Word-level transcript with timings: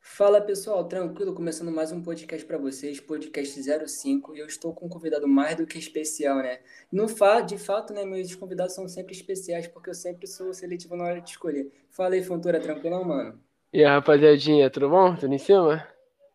Fala 0.00 0.40
pessoal, 0.40 0.82
tranquilo? 0.84 1.34
Começando 1.34 1.70
mais 1.70 1.92
um 1.92 2.02
podcast 2.02 2.44
para 2.44 2.58
vocês, 2.58 2.98
podcast 2.98 3.62
05, 3.86 4.34
e 4.34 4.40
eu 4.40 4.46
estou 4.46 4.72
com 4.72 4.86
um 4.86 4.88
convidado 4.88 5.28
mais 5.28 5.56
do 5.56 5.66
que 5.66 5.78
especial, 5.78 6.38
né? 6.38 6.58
No 6.90 7.06
fa 7.06 7.40
de 7.40 7.56
fato, 7.58 7.92
né, 7.92 8.04
meus 8.04 8.34
convidados 8.34 8.74
são 8.74 8.88
sempre 8.88 9.12
especiais, 9.14 9.68
porque 9.68 9.90
eu 9.90 9.94
sempre 9.94 10.26
sou 10.26 10.52
seletivo 10.52 10.96
na 10.96 11.04
hora 11.04 11.20
de 11.20 11.30
escolher. 11.30 11.70
Fala 11.90 12.14
aí, 12.14 12.22
Fontoura, 12.22 12.58
tranquilão, 12.58 13.04
mano? 13.04 13.38
E 13.72 13.84
aí, 13.84 13.84
rapaziadinha, 13.84 14.70
tudo 14.70 14.88
bom? 14.88 15.14
Tudo 15.14 15.34
em 15.34 15.38
cima? 15.38 15.86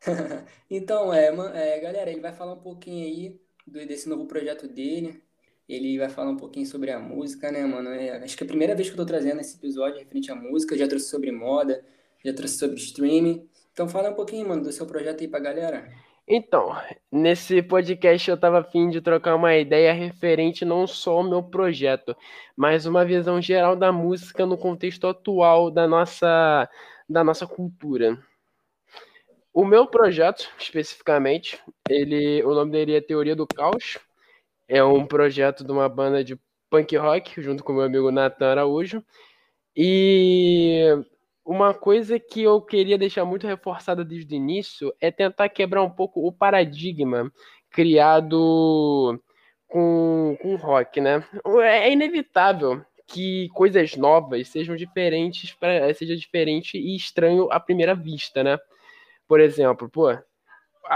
então, 0.69 1.13
é, 1.13 1.27
é, 1.53 1.79
galera, 1.79 2.11
ele 2.11 2.21
vai 2.21 2.31
falar 2.31 2.53
um 2.53 2.61
pouquinho 2.61 3.05
aí 3.05 3.41
do, 3.65 3.85
desse 3.85 4.07
novo 4.07 4.25
projeto 4.25 4.67
dele. 4.67 5.21
Ele 5.67 5.97
vai 5.97 6.09
falar 6.09 6.29
um 6.29 6.37
pouquinho 6.37 6.65
sobre 6.65 6.91
a 6.91 6.99
música, 6.99 7.51
né, 7.51 7.65
mano? 7.65 7.89
É, 7.89 8.23
acho 8.23 8.37
que 8.37 8.43
é 8.43 8.45
a 8.45 8.47
primeira 8.47 8.75
vez 8.75 8.87
que 8.87 8.93
eu 8.93 8.97
tô 8.97 9.05
trazendo 9.05 9.41
esse 9.41 9.57
episódio 9.57 9.99
referente 9.99 10.31
à 10.31 10.35
música. 10.35 10.75
Eu 10.75 10.79
já 10.79 10.87
trouxe 10.87 11.07
sobre 11.07 11.31
moda, 11.31 11.83
já 12.23 12.33
trouxe 12.33 12.57
sobre 12.57 12.77
streaming. 12.77 13.47
Então 13.71 13.87
fala 13.89 14.11
um 14.11 14.15
pouquinho, 14.15 14.47
mano, 14.47 14.63
do 14.63 14.71
seu 14.71 14.85
projeto 14.85 15.21
aí 15.21 15.27
pra 15.27 15.39
galera. 15.39 15.91
Então, 16.27 16.69
nesse 17.11 17.61
podcast 17.61 18.29
eu 18.29 18.37
tava 18.37 18.59
afim 18.59 18.89
de 18.89 19.01
trocar 19.01 19.35
uma 19.35 19.55
ideia 19.57 19.91
referente 19.91 20.63
não 20.63 20.87
só 20.87 21.17
ao 21.17 21.23
meu 21.23 21.43
projeto, 21.43 22.15
mas 22.55 22.85
uma 22.85 23.03
visão 23.03 23.41
geral 23.41 23.75
da 23.75 23.91
música 23.91 24.45
no 24.45 24.57
contexto 24.57 25.05
atual 25.07 25.69
da 25.69 25.85
nossa, 25.85 26.69
da 27.09 27.23
nossa 27.25 27.45
cultura. 27.45 28.17
O 29.53 29.65
meu 29.65 29.85
projeto, 29.85 30.49
especificamente, 30.57 31.59
ele, 31.89 32.41
o 32.43 32.55
nome 32.55 32.71
dele 32.71 32.95
é 32.95 33.01
Teoria 33.01 33.35
do 33.35 33.45
Caos. 33.45 33.99
É 34.67 34.83
um 34.83 35.05
projeto 35.05 35.63
de 35.63 35.71
uma 35.71 35.89
banda 35.89 36.23
de 36.23 36.39
punk 36.69 36.95
rock, 36.95 37.41
junto 37.41 37.63
com 37.63 37.73
meu 37.73 37.83
amigo 37.83 38.11
Nathan 38.11 38.47
Araújo. 38.47 39.03
E 39.75 41.03
uma 41.45 41.73
coisa 41.73 42.19
que 42.19 42.41
eu 42.41 42.61
queria 42.61 42.97
deixar 42.97 43.25
muito 43.25 43.45
reforçada 43.45 44.03
desde 44.03 44.33
o 44.33 44.37
início 44.37 44.93
é 44.99 45.11
tentar 45.11 45.49
quebrar 45.49 45.83
um 45.83 45.89
pouco 45.89 46.25
o 46.25 46.31
paradigma 46.31 47.31
criado 47.69 49.19
com, 49.67 50.37
com 50.41 50.55
rock, 50.55 51.01
né? 51.01 51.23
É 51.63 51.91
inevitável 51.91 52.85
que 53.07 53.49
coisas 53.49 53.95
novas 53.95 54.47
sejam 54.47 54.75
diferentes, 54.75 55.53
pra, 55.53 55.93
seja 55.93 56.15
diferente 56.15 56.77
e 56.77 56.95
estranho 56.95 57.51
à 57.51 57.59
primeira 57.59 57.93
vista, 57.93 58.43
né? 58.43 58.57
Por 59.27 59.39
exemplo, 59.39 59.89
pô, 59.89 60.17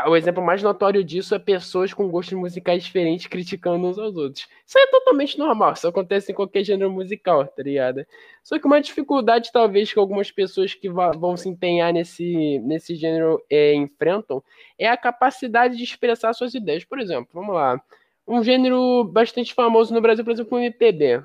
o 0.06 0.16
exemplo 0.18 0.44
mais 0.44 0.62
notório 0.62 1.02
disso 1.02 1.34
é 1.34 1.40
pessoas 1.40 1.94
com 1.94 2.10
gostos 2.10 2.38
musicais 2.38 2.84
diferentes 2.84 3.26
criticando 3.28 3.88
uns 3.88 3.98
aos 3.98 4.18
outros. 4.18 4.46
Isso 4.66 4.78
é 4.78 4.86
totalmente 4.88 5.40
normal, 5.40 5.74
isso 5.74 5.88
acontece 5.88 6.32
em 6.32 6.36
qualquer 6.36 6.64
gênero 6.64 6.92
musical, 6.92 7.48
tá 7.48 7.64
ligado? 7.64 8.06
Só 8.44 8.60
que 8.60 8.66
uma 8.66 8.82
dificuldade, 8.82 9.50
talvez, 9.52 9.92
que 9.92 9.98
algumas 9.98 10.30
pessoas 10.30 10.74
que 10.74 10.90
vão 10.90 11.38
se 11.38 11.48
empenhar 11.48 11.94
nesse, 11.94 12.60
nesse 12.60 12.96
gênero 12.96 13.42
é, 13.50 13.74
enfrentam 13.76 14.44
é 14.78 14.90
a 14.90 14.98
capacidade 14.98 15.78
de 15.78 15.84
expressar 15.84 16.34
suas 16.34 16.54
ideias. 16.54 16.84
Por 16.84 17.00
exemplo, 17.00 17.30
vamos 17.34 17.56
lá. 17.56 17.82
Um 18.28 18.44
gênero 18.44 19.06
bastante 19.06 19.54
famoso 19.54 19.94
no 19.94 20.02
Brasil, 20.02 20.24
por 20.26 20.32
exemplo, 20.32 20.58
o 20.58 20.62
MPB, 20.62 21.24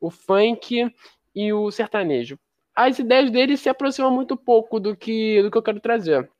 o 0.00 0.10
funk 0.10 0.90
e 1.34 1.52
o 1.52 1.70
sertanejo. 1.70 2.38
As 2.74 2.98
ideias 2.98 3.30
deles 3.30 3.60
se 3.60 3.68
aproximam 3.68 4.10
muito 4.10 4.34
pouco 4.34 4.80
do 4.80 4.96
que, 4.96 5.42
do 5.42 5.50
que 5.50 5.58
eu 5.58 5.62
quero 5.62 5.80
trazer. 5.80 6.30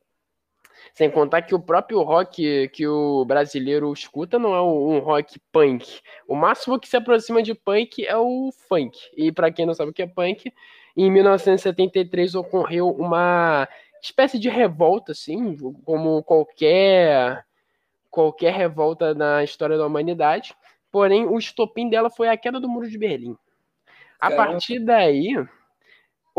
Sem 0.98 1.08
contar 1.08 1.42
que 1.42 1.54
o 1.54 1.60
próprio 1.60 2.02
rock 2.02 2.68
que 2.70 2.84
o 2.84 3.24
brasileiro 3.24 3.92
escuta 3.92 4.36
não 4.36 4.52
é 4.52 4.60
um 4.60 4.98
rock 4.98 5.38
punk. 5.52 6.00
O 6.26 6.34
máximo 6.34 6.76
que 6.76 6.88
se 6.88 6.96
aproxima 6.96 7.40
de 7.40 7.54
punk 7.54 8.04
é 8.04 8.16
o 8.16 8.50
funk. 8.68 8.98
E 9.16 9.30
para 9.30 9.52
quem 9.52 9.64
não 9.64 9.74
sabe 9.74 9.92
o 9.92 9.94
que 9.94 10.02
é 10.02 10.08
punk, 10.08 10.52
em 10.96 11.08
1973 11.08 12.34
ocorreu 12.34 12.90
uma 12.90 13.68
espécie 14.02 14.40
de 14.40 14.48
revolta, 14.48 15.12
assim, 15.12 15.56
como 15.84 16.20
qualquer 16.24 17.44
qualquer 18.10 18.52
revolta 18.52 19.14
na 19.14 19.44
história 19.44 19.78
da 19.78 19.86
humanidade. 19.86 20.52
Porém, 20.90 21.26
o 21.26 21.38
estopim 21.38 21.88
dela 21.88 22.10
foi 22.10 22.26
a 22.26 22.36
queda 22.36 22.58
do 22.58 22.68
Muro 22.68 22.90
de 22.90 22.98
Berlim. 22.98 23.36
A 24.18 24.30
Caramba. 24.30 24.50
partir 24.50 24.80
daí, 24.80 25.46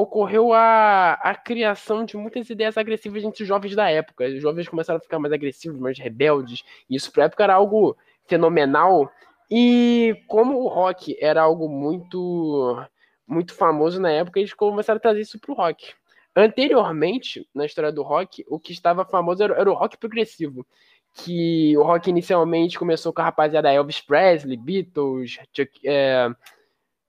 ocorreu 0.02 0.54
a, 0.54 1.14
a 1.14 1.36
criação 1.36 2.06
de 2.06 2.16
muitas 2.16 2.50
ideias 2.50 2.78
agressivas 2.78 3.24
entre 3.24 3.44
os 3.44 3.48
jovens 3.48 3.76
da 3.76 3.90
época. 3.90 4.26
Os 4.26 4.42
jovens 4.42 4.70
começaram 4.70 4.98
a 4.98 5.02
ficar 5.02 5.20
mais 5.20 5.34
agressivos, 5.34 5.80
mais 5.80 6.00
rebeldes. 6.00 6.64
E 6.90 6.96
isso 6.96 7.12
para 7.12 7.24
a 7.24 7.26
época 7.26 7.44
era 7.44 7.56
algo 7.56 7.98
fenomenal. 8.26 9.12
E 9.52 10.16
como 10.28 10.58
o 10.60 10.68
rock 10.68 11.18
era 11.20 11.42
algo 11.42 11.68
muito 11.68 12.82
muito 13.28 13.54
famoso 13.54 14.02
na 14.02 14.10
época, 14.10 14.40
eles 14.40 14.54
começaram 14.54 14.98
a 14.98 15.02
trazer 15.02 15.22
isso 15.22 15.40
para 15.40 15.52
o 15.52 15.56
rock. 15.56 15.94
Anteriormente, 16.36 17.48
na 17.54 17.66
história 17.66 17.92
do 17.92 18.02
rock, 18.02 18.44
o 18.48 18.60
que 18.60 18.72
estava 18.72 19.06
famoso 19.06 19.44
era, 19.44 19.56
era 19.56 19.70
o 19.70 19.76
rock 19.76 19.98
progressivo. 19.98 20.66
Que 21.14 21.78
o 21.78 21.84
rock 21.84 22.10
inicialmente 22.10 22.80
começou 22.80 23.12
com 23.12 23.22
a 23.22 23.26
rapaziada 23.26 23.72
Elvis 23.72 24.02
Presley, 24.02 24.58
Beatles, 24.58 25.38
Chuck, 25.54 25.70
é, 25.86 26.30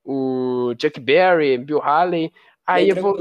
o 0.05 0.75
Chuck 0.81 0.99
Berry, 0.99 1.57
Bill 1.57 1.81
Haley. 1.81 2.33
Aí 2.73 2.89
eu 2.89 2.97
vou. 2.97 3.17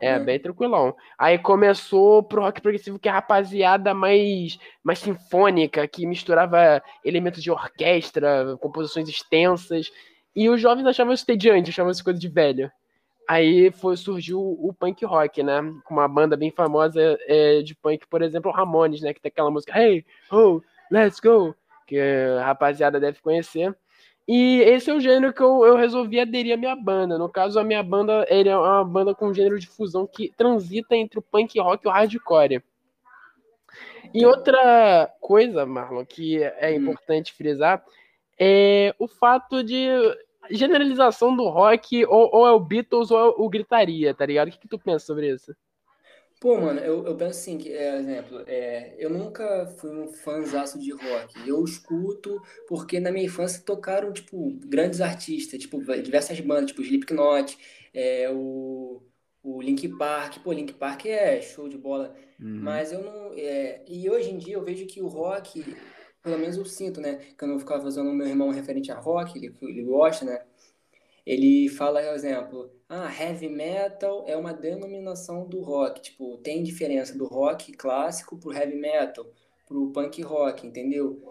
É, 0.00 0.18
bem 0.18 0.38
tranquilão. 0.40 0.96
Aí 1.16 1.38
começou 1.38 2.22
pro 2.24 2.42
rock 2.42 2.60
progressivo, 2.60 2.98
que 2.98 3.08
é 3.08 3.12
a 3.12 3.14
rapaziada 3.14 3.94
mais, 3.94 4.58
mais 4.82 4.98
sinfônica, 4.98 5.86
que 5.86 6.06
misturava 6.06 6.82
elementos 7.04 7.40
de 7.40 7.52
orquestra, 7.52 8.56
composições 8.60 9.08
extensas. 9.08 9.92
E 10.34 10.48
os 10.48 10.60
jovens 10.60 10.86
achavam 10.86 11.12
isso 11.12 11.26
tediante, 11.26 11.70
achavam 11.70 11.92
isso 11.92 12.02
coisa 12.02 12.18
de 12.18 12.28
velho. 12.28 12.70
Aí 13.28 13.70
foi, 13.70 13.96
surgiu 13.96 14.40
o 14.40 14.74
punk 14.76 15.04
rock, 15.04 15.42
né? 15.42 15.60
Com 15.84 15.94
uma 15.94 16.08
banda 16.08 16.36
bem 16.36 16.50
famosa 16.50 17.16
é, 17.26 17.62
de 17.62 17.74
punk, 17.74 18.06
por 18.08 18.22
exemplo, 18.22 18.50
o 18.50 18.54
Ramones, 18.54 19.02
né? 19.02 19.14
Que 19.14 19.20
tem 19.20 19.30
aquela 19.30 19.50
música 19.50 19.78
Hey, 19.78 20.04
oh, 20.30 20.60
let's 20.90 21.20
go, 21.20 21.54
que 21.86 21.98
a 21.98 22.44
rapaziada 22.44 22.98
deve 22.98 23.20
conhecer. 23.20 23.74
E 24.26 24.60
esse 24.60 24.90
é 24.90 24.94
o 24.94 25.00
gênero 25.00 25.32
que 25.32 25.42
eu, 25.42 25.64
eu 25.64 25.76
resolvi 25.76 26.20
aderir 26.20 26.54
à 26.54 26.56
minha 26.56 26.76
banda. 26.76 27.18
No 27.18 27.28
caso, 27.28 27.58
a 27.58 27.64
minha 27.64 27.82
banda 27.82 28.24
é 28.28 28.56
uma 28.56 28.84
banda 28.84 29.14
com 29.14 29.28
um 29.28 29.34
gênero 29.34 29.58
de 29.58 29.66
fusão 29.66 30.06
que 30.06 30.32
transita 30.36 30.94
entre 30.94 31.18
o 31.18 31.22
punk 31.22 31.58
rock 31.58 31.84
e 31.84 31.88
o 31.88 31.92
hardcore. 31.92 32.62
E 34.14 34.26
outra 34.26 35.10
coisa, 35.20 35.66
Marlon, 35.66 36.04
que 36.04 36.42
é 36.42 36.70
hum. 36.70 36.82
importante 36.82 37.32
frisar, 37.32 37.84
é 38.38 38.94
o 38.98 39.08
fato 39.08 39.62
de 39.64 39.86
generalização 40.50 41.34
do 41.34 41.48
rock, 41.48 42.04
ou, 42.06 42.28
ou 42.32 42.46
é 42.46 42.52
o 42.52 42.60
Beatles 42.60 43.10
ou 43.10 43.18
é 43.18 43.34
o 43.36 43.48
Gritaria, 43.48 44.14
tá 44.14 44.26
ligado? 44.26 44.48
O 44.48 44.50
que, 44.50 44.58
que 44.58 44.68
tu 44.68 44.78
pensa 44.78 45.06
sobre 45.06 45.32
isso? 45.32 45.54
Pô, 46.42 46.60
mano, 46.60 46.80
eu, 46.80 47.06
eu 47.06 47.14
penso 47.14 47.38
assim, 47.38 47.56
que, 47.56 47.72
é, 47.72 47.96
exemplo, 48.00 48.42
é, 48.48 48.96
eu 48.98 49.08
nunca 49.08 49.64
fui 49.78 49.90
um 49.90 50.08
fãzaço 50.08 50.76
de 50.76 50.90
rock. 50.90 51.48
Eu 51.48 51.62
escuto 51.62 52.42
porque 52.66 52.98
na 52.98 53.12
minha 53.12 53.26
infância 53.26 53.62
tocaram, 53.64 54.12
tipo, 54.12 54.50
grandes 54.66 55.00
artistas, 55.00 55.60
tipo, 55.60 55.80
diversas 56.02 56.40
bandas, 56.40 56.66
tipo, 56.66 56.82
Slipknot, 56.82 57.56
é, 57.94 58.28
o, 58.28 59.00
o 59.40 59.62
Link 59.62 59.86
Park. 59.96 60.38
Pô, 60.42 60.52
Link 60.52 60.72
Park 60.72 61.06
é 61.06 61.40
show 61.40 61.68
de 61.68 61.78
bola. 61.78 62.12
Uhum. 62.40 62.58
Mas 62.60 62.90
eu 62.90 63.04
não... 63.04 63.32
É, 63.36 63.84
e 63.86 64.10
hoje 64.10 64.30
em 64.30 64.38
dia 64.38 64.54
eu 64.54 64.64
vejo 64.64 64.84
que 64.86 65.00
o 65.00 65.06
rock, 65.06 65.64
pelo 66.24 66.40
menos 66.40 66.56
eu 66.56 66.64
sinto, 66.64 67.00
né? 67.00 67.20
Que 67.38 67.44
eu 67.44 67.48
não 67.48 67.60
ficava 67.60 67.84
fazendo 67.84 68.10
o 68.10 68.14
meu 68.14 68.26
irmão 68.26 68.50
referente 68.50 68.90
a 68.90 68.98
rock, 68.98 69.38
ele, 69.38 69.54
ele 69.62 69.84
gosta, 69.84 70.24
né? 70.24 70.42
Ele 71.24 71.68
fala, 71.68 72.02
por 72.02 72.14
exemplo, 72.14 72.70
ah, 72.88 73.10
heavy 73.12 73.48
metal 73.48 74.24
é 74.26 74.36
uma 74.36 74.52
denominação 74.52 75.48
do 75.48 75.60
rock. 75.60 76.00
Tipo, 76.02 76.38
tem 76.38 76.62
diferença 76.62 77.16
do 77.16 77.26
rock 77.26 77.72
clássico 77.72 78.36
pro 78.36 78.52
heavy 78.52 78.76
metal, 78.76 79.24
pro 79.66 79.92
punk 79.92 80.20
rock, 80.22 80.66
entendeu? 80.66 81.22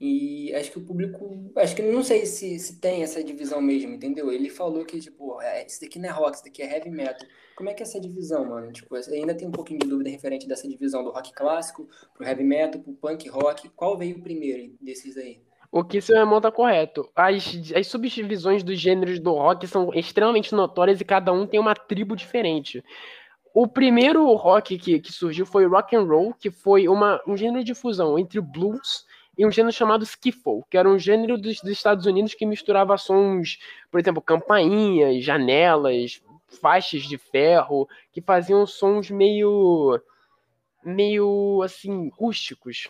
E 0.00 0.54
acho 0.54 0.70
que 0.70 0.78
o 0.78 0.84
público. 0.84 1.50
Acho 1.56 1.74
que 1.74 1.82
não 1.82 2.04
sei 2.04 2.24
se, 2.24 2.56
se 2.58 2.80
tem 2.80 3.02
essa 3.02 3.22
divisão 3.24 3.60
mesmo, 3.60 3.94
entendeu? 3.94 4.30
Ele 4.30 4.48
falou 4.48 4.84
que, 4.84 5.00
tipo, 5.00 5.40
é, 5.42 5.66
isso 5.66 5.80
daqui 5.80 5.98
não 5.98 6.08
é 6.08 6.12
rock, 6.12 6.36
isso 6.36 6.44
daqui 6.44 6.62
é 6.62 6.76
heavy 6.76 6.90
metal. 6.90 7.26
Como 7.56 7.68
é 7.68 7.74
que 7.74 7.82
é 7.82 7.86
essa 7.86 8.00
divisão, 8.00 8.44
mano? 8.44 8.72
Tipo, 8.72 8.94
ainda 8.94 9.34
tem 9.34 9.48
um 9.48 9.52
pouquinho 9.52 9.80
de 9.80 9.88
dúvida 9.88 10.10
referente 10.10 10.46
dessa 10.46 10.68
divisão 10.68 11.02
do 11.02 11.10
rock 11.10 11.32
clássico, 11.32 11.88
pro 12.14 12.24
heavy 12.24 12.44
metal, 12.44 12.80
pro 12.80 12.92
punk 12.92 13.28
rock. 13.28 13.68
Qual 13.70 13.98
veio 13.98 14.22
primeiro 14.22 14.76
desses 14.80 15.16
aí? 15.16 15.40
O 15.70 15.84
que 15.84 16.00
seu 16.00 16.16
irmão 16.16 16.40
tá 16.40 16.50
correto. 16.50 17.08
As, 17.14 17.72
as 17.74 17.86
subdivisões 17.86 18.62
dos 18.62 18.80
gêneros 18.80 19.20
do 19.20 19.32
rock 19.32 19.66
são 19.66 19.92
extremamente 19.92 20.54
notórias 20.54 21.00
e 21.00 21.04
cada 21.04 21.32
um 21.32 21.46
tem 21.46 21.60
uma 21.60 21.74
tribo 21.74 22.16
diferente. 22.16 22.82
O 23.54 23.66
primeiro 23.66 24.32
rock 24.34 24.78
que, 24.78 25.00
que 25.00 25.12
surgiu 25.12 25.44
foi 25.44 25.66
rock 25.66 25.94
and 25.94 26.04
roll, 26.04 26.32
que 26.34 26.50
foi 26.50 26.88
uma, 26.88 27.20
um 27.26 27.36
gênero 27.36 27.62
de 27.62 27.74
fusão 27.74 28.18
entre 28.18 28.40
blues 28.40 29.04
e 29.36 29.46
um 29.46 29.50
gênero 29.50 29.72
chamado 29.72 30.04
skiffle, 30.04 30.62
que 30.70 30.76
era 30.76 30.88
um 30.88 30.98
gênero 30.98 31.36
dos, 31.36 31.60
dos 31.60 31.70
Estados 31.70 32.06
Unidos 32.06 32.34
que 32.34 32.46
misturava 32.46 32.96
sons, 32.96 33.58
por 33.90 34.00
exemplo, 34.00 34.22
campainhas, 34.22 35.22
janelas, 35.22 36.22
faixas 36.60 37.02
de 37.02 37.18
ferro, 37.18 37.88
que 38.12 38.20
faziam 38.20 38.66
sons 38.66 39.10
meio 39.10 40.00
meio 40.84 41.60
assim 41.62 42.10
rústicos. 42.16 42.88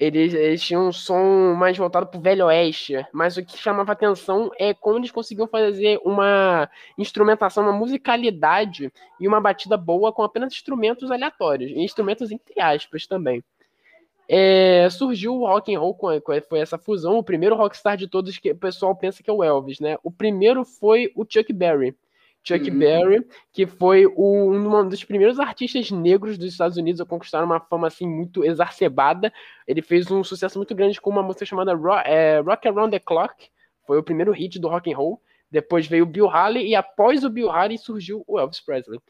Eles, 0.00 0.32
eles 0.32 0.62
tinham 0.62 0.88
um 0.88 0.92
som 0.92 1.52
mais 1.54 1.76
voltado 1.76 2.06
pro 2.06 2.18
velho 2.18 2.46
oeste, 2.46 3.06
mas 3.12 3.36
o 3.36 3.44
que 3.44 3.58
chamava 3.58 3.92
atenção 3.92 4.50
é 4.58 4.72
como 4.72 4.96
eles 4.96 5.10
conseguiam 5.10 5.46
fazer 5.46 6.00
uma 6.02 6.70
instrumentação, 6.96 7.64
uma 7.64 7.72
musicalidade 7.74 8.90
e 9.20 9.28
uma 9.28 9.42
batida 9.42 9.76
boa 9.76 10.10
com 10.10 10.22
apenas 10.22 10.54
instrumentos 10.54 11.10
aleatórios, 11.10 11.70
instrumentos 11.72 12.30
entre 12.32 12.58
aspas 12.58 13.06
também. 13.06 13.44
É, 14.26 14.88
surgiu 14.88 15.34
o 15.34 15.46
rock 15.46 15.74
and 15.74 15.78
roll, 15.78 15.98
foi 16.48 16.60
essa 16.60 16.78
fusão, 16.78 17.18
o 17.18 17.22
primeiro 17.22 17.54
rockstar 17.54 17.98
de 17.98 18.08
todos 18.08 18.38
que 18.38 18.52
o 18.52 18.56
pessoal 18.56 18.96
pensa 18.96 19.22
que 19.22 19.28
é 19.28 19.32
o 19.32 19.44
Elvis, 19.44 19.80
né? 19.80 19.98
O 20.02 20.10
primeiro 20.10 20.64
foi 20.64 21.12
o 21.14 21.26
Chuck 21.28 21.52
Berry. 21.52 21.94
Chuck 22.42 22.70
uhum. 22.70 22.78
Berry, 22.78 23.26
que 23.52 23.66
foi 23.66 24.06
o, 24.06 24.52
um 24.52 24.88
dos 24.88 25.04
primeiros 25.04 25.38
artistas 25.38 25.90
negros 25.90 26.38
dos 26.38 26.52
Estados 26.52 26.76
Unidos 26.76 27.00
a 27.00 27.04
conquistar 27.04 27.44
uma 27.44 27.60
fama 27.60 27.86
assim 27.86 28.08
muito 28.08 28.44
exacerbada. 28.44 29.32
Ele 29.66 29.82
fez 29.82 30.10
um 30.10 30.24
sucesso 30.24 30.58
muito 30.58 30.74
grande 30.74 31.00
com 31.00 31.10
uma 31.10 31.22
música 31.22 31.44
chamada 31.44 31.74
Rock, 31.74 32.08
é, 32.08 32.40
Rock 32.40 32.66
Around 32.66 32.90
the 32.92 32.98
Clock, 32.98 33.50
foi 33.86 33.98
o 33.98 34.02
primeiro 34.02 34.32
hit 34.32 34.58
do 34.58 34.68
rock 34.68 34.92
and 34.92 34.96
roll. 34.96 35.20
Depois 35.50 35.86
veio 35.86 36.04
o 36.04 36.06
Bill 36.06 36.28
Haley 36.28 36.68
e 36.68 36.74
após 36.76 37.24
o 37.24 37.30
Bill 37.30 37.50
Haley 37.50 37.76
surgiu 37.76 38.22
o 38.26 38.38
Elvis 38.38 38.60
Presley. 38.60 39.00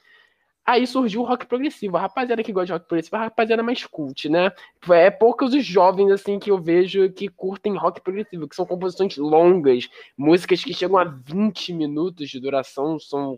Aí 0.71 0.87
surgiu 0.87 1.23
o 1.23 1.25
rock 1.25 1.47
progressivo. 1.47 1.97
A 1.97 2.03
rapaziada 2.03 2.45
que 2.45 2.53
gosta 2.53 2.67
de 2.67 2.73
rock 2.75 2.87
progressivo, 2.87 3.17
a 3.17 3.25
rapaziada 3.25 3.61
mais 3.61 3.85
cult, 3.85 4.29
né? 4.29 4.53
É 4.89 5.11
poucos 5.11 5.53
os 5.53 5.65
jovens, 5.67 6.13
assim, 6.13 6.39
que 6.39 6.49
eu 6.49 6.63
vejo 6.63 7.11
que 7.11 7.27
curtem 7.27 7.77
rock 7.77 8.01
progressivo, 8.01 8.47
que 8.47 8.55
são 8.55 8.65
composições 8.65 9.17
longas, 9.17 9.89
músicas 10.17 10.63
que 10.63 10.73
chegam 10.73 10.97
a 10.97 11.03
20 11.03 11.73
minutos 11.73 12.31
de 12.31 12.39
duração, 12.39 13.01
são 13.01 13.37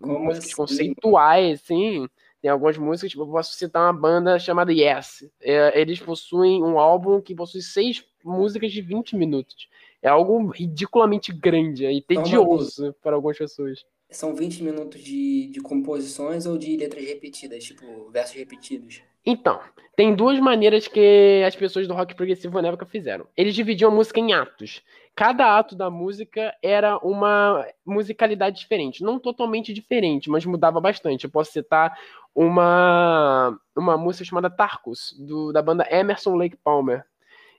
Como 0.00 0.20
músicas 0.20 0.44
assim? 0.44 0.54
conceituais, 0.54 1.60
assim. 1.64 2.08
Tem 2.40 2.48
algumas 2.48 2.78
músicas, 2.78 3.10
tipo, 3.10 3.24
eu 3.24 3.26
posso 3.26 3.54
citar 3.54 3.82
uma 3.82 4.00
banda 4.00 4.38
chamada 4.38 4.72
Yes. 4.72 5.28
É, 5.40 5.80
eles 5.80 5.98
possuem 5.98 6.62
um 6.62 6.78
álbum 6.78 7.20
que 7.20 7.34
possui 7.34 7.60
seis 7.60 8.04
músicas 8.24 8.70
de 8.70 8.80
20 8.80 9.16
minutos. 9.16 9.68
É 10.00 10.08
algo 10.08 10.46
ridiculamente 10.46 11.32
grande 11.32 11.86
e 11.86 12.00
tedioso 12.00 12.94
para 13.02 13.16
algumas 13.16 13.36
pessoas. 13.36 13.84
São 14.10 14.34
20 14.34 14.62
minutos 14.62 15.02
de, 15.02 15.48
de 15.48 15.60
composições 15.60 16.46
ou 16.46 16.56
de 16.56 16.76
letras 16.76 17.04
repetidas, 17.04 17.64
tipo, 17.64 18.10
versos 18.10 18.36
repetidos? 18.36 19.02
Então, 19.24 19.60
tem 19.94 20.14
duas 20.14 20.38
maneiras 20.40 20.88
que 20.88 21.42
as 21.46 21.54
pessoas 21.54 21.86
do 21.86 21.92
rock 21.92 22.14
progressivo 22.14 22.62
na 22.62 22.68
época 22.68 22.86
fizeram. 22.86 23.26
Eles 23.36 23.54
dividiam 23.54 23.90
a 23.90 23.94
música 23.94 24.18
em 24.18 24.32
atos. 24.32 24.82
Cada 25.14 25.58
ato 25.58 25.76
da 25.76 25.90
música 25.90 26.56
era 26.62 26.96
uma 26.98 27.66
musicalidade 27.84 28.60
diferente. 28.60 29.02
Não 29.02 29.18
totalmente 29.18 29.74
diferente, 29.74 30.30
mas 30.30 30.46
mudava 30.46 30.80
bastante. 30.80 31.24
Eu 31.24 31.30
posso 31.30 31.52
citar 31.52 31.98
uma, 32.34 33.58
uma 33.76 33.98
música 33.98 34.24
chamada 34.24 34.48
Tarkus, 34.48 35.14
do, 35.18 35.52
da 35.52 35.60
banda 35.60 35.86
Emerson 35.90 36.34
Lake 36.34 36.56
Palmer 36.56 37.04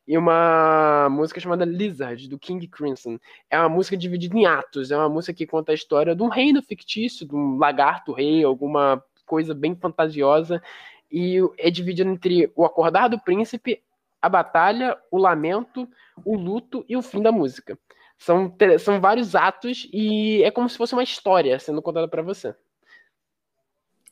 e 0.10 0.18
uma 0.18 1.08
música 1.08 1.40
chamada 1.40 1.64
Lizard, 1.64 2.28
do 2.28 2.40
King 2.40 2.68
Crimson. 2.68 3.20
É 3.48 3.60
uma 3.60 3.70
música 3.70 3.96
dividida 3.96 4.36
em 4.36 4.44
atos, 4.44 4.90
é 4.90 4.98
uma 4.98 5.08
música 5.08 5.36
que 5.36 5.46
conta 5.46 5.72
a 5.72 5.76
história 5.76 6.16
de 6.16 6.24
um 6.24 6.30
reino 6.30 6.64
fictício, 6.64 7.28
de 7.28 7.36
um 7.36 7.60
lagarto 7.60 8.12
rei, 8.12 8.44
alguma 8.44 9.04
coisa 9.24 9.54
bem 9.54 9.76
fantasiosa, 9.76 10.64
e 11.12 11.38
é 11.60 11.70
dividido 11.70 12.10
entre 12.10 12.52
o 12.56 12.66
acordar 12.66 13.08
do 13.08 13.20
príncipe, 13.20 13.84
a 14.20 14.28
batalha, 14.28 14.98
o 15.12 15.18
lamento, 15.20 15.88
o 16.26 16.36
luto 16.36 16.84
e 16.90 16.98
o 16.98 17.04
fim 17.04 17.22
da 17.22 17.32
música. 17.32 17.78
São, 18.18 18.52
são 18.80 19.00
vários 19.00 19.36
atos 19.36 19.88
e 19.94 20.42
é 20.42 20.50
como 20.50 20.68
se 20.68 20.76
fosse 20.76 20.94
uma 20.94 21.04
história 21.04 21.60
sendo 21.60 21.84
contada 21.84 22.08
para 22.08 22.24
você. 22.24 22.56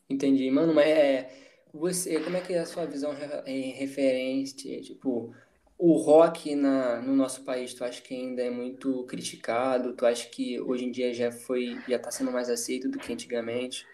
Entendi, 0.07 0.51
mano, 0.51 0.75
mas 0.75 0.85
é, 0.85 1.29
você, 1.73 2.19
como 2.19 2.38
é 2.38 2.41
que 2.41 2.53
é 2.53 2.59
a 2.59 2.67
sua 2.67 2.85
visão 2.85 3.15
em 3.47 3.71
referente, 3.71 4.79
tipo, 4.81 5.33
o 5.77 5.94
rock 5.97 6.56
na, 6.56 7.01
no 7.01 7.15
nosso 7.15 7.44
país, 7.44 7.74
tu 7.74 7.83
acha 7.83 8.01
que 8.01 8.13
ainda 8.15 8.41
é 8.41 8.50
muito 8.50 9.03
criticado? 9.03 9.94
Tu 9.94 10.06
acha 10.06 10.27
que 10.27 10.59
hoje 10.59 10.85
em 10.85 10.91
dia 10.91 11.13
já 11.13 11.31
foi, 11.31 11.77
já 11.88 11.97
está 11.97 12.09
sendo 12.09 12.31
mais 12.31 12.50
aceito 12.50 12.89
do 12.89 12.97
que 12.97 13.13
antigamente? 13.13 13.85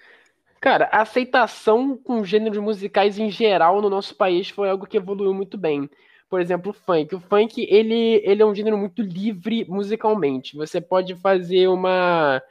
Cara, 0.62 0.86
a 0.94 1.02
aceitação 1.02 1.98
com 1.98 2.24
gêneros 2.24 2.58
musicais 2.58 3.20
em 3.20 3.30
geral 3.30 3.82
no 3.82 3.90
nosso 3.90 4.16
país 4.16 4.48
foi 4.48 4.70
algo 4.70 4.88
que 4.88 4.96
evoluiu 4.96 5.34
muito 5.34 5.58
bem. 5.58 5.90
Por 6.30 6.40
exemplo, 6.40 6.72
o 6.72 6.74
funk. 6.74 7.14
O 7.14 7.20
funk, 7.20 7.68
ele, 7.70 8.22
ele 8.24 8.42
é 8.42 8.46
um 8.46 8.56
gênero 8.56 8.78
muito 8.78 9.02
livre 9.02 9.66
musicalmente. 9.68 10.56
Você 10.56 10.80
pode 10.80 11.16
fazer 11.16 11.68
uma, 11.68 12.42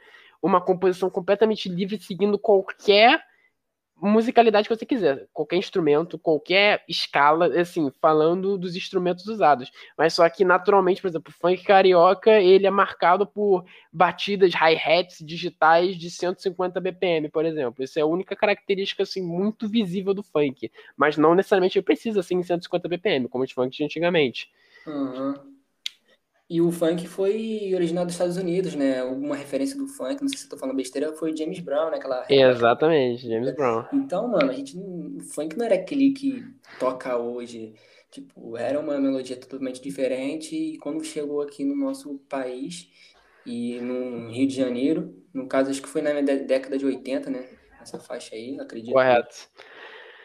uma 0.41 0.61
composição 0.61 1.09
completamente 1.09 1.67
livre 1.67 1.99
seguindo 1.99 2.37
qualquer 2.37 3.19
musicalidade 4.07 4.67
que 4.67 4.75
você 4.75 4.85
quiser, 4.85 5.27
qualquer 5.31 5.57
instrumento, 5.57 6.17
qualquer 6.17 6.83
escala, 6.87 7.47
assim, 7.59 7.91
falando 8.01 8.57
dos 8.57 8.75
instrumentos 8.75 9.25
usados. 9.27 9.71
Mas 9.97 10.13
só 10.13 10.27
que 10.29 10.43
naturalmente, 10.43 11.01
por 11.01 11.07
exemplo, 11.07 11.33
o 11.33 11.39
funk 11.39 11.63
carioca, 11.63 12.41
ele 12.41 12.67
é 12.67 12.71
marcado 12.71 13.25
por 13.25 13.65
batidas 13.91 14.53
hi-hats 14.53 15.19
digitais 15.19 15.95
de 15.95 16.09
150 16.09 16.79
BPM, 16.79 17.29
por 17.29 17.45
exemplo. 17.45 17.83
Isso 17.83 17.99
é 17.99 18.01
a 18.01 18.07
única 18.07 18.35
característica 18.35 19.03
assim 19.03 19.21
muito 19.21 19.67
visível 19.67 20.13
do 20.13 20.23
funk, 20.23 20.71
mas 20.97 21.17
não 21.17 21.35
necessariamente 21.35 21.81
precisa 21.81 22.19
assim 22.19 22.35
em 22.35 22.43
150 22.43 22.87
BPM, 22.87 23.27
como 23.27 23.43
os 23.43 23.51
funks 23.51 23.77
de 23.77 23.83
antigamente. 23.83 24.51
Uhum. 24.85 25.52
E 26.53 26.61
o 26.61 26.71
funk 26.71 27.07
foi 27.07 27.71
originado 27.73 28.05
dos 28.05 28.13
Estados 28.13 28.37
Unidos, 28.37 28.75
né? 28.75 28.99
Alguma 28.99 29.35
referência 29.35 29.75
do 29.75 29.87
funk, 29.87 30.21
não 30.21 30.29
sei 30.29 30.37
se 30.37 30.45
eu 30.45 30.51
tô 30.51 30.57
falando 30.57 30.75
besteira, 30.75 31.11
foi 31.11 31.35
James 31.35 31.59
Brown, 31.59 31.89
né? 31.89 31.97
Aquela... 31.97 32.27
Exatamente, 32.29 33.27
James 33.27 33.55
Brown. 33.55 33.85
Então, 33.91 34.27
mano, 34.27 34.51
a 34.51 34.53
gente. 34.53 34.77
O 34.77 35.19
funk 35.33 35.57
não 35.57 35.65
era 35.65 35.73
aquele 35.73 36.11
que 36.11 36.45
toca 36.79 37.17
hoje. 37.17 37.73
Tipo, 38.11 38.55
era 38.55 38.79
uma 38.79 38.99
melodia 38.99 39.35
totalmente 39.35 39.81
diferente. 39.81 40.55
E 40.55 40.77
quando 40.77 41.03
chegou 41.03 41.41
aqui 41.41 41.65
no 41.65 41.75
nosso 41.75 42.19
país 42.29 42.87
e 43.47 43.79
no 43.79 44.29
Rio 44.29 44.47
de 44.47 44.55
Janeiro, 44.55 45.11
no 45.33 45.47
caso, 45.47 45.71
acho 45.71 45.81
que 45.81 45.89
foi 45.89 46.03
na 46.03 46.21
década 46.21 46.77
de 46.77 46.85
80, 46.85 47.31
né? 47.31 47.49
Essa 47.81 47.97
faixa 47.97 48.35
aí, 48.35 48.59
acredito. 48.59 48.93
Correto. 48.93 49.49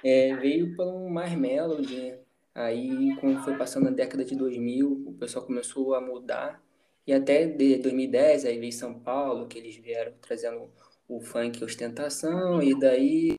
É, 0.04 0.36
veio 0.36 0.76
para 0.76 0.84
um 0.84 1.08
mais 1.08 1.32
melody, 1.32 2.18
Aí, 2.58 3.14
quando 3.20 3.40
foi 3.44 3.56
passando 3.56 3.86
a 3.86 3.90
década 3.92 4.24
de 4.24 4.34
2000, 4.34 5.04
o 5.06 5.12
pessoal 5.12 5.46
começou 5.46 5.94
a 5.94 6.00
mudar. 6.00 6.60
E 7.06 7.12
até 7.12 7.46
de 7.46 7.76
2010, 7.76 8.44
aí 8.44 8.58
veio 8.58 8.72
São 8.72 8.98
Paulo, 8.98 9.46
que 9.46 9.56
eles 9.58 9.76
vieram 9.76 10.12
trazendo 10.20 10.68
o 11.06 11.20
funk 11.20 11.62
ostentação, 11.62 12.60
e 12.60 12.76
daí 12.76 13.36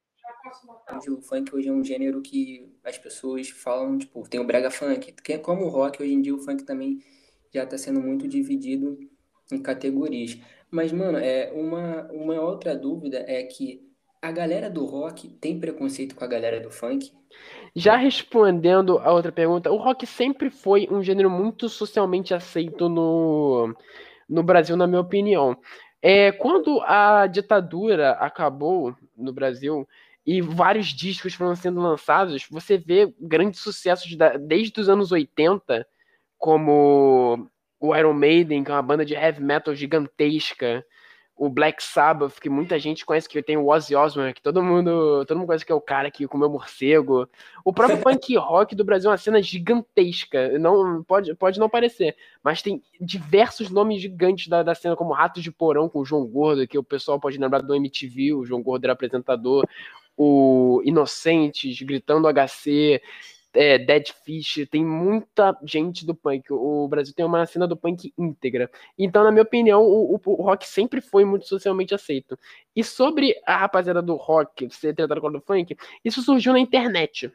o 1.09 1.21
funk 1.21 1.53
hoje 1.53 1.67
é 1.67 1.71
um 1.71 1.83
gênero 1.83 2.21
que 2.21 2.73
as 2.81 2.97
pessoas 2.97 3.49
falam, 3.49 3.97
tipo, 3.97 4.27
tem 4.29 4.39
o 4.39 4.47
brega 4.47 4.71
funk, 4.71 5.11
que 5.11 5.33
é 5.33 5.37
como 5.37 5.65
o 5.65 5.69
rock, 5.69 6.01
hoje 6.01 6.13
em 6.13 6.21
dia 6.21 6.33
o 6.33 6.39
funk 6.39 6.63
também 6.63 7.03
já 7.53 7.65
está 7.65 7.77
sendo 7.77 7.99
muito 7.99 8.25
dividido 8.25 8.97
em 9.51 9.61
categorias. 9.61 10.37
Mas, 10.71 10.93
mano, 10.93 11.17
é 11.17 11.51
uma, 11.51 12.09
uma 12.09 12.39
outra 12.39 12.73
dúvida 12.73 13.25
é 13.27 13.43
que 13.43 13.85
a 14.21 14.31
galera 14.31 14.69
do 14.69 14.85
rock 14.85 15.27
tem 15.41 15.59
preconceito 15.59 16.15
com 16.15 16.23
a 16.23 16.27
galera 16.27 16.61
do 16.61 16.71
funk? 16.71 17.11
Já 17.75 17.95
respondendo 17.95 18.97
a 18.99 19.11
outra 19.11 19.31
pergunta, 19.31 19.71
o 19.71 19.77
rock 19.77 20.05
sempre 20.05 20.49
foi 20.49 20.87
um 20.89 21.03
gênero 21.03 21.29
muito 21.29 21.69
socialmente 21.69 22.33
aceito 22.33 22.89
no, 22.89 23.75
no 24.27 24.43
Brasil, 24.43 24.75
na 24.75 24.87
minha 24.87 25.01
opinião. 25.01 25.57
É, 26.01 26.31
quando 26.31 26.81
a 26.81 27.27
ditadura 27.27 28.11
acabou 28.11 28.95
no 29.15 29.33
Brasil 29.33 29.87
e 30.25 30.41
vários 30.41 30.87
discos 30.87 31.33
foram 31.33 31.55
sendo 31.55 31.81
lançados, 31.81 32.47
você 32.49 32.77
vê 32.77 33.13
grandes 33.19 33.59
sucessos 33.59 34.15
da, 34.15 34.37
desde 34.37 34.79
os 34.79 34.87
anos 34.87 35.11
80, 35.11 35.85
como 36.37 37.49
o 37.79 37.95
Iron 37.95 38.13
Maiden, 38.13 38.63
que 38.63 38.71
é 38.71 38.73
uma 38.73 38.81
banda 38.81 39.05
de 39.05 39.13
heavy 39.13 39.41
metal 39.41 39.75
gigantesca, 39.75 40.85
o 41.39 41.49
Black 41.49 41.81
Sabbath, 41.81 42.37
que 42.37 42.49
muita 42.49 42.77
gente 42.77 43.05
conhece, 43.05 43.29
que 43.29 43.41
tem 43.41 43.55
o 43.55 43.69
Ozzy 43.69 43.95
Osbourne, 43.95 44.33
que 44.33 44.41
todo 44.41 44.61
mundo, 44.61 45.23
todo 45.25 45.37
mundo 45.37 45.47
conhece 45.47 45.65
que 45.65 45.71
é 45.71 45.75
o 45.75 45.79
cara 45.79 46.11
que 46.11 46.27
comeu 46.27 46.49
morcego. 46.49 47.29
O 47.63 47.71
próprio 47.71 47.97
punk 48.03 48.35
rock 48.35 48.75
do 48.75 48.83
Brasil 48.83 49.09
é 49.09 49.13
uma 49.13 49.17
cena 49.17 49.41
gigantesca, 49.41 50.59
não 50.59 51.01
pode, 51.01 51.33
pode 51.35 51.57
não 51.57 51.69
parecer, 51.69 52.13
mas 52.43 52.61
tem 52.61 52.83
diversos 52.99 53.69
nomes 53.69 54.01
gigantes 54.01 54.49
da, 54.49 54.61
da 54.61 54.75
cena, 54.75 54.97
como 54.97 55.13
Ratos 55.13 55.41
de 55.41 55.49
Porão 55.49 55.87
com 55.87 55.99
o 55.99 56.05
João 56.05 56.27
Gordo, 56.27 56.67
que 56.67 56.77
o 56.77 56.83
pessoal 56.83 57.17
pode 57.17 57.37
lembrar 57.37 57.61
do 57.61 57.73
MTV, 57.73 58.33
o 58.33 58.45
João 58.45 58.61
Gordo 58.61 58.83
era 58.83 58.93
apresentador, 58.93 59.65
o 60.17 60.81
Inocentes, 60.83 61.81
Gritando 61.81 62.27
HC, 62.27 63.01
é, 63.53 63.77
Dead 63.77 64.09
Fish, 64.23 64.67
tem 64.69 64.85
muita 64.85 65.57
gente 65.63 66.05
do 66.05 66.13
punk. 66.13 66.51
O 66.51 66.87
Brasil 66.87 67.13
tem 67.15 67.25
uma 67.25 67.45
cena 67.45 67.67
do 67.67 67.75
punk 67.75 68.13
íntegra. 68.17 68.69
Então, 68.97 69.23
na 69.23 69.31
minha 69.31 69.43
opinião, 69.43 69.81
o, 69.81 70.15
o, 70.15 70.21
o 70.25 70.43
rock 70.43 70.67
sempre 70.67 71.01
foi 71.01 71.25
muito 71.25 71.47
socialmente 71.47 71.93
aceito. 71.93 72.37
E 72.75 72.83
sobre 72.83 73.35
a 73.45 73.57
rapaziada 73.57 74.01
do 74.01 74.15
rock 74.15 74.69
ser 74.71 74.93
tratado 74.93 75.21
como 75.21 75.33
do 75.33 75.41
funk, 75.41 75.75
isso 76.03 76.21
surgiu 76.21 76.53
na 76.53 76.59
internet. 76.59 77.31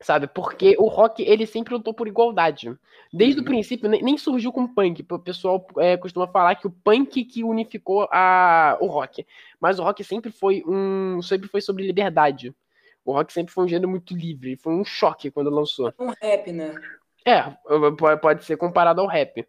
Sabe? 0.00 0.26
Porque 0.26 0.74
o 0.78 0.88
rock, 0.88 1.22
ele 1.22 1.46
sempre 1.46 1.74
lutou 1.74 1.94
por 1.94 2.08
igualdade. 2.08 2.76
Desde 3.12 3.38
uhum. 3.38 3.42
o 3.42 3.46
princípio, 3.46 3.88
nem, 3.88 4.18
surgiu 4.18 4.52
com 4.52 4.66
punk. 4.66 5.06
O 5.08 5.18
pessoal 5.18 5.64
é, 5.78 5.96
costuma 5.96 6.26
falar 6.26 6.56
que 6.56 6.66
o 6.66 6.70
punk 6.70 7.24
que 7.24 7.44
unificou 7.44 8.08
a, 8.10 8.76
o 8.80 8.86
rock. 8.86 9.24
Mas 9.60 9.78
o 9.78 9.84
rock 9.84 10.02
sempre 10.02 10.32
foi 10.32 10.62
um. 10.66 11.22
sempre 11.22 11.48
foi 11.48 11.60
sobre 11.60 11.86
liberdade 11.86 12.52
O 13.04 13.12
rock 13.12 13.32
sempre 13.32 13.52
foi 13.52 13.64
um 13.64 13.68
gênero 13.68 13.88
muito 13.88 14.16
livre, 14.16 14.56
foi 14.56 14.72
um 14.72 14.84
choque 14.84 15.30
quando 15.30 15.50
lançou. 15.50 15.92
Um 15.98 16.12
rap, 16.20 16.52
né? 16.52 16.74
É, 17.24 17.42
pode 18.16 18.44
ser 18.44 18.56
comparado 18.56 19.00
ao 19.00 19.06
rap. 19.06 19.46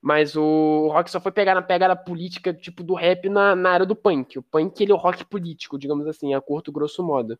Mas 0.00 0.36
o 0.36 0.88
rock 0.92 1.10
só 1.10 1.18
foi 1.18 1.32
pegar 1.32 1.54
na 1.54 1.62
pegada 1.62 1.96
política, 1.96 2.52
tipo, 2.52 2.82
do 2.82 2.94
rap 2.94 3.28
na, 3.28 3.56
na 3.56 3.70
área 3.70 3.86
do 3.86 3.96
punk. 3.96 4.38
O 4.38 4.42
punk, 4.42 4.80
ele 4.82 4.92
é 4.92 4.94
o 4.94 4.98
rock 4.98 5.24
político, 5.24 5.78
digamos 5.78 6.06
assim, 6.06 6.34
a 6.34 6.40
curto 6.40 6.70
grosso 6.70 7.02
modo. 7.02 7.38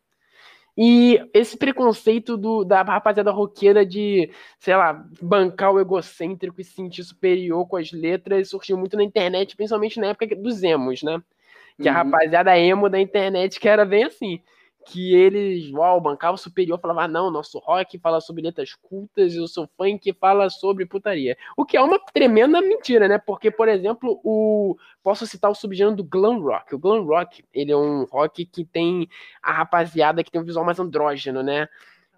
E 0.77 1.21
esse 1.33 1.55
preconceito 1.55 2.35
do, 2.35 2.65
da 2.65 2.81
rapaziada 2.81 3.31
roqueira 3.31 3.85
de, 3.85 4.29
sei 4.59 4.75
lá, 4.75 5.05
bancar 5.21 5.71
o 5.71 5.79
egocêntrico 5.79 6.59
e 6.59 6.63
se 6.63 6.73
sentir 6.73 7.03
superior 7.03 7.65
com 7.67 7.77
as 7.77 7.91
letras 7.93 8.49
surgiu 8.49 8.77
muito 8.77 8.97
na 8.97 9.03
internet, 9.03 9.55
principalmente 9.55 9.99
na 9.99 10.07
época 10.07 10.35
dos 10.35 10.63
emos, 10.63 11.01
né? 11.01 11.21
Que 11.77 11.87
uhum. 11.87 11.95
a 11.95 11.97
rapaziada 11.99 12.57
emo 12.57 12.89
da 12.89 12.99
internet 12.99 13.59
que 13.59 13.69
era 13.69 13.85
bem 13.85 14.05
assim 14.05 14.41
que 14.85 15.15
eles, 15.15 15.71
uau, 15.71 15.99
bancava 15.99 16.37
superior, 16.37 16.79
falava, 16.79 17.03
ah, 17.03 17.07
não, 17.07 17.31
nosso 17.31 17.57
rock 17.57 17.97
fala 17.97 18.21
sobre 18.21 18.43
letras 18.43 18.75
cultas 18.75 19.33
e 19.33 19.39
o 19.39 19.47
seu 19.47 19.67
funk 19.75 20.13
fala 20.13 20.47
sobre 20.49 20.85
putaria. 20.85 21.35
O 21.57 21.65
que 21.65 21.75
é 21.75 21.81
uma 21.81 21.99
tremenda 22.13 22.61
mentira, 22.61 23.07
né? 23.07 23.17
Porque, 23.17 23.49
por 23.49 23.67
exemplo, 23.67 24.21
o 24.23 24.77
posso 25.01 25.25
citar 25.25 25.49
o 25.49 25.55
subgênero 25.55 25.95
do 25.95 26.03
glam 26.03 26.39
rock. 26.39 26.75
O 26.75 26.79
glam 26.79 27.03
rock, 27.03 27.43
ele 27.51 27.71
é 27.71 27.77
um 27.77 28.03
rock 28.05 28.45
que 28.45 28.63
tem 28.63 29.09
a 29.41 29.51
rapaziada 29.51 30.23
que 30.23 30.31
tem 30.31 30.39
um 30.39 30.45
visual 30.45 30.63
mais 30.63 30.79
andrógeno, 30.79 31.41
né? 31.41 31.67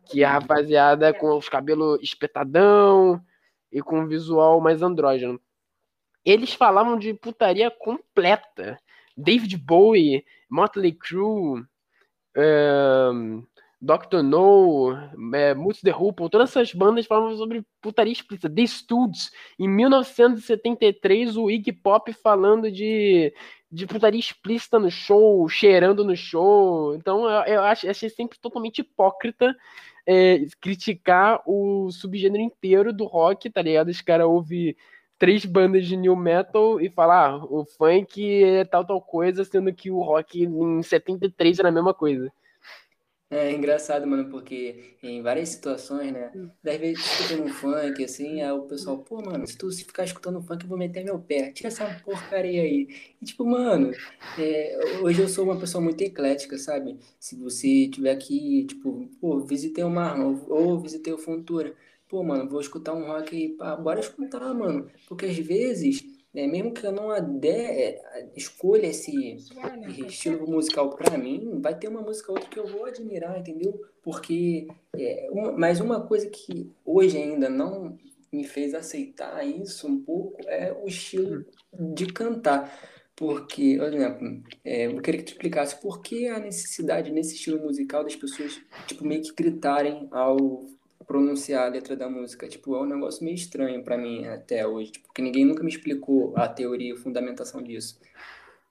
Que 0.06 0.24
é 0.24 0.26
a 0.26 0.34
rapaziada 0.34 1.14
com 1.14 1.38
os 1.38 1.48
cabelos 1.48 2.00
espetadão 2.02 3.22
e 3.72 3.82
com 3.82 4.02
um 4.02 4.08
visual 4.08 4.60
mais 4.60 4.82
andrógeno. 4.82 5.40
Eles 6.26 6.54
falavam 6.54 7.00
de 7.00 7.14
putaria 7.14 7.72
completa. 7.72 8.78
David 9.16 9.58
Bowie, 9.58 10.26
Motley 10.50 10.92
Crue, 10.92 11.64
é, 12.38 13.10
Dr. 13.82 14.22
No, 14.24 14.94
é, 15.34 15.54
Moods 15.54 15.82
the 15.82 15.92
Hoople, 15.92 16.30
todas 16.30 16.50
essas 16.50 16.74
bandas 16.74 17.06
falavam 17.06 17.36
sobre 17.36 17.64
putaria 17.82 18.14
explícita. 18.14 18.50
The 18.50 18.66
Studs, 18.66 19.32
em 19.60 19.68
1973, 19.68 21.38
o 21.38 21.50
Iggy 21.50 21.74
Pop 21.74 22.12
falando 22.14 22.72
de, 22.72 23.34
de 23.72 23.86
putaria 23.86 24.20
explícita 24.20 24.80
no 24.80 24.90
show, 24.90 25.48
cheirando 25.50 26.04
no 26.04 26.16
show. 26.16 26.96
Então 26.96 27.30
eu, 27.30 27.54
eu 27.54 27.64
achei, 27.64 27.90
achei 27.90 28.10
sempre 28.10 28.40
totalmente 28.40 28.80
hipócrita 28.80 29.56
é, 30.08 30.46
criticar 30.62 31.42
o 31.46 31.92
subgênero 31.92 32.42
inteiro 32.42 32.94
do 32.94 33.06
rock, 33.06 33.50
tá 33.50 33.62
ligado? 33.62 33.90
Os 33.90 34.02
caras 34.02 34.26
ouvem 34.26 34.76
três 35.18 35.46
bandas 35.46 35.86
de 35.86 35.98
new 35.98 36.16
metal 36.16 36.80
e 36.80 36.90
falar 36.90 37.32
ah, 37.32 37.46
o 37.46 37.66
funk 37.66 38.44
é 38.44 38.66
tal, 38.66 38.86
tal 38.86 39.02
coisa, 39.02 39.44
sendo 39.44 39.74
que 39.74 39.90
o 39.90 40.02
rock 40.02 40.44
em 40.44 40.82
73 40.84 41.60
era 41.60 41.70
a 41.70 41.72
mesma 41.72 41.94
coisa. 41.94 42.32
É 43.30 43.52
engraçado, 43.52 44.08
mano, 44.08 44.30
porque 44.30 44.96
em 45.04 45.22
várias 45.22 45.50
situações, 45.50 46.14
né? 46.14 46.32
Às 46.66 46.78
vezes 46.78 47.06
escutando 47.06 47.44
um 47.44 47.50
funk, 47.50 48.02
assim, 48.02 48.42
aí 48.42 48.52
o 48.52 48.62
pessoal, 48.62 49.00
pô, 49.00 49.22
mano, 49.22 49.46
se 49.46 49.58
tu 49.58 49.70
se 49.70 49.84
ficar 49.84 50.06
escutando 50.06 50.42
funk, 50.42 50.64
eu 50.64 50.70
vou 50.70 50.78
meter 50.78 51.04
meu 51.04 51.20
pé. 51.20 51.52
Tira 51.52 51.68
essa 51.68 51.86
porcaria 52.06 52.62
aí. 52.62 52.88
E 53.22 53.26
tipo, 53.26 53.46
mano, 53.46 53.92
é, 54.40 54.80
hoje 55.02 55.22
eu 55.22 55.28
sou 55.28 55.44
uma 55.44 55.60
pessoa 55.60 55.84
muito 55.84 56.02
eclética, 56.02 56.58
sabe? 56.58 56.98
Se 57.20 57.36
você 57.36 57.90
tiver 57.90 58.12
aqui, 58.12 58.66
tipo, 58.66 59.10
pô, 59.20 59.42
visitei 59.42 59.84
o 59.84 59.90
Marlon 59.90 60.40
ou 60.48 60.80
visitei 60.80 61.12
o 61.12 61.18
Fontura 61.18 61.76
pô, 62.08 62.24
mano, 62.24 62.50
vou 62.50 62.62
escutar 62.62 62.94
um 62.94 63.06
rock 63.06 63.36
aí, 63.36 63.50
pá, 63.50 63.76
bora 63.76 64.00
escutar, 64.00 64.54
mano. 64.54 64.90
Porque 65.08 65.26
às 65.26 65.38
vezes, 65.38 66.04
né, 66.34 66.48
mesmo 66.48 66.74
que 66.74 66.86
eu 66.86 66.92
não 66.92 67.10
ade 67.10 67.48
é, 67.48 68.30
escolha 68.36 68.88
esse 68.88 69.38
estilo 70.08 70.48
musical 70.50 70.90
pra 70.92 71.18
mim, 71.18 71.60
vai 71.62 71.78
ter 71.78 71.88
uma 71.88 72.02
música 72.02 72.32
ou 72.32 72.38
outra 72.38 72.50
que 72.50 72.60
eu 72.60 72.68
vou 72.68 72.86
admirar, 72.86 73.40
entendeu? 73.40 73.82
Porque, 74.02 74.68
é, 74.96 75.28
uma, 75.32 75.52
mas 75.52 75.80
uma 75.80 76.06
coisa 76.06 76.30
que 76.30 76.72
hoje 76.86 77.18
ainda 77.18 77.50
não 77.50 77.98
me 78.32 78.44
fez 78.44 78.74
aceitar 78.74 79.46
isso 79.46 79.88
um 79.88 80.02
pouco 80.02 80.38
é 80.48 80.74
o 80.74 80.88
estilo 80.88 81.46
de 81.74 82.08
cantar. 82.08 82.72
Porque, 83.16 83.78
por 83.78 83.92
exemplo, 83.92 84.44
é, 84.64 84.86
eu 84.86 85.02
queria 85.02 85.20
que 85.22 85.26
tu 85.26 85.32
explicasse 85.32 85.82
por 85.82 86.04
que 86.04 86.28
a 86.28 86.40
necessidade 86.40 87.12
nesse 87.12 87.34
estilo 87.34 87.60
musical 87.60 88.04
das 88.04 88.16
pessoas, 88.16 88.62
tipo, 88.86 89.04
meio 89.04 89.24
que 89.24 89.34
gritarem 89.34 90.08
ao 90.12 90.68
pronunciar 91.06 91.66
a 91.66 91.70
letra 91.70 91.96
da 91.96 92.10
música. 92.10 92.48
Tipo, 92.48 92.76
é 92.76 92.82
um 92.82 92.86
negócio 92.86 93.24
meio 93.24 93.36
estranho 93.36 93.84
para 93.84 93.98
mim 93.98 94.26
até 94.26 94.66
hoje, 94.66 94.92
tipo, 94.92 95.08
porque 95.08 95.22
ninguém 95.22 95.46
nunca 95.46 95.64
me 95.64 95.70
explicou 95.70 96.34
a 96.36 96.48
teoria 96.48 96.90
e 96.90 96.94
a 96.94 96.98
fundamentação 96.98 97.62
disso. 97.62 98.00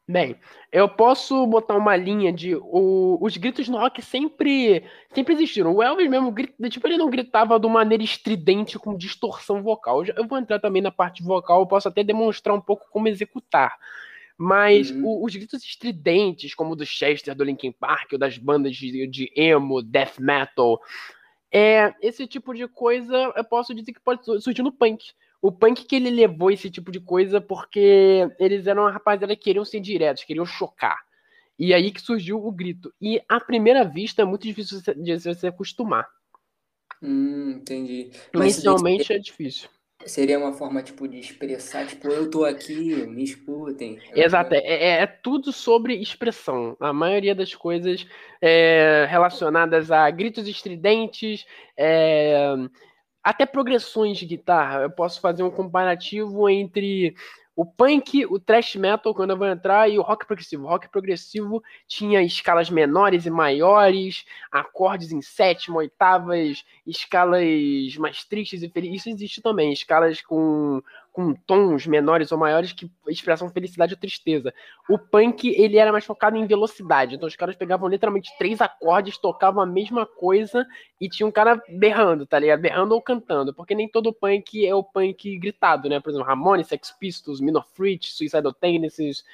Bem, 0.08 0.36
eu 0.70 0.88
posso 0.88 1.44
botar 1.48 1.74
uma 1.74 1.96
linha 1.96 2.32
de 2.32 2.54
o, 2.54 3.18
os 3.20 3.36
gritos 3.36 3.68
no 3.68 3.76
rock 3.76 4.00
sempre 4.00 4.84
sempre 5.12 5.34
existiram. 5.34 5.74
O 5.74 5.82
Elvis 5.82 6.08
mesmo, 6.08 6.32
tipo, 6.70 6.86
ele 6.86 6.96
não 6.96 7.10
gritava 7.10 7.58
de 7.58 7.66
maneira 7.66 8.04
estridente 8.04 8.78
com 8.78 8.96
distorção 8.96 9.64
vocal. 9.64 10.04
Eu, 10.04 10.24
vou 10.28 10.38
entrar 10.38 10.60
também 10.60 10.80
na 10.80 10.92
parte 10.92 11.24
vocal, 11.24 11.60
eu 11.60 11.66
posso 11.66 11.88
até 11.88 12.04
demonstrar 12.04 12.54
um 12.54 12.60
pouco 12.60 12.86
como 12.92 13.08
executar. 13.08 13.76
Mas 14.38 14.92
uhum. 14.92 15.06
o, 15.06 15.24
os 15.24 15.34
gritos 15.34 15.64
estridentes, 15.64 16.54
como 16.54 16.74
o 16.74 16.76
do 16.76 16.86
Chester, 16.86 17.34
do 17.34 17.42
Linkin 17.42 17.72
Park, 17.72 18.12
ou 18.12 18.18
das 18.18 18.38
bandas 18.38 18.76
de, 18.76 19.08
de 19.08 19.32
emo, 19.34 19.82
death 19.82 20.20
metal, 20.20 20.80
é, 21.52 21.94
esse 22.02 22.26
tipo 22.26 22.54
de 22.54 22.66
coisa 22.68 23.32
eu 23.36 23.44
posso 23.44 23.74
dizer 23.74 23.92
que 23.92 24.00
pode 24.00 24.24
surgir 24.24 24.62
no 24.62 24.72
punk. 24.72 25.12
O 25.40 25.52
punk 25.52 25.84
que 25.84 25.96
ele 25.96 26.10
levou 26.10 26.50
esse 26.50 26.70
tipo 26.70 26.90
de 26.90 27.00
coisa 27.00 27.40
porque 27.40 28.28
eles 28.38 28.66
eram 28.66 28.82
uma 28.82 28.90
rapaziada 28.90 29.36
que 29.36 29.44
queriam 29.44 29.64
ser 29.64 29.80
diretos, 29.80 30.24
queriam 30.24 30.46
chocar. 30.46 30.98
E 31.58 31.72
aí 31.72 31.90
que 31.90 32.00
surgiu 32.00 32.44
o 32.44 32.52
grito. 32.52 32.92
E 33.00 33.22
à 33.28 33.40
primeira 33.40 33.84
vista 33.84 34.22
é 34.22 34.24
muito 34.24 34.42
difícil 34.42 34.80
de 34.96 35.18
você 35.18 35.46
acostumar. 35.46 36.06
Hum, 37.02 37.52
entendi. 37.58 38.10
Mas 38.34 38.54
Inicialmente 38.54 39.12
é 39.12 39.18
difícil. 39.18 39.68
Seria 40.06 40.38
uma 40.38 40.52
forma, 40.52 40.82
tipo, 40.82 41.08
de 41.08 41.18
expressar, 41.18 41.86
tipo, 41.86 42.08
eu 42.08 42.30
tô 42.30 42.44
aqui, 42.44 43.06
me 43.06 43.24
escutem. 43.24 43.98
Exato, 44.14 44.54
é, 44.54 44.58
é, 44.58 44.88
é 45.02 45.06
tudo 45.06 45.52
sobre 45.52 45.94
expressão. 45.96 46.76
A 46.80 46.92
maioria 46.92 47.34
das 47.34 47.54
coisas 47.54 48.06
é, 48.40 49.06
relacionadas 49.10 49.90
a 49.90 50.08
gritos 50.10 50.46
estridentes, 50.46 51.44
é, 51.76 52.54
até 53.22 53.44
progressões 53.44 54.18
de 54.18 54.26
guitarra. 54.26 54.82
Eu 54.82 54.90
posso 54.90 55.20
fazer 55.20 55.42
um 55.42 55.50
comparativo 55.50 56.48
entre 56.48 57.14
o 57.56 57.64
punk, 57.64 58.26
o 58.26 58.38
thrash 58.38 58.76
metal, 58.76 59.14
quando 59.14 59.30
eu 59.30 59.36
vou 59.38 59.48
entrar, 59.48 59.88
e 59.88 59.98
o 59.98 60.02
rock 60.02 60.26
progressivo. 60.26 60.64
O 60.64 60.68
rock 60.68 60.90
progressivo 60.90 61.62
tinha 61.88 62.22
escalas 62.22 62.68
menores 62.68 63.24
e 63.24 63.30
maiores, 63.30 64.26
acordes 64.52 65.10
em 65.10 65.22
sétima, 65.22 65.78
oitavas, 65.78 66.62
escalas 66.86 67.96
mais 67.98 68.24
tristes 68.24 68.62
e 68.62 68.68
felizes. 68.68 69.00
Isso 69.00 69.08
existe 69.08 69.40
também, 69.40 69.72
escalas 69.72 70.20
com 70.20 70.82
com 71.16 71.32
tons 71.32 71.86
menores 71.86 72.30
ou 72.30 72.36
maiores 72.36 72.74
que 72.74 72.92
expressam 73.08 73.48
felicidade 73.48 73.94
ou 73.94 73.98
tristeza. 73.98 74.52
O 74.86 74.98
punk, 74.98 75.48
ele 75.48 75.78
era 75.78 75.90
mais 75.90 76.04
focado 76.04 76.36
em 76.36 76.46
velocidade. 76.46 77.14
Então 77.14 77.26
os 77.26 77.34
caras 77.34 77.56
pegavam 77.56 77.88
literalmente 77.88 78.30
três 78.36 78.60
acordes, 78.60 79.16
tocavam 79.16 79.62
a 79.62 79.66
mesma 79.66 80.04
coisa 80.04 80.66
e 81.00 81.08
tinha 81.08 81.26
um 81.26 81.30
cara 81.32 81.58
berrando, 81.70 82.26
tá 82.26 82.38
ligado? 82.38 82.60
Berrando 82.60 82.94
ou 82.94 83.00
cantando. 83.00 83.54
Porque 83.54 83.74
nem 83.74 83.88
todo 83.88 84.12
punk 84.12 84.66
é 84.66 84.74
o 84.74 84.84
punk 84.84 85.38
gritado, 85.38 85.88
né? 85.88 86.00
Por 86.00 86.10
exemplo, 86.10 86.28
Ramones, 86.28 86.66
Sex 86.66 86.94
Pistols, 87.00 87.40
Minor 87.40 87.64
Threat, 87.74 88.12
Suicidal 88.12 88.52
Tendencies, 88.52 89.24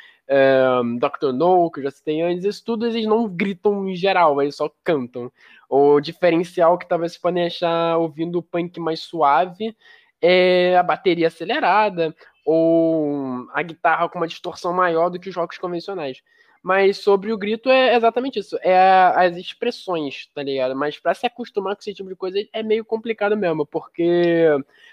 um, 0.85 0.99
Dr. 0.99 1.33
No, 1.35 1.69
que 1.69 1.81
eu 1.81 1.85
já 1.85 1.91
citei 1.91 2.23
antes, 2.23 2.45
isso 2.45 2.65
tudo 2.65 2.87
eles 2.87 3.07
não 3.07 3.29
gritam 3.29 3.89
em 3.89 3.97
geral, 3.97 4.41
eles 4.41 4.55
só 4.55 4.71
cantam. 4.85 5.33
O 5.69 6.01
diferencial 6.01 6.79
que 6.79 6.87
talvez 6.87 7.11
vocês 7.11 7.21
podem 7.21 7.47
achar 7.47 7.97
ouvindo 7.97 8.39
o 8.39 8.43
punk 8.43 8.79
mais 8.79 9.01
suave 9.01 9.77
é 10.23 10.76
a 10.76 10.83
bateria 10.83 11.26
acelerada 11.26 12.14
ou 12.47 13.47
a 13.52 13.62
guitarra 13.62 14.09
com 14.09 14.19
uma 14.19 14.29
distorção 14.29 14.73
maior 14.73 15.11
do 15.11 15.19
que 15.19 15.29
os 15.29 15.35
jogos 15.35 15.59
convencionais. 15.59 16.23
Mas 16.62 16.99
sobre 16.99 17.33
o 17.33 17.38
grito 17.38 17.69
é 17.69 17.97
exatamente 17.97 18.38
isso, 18.38 18.57
é 18.62 18.79
as 19.17 19.37
expressões, 19.37 20.29
tá 20.33 20.45
ligado? 20.45 20.76
Mas 20.76 20.97
para 20.97 21.12
se 21.12 21.26
acostumar 21.26 21.75
com 21.75 21.81
esse 21.81 21.93
tipo 21.93 22.09
de 22.09 22.14
coisa 22.14 22.38
é 22.52 22.62
meio 22.62 22.85
complicado 22.85 23.37
mesmo, 23.37 23.67
porque 23.67 24.47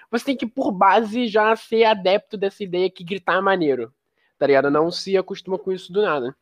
você 0.10 0.26
tem 0.26 0.36
que 0.36 0.48
por 0.48 0.72
base 0.72 1.28
já 1.28 1.56
ser 1.56 1.84
adepto 1.84 2.36
dessa 2.38 2.64
ideia 2.64 2.90
que 2.90 3.04
gritar 3.04 3.38
é 3.38 3.42
maneiro, 3.42 3.94
tá 4.40 4.48
ligado? 4.48 4.72
Não 4.72 4.90
se 4.90 5.16
acostuma 5.16 5.60
com 5.60 5.72
isso 5.72 5.94
do 5.94 6.02
nada. 6.02 6.36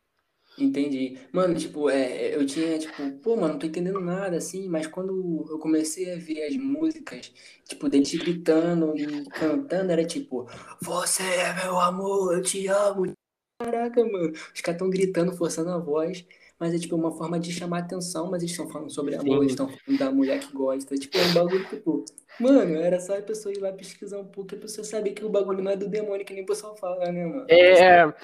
Entendi. 0.58 1.18
Mano, 1.32 1.54
tipo, 1.54 1.88
é, 1.88 2.34
eu 2.34 2.44
tinha, 2.44 2.78
tipo, 2.78 3.10
pô, 3.22 3.36
mano, 3.36 3.52
não 3.54 3.58
tô 3.58 3.66
entendendo 3.66 4.00
nada, 4.00 4.36
assim, 4.36 4.68
mas 4.68 4.86
quando 4.86 5.46
eu 5.48 5.58
comecei 5.58 6.12
a 6.12 6.16
ver 6.16 6.46
as 6.46 6.56
músicas, 6.56 7.32
tipo, 7.64 7.88
deles 7.88 8.12
gritando 8.14 8.96
e 8.96 9.24
cantando, 9.30 9.92
era 9.92 10.04
tipo, 10.04 10.48
você 10.80 11.22
é 11.22 11.54
meu 11.64 11.78
amor, 11.78 12.34
eu 12.34 12.42
te 12.42 12.66
amo. 12.66 13.12
Caraca, 13.60 14.04
mano, 14.04 14.32
os 14.54 14.60
caras 14.60 14.78
tão 14.78 14.90
gritando, 14.90 15.32
forçando 15.36 15.70
a 15.70 15.78
voz, 15.78 16.24
mas 16.58 16.74
é, 16.74 16.78
tipo, 16.78 16.96
uma 16.96 17.12
forma 17.12 17.38
de 17.38 17.52
chamar 17.52 17.80
atenção, 17.80 18.30
mas 18.30 18.42
eles 18.42 18.52
estão 18.52 18.68
falando 18.68 18.90
sobre 18.90 19.14
amor, 19.14 19.38
eles 19.38 19.52
estão 19.52 19.68
falando 19.68 19.98
da 19.98 20.10
mulher 20.10 20.40
que 20.40 20.52
gosta, 20.52 20.94
tipo, 20.96 21.16
é 21.18 21.24
um 21.24 21.34
bagulho, 21.34 21.68
tipo, 21.68 22.04
mano, 22.40 22.76
era 22.76 23.00
só 23.00 23.16
a 23.18 23.22
pessoa 23.22 23.52
ir 23.52 23.58
lá 23.58 23.72
pesquisar 23.72 24.18
um 24.18 24.26
pouco, 24.26 24.54
a 24.54 24.58
pessoa 24.58 24.84
saber 24.84 25.10
que 25.10 25.24
o 25.24 25.28
bagulho 25.28 25.62
não 25.62 25.72
é 25.72 25.76
do 25.76 25.88
demônio, 25.88 26.24
que 26.24 26.32
nem 26.32 26.42
o 26.42 26.46
pessoal 26.46 26.76
fala, 26.76 27.10
né, 27.10 27.26
mano? 27.26 27.46
É, 27.48 28.06
Tá, 28.06 28.14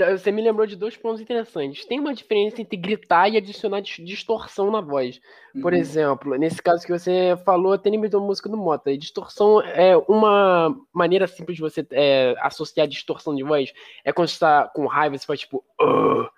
você 0.00 0.30
me 0.30 0.42
lembrou 0.42 0.66
de 0.66 0.76
dois 0.76 0.96
pontos 0.96 1.20
interessantes. 1.20 1.84
Tem 1.84 2.00
uma 2.00 2.14
diferença 2.14 2.60
entre 2.60 2.76
gritar 2.76 3.28
e 3.28 3.36
adicionar 3.36 3.80
distorção 3.80 4.70
na 4.70 4.80
voz. 4.80 5.20
Por 5.60 5.72
uhum. 5.72 5.78
exemplo, 5.78 6.34
nesse 6.36 6.62
caso 6.62 6.84
que 6.86 6.92
você 6.92 7.36
falou, 7.44 7.72
até 7.72 7.90
limitou 7.90 8.22
a 8.22 8.26
música 8.26 8.48
do 8.48 8.56
Mota. 8.56 8.96
Distorção 8.96 9.60
é 9.60 9.96
uma 9.96 10.76
maneira 10.92 11.26
simples 11.26 11.56
de 11.56 11.62
você 11.62 11.86
é, 11.90 12.34
associar 12.40 12.86
distorção 12.86 13.34
de 13.34 13.42
voz. 13.42 13.72
É 14.04 14.12
quando 14.12 14.28
você 14.28 14.34
está 14.34 14.68
com 14.68 14.86
raiva, 14.86 15.16
você 15.16 15.26
faz 15.26 15.40
tipo, 15.40 15.64
uh, 15.80 16.28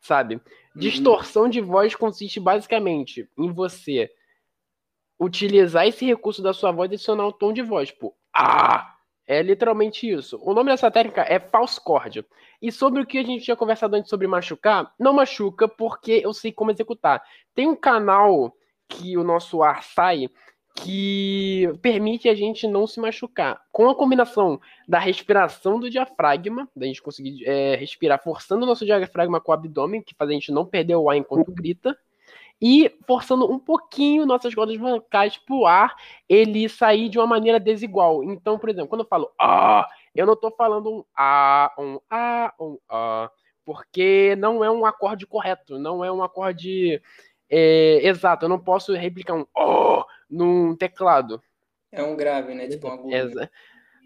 sabe? 0.00 0.36
Uhum. 0.36 0.40
Distorção 0.76 1.48
de 1.48 1.60
voz 1.60 1.94
consiste 1.94 2.40
basicamente 2.40 3.28
em 3.38 3.52
você 3.52 4.10
utilizar 5.18 5.86
esse 5.86 6.04
recurso 6.04 6.42
da 6.42 6.52
sua 6.52 6.72
voz 6.72 6.90
e 6.90 6.94
adicionar 6.94 7.26
um 7.26 7.32
tom 7.32 7.52
de 7.52 7.62
voz, 7.62 7.88
tipo, 7.88 8.14
ah! 8.34 8.92
É 9.26 9.42
literalmente 9.42 10.08
isso. 10.08 10.38
O 10.40 10.54
nome 10.54 10.70
dessa 10.70 10.90
técnica 10.90 11.22
é 11.22 11.40
false 11.40 11.80
chord. 11.84 12.24
E 12.60 12.72
sobre 12.72 13.00
o 13.00 13.06
que 13.06 13.18
a 13.18 13.22
gente 13.22 13.44
tinha 13.44 13.56
conversado 13.56 13.96
antes 13.96 14.10
sobre 14.10 14.26
machucar, 14.26 14.92
não 14.98 15.12
machuca 15.12 15.68
porque 15.68 16.20
eu 16.24 16.32
sei 16.32 16.52
como 16.52 16.70
executar. 16.70 17.22
Tem 17.54 17.66
um 17.66 17.76
canal 17.76 18.54
que 18.88 19.16
o 19.16 19.24
nosso 19.24 19.62
ar 19.62 19.82
sai 19.82 20.28
que 20.76 21.72
permite 21.80 22.28
a 22.28 22.34
gente 22.34 22.68
não 22.68 22.86
se 22.86 23.00
machucar. 23.00 23.60
Com 23.72 23.88
a 23.88 23.94
combinação 23.94 24.60
da 24.86 24.98
respiração 24.98 25.80
do 25.80 25.88
diafragma, 25.88 26.68
da 26.76 26.86
gente 26.86 27.02
conseguir 27.02 27.44
é, 27.46 27.76
respirar 27.76 28.22
forçando 28.22 28.64
o 28.64 28.66
nosso 28.66 28.84
diafragma 28.84 29.40
com 29.40 29.52
o 29.52 29.54
abdômen, 29.54 30.02
que 30.02 30.14
faz 30.14 30.30
a 30.30 30.34
gente 30.34 30.52
não 30.52 30.66
perder 30.66 30.96
o 30.96 31.08
ar 31.08 31.16
enquanto 31.16 31.50
grita, 31.50 31.96
e 32.60 32.90
forçando 33.06 33.50
um 33.50 33.58
pouquinho 33.58 34.26
nossas 34.26 34.54
cordas 34.54 34.76
vocais 34.76 35.36
pro 35.36 35.66
ar 35.66 35.94
ele 36.28 36.68
sair 36.68 37.08
de 37.08 37.18
uma 37.18 37.26
maneira 37.26 37.58
desigual. 37.58 38.22
Então, 38.22 38.58
por 38.58 38.68
exemplo, 38.68 38.88
quando 38.88 39.02
eu 39.02 39.08
falo 39.08 39.30
ah, 39.40 39.88
eu 40.16 40.26
não 40.26 40.34
estou 40.34 40.50
falando 40.50 40.90
um 40.90 41.04
a, 41.16 41.72
um 41.78 42.00
a, 42.10 42.54
um 42.58 42.78
a, 42.88 43.30
porque 43.64 44.34
não 44.36 44.64
é 44.64 44.70
um 44.70 44.86
acorde 44.86 45.26
correto, 45.26 45.78
não 45.78 46.04
é 46.04 46.10
um 46.10 46.22
acorde 46.22 47.00
é, 47.50 48.06
exato. 48.06 48.44
Eu 48.44 48.48
não 48.48 48.58
posso 48.58 48.92
replicar 48.94 49.34
um 49.34 49.46
oh 49.56 50.04
num 50.28 50.74
teclado. 50.76 51.42
É 51.90 52.02
um 52.02 52.16
grave, 52.16 52.54
né? 52.54 52.66
Tipo 52.68 52.88
um 52.88 52.92
agudo. 52.92 53.48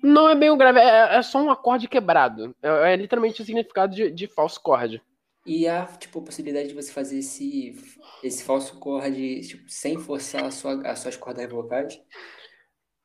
Não 0.02 0.28
é 0.28 0.34
bem 0.34 0.50
um 0.50 0.56
grave, 0.56 0.78
é, 0.78 1.16
é 1.16 1.22
só 1.22 1.42
um 1.42 1.50
acorde 1.50 1.88
quebrado. 1.88 2.54
É, 2.62 2.92
é 2.92 2.96
literalmente 2.96 3.42
o 3.42 3.44
significado 3.44 3.94
de, 3.94 4.10
de 4.10 4.26
false 4.26 4.58
chord. 4.64 5.02
E 5.46 5.66
há, 5.66 5.86
tipo, 5.86 6.18
a 6.18 6.22
possibilidade 6.22 6.68
de 6.68 6.74
você 6.74 6.92
fazer 6.92 7.18
esse, 7.18 7.74
esse 8.22 8.44
falso 8.44 8.78
chord, 8.82 9.40
tipo, 9.40 9.70
sem 9.70 9.98
forçar 9.98 10.44
a 10.44 10.50
sua, 10.50 10.86
as 10.86 10.98
suas 10.98 11.16
cordas 11.16 11.50
vocais? 11.50 12.00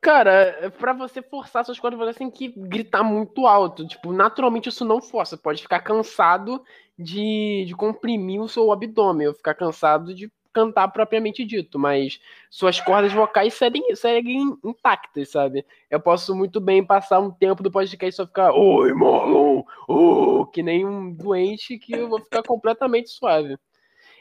Cara, 0.05 0.71
para 0.77 0.93
você 0.93 1.19
forçar 1.19 1.65
suas 1.65 1.79
cordas 1.79 1.97
vocais, 1.97 2.15
você 2.15 2.19
tem 2.19 2.29
que 2.29 2.53
gritar 2.55 3.01
muito 3.01 3.47
alto. 3.47 3.88
Tipo, 3.88 4.13
naturalmente 4.13 4.69
isso 4.69 4.85
não 4.85 5.01
força. 5.01 5.35
Pode 5.35 5.63
ficar 5.63 5.79
cansado 5.79 6.63
de, 6.95 7.65
de 7.65 7.75
comprimir 7.75 8.39
o 8.39 8.47
seu 8.47 8.71
abdômen, 8.71 9.29
ou 9.29 9.33
ficar 9.33 9.55
cansado 9.55 10.13
de 10.13 10.31
cantar 10.53 10.89
propriamente 10.89 11.43
dito, 11.43 11.79
mas 11.79 12.21
suas 12.51 12.79
cordas 12.79 13.12
vocais 13.12 13.55
seguem, 13.55 13.95
seguem 13.95 14.55
intactas, 14.63 15.31
sabe? 15.31 15.65
Eu 15.89 16.00
posso 16.00 16.35
muito 16.35 16.62
bem 16.62 16.85
passar 16.85 17.19
um 17.19 17.31
tempo 17.31 17.63
do 17.63 17.71
podcast 17.71 18.13
e 18.13 18.15
só 18.15 18.27
ficar 18.27 18.51
Oi, 18.53 18.93
Marlon! 18.93 19.63
Oh! 19.88 20.45
Que 20.45 20.62
nem 20.62 20.85
um 20.85 21.12
doente 21.12 21.79
que 21.79 21.93
eu 21.93 22.07
vou 22.07 22.19
ficar 22.19 22.43
completamente 22.43 23.09
suave. 23.09 23.57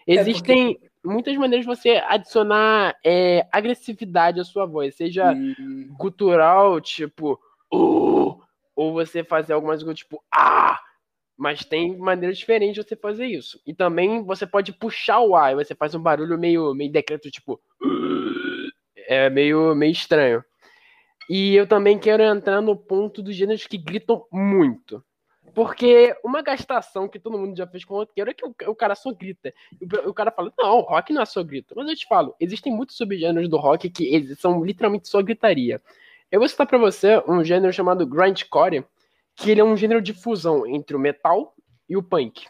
É, 0.06 0.14
Existem 0.14 0.70
é 0.70 0.72
porque... 0.72 0.93
muitas 1.04 1.37
maneiras 1.37 1.66
de 1.66 1.75
você 1.75 2.02
adicionar 2.06 2.96
é, 3.04 3.46
agressividade 3.52 4.40
à 4.40 4.44
sua 4.44 4.66
voz, 4.66 4.96
seja 4.96 5.32
hum. 5.32 5.94
cultural, 5.99 6.80
tipo, 6.80 7.38
oh! 7.70 8.40
ou 8.75 8.92
você 8.92 9.23
fazer 9.23 9.52
algumas 9.52 9.82
coisas 9.82 9.99
tipo, 9.99 10.23
ah! 10.32 10.80
Mas 11.37 11.64
tem 11.64 11.96
maneiras 11.99 12.38
diferentes 12.38 12.75
de 12.75 12.88
você 12.88 12.94
fazer 12.94 13.26
isso. 13.26 13.61
E 13.66 13.75
também 13.75 14.23
você 14.23 14.46
pode 14.46 14.73
puxar 14.73 15.18
o 15.20 15.34
ar, 15.34 15.52
e 15.52 15.56
você 15.56 15.75
faz 15.75 15.94
um 15.94 16.00
barulho 16.00 16.38
meio, 16.38 16.73
meio 16.75 16.92
decreto, 16.92 17.30
tipo. 17.30 17.61
É 19.08 19.28
meio, 19.28 19.75
meio 19.75 19.90
estranho. 19.90 20.44
E 21.28 21.54
eu 21.54 21.66
também 21.66 21.99
quero 21.99 22.23
entrar 22.23 22.61
no 22.61 22.76
ponto 22.76 23.20
dos 23.20 23.34
gêneros 23.34 23.66
que 23.66 23.76
gritam 23.76 24.25
muito. 24.30 25.04
Porque 25.54 26.16
uma 26.25 26.42
gastação 26.42 27.08
que 27.08 27.18
todo 27.18 27.38
mundo 27.38 27.56
já 27.56 27.66
fez 27.66 27.84
com 27.84 27.94
o 27.94 27.99
roqueiro 27.99 28.30
é 28.30 28.34
que 28.34 28.44
o, 28.44 28.75
cara 28.75 28.94
só 28.94 29.12
grita. 29.12 29.54
O, 29.80 30.11
o, 30.11 30.14
cara 30.14 30.30
fala, 30.30 30.52
não, 30.58 30.80
rock 30.80 31.12
não 31.12 31.23
é 31.23 31.26
só 31.26 31.42
grito. 31.42 31.75
Mas 31.76 31.88
eu 31.88 31.96
te 31.96 32.06
falo, 32.06 32.34
existem 32.40 32.75
muitos 32.75 32.96
subgêneros 32.96 33.49
do 33.49 33.56
rock 33.56 33.88
que 33.88 34.34
são 34.34 34.64
literalmente 34.64 35.08
só 35.08 35.23
gritaria. 35.23 35.80
Eu 36.31 36.40
vou 36.40 36.48
citar 36.48 36.66
pra 36.66 36.78
você 36.78 37.22
um 37.28 37.44
gênero 37.44 37.72
chamado 37.72 38.05
grindcore, 38.05 38.85
que 39.37 39.50
ele 39.50 39.61
é 39.61 39.64
um 39.64 39.76
gênero 39.76 40.02
de 40.02 40.12
fusão 40.12 40.66
entre 40.66 40.96
o 40.96 40.98
metal 40.98 41.55
e 41.88 41.96
o 41.96 42.02
punk. 42.02 42.46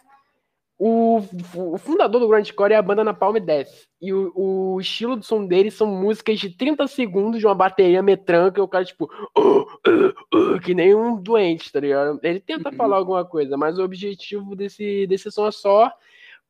O, 0.76 1.22
o 1.54 1.78
fundador 1.78 2.20
do 2.20 2.28
grindcore 2.28 2.72
é 2.72 2.76
a 2.76 2.82
banda 2.82 3.04
Napalm 3.04 3.36
Death. 3.36 3.68
E 4.00 4.12
o, 4.12 4.32
o, 4.34 4.80
estilo 4.80 5.16
do 5.16 5.24
som 5.24 5.46
dele 5.46 5.70
são 5.70 5.86
músicas 5.86 6.38
de 6.38 6.50
30 6.50 6.86
segundos 6.88 7.38
de 7.38 7.46
uma 7.46 7.54
bateria 7.54 8.02
metranca 8.02 8.58
e 8.58 8.62
o 8.62 8.68
cara, 8.68 8.84
tipo, 8.84 9.08
uh, 9.38 9.60
uh, 9.60 10.54
uh, 10.56 10.60
que 10.60 10.74
nem 10.74 10.94
um 10.94 11.16
doente, 11.16 11.70
tá 11.70 11.78
ligado? 11.80 12.18
Ele 12.22 12.40
tenta 12.40 12.70
uhum. 12.70 12.76
falar 12.76 12.96
alguma 12.96 13.24
coisa, 13.24 13.56
mas 13.56 13.78
o 13.78 13.84
objetivo 13.84 14.56
desse, 14.56 15.06
desse 15.06 15.30
som 15.30 15.46
é 15.46 15.52
só 15.52 15.92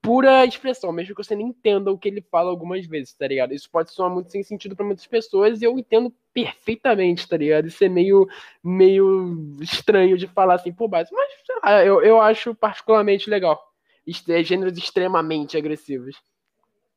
pura 0.04 0.44
expressão, 0.44 0.92
mesmo 0.92 1.14
que 1.14 1.24
você 1.24 1.34
não 1.34 1.42
entenda 1.42 1.90
o 1.90 1.96
que 1.96 2.08
ele 2.08 2.20
fala 2.30 2.50
algumas 2.50 2.84
vezes, 2.86 3.14
tá 3.14 3.26
ligado? 3.26 3.54
Isso 3.54 3.70
pode 3.70 3.90
soar 3.90 4.10
muito 4.10 4.30
sem 4.30 4.42
sentido 4.42 4.76
para 4.76 4.84
muitas 4.84 5.06
pessoas 5.06 5.62
e 5.62 5.64
eu 5.64 5.78
entendo 5.78 6.12
perfeitamente, 6.32 7.26
tá 7.26 7.38
ligado? 7.38 7.68
Isso 7.68 7.82
é 7.82 7.88
meio, 7.88 8.28
meio 8.62 9.56
estranho 9.62 10.18
de 10.18 10.26
falar 10.26 10.56
assim 10.56 10.72
por 10.72 10.88
base, 10.88 11.10
mas 11.10 11.30
lá, 11.62 11.84
eu, 11.84 12.02
eu 12.02 12.20
acho 12.20 12.54
particularmente 12.54 13.30
legal. 13.30 13.73
Gêneros 14.06 14.76
extremamente 14.76 15.56
agressivos. 15.56 16.16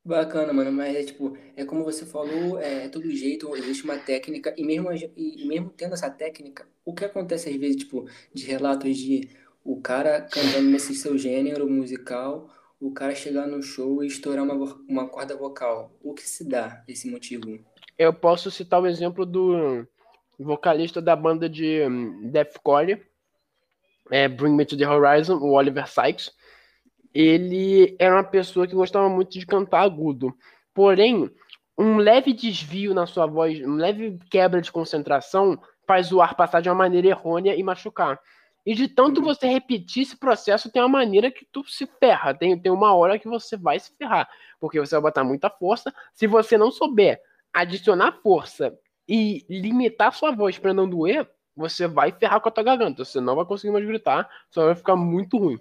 Bacana, 0.04 0.54
mano, 0.54 0.72
mas 0.72 0.96
é 0.96 1.04
tipo, 1.04 1.38
é 1.56 1.66
como 1.66 1.84
você 1.84 2.06
falou, 2.06 2.58
é, 2.60 2.86
é 2.86 2.90
todo 2.90 3.12
jeito, 3.12 3.54
existe 3.58 3.84
uma 3.84 3.98
técnica, 3.98 4.54
e 4.58 4.64
mesmo, 4.64 4.90
e 4.94 5.46
mesmo 5.46 5.70
tendo 5.70 5.96
essa 5.96 6.10
técnica, 6.10 6.66
o 6.86 6.94
que 6.94 7.04
acontece 7.04 7.50
às 7.50 7.56
vezes, 7.58 7.76
tipo, 7.76 8.08
de 8.34 8.46
relatos 8.46 8.98
de 8.98 9.28
o 9.66 9.82
cara 9.82 10.22
cantando 10.22 10.70
nesse 10.70 10.96
seu 10.96 11.18
gênero 11.18 11.70
musical, 11.70 12.50
o 12.80 12.92
cara 12.92 13.14
chegar 13.14 13.48
no 13.48 13.62
show 13.62 14.02
e 14.02 14.08
estourar 14.08 14.46
uma, 14.46 14.54
uma 14.88 15.10
corda 15.10 15.36
vocal? 15.36 15.92
O 16.02 16.14
que 16.14 16.28
se 16.28 16.48
dá 16.48 16.84
esse 16.88 17.10
motivo? 17.10 17.60
Eu 17.98 18.14
posso 18.14 18.50
citar 18.50 18.82
o 18.82 18.88
exemplo 18.88 19.26
do 19.26 19.86
vocalista 20.40 21.02
da 21.02 21.18
banda 21.18 21.50
de 21.50 21.82
hum, 21.86 22.30
deathcore, 22.32 23.06
é, 24.10 24.28
Bring 24.30 24.56
Me 24.56 24.66
to 24.66 24.78
the 24.78 24.88
Horizon, 24.88 25.38
o 25.38 25.52
Oliver 25.52 25.88
Sykes. 25.88 26.32
Ele 27.20 27.96
era 27.98 28.14
uma 28.14 28.24
pessoa 28.24 28.68
que 28.68 28.76
gostava 28.76 29.10
muito 29.10 29.32
de 29.32 29.44
cantar 29.44 29.82
agudo. 29.82 30.38
Porém, 30.72 31.28
um 31.76 31.98
leve 31.98 32.32
desvio 32.32 32.94
na 32.94 33.08
sua 33.08 33.26
voz, 33.26 33.60
um 33.60 33.74
leve 33.74 34.20
quebra 34.30 34.62
de 34.62 34.72
concentração, 34.72 35.60
faz 35.88 36.12
o 36.12 36.22
ar 36.22 36.36
passar 36.36 36.62
de 36.62 36.70
uma 36.70 36.76
maneira 36.76 37.08
errônea 37.08 37.56
e 37.56 37.64
machucar. 37.64 38.20
E 38.64 38.76
de 38.76 38.88
tanto 38.88 39.20
você 39.20 39.48
repetir 39.48 40.04
esse 40.04 40.16
processo, 40.16 40.72
tem 40.72 40.80
uma 40.80 40.88
maneira 40.88 41.32
que 41.32 41.44
tu 41.52 41.64
se 41.64 41.88
ferra. 42.00 42.36
Tem, 42.36 42.56
tem 42.56 42.72
uma 42.72 42.94
hora 42.94 43.18
que 43.18 43.28
você 43.28 43.58
vai 43.58 43.80
se 43.80 43.96
ferrar. 43.98 44.30
Porque 44.60 44.80
você 44.80 44.94
vai 44.94 45.02
botar 45.02 45.24
muita 45.24 45.50
força. 45.50 45.92
Se 46.14 46.28
você 46.28 46.56
não 46.56 46.70
souber 46.70 47.20
adicionar 47.52 48.20
força 48.22 48.78
e 49.10 49.44
limitar 49.50 50.14
sua 50.14 50.30
voz 50.30 50.60
para 50.60 50.72
não 50.72 50.88
doer, 50.88 51.28
você 51.56 51.88
vai 51.88 52.12
ferrar 52.12 52.40
com 52.42 52.50
a 52.50 52.52
tua 52.52 52.64
garganta. 52.64 53.04
Você 53.04 53.20
não 53.20 53.36
vai 53.36 53.46
conseguir 53.46 53.74
mais 53.74 53.88
gritar, 53.88 54.30
só 54.52 54.66
vai 54.66 54.76
ficar 54.76 54.96
muito 54.96 55.40
ruim. 55.40 55.60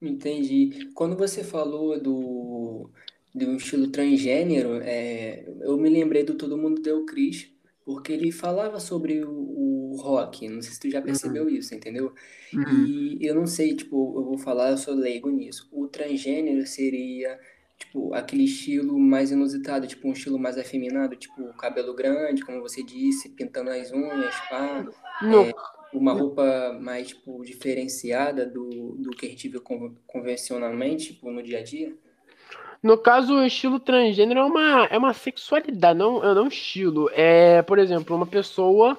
Entendi. 0.00 0.90
Quando 0.94 1.16
você 1.16 1.44
falou 1.44 2.00
do, 2.00 2.90
do 3.34 3.56
estilo 3.56 3.88
transgênero, 3.88 4.80
é, 4.82 5.44
eu 5.60 5.76
me 5.76 5.90
lembrei 5.90 6.24
do 6.24 6.34
Todo 6.34 6.56
Mundo 6.56 6.80
Deu 6.80 7.04
Cris, 7.04 7.52
porque 7.84 8.12
ele 8.12 8.32
falava 8.32 8.80
sobre 8.80 9.22
o, 9.22 9.30
o 9.30 9.96
rock. 9.96 10.48
Não 10.48 10.62
sei 10.62 10.72
se 10.72 10.80
tu 10.80 10.90
já 10.90 11.02
percebeu 11.02 11.44
uhum. 11.44 11.50
isso, 11.50 11.74
entendeu? 11.74 12.14
Uhum. 12.54 12.86
E 12.86 13.18
eu 13.20 13.34
não 13.34 13.46
sei, 13.46 13.74
tipo, 13.74 14.18
eu 14.18 14.24
vou 14.24 14.38
falar, 14.38 14.70
eu 14.70 14.78
sou 14.78 14.94
leigo 14.94 15.28
nisso. 15.30 15.68
O 15.70 15.86
transgênero 15.86 16.66
seria, 16.66 17.38
tipo, 17.78 18.14
aquele 18.14 18.44
estilo 18.44 18.98
mais 18.98 19.30
inusitado, 19.30 19.86
tipo, 19.86 20.08
um 20.08 20.12
estilo 20.12 20.38
mais 20.38 20.56
afeminado, 20.56 21.14
tipo, 21.16 21.42
cabelo 21.54 21.94
grande, 21.94 22.44
como 22.44 22.60
você 22.60 22.82
disse, 22.82 23.28
pintando 23.30 23.70
as 23.70 23.92
unhas, 23.92 24.34
pá. 24.48 24.86
É, 25.22 25.79
uma 25.92 26.12
roupa 26.12 26.78
mais, 26.80 27.08
tipo, 27.08 27.44
diferenciada 27.44 28.46
do, 28.46 28.96
do 28.98 29.10
que 29.10 29.26
a 29.26 29.28
gente 29.28 29.48
vê 29.48 29.60
convencionalmente, 30.06 31.14
tipo, 31.14 31.30
no 31.30 31.42
dia 31.42 31.58
a 31.58 31.62
dia. 31.62 31.94
No 32.82 32.96
caso, 32.96 33.34
o 33.34 33.44
estilo 33.44 33.78
transgênero 33.78 34.40
é 34.40 34.44
uma, 34.44 34.84
é 34.86 34.96
uma 34.96 35.12
sexualidade, 35.12 35.98
não, 35.98 36.24
é 36.24 36.40
um 36.40 36.48
estilo. 36.48 37.10
É, 37.12 37.60
por 37.62 37.78
exemplo, 37.78 38.16
uma 38.16 38.26
pessoa 38.26 38.96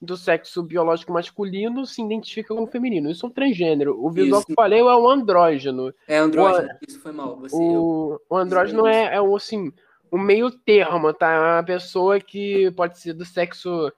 do 0.00 0.16
sexo 0.16 0.62
biológico 0.62 1.12
masculino 1.12 1.84
se 1.86 2.02
identifica 2.02 2.54
como 2.54 2.66
feminino. 2.66 3.10
Isso 3.10 3.26
é 3.26 3.28
um 3.28 3.32
transgênero. 3.32 3.98
O 3.98 4.10
visual 4.10 4.40
isso. 4.40 4.46
que 4.46 4.52
eu 4.52 4.56
falei 4.56 4.80
é 4.80 4.84
um 4.84 5.08
andrógeno. 5.08 5.92
É 6.06 6.18
andrógeno, 6.18 6.68
o, 6.68 6.78
isso 6.86 7.00
foi 7.00 7.12
mal. 7.12 7.36
Você, 7.40 7.56
o, 7.56 8.20
o 8.28 8.36
andrógeno 8.36 8.86
é, 8.86 9.16
é 9.16 9.20
um, 9.20 9.34
assim, 9.34 9.72
um 10.12 10.18
meio 10.18 10.50
termo, 10.50 11.12
tá? 11.12 11.32
É 11.32 11.38
uma 11.56 11.64
pessoa 11.64 12.20
que 12.20 12.70
pode 12.72 13.00
ser 13.00 13.14
do 13.14 13.24
sexo 13.24 13.90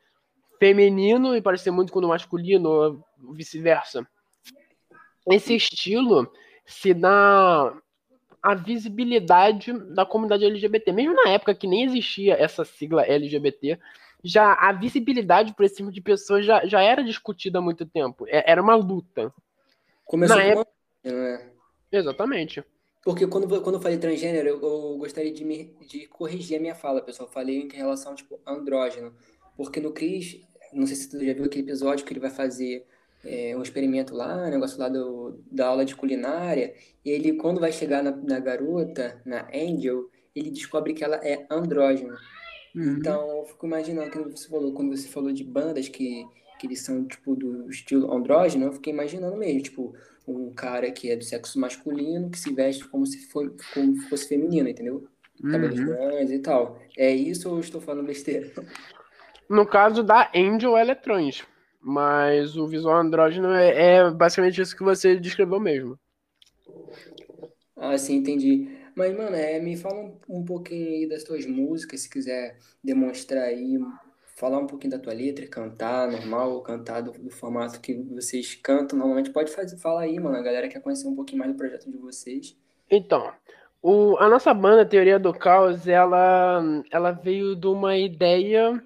feminino 0.58 1.36
e 1.36 1.42
pode 1.42 1.60
ser 1.60 1.70
muito 1.70 1.92
quando 1.92 2.08
masculino, 2.08 2.68
ou 2.68 3.04
vice-versa. 3.32 4.06
esse 5.30 5.54
estilo 5.54 6.30
se 6.64 6.92
dá 6.92 7.72
a 8.42 8.54
visibilidade 8.54 9.72
da 9.94 10.06
comunidade 10.06 10.44
LGBT. 10.44 10.92
Mesmo 10.92 11.14
na 11.14 11.30
época 11.30 11.54
que 11.54 11.66
nem 11.66 11.84
existia 11.84 12.34
essa 12.34 12.64
sigla 12.64 13.02
LGBT, 13.02 13.78
já 14.22 14.52
a 14.52 14.72
visibilidade 14.72 15.54
para 15.54 15.66
esse 15.66 15.76
tipo 15.76 15.90
de 15.90 16.00
pessoas 16.00 16.44
já, 16.44 16.66
já 16.66 16.80
era 16.80 17.02
discutida 17.02 17.58
há 17.58 17.62
muito 17.62 17.86
tempo. 17.86 18.26
É, 18.28 18.50
era 18.50 18.62
uma 18.62 18.74
luta. 18.74 19.32
Começou 20.04 20.36
na 20.36 20.42
época... 20.42 20.70
Né? 21.04 21.50
Exatamente. 21.90 22.64
Porque 23.02 23.26
quando, 23.26 23.48
quando 23.62 23.76
eu 23.76 23.80
falei 23.80 23.98
transgênero, 23.98 24.48
eu, 24.48 24.60
eu 24.60 24.98
gostaria 24.98 25.32
de, 25.32 25.44
me, 25.44 25.76
de 25.86 26.06
corrigir 26.08 26.58
a 26.58 26.60
minha 26.60 26.74
fala, 26.74 27.00
pessoal. 27.00 27.28
Eu 27.28 27.32
falei 27.32 27.62
em 27.62 27.68
relação, 27.68 28.16
tipo, 28.16 28.40
andrógeno. 28.44 29.14
Porque 29.56 29.80
no 29.80 29.92
Cris, 29.92 30.40
não 30.72 30.86
sei 30.86 30.96
se 30.96 31.08
tu 31.08 31.24
já 31.24 31.32
viu 31.32 31.44
aquele 31.44 31.64
episódio 31.64 32.04
que 32.04 32.12
ele 32.12 32.20
vai 32.20 32.30
fazer 32.30 32.84
é, 33.24 33.56
um 33.56 33.62
experimento 33.62 34.14
lá, 34.14 34.46
um 34.46 34.50
negócio 34.50 34.78
lá 34.78 34.88
do, 34.88 35.40
da 35.50 35.66
aula 35.66 35.84
de 35.84 35.96
culinária, 35.96 36.74
e 37.04 37.10
ele, 37.10 37.34
quando 37.34 37.60
vai 37.60 37.72
chegar 37.72 38.02
na, 38.02 38.12
na 38.12 38.38
garota, 38.38 39.20
na 39.24 39.48
Angel, 39.52 40.08
ele 40.34 40.50
descobre 40.50 40.92
que 40.92 41.02
ela 41.02 41.16
é 41.16 41.46
andrógeno. 41.50 42.14
Uhum. 42.74 42.96
Então, 42.98 43.38
eu 43.38 43.44
fico 43.46 43.66
imaginando, 43.66 44.10
que 44.10 44.18
você 44.18 44.48
falou, 44.48 44.72
quando 44.72 44.96
você 44.96 45.08
falou 45.08 45.32
de 45.32 45.42
bandas 45.42 45.88
que, 45.88 46.26
que 46.60 46.66
eles 46.66 46.82
são, 46.82 47.04
tipo, 47.06 47.34
do 47.34 47.70
estilo 47.70 48.12
andrógeno, 48.12 48.66
eu 48.66 48.72
fiquei 48.72 48.92
imaginando 48.92 49.36
mesmo, 49.36 49.62
tipo, 49.62 49.94
um 50.28 50.52
cara 50.52 50.90
que 50.90 51.10
é 51.10 51.16
do 51.16 51.24
sexo 51.24 51.58
masculino, 51.58 52.30
que 52.30 52.38
se 52.38 52.52
veste 52.52 52.86
como 52.88 53.06
se, 53.06 53.26
for, 53.28 53.54
como 53.72 53.96
fosse 54.08 54.28
feminino, 54.28 54.68
entendeu? 54.68 55.08
Cabelos 55.50 55.78
uhum. 55.78 55.86
grandes 55.86 56.32
e 56.32 56.38
tal. 56.38 56.80
É 56.96 57.14
isso 57.14 57.48
ou 57.48 57.56
eu 57.56 57.60
estou 57.60 57.80
falando 57.80 58.06
besteira? 58.06 58.52
No 59.48 59.66
caso 59.66 60.02
da 60.02 60.30
Angel, 60.34 60.76
ela 60.76 60.94
trans. 60.94 61.44
Mas 61.80 62.56
o 62.56 62.66
visual 62.66 62.96
andrógeno 62.96 63.52
é, 63.52 63.96
é 63.96 64.10
basicamente 64.10 64.60
isso 64.60 64.76
que 64.76 64.82
você 64.82 65.16
descreveu 65.16 65.60
mesmo. 65.60 65.98
Ah, 67.76 67.96
sim, 67.96 68.16
entendi. 68.16 68.68
Mas, 68.94 69.16
mano, 69.16 69.36
é, 69.36 69.60
me 69.60 69.76
fala 69.76 70.00
um, 70.00 70.18
um 70.28 70.44
pouquinho 70.44 70.88
aí 70.88 71.08
das 71.08 71.22
tuas 71.22 71.46
músicas, 71.46 72.00
se 72.00 72.10
quiser 72.10 72.58
demonstrar 72.82 73.44
aí, 73.44 73.78
falar 74.36 74.58
um 74.58 74.66
pouquinho 74.66 74.92
da 74.92 74.98
tua 74.98 75.12
letra, 75.12 75.46
cantar 75.46 76.10
normal, 76.10 76.60
cantar 76.62 77.02
do, 77.02 77.12
do 77.12 77.30
formato 77.30 77.80
que 77.80 77.94
vocês 77.94 78.54
cantam 78.54 78.98
normalmente. 78.98 79.30
Pode 79.30 79.52
fazer, 79.52 79.76
falar 79.76 80.02
aí, 80.02 80.18
mano. 80.18 80.36
A 80.36 80.42
galera 80.42 80.68
quer 80.68 80.80
conhecer 80.80 81.06
um 81.06 81.14
pouquinho 81.14 81.38
mais 81.38 81.52
do 81.52 81.58
projeto 81.58 81.90
de 81.90 81.98
vocês. 81.98 82.56
Então, 82.90 83.32
o, 83.82 84.16
a 84.18 84.28
nossa 84.28 84.52
banda, 84.52 84.84
Teoria 84.84 85.18
do 85.18 85.32
Caos, 85.32 85.86
ela, 85.86 86.62
ela 86.90 87.12
veio 87.12 87.54
de 87.54 87.66
uma 87.66 87.96
ideia 87.96 88.82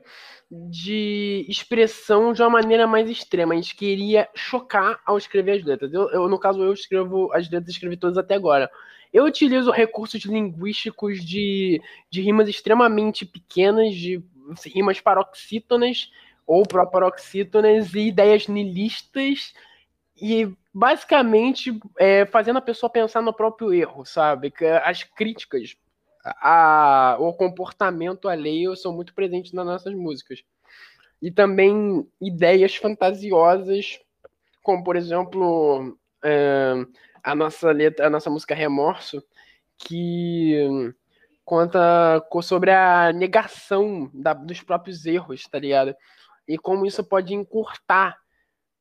de 0.51 1.47
expressão 1.49 2.33
de 2.33 2.43
uma 2.43 2.51
maneira 2.51 2.87
mais 2.87 3.09
extrema. 3.09 3.53
A 3.53 3.57
gente 3.57 3.77
queria 3.77 4.29
chocar 4.35 5.01
ao 5.07 5.17
escrever 5.17 5.59
as 5.59 5.65
letras. 5.65 5.93
Eu, 5.93 6.11
eu 6.11 6.29
no 6.29 6.39
caso, 6.39 6.63
eu 6.63 6.73
escrevo 6.73 7.33
as 7.33 7.49
letras, 7.49 7.69
escrevi 7.71 7.97
todas 7.97 8.19
até 8.19 8.35
agora. 8.35 8.69
Eu 9.13 9.25
utilizo 9.25 9.71
recursos 9.71 10.25
linguísticos 10.25 11.25
de, 11.25 11.81
de 12.11 12.21
rimas 12.21 12.49
extremamente 12.49 13.25
pequenas, 13.25 13.95
de 13.95 14.23
rimas 14.67 15.01
paroxítonas 15.01 16.11
ou 16.47 16.65
proparoxítonas 16.67 17.95
e 17.95 18.09
ideias 18.09 18.49
nilistas 18.49 19.53
e 20.21 20.53
basicamente 20.75 21.79
é, 21.99 22.27
fazendo 22.27 22.59
a 22.59 22.63
pessoa 22.63 22.91
pensar 22.91 23.23
no 23.23 23.33
próprio 23.33 23.73
erro, 23.73 24.05
sabe? 24.05 24.53
As 24.85 25.03
críticas 25.05 25.77
a, 26.25 27.17
o 27.19 27.33
comportamento 27.33 28.29
alheio 28.29 28.77
são 28.77 28.93
muito 28.93 29.15
presentes 29.15 29.53
nas 29.53 29.67
nossas 29.67 29.95
músicas. 29.95 30.43
E 31.21 31.31
também 31.31 32.07
ideias 32.21 32.77
fantasiosas, 32.77 33.99
como 34.63 34.83
por 34.83 34.97
exemplo 34.97 35.97
é, 36.25 36.75
a 37.23 37.35
nossa 37.35 37.71
letra, 37.73 38.07
a 38.07 38.11
nossa 38.11 38.31
música 38.31 38.55
Remorso, 38.55 39.23
que 39.79 40.93
conta 41.45 42.25
sobre 42.43 42.71
a 42.71 43.13
negação 43.13 44.11
da, 44.15 44.33
dos 44.33 44.63
próprios 44.63 45.05
erros, 45.05 45.43
tá 45.45 45.59
ligado? 45.59 45.95
E 46.47 46.59
como 46.59 46.87
isso 46.87 47.03
pode 47.03 47.35
encurtar 47.35 48.19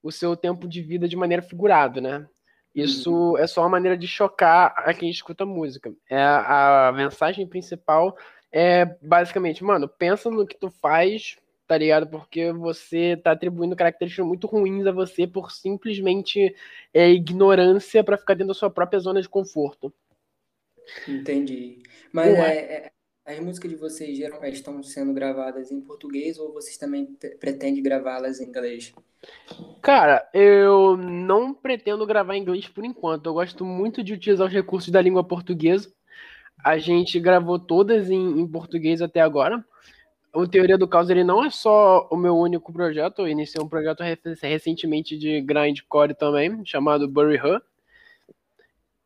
o 0.01 0.11
seu 0.11 0.35
tempo 0.35 0.67
de 0.67 0.81
vida 0.81 1.07
de 1.07 1.15
maneira 1.15 1.41
figurada, 1.41 1.99
né? 1.99 2.27
Isso 2.73 3.11
uhum. 3.11 3.37
é 3.37 3.47
só 3.47 3.61
uma 3.61 3.69
maneira 3.69 3.97
de 3.97 4.07
chocar 4.07 4.73
a 4.77 4.93
quem 4.93 5.09
escuta 5.09 5.45
música. 5.45 5.91
É 6.09 6.21
a, 6.21 6.89
a 6.89 6.91
mensagem 6.91 7.47
principal 7.47 8.15
é 8.51 8.85
basicamente, 9.01 9.63
mano, 9.63 9.87
pensa 9.87 10.29
no 10.29 10.45
que 10.45 10.57
tu 10.57 10.69
faz, 10.69 11.37
tá 11.67 11.77
ligado? 11.77 12.07
Porque 12.07 12.51
você 12.51 13.17
tá 13.17 13.31
atribuindo 13.31 13.75
características 13.75 14.25
muito 14.25 14.47
ruins 14.47 14.85
a 14.87 14.91
você 14.91 15.27
por 15.27 15.51
simplesmente 15.51 16.55
é, 16.93 17.09
ignorância 17.09 18.03
para 18.03 18.17
ficar 18.17 18.33
dentro 18.33 18.49
da 18.49 18.53
sua 18.53 18.69
própria 18.69 18.99
zona 18.99 19.21
de 19.21 19.29
conforto. 19.29 19.93
Entendi. 21.07 21.83
Mas 22.11 22.33
é, 22.33 22.57
é, 22.57 22.91
as 23.29 23.39
músicas 23.39 23.69
de 23.69 23.77
vocês 23.77 24.17
geralmente 24.17 24.55
estão 24.55 24.81
sendo 24.81 25.13
gravadas 25.13 25.71
em 25.71 25.79
português 25.79 26.39
ou 26.39 26.51
vocês 26.51 26.77
também 26.77 27.05
pretendem 27.39 27.83
gravá-las 27.83 28.39
em 28.39 28.45
inglês? 28.45 28.91
Cara, 29.83 30.27
eu 30.33 30.97
não 30.97 31.53
pretendo 31.53 32.07
gravar 32.07 32.35
em 32.35 32.41
inglês 32.41 32.67
por 32.67 32.83
enquanto. 32.83 33.27
Eu 33.27 33.33
gosto 33.33 33.63
muito 33.63 34.03
de 34.03 34.13
utilizar 34.13 34.47
os 34.47 34.53
recursos 34.53 34.89
da 34.89 34.99
língua 34.99 35.23
portuguesa. 35.23 35.91
A 36.63 36.79
gente 36.79 37.19
gravou 37.19 37.59
todas 37.59 38.09
em, 38.09 38.39
em 38.39 38.47
português 38.47 38.99
até 38.99 39.21
agora. 39.21 39.63
O 40.33 40.47
Teoria 40.47 40.77
do 40.77 40.87
Caos 40.87 41.09
ele 41.09 41.23
não 41.23 41.43
é 41.43 41.51
só 41.51 42.07
o 42.11 42.17
meu 42.17 42.35
único 42.35 42.73
projeto. 42.73 43.19
Eu 43.19 43.27
iniciei 43.27 43.63
um 43.63 43.69
projeto 43.69 44.01
recentemente 44.41 45.17
de 45.17 45.39
grindcore 45.41 46.15
também, 46.15 46.65
chamado 46.65 47.07
Bury 47.07 47.35
Her. 47.35 47.61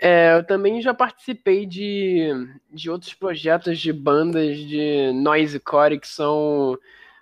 É, 0.05 0.35
eu 0.35 0.43
também 0.43 0.81
já 0.81 0.93
participei 0.93 1.65
de, 1.65 2.27
de 2.69 2.89
outros 2.91 3.13
projetos 3.13 3.79
de 3.79 3.93
bandas 3.93 4.57
de 4.57 5.13
noisecore 5.13 5.97
que 5.97 6.07
são 6.09 6.77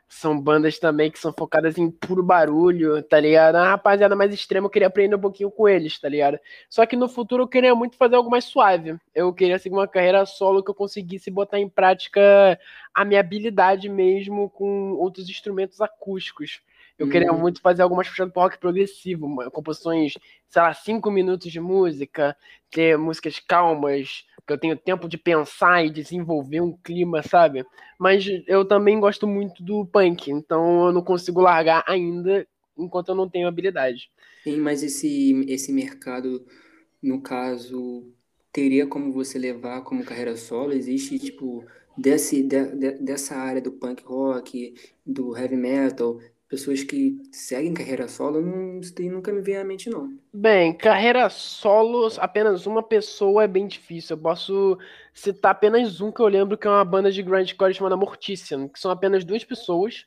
são 0.09 0.39
bandas 0.41 0.79
também 0.79 1.11
que 1.11 1.19
são 1.19 1.31
focadas 1.31 1.77
em 1.77 1.91
puro 1.91 2.23
barulho, 2.23 3.01
tá 3.03 3.19
ligado? 3.19 3.55
A 3.57 3.69
rapaziada 3.69 4.15
mais 4.15 4.33
extrema 4.33 4.65
eu 4.65 4.69
queria 4.71 4.87
aprender 4.87 5.15
um 5.15 5.19
pouquinho 5.19 5.51
com 5.51 5.69
eles, 5.69 5.99
tá 5.99 6.09
ligado? 6.09 6.39
Só 6.69 6.83
que 6.87 6.95
no 6.97 7.07
futuro 7.07 7.43
eu 7.43 7.47
queria 7.47 7.75
muito 7.75 7.95
fazer 7.97 8.15
algo 8.15 8.31
mais 8.31 8.45
suave. 8.45 8.97
Eu 9.13 9.31
queria 9.31 9.59
seguir 9.59 9.75
uma 9.75 9.87
carreira 9.87 10.25
solo 10.25 10.63
que 10.63 10.71
eu 10.71 10.75
conseguisse 10.75 11.29
botar 11.29 11.59
em 11.59 11.69
prática 11.69 12.59
a 12.95 13.05
minha 13.05 13.19
habilidade 13.19 13.87
mesmo 13.89 14.49
com 14.49 14.93
outros 14.93 15.29
instrumentos 15.29 15.79
acústicos. 15.81 16.61
Eu 17.01 17.07
uhum. 17.07 17.11
queria 17.11 17.33
muito 17.33 17.59
fazer 17.61 17.81
algumas 17.81 18.07
puxando 18.07 18.31
pro 18.31 18.43
rock 18.43 18.59
progressivo, 18.59 19.27
composições, 19.49 20.13
sei 20.47 20.61
lá, 20.61 20.71
cinco 20.71 21.09
minutos 21.09 21.51
de 21.51 21.59
música, 21.59 22.37
ter 22.69 22.95
músicas 22.95 23.39
calmas, 23.39 24.23
que 24.45 24.53
eu 24.53 24.57
tenho 24.59 24.77
tempo 24.77 25.09
de 25.09 25.17
pensar 25.17 25.83
e 25.83 25.89
desenvolver 25.89 26.61
um 26.61 26.77
clima, 26.77 27.23
sabe? 27.23 27.65
Mas 27.97 28.27
eu 28.45 28.63
também 28.63 28.99
gosto 28.99 29.25
muito 29.25 29.63
do 29.63 29.83
punk, 29.83 30.29
então 30.29 30.85
eu 30.85 30.93
não 30.93 31.03
consigo 31.03 31.41
largar 31.41 31.83
ainda 31.87 32.45
enquanto 32.77 33.09
eu 33.09 33.15
não 33.15 33.27
tenho 33.27 33.47
habilidade. 33.47 34.11
Sim, 34.43 34.57
mas 34.57 34.83
esse, 34.83 35.43
esse 35.47 35.73
mercado, 35.73 36.45
no 37.01 37.19
caso, 37.19 38.13
teria 38.53 38.85
como 38.85 39.11
você 39.11 39.39
levar 39.39 39.81
como 39.81 40.05
carreira 40.05 40.37
solo? 40.37 40.71
Existe, 40.71 41.17
tipo, 41.17 41.65
desse, 41.97 42.43
de, 42.43 42.75
de, 42.75 42.91
dessa 42.99 43.37
área 43.37 43.61
do 43.61 43.71
punk 43.71 44.03
rock, 44.03 44.75
do 45.03 45.35
heavy 45.35 45.57
metal, 45.57 46.19
pessoas 46.51 46.83
que 46.83 47.17
seguem 47.31 47.73
carreira 47.73 48.09
solo, 48.09 48.41
não, 48.41 48.81
nunca 49.09 49.31
me 49.31 49.41
vem 49.41 49.55
à 49.55 49.63
mente, 49.63 49.89
não. 49.89 50.13
Bem, 50.33 50.73
carreira 50.73 51.29
solo, 51.29 52.11
apenas 52.17 52.65
uma 52.65 52.83
pessoa 52.83 53.45
é 53.45 53.47
bem 53.47 53.65
difícil. 53.65 54.17
Eu 54.17 54.21
posso 54.21 54.77
citar 55.13 55.53
apenas 55.53 56.01
um 56.01 56.11
que 56.11 56.19
eu 56.19 56.27
lembro 56.27 56.57
que 56.57 56.67
é 56.67 56.69
uma 56.69 56.83
banda 56.83 57.09
de 57.09 57.23
grindcore 57.23 57.73
chamada 57.73 57.95
Mortician, 57.95 58.67
que 58.67 58.77
são 58.81 58.91
apenas 58.91 59.23
duas 59.23 59.45
pessoas, 59.45 60.05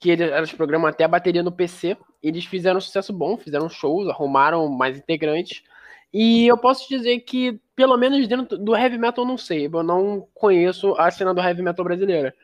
que 0.00 0.08
eles, 0.08 0.30
elas 0.30 0.50
programam 0.50 0.88
até 0.88 1.04
a 1.04 1.08
bateria 1.08 1.42
no 1.42 1.52
PC. 1.52 1.94
Eles 2.22 2.46
fizeram 2.46 2.78
um 2.78 2.80
sucesso 2.80 3.12
bom, 3.12 3.36
fizeram 3.36 3.68
shows, 3.68 4.08
arrumaram 4.08 4.66
mais 4.68 4.96
integrantes. 4.96 5.62
E 6.10 6.46
eu 6.46 6.56
posso 6.56 6.88
dizer 6.88 7.20
que, 7.20 7.60
pelo 7.74 7.98
menos 7.98 8.26
dentro 8.26 8.56
do 8.56 8.74
heavy 8.74 8.96
metal, 8.96 9.26
não 9.26 9.36
sei. 9.36 9.66
Eu 9.66 9.82
não 9.82 10.26
conheço 10.32 10.94
a 10.94 11.10
cena 11.10 11.34
do 11.34 11.42
heavy 11.42 11.60
metal 11.60 11.84
brasileira. 11.84 12.34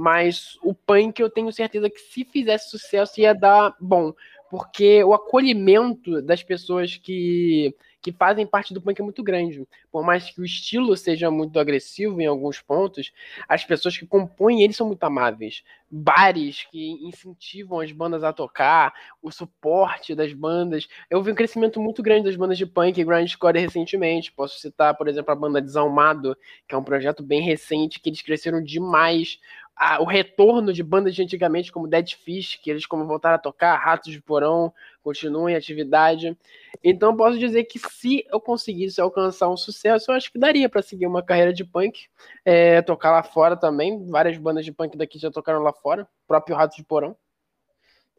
Mas 0.00 0.56
o 0.62 0.72
punk 0.72 1.18
eu 1.18 1.28
tenho 1.28 1.52
certeza 1.52 1.90
que 1.90 1.98
se 1.98 2.24
fizesse 2.24 2.70
sucesso 2.70 3.20
ia 3.20 3.34
dar 3.34 3.74
bom. 3.80 4.14
Porque 4.48 5.02
o 5.02 5.12
acolhimento 5.12 6.22
das 6.22 6.40
pessoas 6.40 6.96
que, 6.96 7.74
que 8.00 8.12
fazem 8.12 8.46
parte 8.46 8.72
do 8.72 8.80
punk 8.80 9.00
é 9.00 9.02
muito 9.02 9.24
grande. 9.24 9.66
Por 9.90 10.04
mais 10.04 10.30
que 10.30 10.40
o 10.40 10.44
estilo 10.44 10.96
seja 10.96 11.32
muito 11.32 11.58
agressivo 11.58 12.20
em 12.20 12.26
alguns 12.26 12.60
pontos, 12.60 13.12
as 13.48 13.64
pessoas 13.64 13.98
que 13.98 14.06
compõem 14.06 14.62
ele 14.62 14.72
são 14.72 14.86
muito 14.86 15.02
amáveis. 15.02 15.64
Bares 15.90 16.64
que 16.70 16.92
incentivam 17.02 17.80
as 17.80 17.90
bandas 17.90 18.22
a 18.22 18.32
tocar, 18.32 18.94
o 19.20 19.32
suporte 19.32 20.14
das 20.14 20.32
bandas. 20.32 20.86
Eu 21.10 21.20
vi 21.24 21.32
um 21.32 21.34
crescimento 21.34 21.80
muito 21.80 22.04
grande 22.04 22.26
das 22.26 22.36
bandas 22.36 22.56
de 22.56 22.66
punk 22.66 23.00
e 23.00 23.04
grindcore 23.04 23.58
recentemente. 23.58 24.30
Posso 24.30 24.60
citar, 24.60 24.96
por 24.96 25.08
exemplo, 25.08 25.32
a 25.32 25.36
banda 25.36 25.60
Desalmado, 25.60 26.36
que 26.68 26.74
é 26.74 26.78
um 26.78 26.84
projeto 26.84 27.20
bem 27.20 27.42
recente, 27.42 27.98
que 27.98 28.08
eles 28.08 28.22
cresceram 28.22 28.62
demais 28.62 29.40
a, 29.78 30.02
o 30.02 30.04
retorno 30.04 30.72
de 30.72 30.82
bandas 30.82 31.14
de 31.14 31.22
antigamente, 31.22 31.70
como 31.70 31.86
Dead 31.86 32.14
Fish, 32.14 32.56
que 32.56 32.68
eles 32.68 32.84
como 32.84 33.06
voltaram 33.06 33.36
a 33.36 33.38
tocar, 33.38 33.76
Ratos 33.76 34.12
de 34.12 34.20
Porão, 34.20 34.72
continuam 35.02 35.48
em 35.48 35.54
atividade. 35.54 36.36
Então 36.82 37.16
posso 37.16 37.38
dizer 37.38 37.64
que 37.64 37.78
se 37.78 38.26
eu 38.28 38.40
conseguisse 38.40 39.00
alcançar 39.00 39.48
um 39.48 39.56
sucesso, 39.56 40.10
eu 40.10 40.16
acho 40.16 40.32
que 40.32 40.38
daria 40.38 40.68
para 40.68 40.82
seguir 40.82 41.06
uma 41.06 41.22
carreira 41.22 41.52
de 41.52 41.64
punk, 41.64 42.08
é, 42.44 42.82
tocar 42.82 43.12
lá 43.12 43.22
fora 43.22 43.56
também. 43.56 44.04
Várias 44.06 44.36
bandas 44.36 44.64
de 44.64 44.72
punk 44.72 44.98
daqui 44.98 45.16
já 45.18 45.30
tocaram 45.30 45.62
lá 45.62 45.72
fora, 45.72 46.02
o 46.02 46.26
próprio 46.26 46.56
Ratos 46.56 46.76
de 46.76 46.84
Porão. 46.84 47.16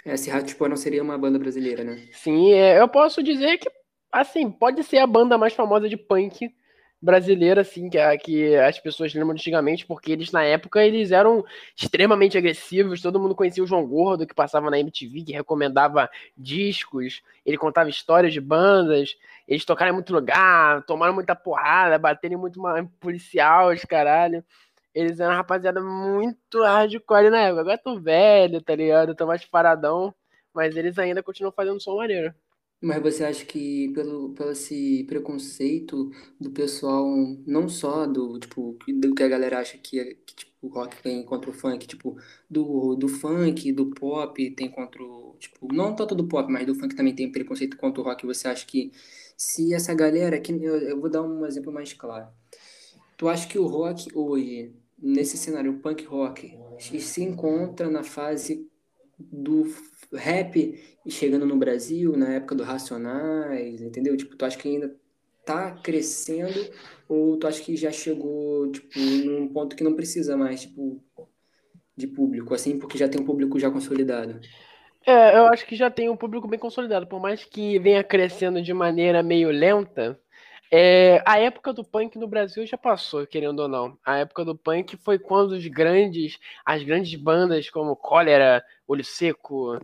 É, 0.05 0.15
se 0.15 0.29
Ratos 0.29 0.51
de 0.51 0.55
Porão 0.55 0.77
seria 0.77 1.03
uma 1.03 1.17
banda 1.17 1.37
brasileira, 1.37 1.83
né? 1.83 2.07
Sim, 2.13 2.53
é, 2.53 2.79
eu 2.79 2.87
posso 2.87 3.21
dizer 3.21 3.57
que, 3.57 3.69
assim, 4.09 4.49
pode 4.49 4.81
ser 4.83 4.99
a 4.99 5.07
banda 5.07 5.37
mais 5.37 5.53
famosa 5.53 5.89
de 5.89 5.97
punk 5.97 6.49
brasileira, 7.01 7.61
assim, 7.61 7.89
que, 7.89 7.97
que 8.19 8.55
as 8.57 8.77
pessoas 8.79 9.13
lembram 9.13 9.31
antigamente, 9.31 9.85
porque 9.85 10.11
eles, 10.11 10.31
na 10.31 10.43
época, 10.43 10.83
eles 10.83 11.11
eram 11.11 11.43
extremamente 11.75 12.37
agressivos, 12.37 13.01
todo 13.01 13.19
mundo 13.19 13.35
conhecia 13.35 13.63
o 13.63 13.67
João 13.67 13.87
Gordo, 13.87 14.27
que 14.27 14.33
passava 14.33 14.69
na 14.69 14.79
MTV, 14.79 15.23
que 15.23 15.31
recomendava 15.31 16.09
discos, 16.37 17.21
ele 17.45 17.57
contava 17.57 17.89
histórias 17.89 18.33
de 18.33 18.41
bandas, 18.41 19.15
eles 19.47 19.63
tocaram 19.65 19.91
em 19.91 19.95
muito 19.95 20.13
lugar, 20.13 20.83
tomaram 20.85 21.13
muita 21.13 21.35
porrada, 21.35 21.97
bateram 21.97 22.39
muito 22.39 22.61
policial, 22.99 23.69
os 23.69 23.83
caralho. 23.85 24.43
Eles 24.93 25.19
eram 25.19 25.31
uma 25.31 25.37
rapaziada 25.37 25.81
muito 25.81 26.61
hardcore 26.63 27.29
na 27.29 27.39
época. 27.41 27.61
Agora 27.61 27.77
tô 27.77 27.99
velho, 27.99 28.61
tá 28.61 28.75
ligado? 28.75 29.15
Tô 29.15 29.25
mais 29.25 29.45
paradão, 29.45 30.13
mas 30.53 30.75
eles 30.75 30.97
ainda 30.99 31.23
continuam 31.23 31.53
fazendo 31.53 31.79
som 31.79 31.95
maneiro. 31.95 32.33
Mas 32.81 33.01
você 33.01 33.25
acha 33.25 33.45
que 33.45 33.89
pelo, 33.89 34.29
pelo 34.33 34.51
esse 34.51 35.03
preconceito 35.03 36.11
do 36.39 36.49
pessoal, 36.51 37.05
não 37.45 37.67
só 37.67 38.07
do, 38.07 38.39
tipo, 38.39 38.77
do 38.87 39.13
que 39.13 39.23
a 39.23 39.27
galera 39.27 39.59
acha 39.59 39.77
que, 39.77 39.99
é, 39.99 40.15
que 40.25 40.33
tipo, 40.33 40.51
o 40.61 40.69
rock 40.69 41.01
tem 41.03 41.23
contra 41.23 41.49
o 41.49 41.53
funk, 41.53 41.85
tipo, 41.85 42.17
do, 42.49 42.95
do 42.95 43.09
funk, 43.09 43.71
do 43.73 43.87
pop 43.87 44.51
tem 44.51 44.71
contra 44.71 45.03
o, 45.03 45.35
tipo, 45.37 45.73
não 45.73 45.93
tanto 45.93 46.15
do 46.15 46.27
pop, 46.27 46.49
mas 46.51 46.65
do 46.65 46.75
funk 46.75 46.95
também 46.95 47.13
tem 47.13 47.29
preconceito 47.29 47.75
contra 47.75 48.01
o 48.01 48.05
rock, 48.05 48.25
você 48.25 48.47
acha 48.47 48.65
que 48.65 48.91
se 49.35 49.73
essa 49.73 49.93
galera, 49.93 50.39
que 50.39 50.51
eu, 50.51 50.77
eu 50.77 50.99
vou 50.99 51.09
dar 51.09 51.21
um 51.21 51.45
exemplo 51.45 51.73
mais 51.73 51.91
claro. 51.93 52.27
Tu 53.17 53.27
acha 53.27 53.47
que 53.47 53.59
o 53.59 53.67
rock 53.67 54.07
hoje, 54.15 54.73
nesse 54.97 55.37
cenário, 55.37 55.71
o 55.73 55.79
punk 55.79 56.05
rock, 56.05 56.57
se 56.77 57.23
encontra 57.23 57.89
na 57.89 58.03
fase 58.03 58.68
do 59.19 59.65
rap 60.13 60.99
chegando 61.07 61.45
no 61.45 61.57
Brasil, 61.57 62.15
na 62.15 62.33
época 62.35 62.55
do 62.55 62.63
Racionais, 62.63 63.81
entendeu? 63.81 64.15
Tipo, 64.15 64.35
tu 64.35 64.45
acha 64.45 64.57
que 64.57 64.67
ainda 64.67 64.95
tá 65.45 65.71
crescendo 65.71 66.69
ou 67.07 67.37
tu 67.37 67.47
acha 67.47 67.61
que 67.61 67.75
já 67.75 67.91
chegou, 67.91 68.71
tipo, 68.71 68.99
num 68.99 69.47
ponto 69.47 69.75
que 69.75 69.83
não 69.83 69.95
precisa 69.95 70.37
mais, 70.37 70.61
tipo, 70.61 71.03
de 71.97 72.07
público, 72.07 72.53
assim, 72.53 72.77
porque 72.79 72.97
já 72.97 73.09
tem 73.09 73.19
um 73.21 73.25
público 73.25 73.59
já 73.59 73.69
consolidado? 73.69 74.39
É, 75.05 75.37
eu 75.37 75.47
acho 75.47 75.65
que 75.65 75.75
já 75.75 75.89
tem 75.89 76.09
um 76.09 76.17
público 76.17 76.47
bem 76.47 76.59
consolidado, 76.59 77.07
por 77.07 77.19
mais 77.19 77.43
que 77.43 77.79
venha 77.79 78.03
crescendo 78.03 78.61
de 78.61 78.73
maneira 78.73 79.23
meio 79.23 79.49
lenta, 79.49 80.19
é, 80.71 81.21
a 81.25 81.39
época 81.39 81.73
do 81.73 81.83
punk 81.83 82.17
no 82.17 82.27
Brasil 82.27 82.65
já 82.65 82.77
passou, 82.77 83.25
querendo 83.25 83.59
ou 83.61 83.67
não. 83.67 83.97
A 84.05 84.17
época 84.17 84.45
do 84.45 84.55
punk 84.55 84.97
foi 84.97 85.17
quando 85.17 85.53
os 85.53 85.65
grandes, 85.67 86.37
as 86.65 86.83
grandes 86.83 87.19
bandas 87.19 87.69
como 87.69 87.95
Cólera, 87.95 88.63
Olho 88.87 89.03
Seco, 89.03 89.79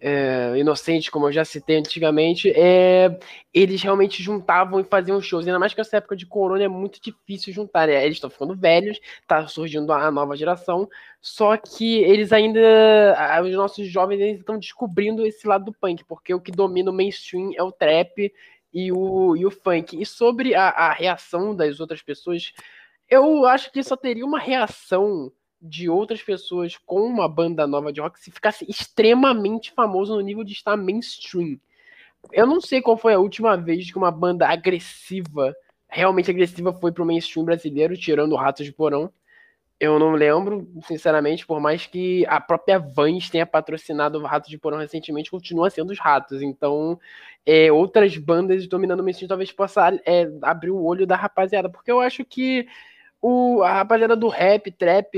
é, 0.00 0.56
Inocente, 0.56 1.10
como 1.10 1.26
eu 1.26 1.32
já 1.32 1.44
citei 1.44 1.76
antigamente, 1.76 2.50
é, 2.56 3.18
eles 3.52 3.82
realmente 3.82 4.22
juntavam 4.22 4.80
e 4.80 4.84
faziam 4.84 5.20
shows. 5.20 5.46
Ainda 5.46 5.58
mais 5.58 5.74
que 5.74 5.80
essa 5.80 5.98
época 5.98 6.16
de 6.16 6.24
corona 6.24 6.64
é 6.64 6.68
muito 6.68 7.00
difícil 7.02 7.52
juntar. 7.52 7.86
Né? 7.86 8.02
Eles 8.04 8.16
estão 8.16 8.30
ficando 8.30 8.56
velhos, 8.56 8.98
tá 9.26 9.46
surgindo 9.46 9.92
a 9.92 10.10
nova 10.10 10.36
geração, 10.36 10.88
só 11.20 11.56
que 11.56 11.98
eles 11.98 12.32
ainda, 12.32 12.60
os 13.44 13.52
nossos 13.52 13.86
jovens 13.88 14.22
ainda 14.22 14.40
estão 14.40 14.58
descobrindo 14.58 15.26
esse 15.26 15.46
lado 15.46 15.66
do 15.66 15.72
punk, 15.74 16.02
porque 16.04 16.32
o 16.32 16.40
que 16.40 16.50
domina 16.50 16.90
o 16.90 16.94
mainstream 16.94 17.52
é 17.54 17.62
o 17.62 17.70
trap 17.70 18.32
e 18.72 18.92
o, 18.92 19.36
e 19.36 19.44
o 19.44 19.50
funk. 19.50 20.00
E 20.00 20.06
sobre 20.06 20.54
a, 20.54 20.68
a 20.68 20.92
reação 20.92 21.54
das 21.54 21.80
outras 21.80 22.02
pessoas, 22.02 22.52
eu 23.08 23.44
acho 23.46 23.72
que 23.72 23.82
só 23.82 23.96
teria 23.96 24.24
uma 24.24 24.38
reação 24.38 25.32
de 25.60 25.88
outras 25.88 26.22
pessoas 26.22 26.76
com 26.78 27.02
uma 27.02 27.28
banda 27.28 27.66
nova 27.66 27.92
de 27.92 28.00
rock 28.00 28.18
se 28.18 28.30
ficasse 28.30 28.64
extremamente 28.68 29.72
famoso 29.72 30.14
no 30.14 30.20
nível 30.20 30.42
de 30.42 30.52
estar 30.52 30.76
mainstream. 30.76 31.58
Eu 32.32 32.46
não 32.46 32.60
sei 32.60 32.80
qual 32.80 32.96
foi 32.96 33.14
a 33.14 33.18
última 33.18 33.56
vez 33.56 33.90
que 33.90 33.98
uma 33.98 34.10
banda 34.10 34.48
agressiva, 34.48 35.54
realmente 35.88 36.30
agressiva, 36.30 36.72
foi 36.72 36.92
pro 36.92 37.04
mainstream 37.04 37.44
brasileiro, 37.44 37.96
tirando 37.96 38.32
o 38.32 38.36
Ratos 38.36 38.64
de 38.64 38.72
Porão. 38.72 39.12
Eu 39.80 39.98
não 39.98 40.12
lembro, 40.12 40.68
sinceramente, 40.82 41.46
por 41.46 41.58
mais 41.58 41.86
que 41.86 42.26
a 42.26 42.38
própria 42.38 42.78
Vans 42.78 43.30
tenha 43.30 43.46
patrocinado 43.46 44.18
o 44.18 44.26
Ratos 44.26 44.50
de 44.50 44.58
Porão 44.58 44.76
recentemente, 44.76 45.30
continua 45.30 45.70
sendo 45.70 45.90
os 45.90 45.98
Ratos. 45.98 46.42
Então, 46.42 47.00
é, 47.46 47.72
outras 47.72 48.14
bandas 48.18 48.66
dominando 48.66 49.00
o 49.00 49.02
mainstream 49.02 49.26
talvez 49.26 49.50
possa 49.50 49.98
é, 50.04 50.30
abrir 50.42 50.70
o 50.70 50.84
olho 50.84 51.06
da 51.06 51.16
rapaziada, 51.16 51.70
porque 51.70 51.90
eu 51.90 51.98
acho 51.98 52.26
que 52.26 52.66
o, 53.22 53.62
a 53.62 53.72
rapaziada 53.74 54.14
do 54.14 54.28
rap, 54.28 54.70
trap, 54.70 55.14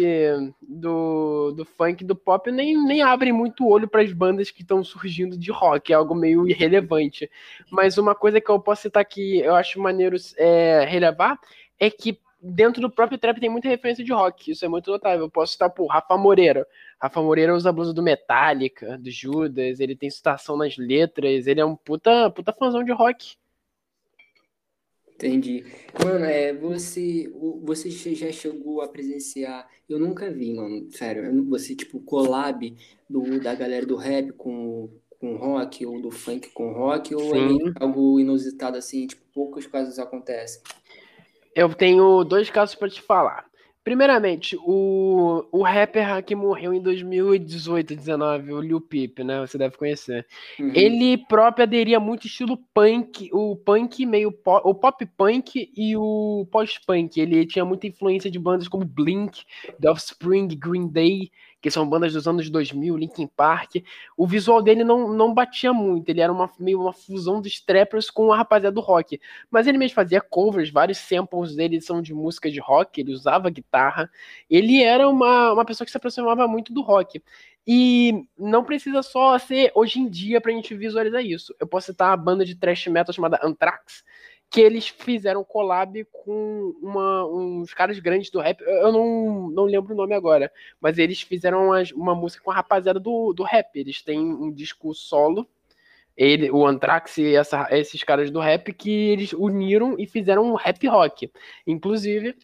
do, 0.61 1.51
do 1.53 1.65
funk, 1.65 2.05
do 2.05 2.15
pop, 2.15 2.49
nem, 2.53 2.81
nem 2.85 3.03
abre 3.03 3.33
muito 3.33 3.69
olho 3.69 3.89
para 3.89 4.03
as 4.03 4.13
bandas 4.13 4.53
que 4.53 4.63
estão 4.63 4.85
surgindo 4.85 5.37
de 5.37 5.51
rock, 5.51 5.93
é 5.93 5.97
algo 5.97 6.15
meio 6.15 6.49
irrelevante. 6.49 7.29
Mas 7.69 7.99
uma 7.99 8.15
coisa 8.15 8.41
que 8.41 8.51
eu 8.51 8.61
posso 8.61 8.83
citar 8.83 9.05
que 9.05 9.41
eu 9.41 9.57
acho 9.57 9.81
maneiro 9.81 10.17
é, 10.37 10.85
relevar 10.89 11.37
é 11.81 11.91
que 11.91 12.17
dentro 12.43 12.83
do 12.83 12.91
próprio 12.91 13.19
trap 13.19 13.39
tem 13.39 13.49
muita 13.49 13.69
referência 13.69 14.05
de 14.05 14.13
rock, 14.13 14.51
isso 14.51 14.65
é 14.65 14.69
muito 14.69 14.91
notável. 14.91 15.27
Eu 15.27 15.31
posso 15.31 15.53
citar, 15.53 15.71
pô, 15.71 15.87
Rafa 15.87 16.17
Moreira. 16.17 16.67
Rafa 17.01 17.23
Moreira 17.23 17.55
usa 17.55 17.71
a 17.71 17.73
blusa 17.73 17.95
do 17.95 18.03
Metallica, 18.03 18.99
do 18.99 19.11
Judas, 19.11 19.79
ele 19.79 19.95
tem 19.95 20.11
citação 20.11 20.57
nas 20.57 20.77
letras, 20.77 21.47
ele 21.47 21.61
é 21.61 21.65
um 21.65 21.77
puta, 21.77 22.31
puta 22.31 22.53
fãzão 22.53 22.83
de 22.83 22.93
rock. 22.93 23.37
Entendi. 25.15 25.65
Mano, 26.05 26.25
é, 26.25 26.53
você, 26.53 27.33
você 27.63 27.91
já 28.13 28.33
chegou 28.33 28.81
a 28.83 28.89
presenciar, 28.89 29.69
eu 29.89 29.97
nunca 29.97 30.29
vi, 30.29 30.53
mano, 30.53 30.91
sério, 30.91 31.45
você, 31.45 31.77
tipo, 31.77 32.01
collab 32.01 32.77
do, 33.09 33.39
da 33.41 33.55
galera 33.55 33.87
do 33.87 33.95
rap 33.95 34.33
com, 34.33 34.91
com 35.21 35.37
rock, 35.37 35.87
ou 35.87 36.03
do 36.03 36.11
funk 36.11 36.51
com 36.51 36.73
rock, 36.73 37.15
ou 37.15 37.37
é 37.37 37.39
algo 37.79 38.19
inusitado 38.19 38.77
assim, 38.77 39.07
tipo, 39.07 39.23
poucos 39.33 39.65
casos 39.69 40.01
acontecem? 40.01 40.61
Eu 41.55 41.73
tenho 41.75 42.25
dois 42.25 42.51
casos 42.51 42.75
para 42.75 42.89
te 42.89 43.01
falar. 43.01 43.45
Primeiramente, 43.85 44.57
o, 44.65 45.45
o 45.51 45.63
rapper 45.63 46.23
que 46.23 46.37
morreu 46.37 46.73
em 46.73 46.81
2018, 46.81 47.97
19, 47.97 48.53
o 48.53 48.61
Lil 48.61 48.81
Peep, 48.81 49.19
né? 49.25 49.41
Você 49.41 49.59
deve 49.59 49.77
conhecer. 49.77 50.25
Uhum. 50.61 50.71
Ele 50.73 51.19
próprio 51.19 51.65
aderia 51.65 51.99
muito 51.99 52.29
estilo 52.29 52.57
punk, 52.73 53.29
o 53.33 53.57
punk 53.57 54.07
meio 54.07 54.31
pop, 54.31 54.63
o 54.65 54.73
pop 54.73 55.05
punk 55.17 55.69
e 55.77 55.97
o 55.97 56.47
post-punk. 56.53 57.21
Ele 57.21 57.45
tinha 57.45 57.65
muita 57.65 57.89
influência 57.89 58.31
de 58.31 58.39
bandas 58.39 58.69
como 58.69 58.85
Blink, 58.85 59.43
The 59.81 59.91
Offspring, 59.91 60.47
Green 60.57 60.87
Day 60.87 61.33
que 61.63 61.71
são 61.71 61.89
bandas 61.89 62.13
dos 62.13 62.27
anos 62.27 62.51
2000, 62.51 62.97
Linkin 62.97 63.29
Park. 63.29 63.77
O 64.17 64.27
visual 64.27 64.61
dele 64.61 64.83
não, 64.83 65.15
não 65.15 65.33
batia 65.33 65.73
muito, 65.73 66.09
ele 66.09 66.21
era 66.21 66.33
uma, 66.33 66.51
meio 66.59 66.81
uma 66.81 66.93
fusão 66.93 67.41
dos 67.41 67.61
trappers 67.61 68.11
com 68.11 68.33
a 68.33 68.37
rapaziada 68.37 68.75
do 68.75 68.81
rock. 68.81 69.21
Mas 69.49 69.69
ele 69.69 69.79
mesmo 69.79 69.95
fazia 69.95 70.21
covers, 70.21 70.71
vários 70.71 70.99
samples 70.99 71.55
dele 71.55 71.81
são 71.81 72.03
de 72.03 72.13
música 72.13 72.51
de 72.51 72.59
rock, 72.59 73.01
ele 73.01 73.13
usava 73.13 73.49
guitarra. 73.49 74.11
Ele 74.51 74.83
era 74.83 75.09
uma, 75.09 75.53
uma 75.53 75.65
pessoa 75.65 75.85
que 75.85 75.93
se 75.93 75.97
aproximava 75.97 76.49
muito 76.49 76.73
do 76.73 76.83
rock. 76.83 77.23
E 77.65 78.25
não 78.37 78.65
precisa 78.65 79.03
só 79.03 79.39
ser 79.39 79.71
hoje 79.77 80.01
em 80.01 80.09
dia 80.09 80.41
pra 80.41 80.51
gente 80.51 80.75
visualizar 80.75 81.25
isso. 81.25 81.55
Eu 81.61 81.67
posso 81.67 81.87
citar 81.87 82.13
a 82.13 82.17
banda 82.17 82.45
de 82.45 82.57
thrash 82.57 82.89
metal 82.89 83.15
chamada 83.15 83.39
Anthrax, 83.41 84.03
que 84.53 84.61
eles 84.61 84.87
fizeram 84.87 85.43
collab 85.43 86.05
com 86.13 86.77
uma, 86.83 87.25
uns 87.27 87.73
caras 87.73 87.99
grandes 87.99 88.31
do 88.31 88.39
rap. 88.39 88.61
Eu 88.61 88.93
não, 88.93 89.49
não 89.51 89.65
lembro 89.65 89.95
o 89.95 89.97
nome 89.97 90.15
agora, 90.15 90.53
mas 90.79 90.99
eles 90.99 91.23
fizeram 91.23 91.69
uma, 91.69 91.83
uma 91.95 92.15
música 92.15 92.45
com 92.45 92.51
a 92.51 92.55
rapaziada 92.55 93.01
do, 93.01 93.33
do 93.33 93.43
rap. 93.43 93.75
Eles 93.75 94.03
têm 94.03 94.21
um 94.21 94.53
disco 94.53 94.95
solo, 94.95 95.49
ele, 96.15 96.51
o 96.51 96.67
Anthrax 96.67 97.17
e 97.17 97.35
essa, 97.35 97.67
esses 97.71 98.05
caras 98.05 98.31
do 98.31 98.41
rap, 98.41 98.75
que 98.75 98.91
eles 98.91 99.33
uniram 99.33 99.97
e 99.99 100.07
fizeram 100.07 100.45
um 100.45 100.55
rap 100.55 100.87
rock. 100.87 101.33
Inclusive, 101.67 102.37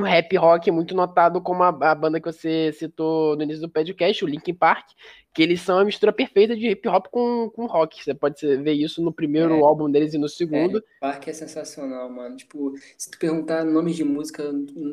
o 0.00 0.04
rap 0.04 0.36
rock 0.36 0.68
é 0.68 0.72
muito 0.72 0.94
notado 0.94 1.40
como 1.40 1.62
a, 1.62 1.68
a, 1.68 1.94
banda 1.94 2.20
que 2.20 2.30
você 2.30 2.72
citou 2.72 3.36
no 3.36 3.42
início 3.42 3.62
do 3.62 3.68
podcast, 3.68 4.24
o 4.24 4.28
Linkin 4.28 4.54
Park, 4.54 4.90
que 5.32 5.42
eles 5.42 5.60
são 5.60 5.78
a 5.78 5.84
mistura 5.84 6.12
perfeita 6.12 6.56
de 6.56 6.68
hip 6.68 6.88
hop 6.88 7.06
com, 7.10 7.50
com 7.50 7.66
rock. 7.66 8.02
Você 8.02 8.14
pode 8.14 8.40
ver 8.58 8.72
isso 8.72 9.02
no 9.02 9.12
primeiro 9.12 9.54
é, 9.54 9.60
álbum 9.60 9.90
deles 9.90 10.14
e 10.14 10.18
no 10.18 10.28
segundo. 10.28 10.78
É, 10.78 10.82
Park 11.00 11.28
é 11.28 11.32
sensacional, 11.32 12.10
mano. 12.10 12.36
Tipo, 12.36 12.74
se 12.96 13.10
tu 13.10 13.18
perguntar 13.18 13.64
nomes 13.64 13.96
de 13.96 14.04
música 14.04 14.42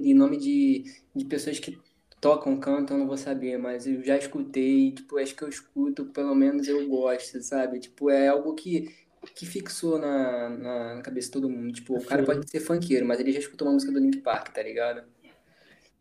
e 0.01 0.13
nome 0.13 0.37
de, 0.37 0.83
de 1.15 1.25
pessoas 1.25 1.59
que 1.59 1.77
tocam, 2.19 2.57
cantam, 2.59 2.97
eu 2.97 3.01
não 3.01 3.07
vou 3.07 3.17
saber, 3.17 3.57
mas 3.57 3.85
eu 3.85 4.03
já 4.03 4.17
escutei, 4.17 4.91
tipo, 4.91 5.17
acho 5.17 5.35
que 5.35 5.43
eu 5.43 5.49
escuto, 5.49 6.05
pelo 6.05 6.33
menos 6.33 6.67
eu 6.67 6.87
gosto, 6.87 7.41
sabe? 7.41 7.79
Tipo, 7.79 8.09
é 8.09 8.29
algo 8.29 8.55
que 8.55 8.89
que 9.33 9.45
fixou 9.45 9.97
na, 9.97 10.49
na 10.49 11.01
cabeça 11.01 11.27
de 11.27 11.33
todo 11.33 11.49
mundo. 11.49 11.73
Tipo, 11.73 11.97
o 11.97 12.03
cara 12.03 12.23
pode 12.23 12.49
ser 12.49 12.59
funkeiro, 12.59 13.05
mas 13.05 13.19
ele 13.19 13.31
já 13.31 13.39
escutou 13.39 13.67
uma 13.67 13.73
música 13.73 13.91
do 13.91 13.99
Link 13.99 14.17
Park, 14.21 14.49
tá 14.49 14.61
ligado? 14.61 15.03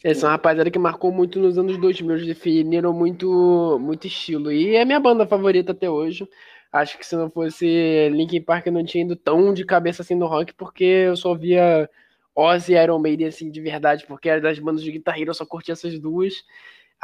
Eles 0.02 0.18
são 0.18 0.28
uma 0.28 0.34
rapaziada 0.34 0.70
que 0.70 0.78
marcou 0.78 1.10
muito 1.10 1.38
nos 1.38 1.56
anos 1.56 1.78
2000, 1.78 2.14
eles 2.14 2.26
definiram 2.26 2.92
muito, 2.92 3.78
muito 3.80 4.06
estilo. 4.06 4.52
E 4.52 4.76
é 4.76 4.84
minha 4.84 5.00
banda 5.00 5.26
favorita 5.26 5.72
até 5.72 5.88
hoje. 5.88 6.28
Acho 6.70 6.98
que 6.98 7.06
se 7.06 7.16
não 7.16 7.30
fosse 7.30 8.10
Linkin 8.10 8.42
Park 8.42 8.66
eu 8.66 8.72
não 8.72 8.84
tinha 8.84 9.04
ido 9.04 9.16
tão 9.16 9.54
de 9.54 9.64
cabeça 9.64 10.02
assim 10.02 10.14
no 10.14 10.26
rock, 10.26 10.52
porque 10.54 10.84
eu 10.84 11.16
só 11.16 11.34
via 11.34 11.88
Ozzy 12.34 12.74
e 12.74 12.82
Iron 12.82 12.98
Maiden 12.98 13.28
assim 13.28 13.50
de 13.50 13.60
verdade, 13.60 14.04
porque 14.06 14.28
era 14.28 14.40
das 14.40 14.58
bandas 14.58 14.82
de 14.82 14.92
Guitar 14.92 15.18
Hero, 15.18 15.30
eu 15.30 15.34
só 15.34 15.46
curtia 15.46 15.72
essas 15.72 15.98
duas. 15.98 16.44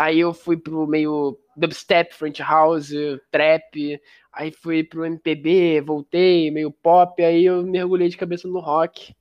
Aí 0.01 0.21
eu 0.21 0.33
fui 0.33 0.57
pro 0.57 0.87
meio 0.87 1.39
dubstep, 1.55 2.15
French 2.15 2.41
house, 2.41 2.91
trap, 3.31 4.01
aí 4.33 4.51
fui 4.51 4.83
pro 4.83 5.05
MPB, 5.05 5.83
voltei, 5.83 6.51
meio 6.51 6.71
pop, 6.71 7.23
aí 7.23 7.45
eu 7.45 7.63
mergulhei 7.63 8.09
de 8.09 8.17
cabeça 8.17 8.49
no 8.49 8.61
rock, 8.61 9.15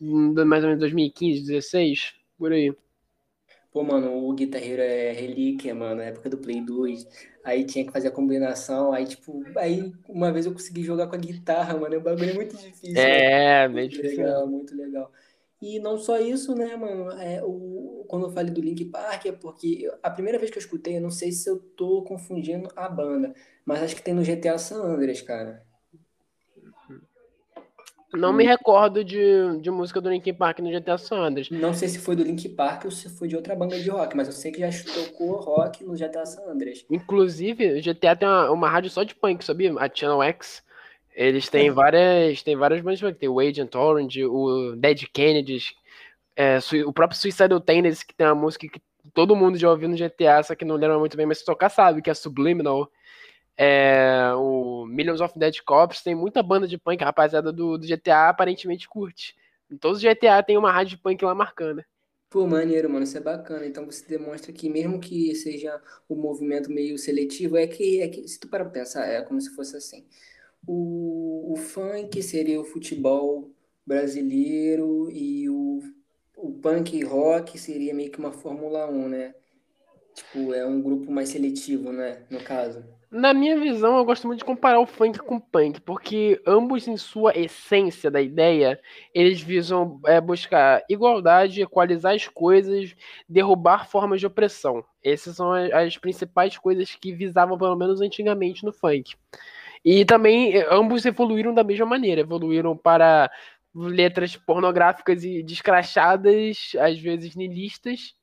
mais 0.00 0.64
ou 0.64 0.70
menos 0.70 0.80
2015, 0.80 1.46
16, 1.46 2.12
por 2.36 2.52
aí. 2.52 2.74
Pô, 3.72 3.84
mano, 3.84 4.26
o 4.26 4.32
Guitar 4.32 4.60
Hero 4.60 4.82
é 4.82 5.12
relíquia, 5.12 5.72
mano, 5.76 5.96
na 5.96 6.04
época 6.06 6.28
do 6.28 6.38
Play 6.38 6.60
2. 6.60 7.06
Aí 7.44 7.64
tinha 7.64 7.86
que 7.86 7.92
fazer 7.92 8.08
a 8.08 8.10
combinação, 8.10 8.92
aí 8.92 9.06
tipo, 9.06 9.44
aí 9.56 9.92
uma 10.08 10.32
vez 10.32 10.46
eu 10.46 10.52
consegui 10.52 10.82
jogar 10.82 11.06
com 11.06 11.14
a 11.14 11.18
guitarra, 11.18 11.78
mano, 11.78 11.94
é 11.94 11.98
um 11.98 12.02
bagulho 12.02 12.34
muito 12.34 12.56
difícil. 12.56 12.96
É, 12.96 13.68
bem 13.68 13.88
difícil. 13.88 14.24
Legal, 14.24 14.48
muito 14.48 14.74
legal. 14.74 15.12
E 15.60 15.78
não 15.78 15.98
só 15.98 16.18
isso, 16.18 16.54
né, 16.54 16.76
mano? 16.76 17.10
É, 17.12 17.42
o, 17.42 18.04
quando 18.08 18.26
eu 18.26 18.30
falei 18.30 18.52
do 18.52 18.60
Link 18.60 18.84
Park 18.86 19.26
é 19.26 19.32
porque 19.32 19.90
a 20.02 20.10
primeira 20.10 20.38
vez 20.38 20.50
que 20.50 20.58
eu 20.58 20.62
escutei, 20.62 20.96
eu 20.96 21.00
não 21.00 21.10
sei 21.10 21.32
se 21.32 21.48
eu 21.48 21.58
tô 21.58 22.02
confundindo 22.02 22.68
a 22.76 22.88
banda, 22.88 23.34
mas 23.64 23.82
acho 23.82 23.96
que 23.96 24.02
tem 24.02 24.14
no 24.14 24.22
GTA 24.22 24.58
San 24.58 24.82
Andreas, 24.82 25.22
cara. 25.22 25.64
Não 28.14 28.32
me 28.32 28.44
recordo 28.44 29.04
de, 29.04 29.60
de 29.60 29.70
música 29.70 30.00
do 30.00 30.08
Linkin 30.08 30.32
Park 30.32 30.60
no 30.60 30.70
GTA 30.70 30.96
San 30.96 31.18
Andreas. 31.18 31.50
Não 31.50 31.74
sei 31.74 31.88
se 31.88 31.98
foi 31.98 32.16
do 32.16 32.22
Linkin 32.22 32.54
Park 32.54 32.84
ou 32.84 32.90
se 32.90 33.08
foi 33.10 33.28
de 33.28 33.36
outra 33.36 33.54
banda 33.54 33.78
de 33.78 33.90
rock, 33.90 34.16
mas 34.16 34.28
eu 34.28 34.32
sei 34.32 34.52
que 34.52 34.60
já 34.60 34.70
tocou 34.92 35.36
rock 35.36 35.84
no 35.84 35.94
GTA 35.94 36.24
San 36.24 36.48
Andreas. 36.48 36.84
Inclusive, 36.90 37.78
o 37.78 37.82
GTA 37.82 38.16
tem 38.16 38.28
uma, 38.28 38.50
uma 38.50 38.70
rádio 38.70 38.90
só 38.90 39.02
de 39.02 39.14
punk, 39.14 39.44
sabia? 39.44 39.72
A 39.78 39.90
Channel 39.92 40.22
X. 40.22 40.64
Eles 41.16 41.48
têm 41.48 41.68
é. 41.68 41.72
várias, 41.72 42.42
tem 42.42 42.54
várias 42.54 42.82
bandas 42.82 42.98
de 42.98 43.06
punk. 43.06 43.18
Tem 43.18 43.28
o 43.28 43.40
Agent 43.40 43.74
Orange, 43.74 44.26
o 44.26 44.76
Dead 44.76 45.04
Kennedys, 45.10 45.74
é, 46.36 46.58
o 46.86 46.92
próprio 46.92 47.18
Suicidal 47.18 47.58
Tendencies, 47.58 48.02
que 48.02 48.14
tem 48.14 48.26
uma 48.26 48.34
música 48.34 48.68
que 48.68 48.82
todo 49.14 49.34
mundo 49.34 49.56
já 49.56 49.70
ouviu 49.70 49.88
no 49.88 49.96
GTA, 49.96 50.42
só 50.42 50.54
que 50.54 50.64
não 50.64 50.76
lembra 50.76 50.98
muito 50.98 51.16
bem, 51.16 51.24
mas 51.24 51.38
se 51.38 51.44
tocar 51.46 51.70
sabe, 51.70 52.02
que 52.02 52.10
é 52.10 52.14
Subliminal. 52.14 52.90
É, 53.56 54.30
o 54.36 54.84
Millions 54.84 55.22
of 55.22 55.38
Dead 55.38 55.56
Cops 55.64 56.02
tem 56.02 56.14
muita 56.14 56.42
banda 56.42 56.68
de 56.68 56.76
punk, 56.76 57.02
a 57.02 57.06
rapaziada 57.06 57.50
do, 57.50 57.78
do 57.78 57.86
GTA 57.86 58.28
aparentemente 58.28 58.86
curte. 58.86 59.34
Em 59.70 59.78
todos 59.78 59.96
os 59.96 60.04
GTA 60.04 60.42
tem 60.42 60.58
uma 60.58 60.70
rádio 60.70 60.96
de 60.96 61.02
punk 61.02 61.24
lá 61.24 61.34
marcando. 61.34 61.82
Pô, 62.28 62.46
maneiro, 62.46 62.90
mano, 62.90 63.04
isso 63.04 63.16
é 63.16 63.20
bacana. 63.20 63.64
Então 63.64 63.86
você 63.86 64.06
demonstra 64.06 64.52
que 64.52 64.68
mesmo 64.68 65.00
que 65.00 65.34
seja 65.34 65.80
um 66.10 66.16
movimento 66.16 66.70
meio 66.70 66.98
seletivo, 66.98 67.56
é 67.56 67.66
que, 67.66 68.02
é 68.02 68.08
que 68.08 68.28
se 68.28 68.38
tu 68.38 68.48
para 68.48 68.66
pensar, 68.66 69.06
é 69.06 69.22
como 69.22 69.40
se 69.40 69.54
fosse 69.54 69.74
assim. 69.74 70.06
O, 70.66 71.52
o 71.52 71.56
funk 71.56 72.22
seria 72.22 72.60
o 72.60 72.64
futebol 72.64 73.50
brasileiro 73.86 75.08
e 75.10 75.48
o, 75.48 75.80
o 76.36 76.52
punk 76.54 77.02
rock 77.04 77.58
seria 77.58 77.94
meio 77.94 78.10
que 78.10 78.18
uma 78.18 78.32
Fórmula 78.32 78.90
1, 78.90 79.08
né? 79.08 79.34
Tipo, 80.14 80.54
é 80.54 80.66
um 80.66 80.80
grupo 80.80 81.12
mais 81.12 81.28
seletivo, 81.28 81.92
né? 81.92 82.22
No 82.30 82.40
caso. 82.40 82.82
Na 83.08 83.32
minha 83.32 83.58
visão, 83.58 83.96
eu 83.96 84.04
gosto 84.04 84.26
muito 84.26 84.40
de 84.40 84.44
comparar 84.44 84.80
o 84.80 84.86
funk 84.86 85.18
com 85.20 85.36
o 85.36 85.40
punk, 85.40 85.80
porque 85.80 86.42
ambos, 86.44 86.88
em 86.88 86.96
sua 86.96 87.38
essência 87.38 88.10
da 88.10 88.20
ideia, 88.20 88.80
eles 89.14 89.40
visam 89.40 90.00
é, 90.04 90.20
buscar 90.20 90.82
igualdade, 90.88 91.62
equalizar 91.62 92.14
as 92.14 92.26
coisas, 92.26 92.96
derrubar 93.28 93.88
formas 93.88 94.18
de 94.18 94.26
opressão. 94.26 94.84
Essas 95.04 95.36
são 95.36 95.52
as, 95.52 95.70
as 95.72 95.96
principais 95.96 96.58
coisas 96.58 96.96
que 96.96 97.12
visavam, 97.12 97.56
pelo 97.56 97.76
menos 97.76 98.00
antigamente, 98.00 98.64
no 98.64 98.72
funk. 98.72 99.14
E 99.86 100.04
também 100.04 100.56
eh, 100.56 100.66
ambos 100.70 101.06
evoluíram 101.06 101.54
da 101.54 101.62
mesma 101.64 101.86
maneira, 101.86 102.22
evoluíram 102.22 102.76
para 102.76 103.30
letras 103.74 104.36
pornográficas 104.36 105.22
e 105.24 105.44
descrachadas, 105.44 106.72
às 106.80 106.98
vezes 106.98 107.36
nilistas, 107.36 108.14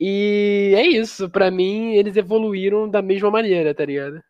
e 0.00 0.72
é 0.76 0.86
isso, 0.86 1.30
para 1.30 1.50
mim 1.50 1.94
eles 1.94 2.16
evoluíram 2.16 2.88
da 2.88 3.02
mesma 3.02 3.30
maneira, 3.30 3.74
tá 3.74 3.84
ligado? 3.84 4.22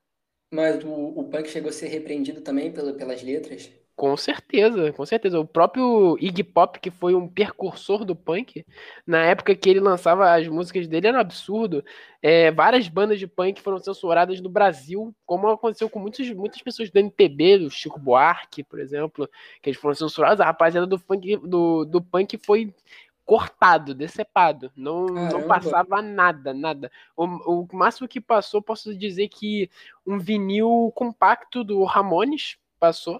Mas 0.52 0.83
o, 0.85 0.90
o 0.90 1.29
punk 1.31 1.48
chegou 1.48 1.70
a 1.70 1.72
ser 1.72 1.88
repreendido 1.88 2.40
também 2.40 2.72
pela, 2.72 2.92
pelas 2.94 3.22
letras? 3.22 3.70
Com 3.97 4.15
certeza, 4.15 4.93
com 4.93 5.07
certeza. 5.07 5.41
O 5.41 5.47
próprio 5.47 6.19
Iggy 6.21 6.45
Pop, 6.45 6.79
que 6.79 6.91
foi 6.91 7.15
um 7.15 7.27
precursor 7.27 8.05
do 8.05 8.15
punk, 8.15 8.63
na 9.07 9.25
época 9.25 9.55
que 9.57 9.71
ele 9.71 9.81
lançava 9.81 10.35
as 10.35 10.47
músicas 10.47 10.87
dele, 10.87 11.07
era 11.07 11.17
um 11.17 11.21
absurdo. 11.21 11.83
É, 12.21 12.51
várias 12.51 12.89
bandas 12.89 13.19
de 13.19 13.27
punk 13.27 13.59
foram 13.63 13.79
censuradas 13.79 14.39
no 14.39 14.51
Brasil, 14.51 15.17
como 15.25 15.49
aconteceu 15.49 15.89
com 15.89 15.99
muitos, 15.99 16.31
muitas 16.33 16.61
pessoas 16.61 16.91
do 16.91 16.99
MPB, 16.99 17.61
do 17.61 17.71
Chico 17.71 17.99
Buarque, 17.99 18.63
por 18.63 18.81
exemplo, 18.81 19.27
que 19.63 19.71
eles 19.71 19.81
foram 19.81 19.95
censurados. 19.95 20.43
A 20.43 20.45
rapaziada 20.45 20.87
do, 20.87 20.99
funk, 20.99 21.35
do, 21.39 21.87
do 21.87 22.03
punk 22.03 22.37
foi 22.37 22.75
cortado, 23.25 23.95
decepado. 23.95 24.71
Não, 24.77 25.07
não 25.07 25.49
passava 25.49 26.03
nada, 26.03 26.53
nada. 26.53 26.93
O, 27.17 27.25
o 27.25 27.69
máximo 27.73 28.07
que 28.07 28.21
passou, 28.21 28.61
posso 28.61 28.95
dizer 28.95 29.29
que 29.29 29.71
um 30.07 30.19
vinil 30.19 30.93
compacto 30.95 31.65
do 31.65 31.83
Ramones 31.85 32.59
passou. 32.79 33.19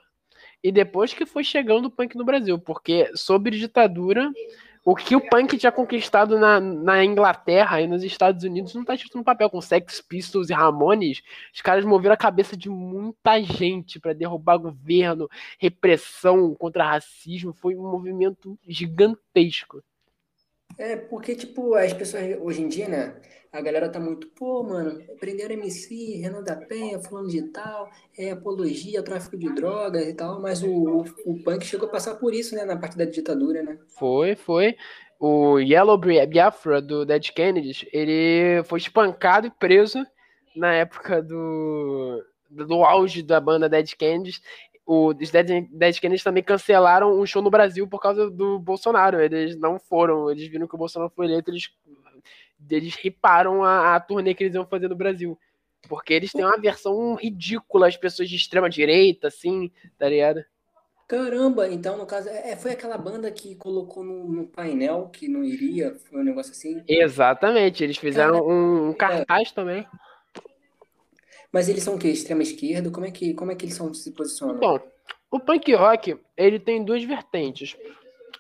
E 0.66 0.72
depois 0.72 1.14
que 1.14 1.24
foi 1.24 1.44
chegando 1.44 1.85
o 1.85 1.90
punk 1.92 2.16
no 2.16 2.24
Brasil, 2.24 2.59
porque 2.59 3.09
sobre 3.14 3.57
ditadura, 3.57 4.33
o 4.85 4.96
que 4.96 5.14
o 5.14 5.20
punk 5.20 5.57
tinha 5.57 5.70
conquistado 5.70 6.40
na, 6.40 6.59
na 6.59 7.05
Inglaterra 7.05 7.81
e 7.81 7.87
nos 7.87 8.02
Estados 8.02 8.42
Unidos 8.42 8.74
não 8.74 8.85
tá 8.85 8.92
escrito 8.92 9.16
no 9.16 9.22
papel. 9.22 9.48
Com 9.48 9.61
Sex 9.61 10.00
Pistols 10.00 10.50
e 10.50 10.52
Ramones, 10.52 11.22
os 11.55 11.62
caras 11.62 11.85
moveram 11.85 12.14
a 12.14 12.16
cabeça 12.16 12.57
de 12.57 12.68
muita 12.68 13.40
gente 13.40 14.00
para 14.00 14.12
derrubar 14.12 14.57
governo, 14.57 15.29
repressão 15.57 16.52
contra 16.57 16.90
racismo. 16.90 17.52
Foi 17.52 17.76
um 17.76 17.88
movimento 17.88 18.59
gigantesco. 18.66 19.81
É, 20.79 20.97
porque, 20.97 21.35
tipo, 21.35 21.75
as 21.75 21.93
pessoas 21.93 22.37
hoje 22.41 22.62
em 22.62 22.69
dia, 22.69 22.89
né? 22.89 23.17
A 23.53 23.61
galera 23.62 23.89
tá 23.89 23.99
muito, 23.99 24.27
pô, 24.29 24.62
mano, 24.62 25.03
prenderam 25.19 25.55
MC, 25.55 26.19
Renan 26.21 26.43
da 26.43 26.57
Penha, 26.57 26.99
fulano 26.99 27.29
de 27.29 27.41
tal, 27.51 27.89
é 28.19 28.31
apologia, 28.33 29.03
tráfico 29.03 29.39
de 29.39 29.55
drogas 29.55 30.07
e 30.07 30.12
tal, 30.12 30.41
mas 30.43 30.62
o, 30.62 31.05
o, 31.25 31.43
punk 31.43 31.65
chegou 31.65 31.89
a 31.89 31.93
passar 31.93 32.17
por 32.17 32.35
isso, 32.35 32.55
né, 32.55 32.67
na 32.67 32.77
parte 32.77 32.99
da 32.99 33.07
ditadura, 33.07 33.62
né? 33.62 33.79
Foi, 33.99 34.37
foi. 34.37 34.77
O 35.19 35.59
Yellow 35.59 35.97
Biafra, 35.97 36.83
do 36.83 37.07
Dead 37.07 37.31
Kennedys, 37.31 37.87
ele 37.91 38.62
foi 38.65 38.79
espancado 38.79 39.47
e 39.47 39.51
preso 39.51 40.07
na 40.55 40.75
época 40.75 41.23
do, 41.23 42.23
do 42.51 42.85
auge 42.85 43.23
da 43.23 43.41
banda 43.41 43.71
Dead 43.71 43.95
Kennedys 43.95 44.43
os 44.87 45.31
Dead, 45.33 45.66
Dead 45.68 45.99
Kennedys 45.99 46.22
também 46.22 46.44
cancelaram 46.44 47.18
um 47.18 47.27
show 47.27 47.42
no 47.42 47.51
Brasil 47.51 47.88
por 47.88 48.01
causa 48.01 48.31
do 48.31 48.59
Bolsonaro. 48.61 49.20
Eles 49.20 49.57
não 49.57 49.81
foram, 49.81 50.31
eles 50.31 50.46
viram 50.46 50.68
que 50.68 50.75
o 50.77 50.79
Bolsonaro 50.79 51.12
foi 51.14 51.27
eleito, 51.27 51.51
eles, 51.51 51.68
eles 52.70 52.94
riparam 52.94 53.64
a, 53.64 53.96
a 53.96 54.01
turnê 54.01 54.33
que 54.33 54.44
eles 54.44 54.55
iam 54.55 54.64
fazer 54.64 54.88
no 54.88 54.94
Brasil. 54.94 55.37
Porque 55.88 56.14
eles 56.14 56.31
têm 56.31 56.44
uma 56.44 56.61
versão 56.61 57.14
ridícula, 57.16 57.88
as 57.88 57.96
pessoas 57.96 58.29
de 58.29 58.37
extrema 58.37 58.70
direita, 58.70 59.27
assim, 59.27 59.72
tá 59.99 60.09
ligado? 60.09 60.44
Caramba, 61.09 61.68
então 61.68 61.96
no 61.96 62.05
caso, 62.05 62.29
é, 62.29 62.57
foi 62.57 62.72
aquela 62.72 62.99
banda 62.99 63.31
que 63.31 63.55
colocou 63.55 64.03
no, 64.03 64.29
no, 64.29 64.46
painel 64.49 65.09
que 65.12 65.29
não 65.29 65.44
iria, 65.44 65.94
foi 65.94 66.20
um 66.20 66.25
negócio 66.25 66.51
assim? 66.51 66.83
Exatamente, 66.88 67.85
eles 67.85 67.96
fizeram 67.96 68.44
um, 68.44 68.88
um 68.88 68.92
cartaz 68.92 69.53
também. 69.53 69.87
Mas 71.52 71.68
eles 71.68 71.82
são 71.82 71.94
o 71.94 71.98
quê? 71.98 72.09
Extrema 72.09 72.42
esquerda? 72.42 72.90
Como 72.90 73.06
é 73.06 73.11
que, 73.11 73.35
como 73.35 73.52
é 73.52 73.54
que 73.54 73.64
eles 73.64 73.74
são, 73.74 73.92
se 73.94 74.11
posicionam? 74.12 74.59
Bom, 74.59 74.80
o 75.30 75.40
punk 75.40 75.72
rock, 75.74 76.18
ele 76.37 76.59
tem 76.59 76.85
duas 76.85 77.02
vertentes. 77.04 77.76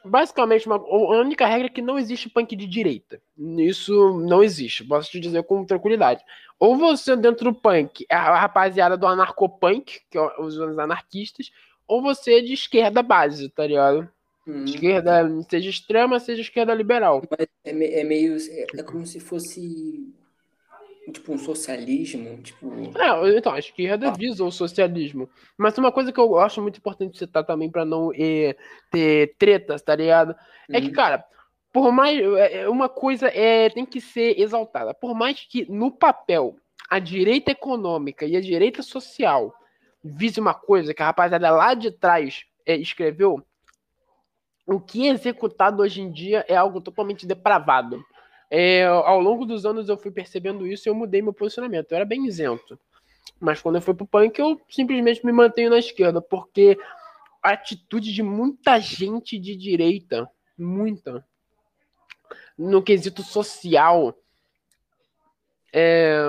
Basicamente, 0.04 0.66
uma, 0.66 0.76
a 0.76 1.20
única 1.20 1.46
regra 1.46 1.66
é 1.66 1.70
que 1.70 1.82
não 1.82 1.98
existe 1.98 2.28
punk 2.28 2.54
de 2.54 2.66
direita. 2.66 3.20
Isso 3.58 4.20
não 4.20 4.42
existe, 4.42 4.84
posso 4.84 5.10
te 5.10 5.18
dizer 5.18 5.42
com 5.44 5.64
tranquilidade. 5.64 6.22
Ou 6.58 6.76
você, 6.76 7.16
dentro 7.16 7.52
do 7.52 7.58
punk, 7.58 8.06
é 8.08 8.14
a 8.14 8.38
rapaziada 8.40 8.96
do 8.96 9.06
anarcopunk, 9.06 10.00
que 10.10 10.16
é 10.16 10.40
os 10.40 10.58
anarquistas, 10.60 11.50
ou 11.86 12.00
você 12.00 12.38
é 12.38 12.40
de 12.40 12.52
esquerda 12.52 13.02
base, 13.02 13.48
tá 13.48 13.66
ligado? 13.66 14.08
Hum. 14.46 14.64
Esquerda, 14.64 15.28
seja 15.50 15.68
extrema, 15.68 16.20
seja 16.20 16.40
esquerda 16.40 16.72
liberal. 16.72 17.22
Mas 17.28 17.48
é, 17.64 18.00
é 18.00 18.04
meio. 18.04 18.36
É, 18.36 18.66
é 18.78 18.82
como 18.82 19.04
se 19.04 19.18
fosse 19.18 20.14
tipo 21.12 21.32
um 21.32 21.38
socialismo, 21.38 22.38
tipo... 22.42 22.72
É, 22.98 23.36
então, 23.36 23.52
a 23.52 23.58
esquerda 23.58 24.08
ah. 24.08 24.12
visa 24.12 24.44
o 24.44 24.50
socialismo. 24.50 25.28
Mas 25.56 25.76
uma 25.78 25.92
coisa 25.92 26.12
que 26.12 26.18
eu 26.18 26.38
acho 26.38 26.60
muito 26.60 26.78
importante 26.78 27.18
citar 27.18 27.44
também 27.44 27.70
para 27.70 27.84
não 27.84 28.12
eh, 28.14 28.56
ter 28.90 29.34
tretas, 29.38 29.82
tá 29.82 29.94
ligado? 29.94 30.34
É 30.70 30.80
que, 30.80 30.88
uhum. 30.88 30.92
cara, 30.92 31.24
por 31.72 31.92
mais... 31.92 32.18
É, 32.20 32.62
é, 32.62 32.68
uma 32.68 32.88
coisa 32.88 33.28
é, 33.28 33.70
tem 33.70 33.86
que 33.86 34.00
ser 34.00 34.40
exaltada. 34.40 34.94
Por 34.94 35.14
mais 35.14 35.40
que 35.40 35.70
no 35.70 35.90
papel 35.90 36.56
a 36.88 36.98
direita 36.98 37.50
econômica 37.50 38.24
e 38.24 38.36
a 38.36 38.40
direita 38.40 38.82
social 38.82 39.54
vise 40.02 40.40
uma 40.40 40.54
coisa 40.54 40.94
que 40.94 41.02
a 41.02 41.06
rapaziada 41.06 41.50
lá 41.50 41.74
de 41.74 41.90
trás 41.90 42.44
é, 42.64 42.76
escreveu, 42.76 43.44
o 44.66 44.80
que 44.80 45.06
é 45.06 45.10
executado 45.10 45.82
hoje 45.82 46.00
em 46.00 46.10
dia 46.10 46.44
é 46.48 46.56
algo 46.56 46.80
totalmente 46.80 47.26
depravado. 47.26 48.04
É, 48.50 48.84
ao 48.84 49.20
longo 49.20 49.44
dos 49.44 49.66
anos 49.66 49.88
eu 49.88 49.96
fui 49.96 50.10
percebendo 50.10 50.66
isso 50.66 50.88
e 50.88 50.90
eu 50.90 50.94
mudei 50.94 51.20
meu 51.20 51.32
posicionamento. 51.32 51.90
Eu 51.90 51.96
era 51.96 52.04
bem 52.04 52.26
isento. 52.26 52.78
Mas 53.40 53.60
quando 53.60 53.76
eu 53.76 53.82
fui 53.82 53.94
pro 53.94 54.06
punk, 54.06 54.38
eu 54.38 54.60
simplesmente 54.68 55.24
me 55.24 55.32
mantenho 55.32 55.70
na 55.70 55.78
esquerda, 55.78 56.22
porque 56.22 56.78
a 57.42 57.50
atitude 57.50 58.12
de 58.12 58.22
muita 58.22 58.78
gente 58.78 59.38
de 59.38 59.54
direita, 59.56 60.28
muita, 60.56 61.24
no 62.56 62.82
quesito 62.82 63.22
social, 63.22 64.16
é, 65.72 66.22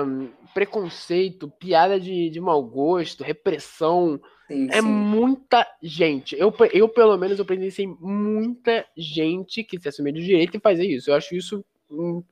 preconceito, 0.52 1.48
piada 1.48 1.98
de, 1.98 2.28
de 2.28 2.40
mau 2.40 2.62
gosto, 2.62 3.24
repressão, 3.24 4.20
sim, 4.46 4.68
é 4.70 4.82
sim. 4.82 4.86
muita 4.86 5.66
gente. 5.82 6.36
Eu, 6.38 6.52
eu, 6.72 6.88
pelo 6.88 7.16
menos, 7.16 7.38
eu 7.38 7.44
presenciei 7.44 7.86
muita 7.86 8.84
gente 8.96 9.64
que 9.64 9.80
se 9.80 9.88
assumir 9.88 10.12
de 10.12 10.24
direita 10.24 10.56
e 10.56 10.60
fazer 10.60 10.84
isso. 10.84 11.10
Eu 11.10 11.14
acho 11.14 11.34
isso 11.34 11.64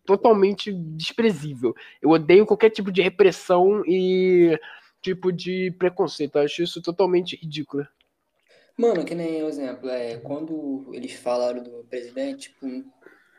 totalmente 0.05 0.73
desprezível. 0.73 1.75
Eu 2.01 2.11
odeio 2.11 2.47
qualquer 2.47 2.71
tipo 2.71 2.93
de 2.93 3.03
repressão 3.03 3.83
e 3.87 4.59
tipo 5.01 5.33
de 5.33 5.71
preconceito. 5.79 6.37
Eu 6.37 6.43
acho 6.43 6.63
isso 6.63 6.83
totalmente 6.83 7.37
ridículo. 7.37 7.87
Mano, 8.77 9.05
que 9.05 9.15
nem 9.15 9.43
o 9.43 9.49
exemplo, 9.49 9.89
é, 9.89 10.19
quando 10.19 10.91
eles 10.93 11.13
falaram 11.13 11.63
do 11.63 11.85
presidente, 11.89 12.51
tipo, 12.51 12.85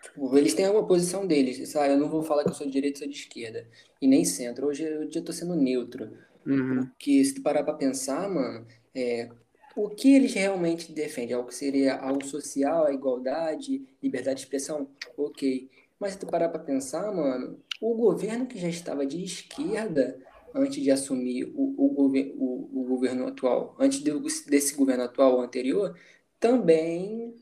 tipo, 0.02 0.38
eles 0.38 0.56
têm 0.56 0.68
uma 0.68 0.88
posição 0.88 1.28
deles, 1.28 1.70
sabe? 1.70 1.94
Eu 1.94 1.98
não 1.98 2.10
vou 2.10 2.24
falar 2.24 2.44
que 2.44 2.50
eu 2.50 2.56
sou 2.56 2.66
de 2.66 2.74
direita 2.74 2.98
ou 2.98 3.04
sou 3.04 3.12
de 3.12 3.18
esquerda, 3.18 3.68
e 4.02 4.08
nem 4.08 4.26
centro. 4.26 4.68
Hoje 4.68 4.84
eu 4.84 5.12
já 5.12 5.22
tô 5.22 5.32
sendo 5.32 5.56
neutro. 5.56 6.12
Uhum. 6.46 6.88
Porque 6.88 7.24
se 7.24 7.36
tu 7.36 7.44
parar 7.44 7.64
pra 7.64 7.74
pensar, 7.74 8.28
mano, 8.28 8.66
é, 8.96 9.30
o 9.76 9.90
que 9.90 10.16
eles 10.16 10.34
realmente 10.34 10.92
defendem? 10.92 11.36
Algo 11.36 11.50
que 11.50 11.56
seria 11.56 11.98
algo 11.98 12.26
social, 12.26 12.86
a 12.86 12.94
igualdade, 12.94 13.86
liberdade 14.02 14.38
de 14.38 14.46
expressão? 14.46 14.90
Ok. 15.16 15.70
Mas 16.00 16.14
se 16.14 16.20
tu 16.20 16.28
parar 16.28 16.50
pra 16.50 16.60
pensar, 16.60 17.12
mano, 17.14 17.60
o 17.82 17.96
governo 17.96 18.46
que 18.46 18.60
já 18.60 18.68
estava 18.68 19.06
de 19.06 19.24
esquerda 19.24 20.20
antes 20.54 20.82
de 20.82 20.92
assumir 20.92 21.46
o, 21.56 21.76
o, 21.78 22.08
o, 22.08 22.82
o 22.82 22.84
governo 22.88 23.28
atual, 23.28 23.76
antes 23.80 24.00
de, 24.00 24.12
desse 24.50 24.76
governo 24.76 25.04
atual 25.04 25.42
anterior, 25.42 25.98
também 26.40 27.36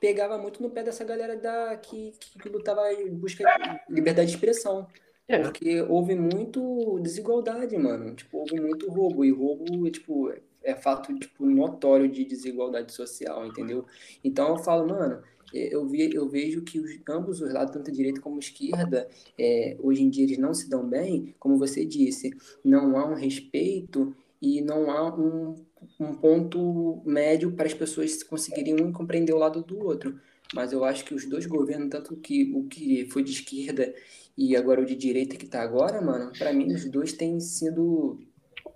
pegava 0.00 0.36
muito 0.36 0.62
no 0.62 0.70
pé 0.70 0.82
dessa 0.82 1.04
galera 1.04 1.36
da, 1.36 1.76
que, 1.76 2.12
que 2.20 2.48
lutava 2.48 2.92
em 2.92 3.14
busca 3.14 3.44
de 3.44 3.94
liberdade 3.94 4.28
de 4.28 4.34
expressão. 4.34 4.86
É. 5.26 5.38
Porque 5.38 5.80
houve 5.82 6.14
muito 6.14 6.98
desigualdade, 7.00 7.76
mano. 7.78 8.14
Tipo, 8.14 8.38
houve 8.38 8.60
muito 8.60 8.90
roubo. 8.90 9.24
E 9.24 9.30
roubo, 9.30 9.90
tipo, 9.90 10.30
é 10.62 10.74
fato, 10.74 11.18
tipo, 11.18 11.46
notório 11.46 12.08
de 12.08 12.24
desigualdade 12.24 12.92
social, 12.92 13.46
entendeu? 13.46 13.86
Então 14.22 14.48
eu 14.50 14.58
falo, 14.58 14.88
mano, 14.88 15.22
eu, 15.54 15.86
vi, 15.86 16.12
eu 16.12 16.28
vejo 16.28 16.62
que 16.62 16.80
os, 16.80 16.98
ambos 17.08 17.40
os 17.40 17.52
lados, 17.52 17.72
tanto 17.72 17.90
a 17.90 17.94
direita 17.94 18.20
como 18.20 18.36
a 18.36 18.40
esquerda, 18.40 19.08
é, 19.38 19.76
hoje 19.80 20.02
em 20.02 20.10
dia 20.10 20.24
eles 20.24 20.38
não 20.38 20.52
se 20.52 20.68
dão 20.68 20.88
bem, 20.88 21.34
como 21.38 21.58
você 21.58 21.84
disse, 21.84 22.30
não 22.64 22.96
há 22.98 23.06
um 23.08 23.14
respeito 23.14 24.14
e 24.42 24.60
não 24.60 24.90
há 24.90 25.14
um, 25.14 25.54
um 26.00 26.14
ponto 26.14 27.02
médio 27.04 27.52
para 27.52 27.66
as 27.66 27.74
pessoas 27.74 28.22
conseguirem 28.22 28.82
um 28.82 28.92
compreender 28.92 29.32
o 29.32 29.38
lado 29.38 29.62
do 29.62 29.78
outro. 29.78 30.18
Mas 30.52 30.72
eu 30.72 30.84
acho 30.84 31.04
que 31.04 31.14
os 31.14 31.24
dois 31.24 31.46
governos, 31.46 31.88
tanto 31.88 32.16
que 32.16 32.52
o 32.54 32.64
que 32.64 33.06
foi 33.10 33.22
de 33.22 33.32
esquerda 33.32 33.94
e 34.36 34.56
agora 34.56 34.82
o 34.82 34.84
de 34.84 34.94
direita 34.94 35.36
que 35.36 35.46
está 35.46 35.62
agora, 35.62 36.00
mano, 36.02 36.32
para 36.38 36.52
mim 36.52 36.72
os 36.72 36.84
dois 36.84 37.12
têm 37.12 37.40
sido 37.40 38.18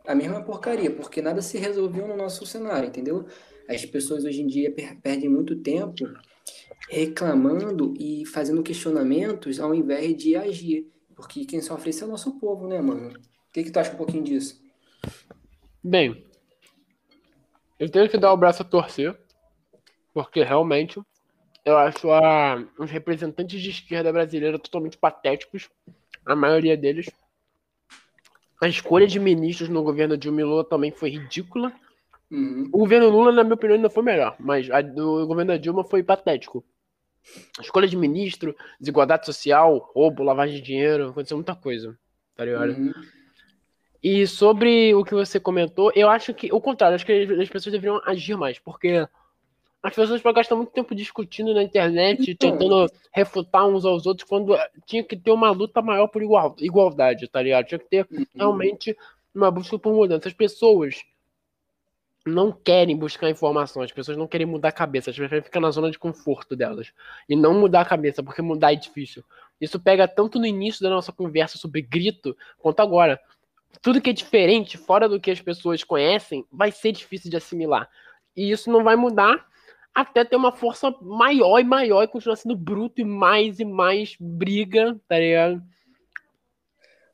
a 0.07 0.15
mesma 0.15 0.43
porcaria, 0.43 0.91
porque 0.91 1.21
nada 1.21 1.43
se 1.43 1.59
resolveu 1.59 2.09
no 2.09 2.17
nosso 2.17 2.47
cenário, 2.47 2.89
entendeu? 2.89 3.27
As 3.69 3.85
pessoas 3.85 4.25
hoje 4.25 4.41
em 4.41 4.47
dia 4.47 4.71
per 4.71 4.97
perdem 5.03 5.29
muito 5.29 5.57
tempo 5.57 6.09
reclamando 6.89 7.95
e 7.99 8.25
fazendo 8.27 8.63
questionamentos 8.63 9.61
ao 9.61 9.75
invés 9.75 10.17
de 10.17 10.37
agir. 10.37 10.91
Porque 11.15 11.45
quem 11.45 11.61
sofre 11.61 11.91
isso 11.91 12.05
é 12.05 12.07
o 12.07 12.11
nosso 12.11 12.39
povo, 12.39 12.69
né, 12.69 12.81
mano? 12.81 13.09
O 13.09 13.53
que, 13.53 13.65
que 13.65 13.71
tu 13.71 13.79
acha 13.79 13.93
um 13.93 13.97
pouquinho 13.97 14.23
disso? 14.23 14.63
Bem, 15.83 16.25
eu 17.79 17.89
tenho 17.91 18.09
que 18.09 18.19
dar 18.19 18.33
o 18.33 18.37
braço 18.37 18.63
a 18.63 18.65
torcer, 18.65 19.19
porque 20.13 20.43
realmente 20.43 21.01
eu 21.65 21.77
acho 21.77 22.11
a, 22.11 22.65
os 22.79 22.91
representantes 22.91 23.61
de 23.61 23.71
esquerda 23.71 24.13
brasileira 24.13 24.59
totalmente 24.59 24.97
patéticos, 24.97 25.69
a 26.25 26.35
maioria 26.35 26.77
deles. 26.77 27.11
A 28.61 28.67
escolha 28.69 29.07
de 29.07 29.21
ministros 29.21 29.69
no 29.69 29.83
governo 29.83 30.17
Dilma 30.17 30.43
Lula 30.43 30.65
também 30.65 30.91
foi 30.91 31.11
ridícula. 31.11 31.73
Uhum. 32.31 32.69
O 32.73 32.79
governo 32.79 33.09
Lula, 33.09 33.33
na 33.33 33.43
minha 33.43 33.55
opinião, 33.55 33.77
ainda 33.77 33.91
foi 33.91 34.03
melhor, 34.03 34.37
mas 34.39 34.71
a 34.71 34.83
do 34.83 35.27
governo 35.27 35.53
da 35.53 35.57
Dilma 35.57 35.83
foi 35.83 36.03
patético. 36.03 36.65
Escolha 37.61 37.89
de 37.89 37.97
ministro, 37.97 38.55
desigualdade 38.81 39.27
social, 39.27 39.91
roubo, 39.95 40.23
lavagem 40.23 40.57
de 40.57 40.63
dinheiro, 40.63 41.09
aconteceu 41.09 41.37
muita 41.37 41.55
coisa, 41.55 41.99
tá 42.35 42.45
ligado? 42.45 42.71
Uhum. 42.71 42.93
E 44.03 44.27
sobre 44.27 44.95
o 44.95 45.05
que 45.05 45.15
você 45.15 45.41
comentou, 45.41 45.91
eu 45.95 46.09
acho 46.09 46.33
que, 46.33 46.53
o 46.53 46.61
contrário, 46.61 46.95
acho 46.95 47.05
que 47.05 47.13
as 47.13 47.49
pessoas 47.49 47.73
deveriam 47.73 48.01
agir 48.07 48.37
mais, 48.37 48.59
porque 48.59 49.07
as 49.83 49.95
pessoas 49.95 50.23
gastam 50.23 50.59
muito 50.59 50.73
tempo 50.73 50.95
discutindo 50.95 51.53
na 51.53 51.63
internet, 51.63 52.31
então, 52.31 52.53
tentando 52.53 52.91
refutar 53.13 53.67
uns 53.67 53.85
aos 53.85 54.07
outros, 54.07 54.29
quando 54.29 54.57
tinha 54.87 55.03
que 55.03 55.17
ter 55.17 55.31
uma 55.31 55.51
luta 55.51 55.83
maior 55.83 56.07
por 56.09 56.23
igual, 56.23 56.55
igualdade, 56.61 57.29
tá 57.29 57.43
ligado? 57.43 57.67
Tinha 57.67 57.79
que 57.79 57.89
ter 57.89 58.07
uhum. 58.11 58.25
realmente 58.35 58.97
uma 59.35 59.51
busca 59.51 59.79
por 59.79 59.93
mudança. 59.93 60.29
As 60.29 60.35
pessoas 60.35 61.03
não 62.29 62.53
querem 62.53 62.97
buscar 62.97 63.31
informações, 63.31 63.87
as 63.87 63.93
pessoas 63.93 64.17
não 64.17 64.27
querem 64.27 64.47
mudar 64.47 64.69
a 64.69 64.73
cabeça, 64.73 65.11
as 65.11 65.17
pessoas 65.17 65.45
ficam 65.45 65.61
na 65.61 65.71
zona 65.71 65.91
de 65.91 65.99
conforto 65.99 66.55
delas. 66.55 66.93
E 67.29 67.35
não 67.35 67.55
mudar 67.55 67.81
a 67.81 67.85
cabeça, 67.85 68.23
porque 68.23 68.43
mudar 68.43 68.73
é 68.73 68.77
difícil. 68.77 69.25
Isso 69.61 69.81
pega 69.81 70.07
tanto 70.07 70.39
no 70.39 70.47
início 70.47 70.83
da 70.83 70.91
nossa 70.91 71.13
conversa 71.13 71.59
sobre 71.59 71.83
grito, 71.83 72.37
quanto 72.59 72.81
agora. 72.81 73.21
Tudo 73.83 74.01
que 74.01 74.11
é 74.11 74.13
diferente, 74.13 74.77
fora 74.77 75.09
do 75.09 75.21
que 75.21 75.31
as 75.31 75.41
pessoas 75.41 75.83
conhecem, 75.83 76.45
vai 76.51 76.71
ser 76.71 76.93
difícil 76.93 77.31
de 77.31 77.37
assimilar. 77.37 77.89
E 78.37 78.51
isso 78.51 78.71
não 78.71 78.85
vai 78.85 78.97
mudar 78.97 79.47
até 79.95 80.25
ter 80.25 80.37
uma 80.37 80.53
força 80.53 80.95
maior 81.03 81.59
e 81.59 81.65
maior 81.65 82.03
e 82.03 82.09
continuar 82.09 82.37
sendo 82.37 82.55
bruto 82.55 83.01
e 83.01 83.05
mais 83.05 83.59
e 83.59 83.65
mais 83.65 84.17
briga, 84.21 84.97
tá 85.09 85.19
ligado? 85.19 85.63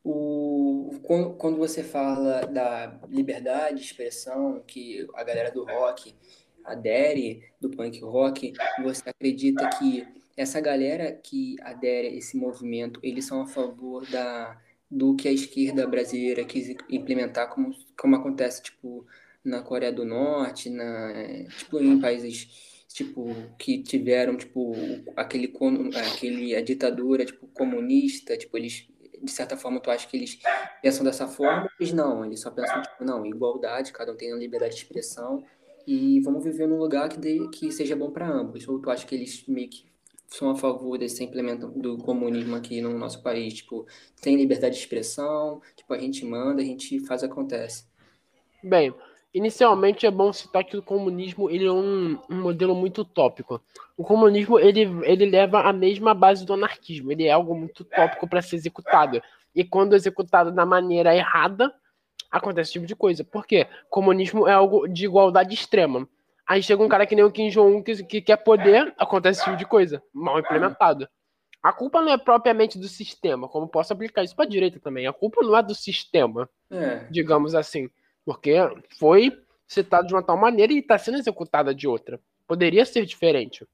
O, 0.05 0.91
quando, 1.39 1.57
você 1.57 1.83
fala 1.83 2.43
da 2.43 3.01
liberdade 3.09 3.77
de 3.77 3.87
expressão 3.87 4.63
que 4.67 5.07
a 5.15 5.25
galera 5.25 5.51
do 5.51 5.65
rock 5.65 6.15
adere, 6.63 7.43
do 7.59 7.71
punk 7.71 8.01
rock, 8.01 8.53
você 8.83 9.09
acredita 9.09 9.67
que 9.79 10.07
essa 10.37 10.61
galera 10.61 11.11
que 11.11 11.57
adere 11.63 12.09
a 12.09 12.15
esse 12.15 12.37
movimento, 12.37 13.01
eles 13.03 13.25
são 13.25 13.41
a 13.41 13.47
favor 13.47 14.07
da, 14.11 14.61
do 14.91 15.17
que 15.17 15.27
a 15.27 15.33
esquerda 15.33 15.87
brasileira 15.87 16.45
quis 16.45 16.75
implementar, 16.91 17.49
como, 17.49 17.75
como 17.99 18.17
acontece, 18.17 18.63
tipo, 18.63 19.07
na 19.43 19.63
Coreia 19.63 19.93
do 19.93 20.05
Norte, 20.05 20.69
na, 20.69 21.47
tipo, 21.57 21.81
em 21.81 21.99
países 21.99 22.75
tipo 22.95 23.35
que 23.59 23.83
tiveram 23.83 24.37
tipo 24.37 24.73
aquele 25.17 25.53
aquele 25.97 26.55
a 26.55 26.61
ditadura 26.61 27.25
tipo 27.25 27.49
comunista 27.49 28.37
tipo 28.37 28.57
eles 28.57 28.87
de 29.23 29.31
certa 29.31 29.57
forma, 29.57 29.81
tu 29.81 29.91
acha 29.91 30.07
que 30.07 30.17
eles 30.17 30.39
pensam 30.83 31.05
dessa 31.05 31.27
forma, 31.27 31.69
eles 31.79 31.93
não, 31.93 32.25
eles 32.25 32.41
só 32.41 32.51
pensam, 32.51 32.83
tipo, 32.83 33.05
não, 33.05 33.25
igualdade, 33.25 33.93
cada 33.93 34.12
um 34.12 34.17
tem 34.17 34.33
a 34.33 34.37
liberdade 34.37 34.75
de 34.75 34.81
expressão 34.81 35.45
e 35.87 36.21
vamos 36.21 36.43
viver 36.43 36.67
num 36.67 36.79
lugar 36.79 37.09
que, 37.09 37.19
dê, 37.19 37.49
que 37.49 37.71
seja 37.71 37.95
bom 37.95 38.11
para 38.11 38.29
ambos. 38.29 38.67
Ou 38.67 38.79
tu 38.81 38.91
acha 38.91 39.07
que 39.07 39.15
eles 39.15 39.47
meio 39.47 39.69
que 39.69 39.85
são 40.29 40.51
a 40.51 40.57
favor 40.57 40.99
desse 40.99 41.23
implemento 41.23 41.69
do 41.69 41.99
comunismo 41.99 42.57
aqui 42.57 42.81
no 42.81 42.99
nosso 42.99 43.23
país? 43.23 43.55
Tipo, 43.55 43.87
tem 44.21 44.37
liberdade 44.37 44.75
de 44.75 44.81
expressão, 44.81 45.61
tipo, 45.77 45.93
a 45.93 45.99
gente 45.99 46.25
manda, 46.25 46.62
a 46.62 46.65
gente 46.65 47.01
faz, 47.01 47.23
acontece. 47.23 47.85
Bem, 48.62 48.95
Inicialmente 49.35 50.07
é 50.07 50.11
bom 50.12 50.32
citar 50.32 50.62
que 50.62 50.76
o 50.76 50.82
comunismo 50.82 51.51
ele 51.51 51.66
é 51.66 51.72
um, 51.72 52.16
um, 52.30 52.41
modelo 52.41 52.72
muito 52.72 53.01
utópico. 53.01 53.61
O 53.97 54.05
comunismo 54.05 54.61
ele, 54.61 54.82
ele 55.03 55.26
leva 55.26 55.62
a 55.62 55.72
mesma 55.72 56.14
base 56.14 56.47
do 56.47 56.53
anarquismo. 56.53 57.11
Ele 57.11 57.24
é 57.24 57.32
algo 57.32 57.53
muito 57.53 57.80
utópico 57.80 58.28
para 58.28 58.41
ser 58.41 58.55
executado. 58.55 59.20
E 59.53 59.64
quando 59.64 59.97
executado 59.97 60.53
da 60.53 60.64
maneira 60.64 61.16
errada, 61.16 61.74
acontece 62.30 62.68
esse 62.68 62.72
tipo 62.74 62.87
de 62.87 62.95
coisa. 62.95 63.24
Por 63.24 63.45
quê? 63.45 63.66
Comunismo 63.91 64.47
é 64.47 64.53
algo 64.53 64.87
de 64.87 65.05
igualdade 65.05 65.53
extrema. 65.53 66.09
Aí 66.47 66.62
chega 66.62 66.82
um 66.82 66.89
cara 66.89 67.05
que 67.05 67.16
nem 67.16 67.24
o 67.24 67.32
Kim 67.32 67.49
Jong-un 67.49 67.82
que, 67.82 68.05
que 68.05 68.20
quer 68.20 68.37
poder, 68.37 68.95
acontece 68.97 69.41
esse 69.41 69.45
tipo 69.47 69.57
de 69.57 69.66
coisa. 69.66 70.01
Mal 70.12 70.39
implementado. 70.39 71.09
A 71.61 71.72
culpa 71.72 72.03
não 72.03 72.12
é 72.12 72.18
propriamente 72.18 72.78
do 72.78 72.87
sistema, 72.87 73.49
como 73.49 73.66
posso 73.66 73.93
aplicar 73.93 74.22
isso 74.22 74.37
para 74.37 74.45
a 74.45 74.49
direita 74.49 74.78
também. 74.78 75.07
A 75.07 75.12
culpa 75.12 75.43
não 75.43 75.57
é 75.57 75.62
do 75.62 75.74
sistema, 75.74 76.49
é. 76.70 77.07
digamos 77.11 77.55
assim. 77.55 77.91
Porque 78.25 78.55
foi 78.99 79.33
citado 79.66 80.07
de 80.07 80.14
uma 80.14 80.22
tal 80.22 80.37
maneira 80.37 80.72
e 80.72 80.79
está 80.79 80.99
sendo 80.99 81.18
executada 81.18 81.75
de 81.75 81.87
outra. 81.87 82.20
Poderia 82.47 82.85
ser 82.85 83.05
diferente. 83.07 83.66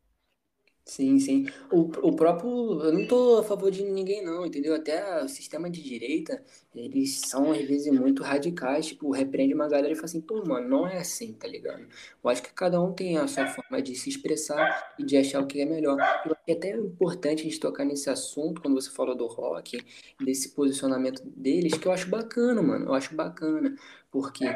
Sim, 0.85 1.21
sim. 1.21 1.47
O, 1.71 1.83
o 2.09 2.17
próprio. 2.17 2.83
Eu 2.83 2.93
não 2.93 3.07
tô 3.07 3.39
a 3.39 3.45
favor 3.45 3.71
de 3.71 3.85
ninguém, 3.85 4.25
não, 4.25 4.45
entendeu? 4.45 4.75
Até 4.75 5.23
o 5.23 5.29
sistema 5.29 5.71
de 5.71 5.81
direita, 5.81 6.43
eles 6.75 7.21
são, 7.27 7.53
às 7.53 7.63
vezes, 7.65 7.93
muito 7.93 8.25
radicais. 8.25 8.87
Tipo, 8.87 9.13
repreende 9.13 9.55
uma 9.55 9.69
galera 9.69 9.93
e 9.93 9.95
fala 9.95 10.07
assim, 10.07 10.21
pô, 10.21 10.45
mano, 10.45 10.69
não 10.69 10.89
é 10.89 10.99
assim, 10.99 11.33
tá 11.33 11.47
ligado? 11.47 11.87
Eu 12.25 12.31
acho 12.31 12.43
que 12.43 12.53
cada 12.53 12.81
um 12.83 12.93
tem 12.93 13.19
a 13.19 13.29
sua 13.29 13.47
forma 13.47 13.81
de 13.81 13.95
se 13.95 14.09
expressar 14.09 14.95
e 14.99 15.05
de 15.05 15.17
achar 15.17 15.41
o 15.41 15.47
que 15.47 15.61
é 15.61 15.65
melhor. 15.65 15.97
Que 16.45 16.53
é 16.53 16.55
até 16.55 16.77
importante 16.77 17.43
a 17.43 17.45
gente 17.45 17.61
tocar 17.61 17.85
nesse 17.85 18.11
assunto, 18.11 18.61
quando 18.61 18.75
você 18.75 18.91
falou 18.91 19.15
do 19.15 19.27
rock, 19.29 19.81
desse 20.21 20.55
posicionamento 20.57 21.23
deles, 21.25 21.75
que 21.75 21.87
eu 21.87 21.93
acho 21.93 22.09
bacana, 22.09 22.61
mano. 22.63 22.87
Eu 22.87 22.95
acho 22.95 23.15
bacana. 23.15 23.77
Porque 24.11 24.47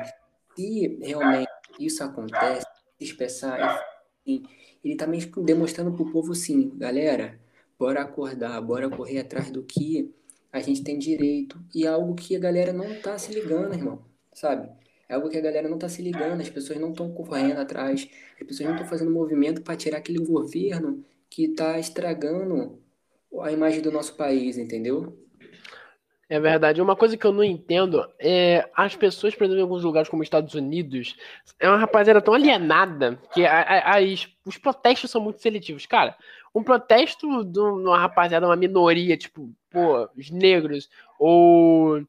se 0.56 0.98
realmente 1.02 1.48
isso 1.78 2.02
acontece, 2.02 2.66
se 2.98 3.04
expressar 3.04 3.80
ele 4.26 4.96
tá 4.96 5.06
meio 5.06 5.30
demonstrando 5.42 5.92
pro 5.92 6.10
povo 6.10 6.32
assim, 6.32 6.70
galera, 6.76 7.40
bora 7.78 8.02
acordar, 8.02 8.60
bora 8.60 8.88
correr 8.88 9.20
atrás 9.20 9.50
do 9.50 9.62
que 9.62 10.14
a 10.52 10.60
gente 10.60 10.82
tem 10.82 10.98
direito. 10.98 11.58
E 11.74 11.84
é 11.84 11.88
algo 11.88 12.14
que 12.14 12.36
a 12.36 12.38
galera 12.38 12.72
não 12.72 13.00
tá 13.00 13.18
se 13.18 13.32
ligando, 13.32 13.74
irmão, 13.74 14.04
sabe? 14.32 14.70
É 15.08 15.14
algo 15.14 15.28
que 15.28 15.36
a 15.36 15.40
galera 15.40 15.68
não 15.68 15.78
tá 15.78 15.88
se 15.88 16.02
ligando, 16.02 16.40
as 16.40 16.48
pessoas 16.48 16.78
não 16.78 16.90
estão 16.90 17.12
correndo 17.12 17.58
atrás, 17.58 18.08
as 18.40 18.46
pessoas 18.46 18.68
não 18.68 18.76
estão 18.76 18.88
fazendo 18.88 19.10
movimento 19.10 19.62
para 19.62 19.76
tirar 19.76 19.98
aquele 19.98 20.18
governo 20.18 21.04
que 21.28 21.48
tá 21.48 21.78
estragando 21.78 22.78
a 23.40 23.50
imagem 23.52 23.82
do 23.82 23.90
nosso 23.90 24.14
país, 24.16 24.56
entendeu? 24.56 25.18
É 26.34 26.40
verdade. 26.40 26.82
Uma 26.82 26.96
coisa 26.96 27.16
que 27.16 27.24
eu 27.24 27.32
não 27.32 27.44
entendo 27.44 28.04
é 28.18 28.68
as 28.74 28.96
pessoas, 28.96 29.36
por 29.36 29.44
exemplo, 29.44 29.60
em 29.60 29.62
alguns 29.62 29.84
lugares 29.84 30.08
como 30.08 30.20
Estados 30.20 30.52
Unidos, 30.54 31.14
é 31.60 31.68
uma 31.68 31.78
rapaziada 31.78 32.20
tão 32.20 32.34
alienada 32.34 33.16
que 33.32 33.46
a, 33.46 33.60
a, 33.60 33.98
as, 33.98 34.26
os 34.44 34.58
protestos 34.58 35.12
são 35.12 35.20
muito 35.20 35.40
seletivos. 35.40 35.86
Cara, 35.86 36.16
um 36.52 36.64
protesto 36.64 37.44
de 37.44 37.60
uma 37.60 37.96
rapaziada, 38.00 38.46
uma 38.46 38.56
minoria, 38.56 39.16
tipo, 39.16 39.48
pô, 39.70 40.08
os 40.16 40.28
negros, 40.28 40.90
ou 41.20 42.04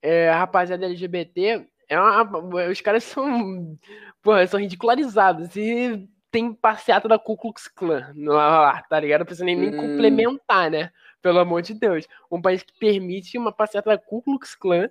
é, 0.00 0.30
a 0.30 0.38
rapaziada 0.38 0.86
LGBT, 0.86 1.66
é 1.86 2.00
uma, 2.00 2.70
os 2.70 2.80
caras 2.80 3.04
são, 3.04 3.76
pô, 4.22 4.32
são 4.46 4.58
ridicularizados. 4.58 5.54
E 5.54 6.08
tem 6.30 6.50
passeata 6.50 7.06
da 7.06 7.18
Ku 7.18 7.36
Klux 7.36 7.68
Klan 7.68 8.10
lá, 8.16 8.82
tá 8.88 8.98
ligado? 8.98 9.18
Não 9.18 9.26
precisa 9.26 9.44
nem, 9.44 9.54
nem 9.54 9.68
hum. 9.68 9.76
complementar, 9.76 10.70
né? 10.70 10.90
Pelo 11.22 11.38
amor 11.38 11.62
de 11.62 11.74
Deus. 11.74 12.06
Um 12.30 12.40
país 12.40 12.62
que 12.62 12.78
permite 12.78 13.36
uma 13.36 13.52
passeata 13.52 13.90
da 13.90 13.98
Ku 13.98 14.22
Klux 14.22 14.54
Klan. 14.54 14.88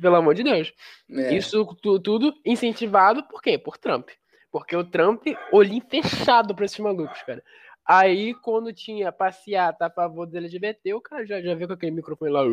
Pelo 0.00 0.16
amor 0.16 0.34
de 0.34 0.42
Deus. 0.42 0.72
É. 1.10 1.34
Isso 1.34 1.64
tu, 1.80 2.00
tudo 2.00 2.34
incentivado 2.44 3.22
por 3.28 3.40
quê? 3.40 3.56
Por 3.56 3.78
Trump. 3.78 4.08
Porque 4.50 4.76
o 4.76 4.84
Trump, 4.84 5.24
olhinho 5.52 5.84
fechado 5.88 6.54
pra 6.54 6.64
esses 6.64 6.78
malucos, 6.78 7.22
cara. 7.22 7.42
Aí, 7.86 8.34
quando 8.34 8.72
tinha 8.72 9.12
passeata 9.12 9.86
a 9.86 9.90
favor 9.90 10.26
do 10.26 10.38
LGBT, 10.38 10.94
o 10.94 11.00
cara 11.00 11.26
já, 11.26 11.42
já 11.42 11.54
veio 11.54 11.68
com 11.68 11.74
aquele 11.74 11.92
microfone 11.92 12.32
lá. 12.32 12.42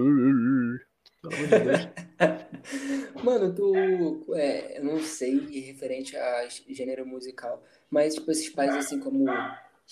Mano, 3.24 3.56
tu. 3.56 4.26
É, 4.36 4.80
eu 4.80 4.84
não 4.84 5.00
sei 5.00 5.62
referente 5.62 6.18
a 6.18 6.48
gênero 6.70 7.06
musical, 7.06 7.64
mas, 7.90 8.16
tipo, 8.16 8.30
esses 8.32 8.50
países 8.50 8.78
assim 8.78 9.00
como 9.00 9.26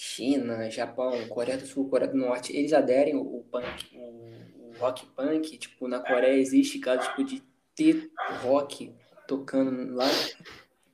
China, 0.01 0.71
Japão, 0.71 1.11
Coreia 1.27 1.57
do 1.57 1.65
Sul, 1.65 1.89
Coreia 1.89 2.09
do 2.09 2.17
Norte, 2.17 2.55
eles 2.55 2.71
aderem 2.71 3.17
o 3.17 3.43
punk, 3.51 3.97
o, 3.97 4.71
rock 4.79 5.05
punk, 5.07 5.57
tipo, 5.57 5.89
na 5.89 5.99
Coreia 5.99 6.39
existe 6.39 6.79
caso 6.79 7.05
tipo, 7.09 7.25
de 7.25 7.43
ter 7.75 8.09
rock 8.41 8.95
tocando 9.27 9.93
lá? 9.93 10.07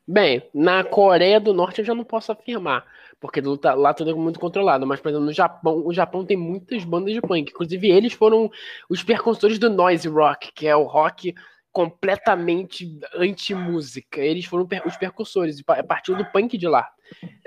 Bem, 0.07 0.41
na 0.51 0.83
Coreia 0.83 1.39
do 1.39 1.53
Norte 1.53 1.81
eu 1.81 1.85
já 1.85 1.93
não 1.93 2.03
posso 2.03 2.31
afirmar, 2.31 2.83
porque 3.19 3.43
lá 3.75 3.93
tudo 3.93 4.09
é 4.09 4.13
muito 4.15 4.39
controlado, 4.39 4.87
mas, 4.87 4.99
por 4.99 5.09
exemplo, 5.09 5.27
no 5.27 5.33
Japão, 5.33 5.85
o 5.85 5.93
Japão 5.93 6.25
tem 6.25 6.35
muitas 6.35 6.83
bandas 6.83 7.13
de 7.13 7.21
punk, 7.21 7.51
inclusive 7.51 7.87
eles 7.87 8.13
foram 8.13 8.49
os 8.89 9.03
percussores 9.03 9.59
do 9.59 9.69
noise 9.69 10.07
rock, 10.07 10.51
que 10.51 10.65
é 10.65 10.75
o 10.75 10.81
rock 10.81 11.35
completamente 11.75 12.97
anti-música. 13.13 14.21
Eles 14.21 14.45
foram 14.45 14.65
os 14.85 14.95
percussores, 14.95 15.61
partiu 15.61 16.15
do 16.15 16.23
punk 16.23 16.57
de 16.57 16.69
lá. 16.69 16.89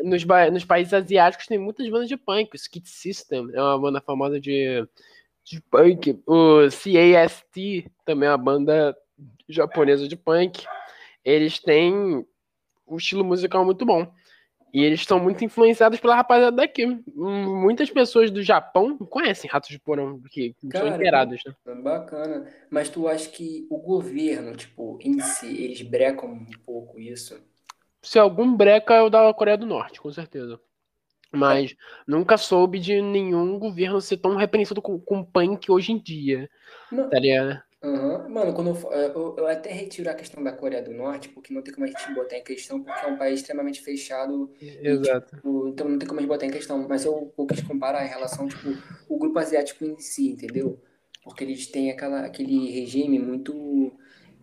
Nos, 0.03 0.22
nos, 0.53 0.66
países 0.66 0.93
asiáticos 0.93 1.47
tem 1.47 1.57
muitas 1.57 1.89
bandas 1.89 2.09
de 2.09 2.16
punk. 2.18 2.51
O 2.53 2.57
Skid 2.57 2.87
System 2.87 3.49
é 3.55 3.62
uma 3.62 3.79
banda 3.79 4.03
famosa 4.03 4.39
de, 4.39 4.87
de 5.43 5.62
punk. 5.70 6.22
O 6.26 6.68
CAST 6.68 7.91
também 8.05 8.29
é 8.29 8.33
uma 8.33 8.37
banda 8.37 8.95
japonesa 9.49 10.07
de 10.07 10.14
punk. 10.14 10.62
Eles 11.24 11.59
têm 11.59 12.22
um 12.87 12.97
estilo 12.99 13.24
musical 13.24 13.64
muito 13.64 13.87
bom. 13.87 14.12
E 14.73 14.83
eles 14.83 15.01
estão 15.01 15.19
muito 15.19 15.45
influenciados 15.45 15.99
pela 15.99 16.16
rapaziada 16.16 16.57
daqui. 16.57 16.87
Muitas 17.14 17.91
pessoas 17.91 18.31
do 18.31 18.43
Japão 18.43 18.99
conhecem 18.99 19.51
Ratos 19.51 19.71
de 19.71 19.79
Porão, 19.79 20.21
que 20.31 20.55
Cara, 20.71 20.87
são 20.87 20.95
inteirados, 20.95 21.41
né? 21.45 21.75
Bacana. 21.83 22.47
Mas 22.71 22.89
tu 22.91 23.09
acha 23.09 23.29
que 23.31 23.66
o 23.71 23.79
governo, 23.79 24.55
tipo, 24.55 24.99
em 25.03 25.21
si, 25.21 25.64
eles 25.64 25.83
brecam 25.83 26.31
um 26.31 26.47
pouco 26.66 27.01
isso? 27.01 27.41
Se 28.03 28.19
algum 28.19 28.55
breca 28.55 28.95
é 28.95 29.03
o 29.03 29.11
da 29.11 29.33
Coreia 29.33 29.57
do 29.57 29.66
Norte, 29.66 30.01
com 30.01 30.12
certeza. 30.12 30.61
Mas 31.33 31.73
é. 31.73 31.75
nunca 32.07 32.37
soube 32.37 32.79
de 32.79 33.03
nenhum 33.03 33.59
governo 33.59 34.01
ser 34.01 34.19
tão 34.19 34.37
repreensivo 34.37 34.81
com, 34.81 34.99
com 34.99 35.25
punk 35.25 35.71
hoje 35.71 35.93
em 35.93 35.99
dia. 35.99 36.49
Não. 36.91 37.09
Tá 37.09 37.19
ligado? 37.19 37.61
Uhum. 37.83 38.29
Mano, 38.29 38.53
quando 38.53 38.70
eu, 38.70 38.93
eu, 38.93 39.37
eu, 39.39 39.47
até 39.47 39.70
retiro 39.72 40.11
a 40.11 40.14
questão 40.14 40.43
da 40.43 40.51
Coreia 40.51 40.83
do 40.83 40.93
Norte, 40.93 41.29
porque 41.29 41.55
não 41.55 41.62
tem 41.62 41.72
como 41.72 41.87
a 41.87 41.89
gente 41.89 42.12
botar 42.12 42.37
em 42.37 42.43
questão, 42.43 42.83
porque 42.83 43.07
é 43.07 43.09
um 43.09 43.16
país 43.16 43.41
extremamente 43.41 43.81
fechado. 43.81 44.53
Exato. 44.61 45.35
E, 45.35 45.37
tipo, 45.37 45.68
então 45.68 45.89
não 45.89 45.99
tem 45.99 46.09
como 46.09 46.18
a 46.18 46.22
gente 46.22 46.29
botar 46.29 46.47
em 46.47 46.51
questão. 46.51 46.87
Mas 46.89 47.05
eu, 47.05 47.33
eu 47.39 47.47
quis 47.47 47.62
comparar 47.62 48.05
em 48.05 48.09
relação, 48.09 48.49
tipo, 48.49 48.70
o 49.09 49.16
grupo 49.16 49.39
asiático 49.39 49.85
em 49.85 49.97
si, 50.01 50.31
entendeu? 50.31 50.83
Porque 51.22 51.45
eles 51.45 51.68
têm 51.68 51.91
aquela, 51.91 52.26
aquele 52.26 52.68
regime 52.70 53.18
muito, 53.20 53.93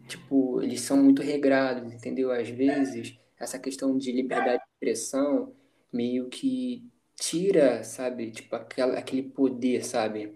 tipo, 0.07 0.61
eles 0.61 0.79
são 0.81 0.95
muito 0.95 1.21
regrados, 1.21 1.91
entendeu? 1.91 2.31
Às 2.31 2.47
vezes, 2.47 3.19
essa 3.37 3.59
questão 3.59 3.97
de 3.97 4.13
liberdade 4.13 4.63
de 4.63 4.69
expressão 4.73 5.53
meio 5.91 6.29
que 6.29 6.89
tira, 7.15 7.83
sabe, 7.83 8.31
tipo, 8.31 8.55
aquela, 8.55 8.97
aquele 8.97 9.23
poder, 9.23 9.83
sabe? 9.83 10.33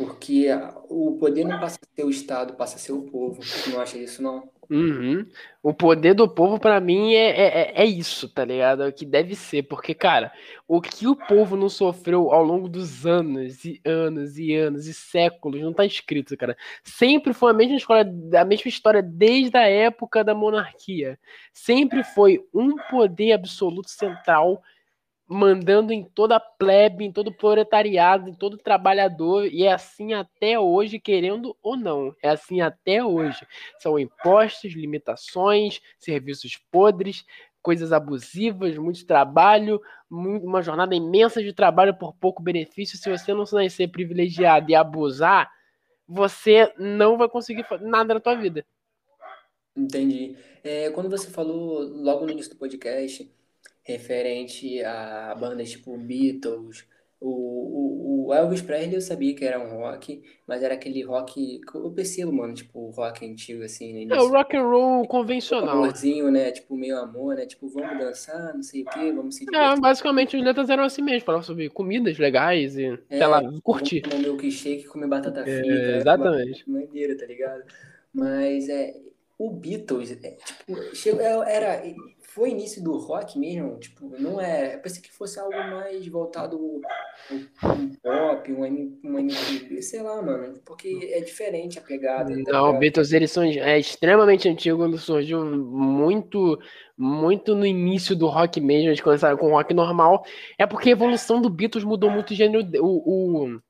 Porque 0.00 0.46
o 0.88 1.18
poder 1.18 1.44
não 1.44 1.60
passa 1.60 1.78
a 1.82 1.94
ser 1.94 2.04
o 2.04 2.10
Estado, 2.10 2.54
passa 2.54 2.76
a 2.76 2.78
ser 2.78 2.92
o 2.92 3.02
povo. 3.02 3.42
Você 3.42 3.68
não 3.68 3.80
acha 3.82 3.98
isso, 3.98 4.22
não? 4.22 4.48
Uhum. 4.70 5.26
O 5.62 5.74
poder 5.74 6.14
do 6.14 6.26
povo, 6.26 6.58
para 6.58 6.80
mim, 6.80 7.12
é, 7.12 7.28
é, 7.28 7.72
é 7.82 7.84
isso, 7.84 8.26
tá 8.26 8.42
ligado? 8.42 8.82
É 8.82 8.88
o 8.88 8.92
que 8.92 9.04
deve 9.04 9.34
ser. 9.34 9.64
Porque, 9.64 9.92
cara, 9.92 10.32
o 10.66 10.80
que 10.80 11.06
o 11.06 11.14
povo 11.14 11.54
não 11.54 11.68
sofreu 11.68 12.32
ao 12.32 12.42
longo 12.42 12.66
dos 12.66 13.04
anos 13.04 13.62
e 13.62 13.78
anos 13.84 14.38
e 14.38 14.54
anos 14.54 14.86
e 14.86 14.94
séculos 14.94 15.60
não 15.60 15.74
tá 15.74 15.84
escrito, 15.84 16.34
cara. 16.34 16.56
Sempre 16.82 17.34
foi 17.34 17.50
a 17.50 17.54
mesma 17.54 17.76
história, 17.76 18.10
a 18.40 18.44
mesma 18.46 18.68
história 18.70 19.02
desde 19.02 19.58
a 19.58 19.68
época 19.68 20.24
da 20.24 20.34
monarquia. 20.34 21.18
Sempre 21.52 22.02
foi 22.02 22.42
um 22.54 22.74
poder 22.90 23.32
absoluto 23.32 23.90
central 23.90 24.62
mandando 25.32 25.92
em 25.92 26.02
toda 26.02 26.34
a 26.34 26.40
plebe, 26.40 27.04
em 27.04 27.12
todo 27.12 27.32
proletariado, 27.32 28.28
em 28.28 28.34
todo 28.34 28.58
trabalhador, 28.58 29.46
e 29.46 29.62
é 29.62 29.72
assim 29.72 30.12
até 30.12 30.58
hoje, 30.58 30.98
querendo 30.98 31.56
ou 31.62 31.76
não. 31.76 32.12
É 32.20 32.30
assim 32.30 32.60
até 32.60 33.04
hoje. 33.04 33.46
São 33.78 33.96
impostos, 33.96 34.74
limitações, 34.74 35.80
serviços 36.00 36.56
podres, 36.72 37.24
coisas 37.62 37.92
abusivas, 37.92 38.76
muito 38.76 39.06
trabalho, 39.06 39.80
uma 40.10 40.62
jornada 40.62 40.96
imensa 40.96 41.40
de 41.40 41.52
trabalho 41.52 41.96
por 41.96 42.12
pouco 42.14 42.42
benefício. 42.42 42.98
Se 42.98 43.08
você 43.08 43.32
não 43.32 43.46
ser 43.46 43.86
privilegiado 43.86 44.68
e 44.68 44.74
abusar, 44.74 45.48
você 46.08 46.74
não 46.76 47.16
vai 47.16 47.28
conseguir 47.28 47.64
nada 47.80 48.14
na 48.14 48.20
tua 48.20 48.34
vida. 48.34 48.66
Entendi. 49.76 50.36
É, 50.64 50.90
quando 50.90 51.08
você 51.08 51.30
falou 51.30 51.82
logo 51.82 52.26
no 52.26 52.32
início 52.32 52.50
do 52.50 52.58
podcast 52.58 53.30
referente 53.82 54.82
a 54.84 55.34
bandas 55.38 55.70
tipo 55.70 55.96
Beatles. 55.96 56.84
O, 57.20 57.28
o, 57.28 58.28
o, 58.28 58.34
Elvis 58.34 58.62
Presley 58.62 58.94
eu 58.94 59.00
sabia 59.02 59.34
que 59.34 59.44
era 59.44 59.60
um 59.60 59.78
rock, 59.78 60.22
mas 60.46 60.62
era 60.62 60.72
aquele 60.72 61.02
rock. 61.02 61.60
Eu 61.74 61.90
percebo, 61.90 62.32
mano, 62.32 62.54
tipo, 62.54 62.88
rock 62.92 63.26
antigo, 63.26 63.62
assim? 63.62 64.10
É, 64.10 64.22
o 64.22 64.28
rock 64.28 64.56
and 64.56 64.62
roll 64.62 65.06
convencional. 65.06 65.76
Amorzinho, 65.76 66.30
né? 66.30 66.50
Tipo, 66.50 66.74
meio 66.74 66.96
amor, 66.96 67.34
né? 67.34 67.44
Tipo, 67.44 67.68
vamos 67.68 67.98
dançar, 67.98 68.54
não 68.54 68.62
sei 68.62 68.84
o 68.84 68.84
quê, 68.86 69.12
vamos 69.12 69.34
se 69.34 69.44
divertir. 69.44 69.76
É, 69.76 69.78
basicamente 69.78 70.34
as 70.34 70.42
letras 70.42 70.70
eram 70.70 70.84
assim 70.84 71.02
mesmo, 71.02 71.26
falavam 71.26 71.44
sobre 71.44 71.68
comidas 71.68 72.16
legais 72.16 72.78
e, 72.78 72.86
é, 72.86 72.98
sei 73.18 73.26
lá, 73.26 73.42
curtir. 73.62 74.00
Comer 74.00 74.20
milkshake, 74.20 74.84
comer 74.84 75.06
batata 75.06 75.42
frita. 75.42 75.68
É, 75.68 75.96
exatamente. 75.98 76.64
É 76.66 76.70
maneira, 76.72 77.18
tá 77.18 77.26
ligado? 77.26 77.64
Mas 78.14 78.66
é, 78.70 78.96
o 79.40 79.50
Beatles, 79.50 80.10
é, 80.22 80.36
tipo, 80.36 80.94
chegou, 80.94 81.22
é, 81.22 81.54
era, 81.54 81.82
foi 82.32 82.50
início 82.50 82.82
do 82.82 82.96
rock 82.96 83.36
mesmo, 83.36 83.76
tipo, 83.78 84.08
não 84.18 84.40
é. 84.40 84.76
Eu 84.76 84.78
pensei 84.78 85.02
que 85.02 85.12
fosse 85.12 85.38
algo 85.38 85.52
mais 85.52 86.06
voltado 86.06 86.56
um 86.56 86.80
pop, 88.00 88.52
um, 88.52 88.98
um 89.04 89.18
MPB, 89.18 89.82
sei 89.82 90.00
lá, 90.00 90.22
mano, 90.22 90.60
porque 90.64 91.10
é 91.12 91.20
diferente 91.20 91.78
a 91.78 91.82
pegada. 91.82 92.32
Tá 92.44 92.52
não, 92.52 92.78
Beatles, 92.78 93.12
eles 93.12 93.32
são 93.32 93.42
é 93.42 93.78
extremamente 93.78 94.48
antigos, 94.48 95.02
surgiu 95.02 95.44
muito, 95.44 96.56
muito 96.96 97.54
no 97.56 97.66
início 97.66 98.14
do 98.14 98.28
rock 98.28 98.60
mesmo, 98.60 98.90
eles 98.90 99.00
começaram 99.00 99.36
com 99.36 99.50
rock 99.50 99.74
normal, 99.74 100.24
é 100.56 100.66
porque 100.66 100.90
a 100.90 100.92
evolução 100.92 101.42
do 101.42 101.50
Beatles 101.50 101.82
mudou 101.82 102.10
muito 102.10 102.30
o 102.30 102.34
gênero, 102.36 102.64
o, 102.80 103.46
o 103.54 103.60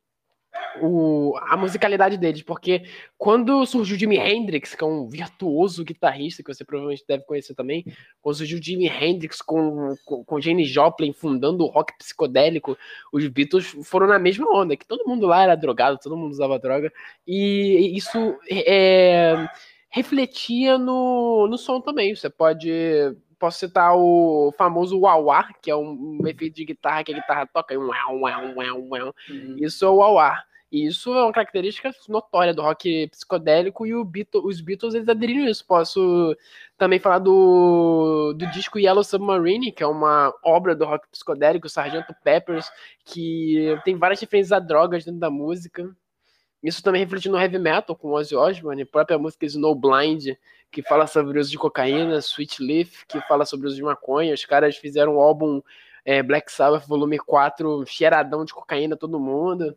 o, 0.80 1.36
a 1.48 1.56
musicalidade 1.56 2.16
deles, 2.16 2.42
porque 2.42 2.84
quando 3.18 3.64
surgiu 3.66 3.98
Jimi 3.98 4.16
Hendrix, 4.16 4.74
que 4.74 4.84
é 4.84 4.86
um 4.86 5.08
virtuoso 5.08 5.84
guitarrista, 5.84 6.42
que 6.42 6.52
você 6.52 6.64
provavelmente 6.64 7.04
deve 7.06 7.24
conhecer 7.24 7.54
também, 7.54 7.84
quando 8.22 8.36
surgiu 8.36 8.62
Jimi 8.62 8.86
Hendrix 8.86 9.42
com, 9.42 9.94
com, 10.04 10.24
com 10.24 10.40
Jane 10.40 10.64
Joplin 10.64 11.12
fundando 11.12 11.64
o 11.64 11.68
rock 11.68 11.96
psicodélico, 11.98 12.76
os 13.12 13.26
Beatles 13.28 13.66
foram 13.84 14.06
na 14.06 14.18
mesma 14.18 14.46
onda, 14.50 14.76
que 14.76 14.86
todo 14.86 15.06
mundo 15.06 15.26
lá 15.26 15.42
era 15.42 15.54
drogado, 15.54 15.98
todo 16.02 16.16
mundo 16.16 16.32
usava 16.32 16.58
droga, 16.58 16.92
e 17.26 17.96
isso 17.96 18.38
é, 18.50 19.48
refletia 19.88 20.78
no, 20.78 21.46
no 21.48 21.58
som 21.58 21.80
também. 21.80 22.14
Você 22.14 22.30
pode 22.30 22.70
posso 23.38 23.58
citar 23.58 23.96
o 23.96 24.52
famoso 24.58 25.00
wah 25.00 25.48
que 25.62 25.70
é 25.70 25.74
um, 25.74 26.18
efeito 26.26 26.56
de 26.56 26.66
guitarra 26.66 27.02
que 27.02 27.12
a 27.12 27.14
guitarra 27.16 27.46
toca, 27.46 27.74
um. 27.78 27.90
Isso 29.56 29.84
é 29.84 29.88
o 29.88 29.96
wah 29.96 30.44
e 30.72 30.86
isso 30.86 31.12
é 31.12 31.22
uma 31.24 31.32
característica 31.32 31.90
notória 32.08 32.54
do 32.54 32.62
rock 32.62 33.08
psicodélico 33.08 33.84
e 33.84 34.04
Beatles, 34.04 34.44
os 34.44 34.60
Beatles 34.60 34.94
eles 34.94 35.08
aderiram 35.08 35.48
isso. 35.48 35.66
Posso 35.66 36.36
também 36.78 37.00
falar 37.00 37.18
do, 37.18 38.32
do 38.34 38.46
disco 38.52 38.78
Yellow 38.78 39.02
Submarine, 39.02 39.72
que 39.72 39.82
é 39.82 39.86
uma 39.86 40.32
obra 40.44 40.76
do 40.76 40.84
rock 40.84 41.08
psicodélico, 41.10 41.68
Sargento 41.68 42.14
Peppers, 42.22 42.70
que 43.04 43.76
tem 43.84 43.96
várias 43.96 44.20
referências 44.20 44.52
a 44.52 44.60
drogas 44.60 45.04
dentro 45.04 45.18
da 45.18 45.28
música. 45.28 45.90
Isso 46.62 46.82
também 46.84 47.00
refletiu 47.00 47.32
no 47.32 47.40
heavy 47.40 47.58
metal, 47.58 47.96
com 47.96 48.12
Ozzy 48.12 48.36
Osbourne, 48.36 48.82
a 48.82 48.86
própria 48.86 49.18
música 49.18 49.46
Snowblind, 49.46 50.36
que 50.70 50.82
fala 50.82 51.06
sobre 51.08 51.36
o 51.36 51.40
uso 51.40 51.50
de 51.50 51.58
cocaína, 51.58 52.18
Sweet 52.18 52.62
Leaf, 52.62 53.06
que 53.08 53.20
fala 53.22 53.44
sobre 53.44 53.66
o 53.66 53.68
uso 53.68 53.76
de 53.76 53.82
maconha. 53.82 54.34
Os 54.34 54.44
caras 54.44 54.76
fizeram 54.76 55.16
o 55.16 55.20
álbum 55.20 55.60
é, 56.04 56.22
Black 56.22 56.52
Sabbath 56.52 56.86
Volume 56.86 57.18
4, 57.18 57.84
cheiradão 57.86 58.44
de 58.44 58.54
cocaína 58.54 58.96
todo 58.96 59.18
mundo 59.18 59.76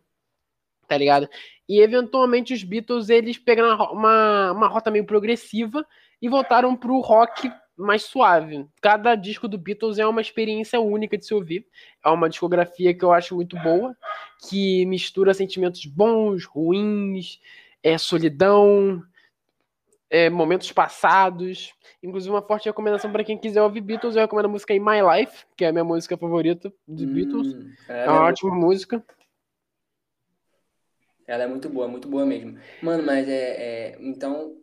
tá 0.86 0.96
ligado? 0.96 1.28
E 1.68 1.80
eventualmente 1.80 2.52
os 2.52 2.62
Beatles 2.62 3.08
eles 3.08 3.38
pegaram 3.38 3.92
uma, 3.92 4.52
uma 4.52 4.68
rota 4.68 4.90
meio 4.90 5.04
progressiva 5.04 5.84
e 6.20 6.28
voltaram 6.28 6.76
pro 6.76 7.00
rock 7.00 7.50
mais 7.76 8.04
suave. 8.04 8.66
Cada 8.80 9.14
disco 9.14 9.48
do 9.48 9.58
Beatles 9.58 9.98
é 9.98 10.06
uma 10.06 10.20
experiência 10.20 10.80
única 10.80 11.18
de 11.18 11.26
se 11.26 11.34
ouvir. 11.34 11.66
É 12.04 12.08
uma 12.08 12.28
discografia 12.28 12.94
que 12.94 13.04
eu 13.04 13.12
acho 13.12 13.34
muito 13.34 13.58
boa, 13.58 13.96
que 14.48 14.86
mistura 14.86 15.34
sentimentos 15.34 15.84
bons, 15.86 16.44
ruins, 16.44 17.40
é 17.82 17.98
solidão, 17.98 19.02
é, 20.08 20.30
momentos 20.30 20.70
passados. 20.70 21.72
Inclusive, 22.02 22.32
uma 22.32 22.42
forte 22.42 22.66
recomendação 22.66 23.10
para 23.10 23.24
quem 23.24 23.36
quiser 23.36 23.62
ouvir 23.62 23.80
Beatles, 23.80 24.14
eu 24.14 24.22
recomendo 24.22 24.46
a 24.46 24.48
música 24.48 24.74
In 24.74 24.80
My 24.80 25.00
Life, 25.02 25.44
que 25.56 25.64
é 25.64 25.68
a 25.68 25.72
minha 25.72 25.84
música 25.84 26.16
favorita 26.16 26.72
dos 26.86 27.04
hum, 27.04 27.12
Beatles. 27.12 27.56
É, 27.88 28.04
é 28.04 28.10
uma 28.10 28.24
ótima 28.26 28.54
música. 28.54 29.04
Ela 31.26 31.44
é 31.44 31.46
muito 31.46 31.68
boa, 31.68 31.88
muito 31.88 32.08
boa 32.08 32.26
mesmo. 32.26 32.58
Mano, 32.82 33.02
mas 33.02 33.28
é. 33.28 33.32
é 33.32 33.98
então, 34.00 34.56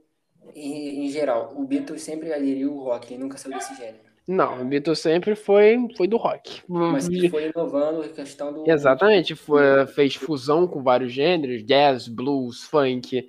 em, 0.55 1.05
em, 1.05 1.09
geral, 1.09 1.53
o 1.55 1.65
Beatles 1.65 2.01
sempre 2.01 2.31
aderiu 2.33 2.73
o 2.73 2.83
rock, 2.83 3.13
ele 3.13 3.23
nunca 3.23 3.37
saiu 3.37 3.55
desse 3.55 3.75
gênero. 3.75 4.11
Não, 4.27 4.61
o 4.61 4.65
Beatles 4.65 4.99
sempre 4.99 5.35
foi, 5.35 5.77
foi 5.97 6.07
do 6.07 6.17
rock. 6.17 6.61
Mas 6.67 7.09
que 7.09 7.29
foi 7.29 7.49
inovando 7.49 8.01
a 8.01 8.07
questão 8.07 8.53
do. 8.53 8.69
Exatamente, 8.69 9.35
foi, 9.35 9.87
fez 9.87 10.15
fusão 10.15 10.67
com 10.67 10.83
vários 10.83 11.11
gêneros, 11.11 11.65
jazz, 11.65 12.07
blues, 12.07 12.63
funk, 12.63 13.27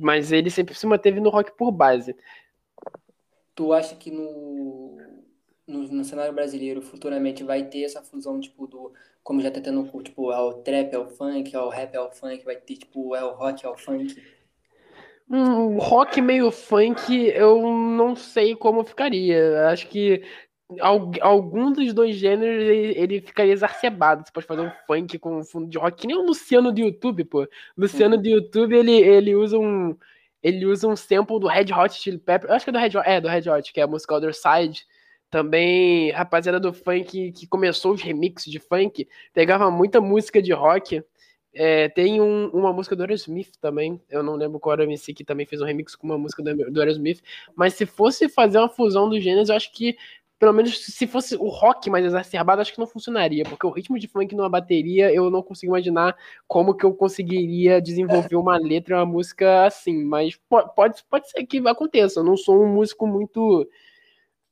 mas 0.00 0.32
ele 0.32 0.50
sempre 0.50 0.74
se 0.74 0.86
manteve 0.86 1.20
no 1.20 1.28
rock 1.28 1.56
por 1.56 1.70
base. 1.70 2.16
Tu 3.54 3.72
acha 3.72 3.94
que 3.94 4.10
no, 4.10 4.96
no, 5.66 5.82
no 5.82 6.04
cenário 6.04 6.32
brasileiro 6.32 6.80
futuramente 6.80 7.44
vai 7.44 7.64
ter 7.64 7.84
essa 7.84 8.02
fusão, 8.02 8.40
tipo, 8.40 8.66
do 8.66 8.92
como 9.22 9.40
já 9.40 9.50
tá 9.50 9.60
tendo, 9.60 9.84
tipo, 10.02 10.32
é 10.32 10.38
o 10.40 10.54
trap, 10.54 10.92
é 10.92 10.98
o 10.98 11.06
funk, 11.06 11.54
é 11.54 11.60
o 11.60 11.68
rap, 11.68 11.94
é 11.94 12.00
o 12.00 12.10
funk, 12.10 12.44
vai 12.44 12.56
ter, 12.56 12.76
tipo, 12.76 13.14
é 13.14 13.24
o 13.24 13.32
rock, 13.32 13.64
é 13.64 13.68
o 13.68 13.76
funk. 13.76 14.22
Um 15.28 15.78
rock 15.78 16.20
meio 16.20 16.50
funk, 16.50 17.12
eu 17.12 17.62
não 17.62 18.16
sei 18.16 18.56
como 18.56 18.82
ficaria. 18.82 19.68
Acho 19.68 19.86
que 19.88 20.24
algum 21.20 21.72
dos 21.72 21.92
dois 21.92 22.16
gêneros 22.16 22.64
ele, 22.64 23.20
ficaria 23.20 23.52
exacerbado. 23.52 24.24
Você 24.24 24.32
pode 24.32 24.46
fazer 24.46 24.62
um 24.62 24.72
funk 24.86 25.18
com 25.18 25.38
um 25.38 25.44
fundo 25.44 25.68
de 25.68 25.78
rock, 25.78 26.00
que 26.00 26.06
nem 26.06 26.16
o 26.16 26.26
Luciano 26.26 26.72
do 26.72 26.80
YouTube, 26.80 27.24
pô. 27.24 27.46
Luciano 27.76 28.16
do 28.16 28.28
YouTube, 28.28 28.74
ele, 28.76 28.92
ele 28.92 29.34
usa 29.34 29.58
um 29.58 29.96
ele 30.42 30.64
usa 30.64 30.88
um 30.88 30.96
sample 30.96 31.38
do 31.38 31.46
Red 31.46 31.66
Hot 31.72 31.94
Chili 31.94 32.18
Pepper. 32.18 32.48
Eu 32.48 32.56
acho 32.56 32.64
que 32.64 32.70
é 32.70 32.72
do 32.72 32.78
Red 32.78 32.96
Hot, 32.96 33.08
é, 33.08 33.20
do 33.20 33.28
Red 33.28 33.50
Hot, 33.50 33.72
que 33.72 33.80
é 33.80 33.82
a 33.82 33.86
música 33.86 34.14
Other 34.14 34.34
Side 34.34 34.86
também, 35.30 36.10
rapaziada 36.10 36.58
do 36.58 36.72
funk 36.72 37.32
que 37.32 37.46
começou 37.46 37.92
os 37.92 38.02
remixes 38.02 38.50
de 38.50 38.58
funk, 38.58 39.08
pegava 39.32 39.70
muita 39.70 40.00
música 40.00 40.42
de 40.42 40.52
rock. 40.52 41.02
É, 41.54 41.88
tem 41.88 42.20
um, 42.20 42.48
uma 42.48 42.72
música 42.72 42.94
do 42.94 43.02
Aerosmith 43.02 43.52
também, 43.60 44.00
eu 44.08 44.22
não 44.22 44.36
lembro 44.36 44.60
qual 44.60 44.74
era 44.74 44.82
o 44.82 44.84
MC 44.84 45.12
que 45.12 45.24
também 45.24 45.46
fez 45.46 45.60
um 45.60 45.64
remix 45.64 45.96
com 45.96 46.06
uma 46.06 46.16
música 46.18 46.42
do, 46.42 46.70
do 46.70 46.80
Aerosmith, 46.80 47.20
mas 47.56 47.74
se 47.74 47.86
fosse 47.86 48.28
fazer 48.28 48.58
uma 48.58 48.68
fusão 48.68 49.08
dos 49.08 49.20
gêneros, 49.20 49.48
eu 49.48 49.56
acho 49.56 49.72
que, 49.72 49.96
pelo 50.38 50.52
menos 50.52 50.78
se 50.78 51.08
fosse 51.08 51.34
o 51.34 51.48
rock 51.48 51.90
mais 51.90 52.04
exacerbado, 52.04 52.62
acho 52.62 52.72
que 52.72 52.78
não 52.78 52.86
funcionaria, 52.86 53.42
porque 53.42 53.66
o 53.66 53.70
ritmo 53.70 53.98
de 53.98 54.06
funk 54.06 54.32
numa 54.36 54.48
bateria, 54.48 55.12
eu 55.12 55.28
não 55.28 55.42
consigo 55.42 55.72
imaginar 55.72 56.16
como 56.46 56.72
que 56.72 56.86
eu 56.86 56.94
conseguiria 56.94 57.82
desenvolver 57.82 58.36
uma 58.36 58.56
letra, 58.56 58.98
uma 58.98 59.06
música 59.06 59.66
assim, 59.66 60.04
mas 60.04 60.38
pode, 60.48 61.02
pode 61.10 61.28
ser 61.30 61.44
que 61.46 61.58
aconteça, 61.66 62.20
eu 62.20 62.24
não 62.24 62.36
sou 62.36 62.62
um 62.62 62.72
músico 62.72 63.08
muito 63.08 63.68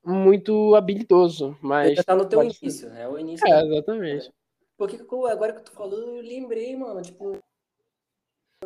muito 0.09 0.75
habilidoso, 0.75 1.57
mas... 1.61 1.97
Já 1.97 2.03
tá 2.03 2.17
no 2.17 2.29
teu 2.29 2.43
início, 2.43 2.89
né? 2.91 3.07
O 3.09 3.19
início. 3.19 3.47
É, 3.47 3.65
exatamente. 3.65 4.33
Porque 4.77 4.99
agora 5.31 5.53
que 5.53 5.63
tu 5.63 5.73
falou, 5.73 5.99
eu 5.99 6.23
lembrei, 6.23 6.75
mano, 6.77 7.03
tipo, 7.03 7.39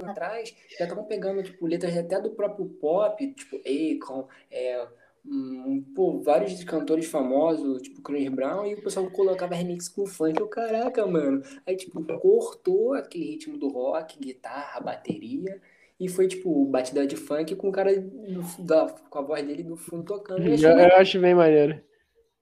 atrás, 0.03 0.55
já 0.78 0.84
estavam 0.84 1.05
pegando, 1.05 1.43
tipo, 1.43 1.66
letras 1.66 1.97
até 1.97 2.20
do 2.20 2.30
próprio 2.30 2.66
pop, 2.66 3.34
tipo, 3.34 3.57
Akon, 3.57 4.28
é, 4.51 4.86
um, 5.24 5.82
pô, 5.95 6.20
vários 6.20 6.62
cantores 6.64 7.07
famosos, 7.07 7.82
tipo 7.82 8.03
Chris 8.03 8.28
Brown, 8.28 8.66
e 8.66 8.74
o 8.74 8.82
pessoal 8.82 9.11
colocava 9.11 9.55
remix 9.55 9.88
com 9.88 10.07
funk, 10.07 10.40
eu, 10.40 10.49
caraca, 10.49 11.07
mano. 11.07 11.43
Aí, 11.66 11.76
tipo, 11.76 12.03
cortou 12.18 12.95
aquele 12.95 13.24
ritmo 13.24 13.57
do 13.57 13.68
rock, 13.68 14.18
guitarra, 14.18 14.80
bateria, 14.80 15.61
e 16.03 16.09
foi, 16.09 16.26
tipo, 16.26 16.64
batida 16.64 17.07
de 17.07 17.14
funk 17.14 17.55
com 17.55 17.68
o 17.68 17.72
cara 17.72 17.92
no, 17.92 18.42
da, 18.59 18.88
com 19.09 19.18
a 19.20 19.22
voz 19.22 19.46
dele 19.46 19.62
no 19.62 19.76
fundo 19.76 20.03
tocando. 20.03 20.42
Eu, 20.42 20.57
eu, 20.57 20.96
acho 20.96 21.20
bem 21.20 21.32
maneiro. 21.32 21.80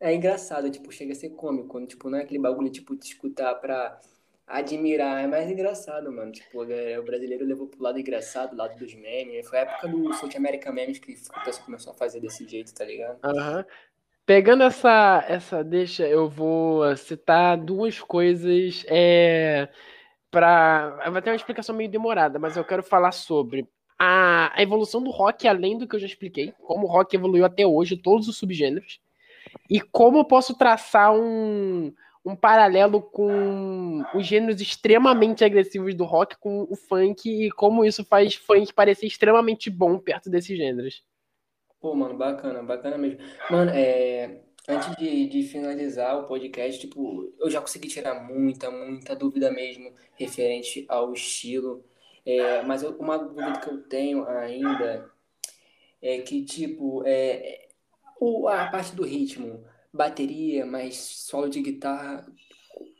É 0.00 0.14
engraçado, 0.14 0.70
tipo, 0.70 0.90
chega 0.90 1.12
a 1.12 1.14
ser 1.14 1.28
cômico, 1.28 1.68
quando, 1.68 1.86
tipo, 1.86 2.08
não 2.08 2.16
é 2.16 2.22
aquele 2.22 2.40
bagulho, 2.40 2.70
tipo, 2.70 2.96
de 2.96 3.04
escutar 3.04 3.54
pra 3.56 4.00
admirar, 4.46 5.22
é 5.22 5.26
mais 5.26 5.50
engraçado, 5.50 6.10
mano. 6.10 6.32
Tipo, 6.32 6.62
o 6.62 7.02
brasileiro 7.02 7.44
levou 7.44 7.66
pro 7.66 7.82
lado 7.82 8.00
engraçado, 8.00 8.56
lado 8.56 8.78
dos 8.78 8.94
memes. 8.94 9.46
Foi 9.46 9.58
a 9.58 9.62
época 9.62 9.88
do 9.88 10.10
South 10.14 10.34
American 10.34 10.72
Memes 10.72 10.98
que 10.98 11.12
o 11.12 11.44
pessoal 11.44 11.66
começou 11.66 11.92
a 11.92 11.96
fazer 11.96 12.18
desse 12.18 12.48
jeito, 12.48 12.72
tá 12.72 12.86
ligado? 12.86 13.18
Aham. 13.22 13.58
Uhum. 13.58 13.64
Pegando 14.24 14.62
essa, 14.62 15.24
essa 15.28 15.62
deixa, 15.62 16.06
eu 16.08 16.30
vou 16.30 16.96
citar 16.96 17.58
duas 17.58 18.00
coisas. 18.00 18.86
É 18.88 19.68
para 20.30 21.10
vai 21.10 21.20
ter 21.20 21.30
uma 21.30 21.36
explicação 21.36 21.74
meio 21.74 21.90
demorada, 21.90 22.38
mas 22.38 22.56
eu 22.56 22.64
quero 22.64 22.82
falar 22.82 23.12
sobre 23.12 23.68
a, 23.98 24.56
a, 24.56 24.62
evolução 24.62 25.02
do 25.02 25.10
rock, 25.10 25.46
além 25.46 25.76
do 25.76 25.86
que 25.86 25.96
eu 25.96 26.00
já 26.00 26.06
expliquei, 26.06 26.52
como 26.62 26.86
o 26.86 26.90
rock 26.90 27.14
evoluiu 27.14 27.44
até 27.44 27.66
hoje, 27.66 27.96
todos 27.96 28.28
os 28.28 28.36
subgêneros, 28.36 29.00
e 29.68 29.80
como 29.80 30.18
eu 30.18 30.24
posso 30.24 30.56
traçar 30.56 31.12
um, 31.12 31.92
um 32.24 32.36
paralelo 32.36 33.02
com 33.02 34.04
os 34.14 34.26
gêneros 34.26 34.60
extremamente 34.60 35.44
agressivos 35.44 35.94
do 35.94 36.04
rock 36.04 36.36
com 36.38 36.66
o 36.70 36.76
funk 36.76 37.28
e 37.28 37.50
como 37.50 37.84
isso 37.84 38.04
faz 38.04 38.34
funk 38.34 38.72
parecer 38.72 39.06
extremamente 39.06 39.68
bom 39.68 39.98
perto 39.98 40.30
desses 40.30 40.56
gêneros. 40.56 41.02
Pô, 41.80 41.94
mano, 41.94 42.14
bacana, 42.14 42.62
bacana 42.62 42.98
mesmo. 42.98 43.18
Mano, 43.50 43.70
é, 43.74 44.42
Antes 44.68 44.94
de, 44.96 45.26
de 45.26 45.42
finalizar 45.44 46.18
o 46.18 46.26
podcast, 46.26 46.80
tipo, 46.80 47.32
eu 47.38 47.50
já 47.50 47.60
consegui 47.60 47.88
tirar 47.88 48.22
muita, 48.22 48.70
muita 48.70 49.16
dúvida 49.16 49.50
mesmo 49.50 49.92
referente 50.14 50.84
ao 50.88 51.12
estilo. 51.12 51.84
É, 52.24 52.62
mas 52.62 52.82
eu, 52.82 52.92
uma 52.98 53.18
dúvida 53.18 53.58
que 53.58 53.68
eu 53.68 53.82
tenho 53.82 54.28
ainda 54.28 55.10
é 56.02 56.18
que, 56.18 56.44
tipo, 56.44 57.02
é, 57.06 57.68
o, 58.20 58.48
a 58.48 58.66
parte 58.66 58.94
do 58.94 59.04
ritmo, 59.04 59.64
bateria, 59.92 60.64
mais 60.66 60.96
solo 60.96 61.48
de 61.48 61.62
guitarra, 61.62 62.26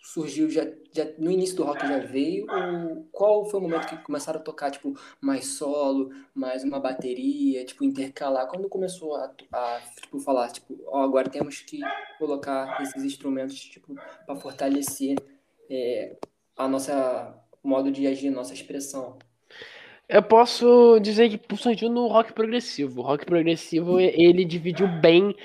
surgiu 0.03 0.51
já, 0.51 0.67
já 0.93 1.07
no 1.19 1.31
início 1.31 1.57
do 1.57 1.65
rock 1.65 1.87
já 1.87 1.99
veio 1.99 2.47
ou 2.51 3.09
qual 3.13 3.45
foi 3.45 3.61
o 3.61 3.63
momento 3.63 3.87
que 3.87 3.97
começaram 3.99 4.41
a 4.41 4.43
tocar 4.43 4.71
tipo 4.71 4.99
mais 5.21 5.47
solo, 5.47 6.11
mais 6.35 6.65
uma 6.65 6.81
bateria, 6.81 7.65
tipo 7.65 7.85
intercalar? 7.85 8.49
Quando 8.49 8.69
começou 8.69 9.15
a, 9.17 9.31
a 9.53 9.81
tipo 10.01 10.19
falar 10.21 10.51
tipo, 10.51 10.79
ó, 10.87 11.03
agora 11.03 11.29
temos 11.29 11.61
que 11.61 11.81
colocar 12.19 12.81
esses 12.83 13.05
instrumentos 13.05 13.57
tipo 13.61 13.95
para 14.27 14.37
fortalecer 14.37 15.17
é, 15.69 16.17
a 16.57 16.67
nossa 16.67 17.39
modo 17.63 17.91
de 17.91 18.07
agir, 18.07 18.31
nossa 18.31 18.55
expressão. 18.55 19.19
Eu 20.09 20.25
posso 20.25 20.99
dizer 20.99 21.29
que 21.29 21.57
surgiu 21.57 21.89
no 21.89 22.09
rock 22.09 22.33
progressivo. 22.33 23.01
O 23.01 23.05
rock 23.05 23.25
progressivo 23.25 24.01
ele 24.01 24.45
dividiu 24.45 24.89
bem 25.01 25.37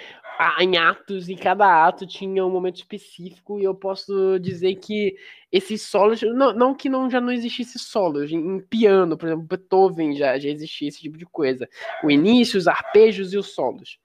em 0.60 0.78
atos, 0.78 1.30
e 1.30 1.36
cada 1.36 1.86
ato 1.86 2.06
tinha 2.06 2.46
um 2.46 2.50
momento 2.50 2.78
específico, 2.78 3.60
e 3.60 3.64
eu 3.64 3.74
posso 3.74 4.40
dizer 4.40 4.76
que 4.76 5.16
esses 5.52 5.84
solos, 5.84 6.22
não, 6.22 6.54
não 6.54 6.76
que 6.76 6.90
não 6.90 7.10
já 7.10 7.22
não 7.22 7.32
existisse 7.32 7.80
solos, 7.80 8.32
em, 8.32 8.60
piano, 8.60 9.18
por 9.18 9.28
exemplo, 9.28 9.46
Beethoven 9.46 10.16
já, 10.16 10.38
já 10.38 10.50
existia 10.50 10.90
esse 10.90 11.00
tipo 11.00 11.18
de 11.18 11.26
coisa. 11.26 11.68
O 12.04 12.12
início, 12.12 12.58
os 12.58 12.68
arpejos 12.68 13.34
e 13.34 13.38
os 13.38 13.54
solos. 13.54 14.00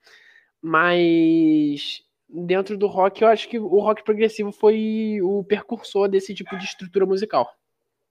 Mas 0.62 2.02
dentro 2.28 2.76
do 2.78 2.86
rock, 2.86 3.22
eu 3.22 3.28
acho 3.28 3.48
que 3.48 3.58
o 3.58 3.80
rock 3.80 4.04
progressivo 4.04 4.52
foi 4.52 5.18
o 5.22 5.42
percursor 5.42 6.08
desse 6.08 6.34
tipo 6.34 6.56
de 6.56 6.64
estrutura 6.64 7.04
musical. 7.04 7.50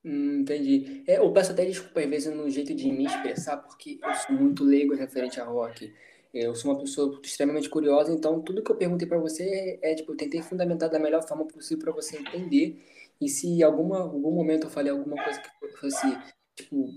Hum, 0.03 0.39
entendi. 0.41 1.03
É, 1.07 1.17
eu 1.17 1.31
peço 1.31 1.51
até 1.51 1.65
desculpa 1.65 1.99
às 1.99 2.09
vezes 2.09 2.33
no 2.33 2.49
jeito 2.49 2.73
de 2.73 2.91
me 2.91 3.05
expressar, 3.05 3.57
porque 3.57 3.99
eu 4.01 4.13
sou 4.15 4.35
muito 4.35 4.63
leigo 4.63 4.95
referente 4.95 5.39
a 5.39 5.45
rock. 5.45 5.93
Eu 6.33 6.53
sou 6.55 6.71
uma 6.71 6.79
pessoa 6.79 7.19
extremamente 7.23 7.69
curiosa, 7.69 8.11
então 8.11 8.41
tudo 8.41 8.63
que 8.63 8.71
eu 8.71 8.75
perguntei 8.75 9.07
para 9.07 9.17
você 9.17 9.43
é, 9.81 9.91
é, 9.91 9.95
tipo, 9.95 10.11
eu 10.11 10.17
tentei 10.17 10.41
fundamentar 10.41 10.89
da 10.89 10.99
melhor 10.99 11.27
forma 11.27 11.45
possível 11.47 11.83
para 11.83 11.93
você 11.93 12.17
entender. 12.17 12.83
E 13.19 13.27
se 13.27 13.63
alguma 13.63 13.99
algum 13.99 14.31
momento 14.31 14.67
eu 14.67 14.69
falei 14.69 14.91
alguma 14.91 15.21
coisa 15.23 15.41
que 15.41 15.77
fosse, 15.77 16.17
tipo, 16.55 16.93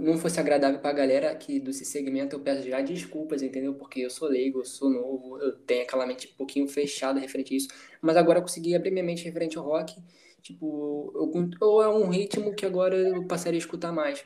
não 0.00 0.18
fosse 0.18 0.40
agradável 0.40 0.80
para 0.80 0.90
a 0.90 0.94
galera 0.94 1.30
aqui 1.30 1.60
desse 1.60 1.84
segmento, 1.84 2.34
eu 2.34 2.40
peço 2.40 2.68
já 2.68 2.80
desculpas, 2.80 3.42
entendeu? 3.42 3.74
Porque 3.74 4.00
eu 4.00 4.10
sou 4.10 4.28
leigo, 4.28 4.60
eu 4.60 4.64
sou 4.64 4.90
novo, 4.90 5.38
eu 5.40 5.56
tenho 5.58 5.82
aquela 5.82 6.06
mente 6.06 6.28
um 6.34 6.36
pouquinho 6.36 6.68
fechada 6.68 7.20
referente 7.20 7.54
a 7.54 7.56
isso. 7.56 7.68
Mas 8.00 8.16
agora 8.16 8.38
eu 8.40 8.42
consegui 8.42 8.74
abrir 8.74 8.90
minha 8.90 9.04
mente 9.04 9.24
referente 9.24 9.56
ao 9.56 9.64
rock. 9.64 9.94
Tipo, 10.42 11.12
eu, 11.14 11.50
ou 11.60 11.82
é 11.82 11.88
um 11.88 12.10
ritmo 12.10 12.54
que 12.54 12.66
agora 12.66 12.96
eu 12.96 13.26
passaria 13.28 13.58
a 13.58 13.60
escutar 13.60 13.92
mais 13.92 14.24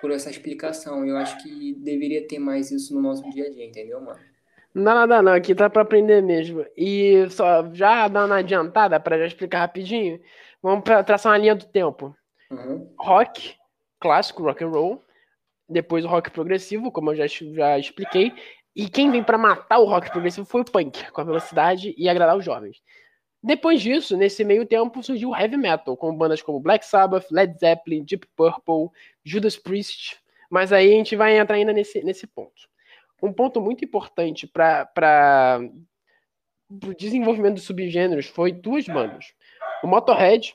por 0.00 0.10
essa 0.10 0.30
explicação. 0.30 1.04
Eu 1.06 1.16
acho 1.16 1.42
que 1.42 1.74
deveria 1.74 2.26
ter 2.26 2.38
mais 2.38 2.70
isso 2.70 2.94
no 2.94 3.00
nosso 3.00 3.28
dia 3.30 3.46
a 3.46 3.50
dia, 3.50 3.64
entendeu, 3.64 4.00
mano? 4.00 4.18
Não, 4.74 4.94
nada 4.94 5.22
não, 5.22 5.32
aqui 5.32 5.54
tá 5.54 5.68
para 5.68 5.82
aprender 5.82 6.22
mesmo. 6.22 6.64
E 6.76 7.28
só 7.30 7.68
já 7.72 8.06
dar 8.08 8.26
uma 8.26 8.36
adiantada 8.36 9.00
para 9.00 9.18
já 9.18 9.26
explicar 9.26 9.60
rapidinho. 9.60 10.20
Vamos 10.62 10.84
pra, 10.84 11.02
traçar 11.02 11.32
uma 11.32 11.38
linha 11.38 11.54
do 11.54 11.66
tempo. 11.66 12.14
Uhum. 12.50 12.92
Rock, 12.98 13.54
clássico, 14.00 14.42
rock 14.42 14.62
and 14.62 14.68
roll. 14.68 15.04
Depois 15.68 16.04
o 16.04 16.08
rock 16.08 16.30
progressivo, 16.30 16.90
como 16.90 17.10
eu 17.12 17.16
já, 17.16 17.26
já 17.26 17.78
expliquei. 17.78 18.32
E 18.74 18.88
quem 18.88 19.10
vem 19.10 19.22
para 19.22 19.36
matar 19.36 19.78
o 19.78 19.84
rock 19.84 20.10
progressivo 20.10 20.46
foi 20.46 20.60
o 20.60 20.64
punk, 20.64 21.10
com 21.10 21.20
a 21.20 21.24
velocidade 21.24 21.94
e 21.98 22.08
agradar 22.08 22.36
os 22.36 22.44
jovens. 22.44 22.80
Depois 23.42 23.80
disso, 23.80 24.16
nesse 24.16 24.44
meio 24.44 24.66
tempo, 24.66 25.02
surgiu 25.02 25.30
o 25.30 25.36
heavy 25.36 25.56
metal, 25.56 25.96
com 25.96 26.14
bandas 26.14 26.42
como 26.42 26.60
Black 26.60 26.84
Sabbath, 26.84 27.30
Led 27.30 27.58
Zeppelin, 27.58 28.04
Deep 28.04 28.26
Purple, 28.34 28.88
Judas 29.24 29.56
Priest. 29.56 30.18
Mas 30.50 30.72
aí 30.72 30.92
a 30.92 30.96
gente 30.96 31.14
vai 31.14 31.38
entrar 31.38 31.56
ainda 31.56 31.72
nesse, 31.72 32.02
nesse 32.02 32.26
ponto. 32.26 32.68
Um 33.22 33.32
ponto 33.32 33.60
muito 33.60 33.84
importante 33.84 34.46
para 34.46 35.60
o 36.70 36.94
desenvolvimento 36.94 37.54
dos 37.54 37.64
subgêneros 37.64 38.26
foi 38.26 38.52
duas 38.52 38.86
bandas: 38.86 39.32
o 39.82 39.86
Motorhead 39.86 40.54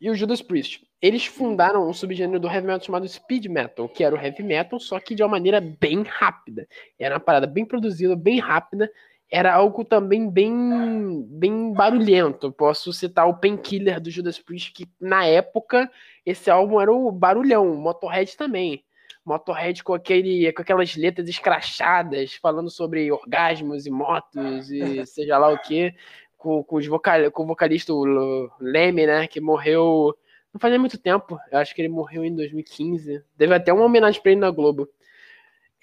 e 0.00 0.10
o 0.10 0.14
Judas 0.14 0.42
Priest. 0.42 0.86
Eles 1.00 1.26
fundaram 1.26 1.88
um 1.88 1.92
subgênero 1.92 2.40
do 2.40 2.48
heavy 2.48 2.66
metal 2.66 2.86
chamado 2.86 3.06
speed 3.06 3.46
metal, 3.46 3.88
que 3.88 4.02
era 4.02 4.14
o 4.14 4.18
heavy 4.18 4.42
metal, 4.42 4.80
só 4.80 4.98
que 4.98 5.14
de 5.14 5.22
uma 5.22 5.28
maneira 5.28 5.60
bem 5.60 6.02
rápida. 6.02 6.66
Era 6.98 7.14
uma 7.14 7.20
parada 7.20 7.46
bem 7.46 7.64
produzida, 7.64 8.16
bem 8.16 8.38
rápida, 8.38 8.90
era 9.34 9.52
algo 9.52 9.84
também 9.84 10.30
bem, 10.30 11.26
bem 11.28 11.72
barulhento. 11.72 12.52
Posso 12.52 12.92
citar 12.92 13.28
o 13.28 13.34
Painkiller 13.34 14.00
do 14.00 14.08
Judas 14.08 14.38
Priest, 14.38 14.72
que 14.72 14.88
na 15.00 15.26
época 15.26 15.90
esse 16.24 16.48
álbum 16.48 16.80
era 16.80 16.92
o 16.92 17.10
barulhão, 17.10 17.74
Motorhead 17.74 18.36
também. 18.36 18.84
Motorhead 19.24 19.82
com, 19.82 19.92
aquele, 19.92 20.52
com 20.52 20.62
aquelas 20.62 20.94
letras 20.94 21.28
escrachadas, 21.28 22.34
falando 22.34 22.70
sobre 22.70 23.10
orgasmos 23.10 23.86
e 23.86 23.90
motos 23.90 24.70
e 24.70 25.04
seja 25.04 25.36
lá 25.36 25.48
o 25.48 25.58
que, 25.58 25.92
com, 26.38 26.62
com, 26.62 26.76
os 26.76 26.86
vocal, 26.86 27.28
com 27.32 27.42
o 27.42 27.46
vocalista 27.46 27.92
o 27.92 28.48
Leme, 28.60 29.04
né, 29.04 29.26
que 29.26 29.40
morreu 29.40 30.16
não 30.52 30.60
faz 30.60 30.78
muito 30.78 30.96
tempo, 30.96 31.36
eu 31.50 31.58
acho 31.58 31.74
que 31.74 31.82
ele 31.82 31.88
morreu 31.88 32.24
em 32.24 32.32
2015. 32.32 33.20
Teve 33.36 33.52
até 33.52 33.72
uma 33.72 33.86
homenagem 33.86 34.22
para 34.22 34.30
ele 34.30 34.40
na 34.40 34.52
Globo 34.52 34.88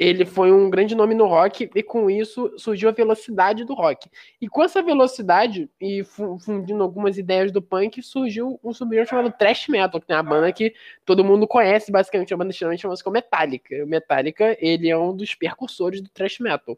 ele 0.01 0.25
foi 0.25 0.51
um 0.51 0.67
grande 0.67 0.95
nome 0.95 1.13
no 1.13 1.27
rock 1.27 1.69
e 1.75 1.83
com 1.83 2.09
isso 2.09 2.51
surgiu 2.57 2.89
a 2.89 2.91
velocidade 2.91 3.63
do 3.63 3.75
rock. 3.75 4.09
E 4.41 4.49
com 4.49 4.63
essa 4.63 4.81
velocidade 4.81 5.69
e 5.79 6.03
fundindo 6.03 6.81
algumas 6.81 7.19
ideias 7.19 7.51
do 7.51 7.61
punk, 7.61 8.01
surgiu 8.01 8.59
um 8.63 8.73
subgênero 8.73 9.07
chamado 9.07 9.31
thrash 9.31 9.67
metal, 9.67 10.01
que 10.01 10.11
é 10.11 10.15
uma 10.15 10.23
banda 10.23 10.51
que 10.51 10.73
todo 11.05 11.23
mundo 11.23 11.47
conhece, 11.47 11.91
basicamente, 11.91 12.33
uma 12.33 12.39
banda 12.39 12.49
extremamente 12.49 12.81
famosa 12.81 13.03
como 13.03 13.13
Metallica. 13.13 13.75
O 13.83 13.87
Metallica, 13.87 14.57
ele 14.59 14.89
é 14.89 14.97
um 14.97 15.15
dos 15.15 15.35
percursores 15.35 16.01
do 16.01 16.09
thrash 16.09 16.39
metal, 16.39 16.75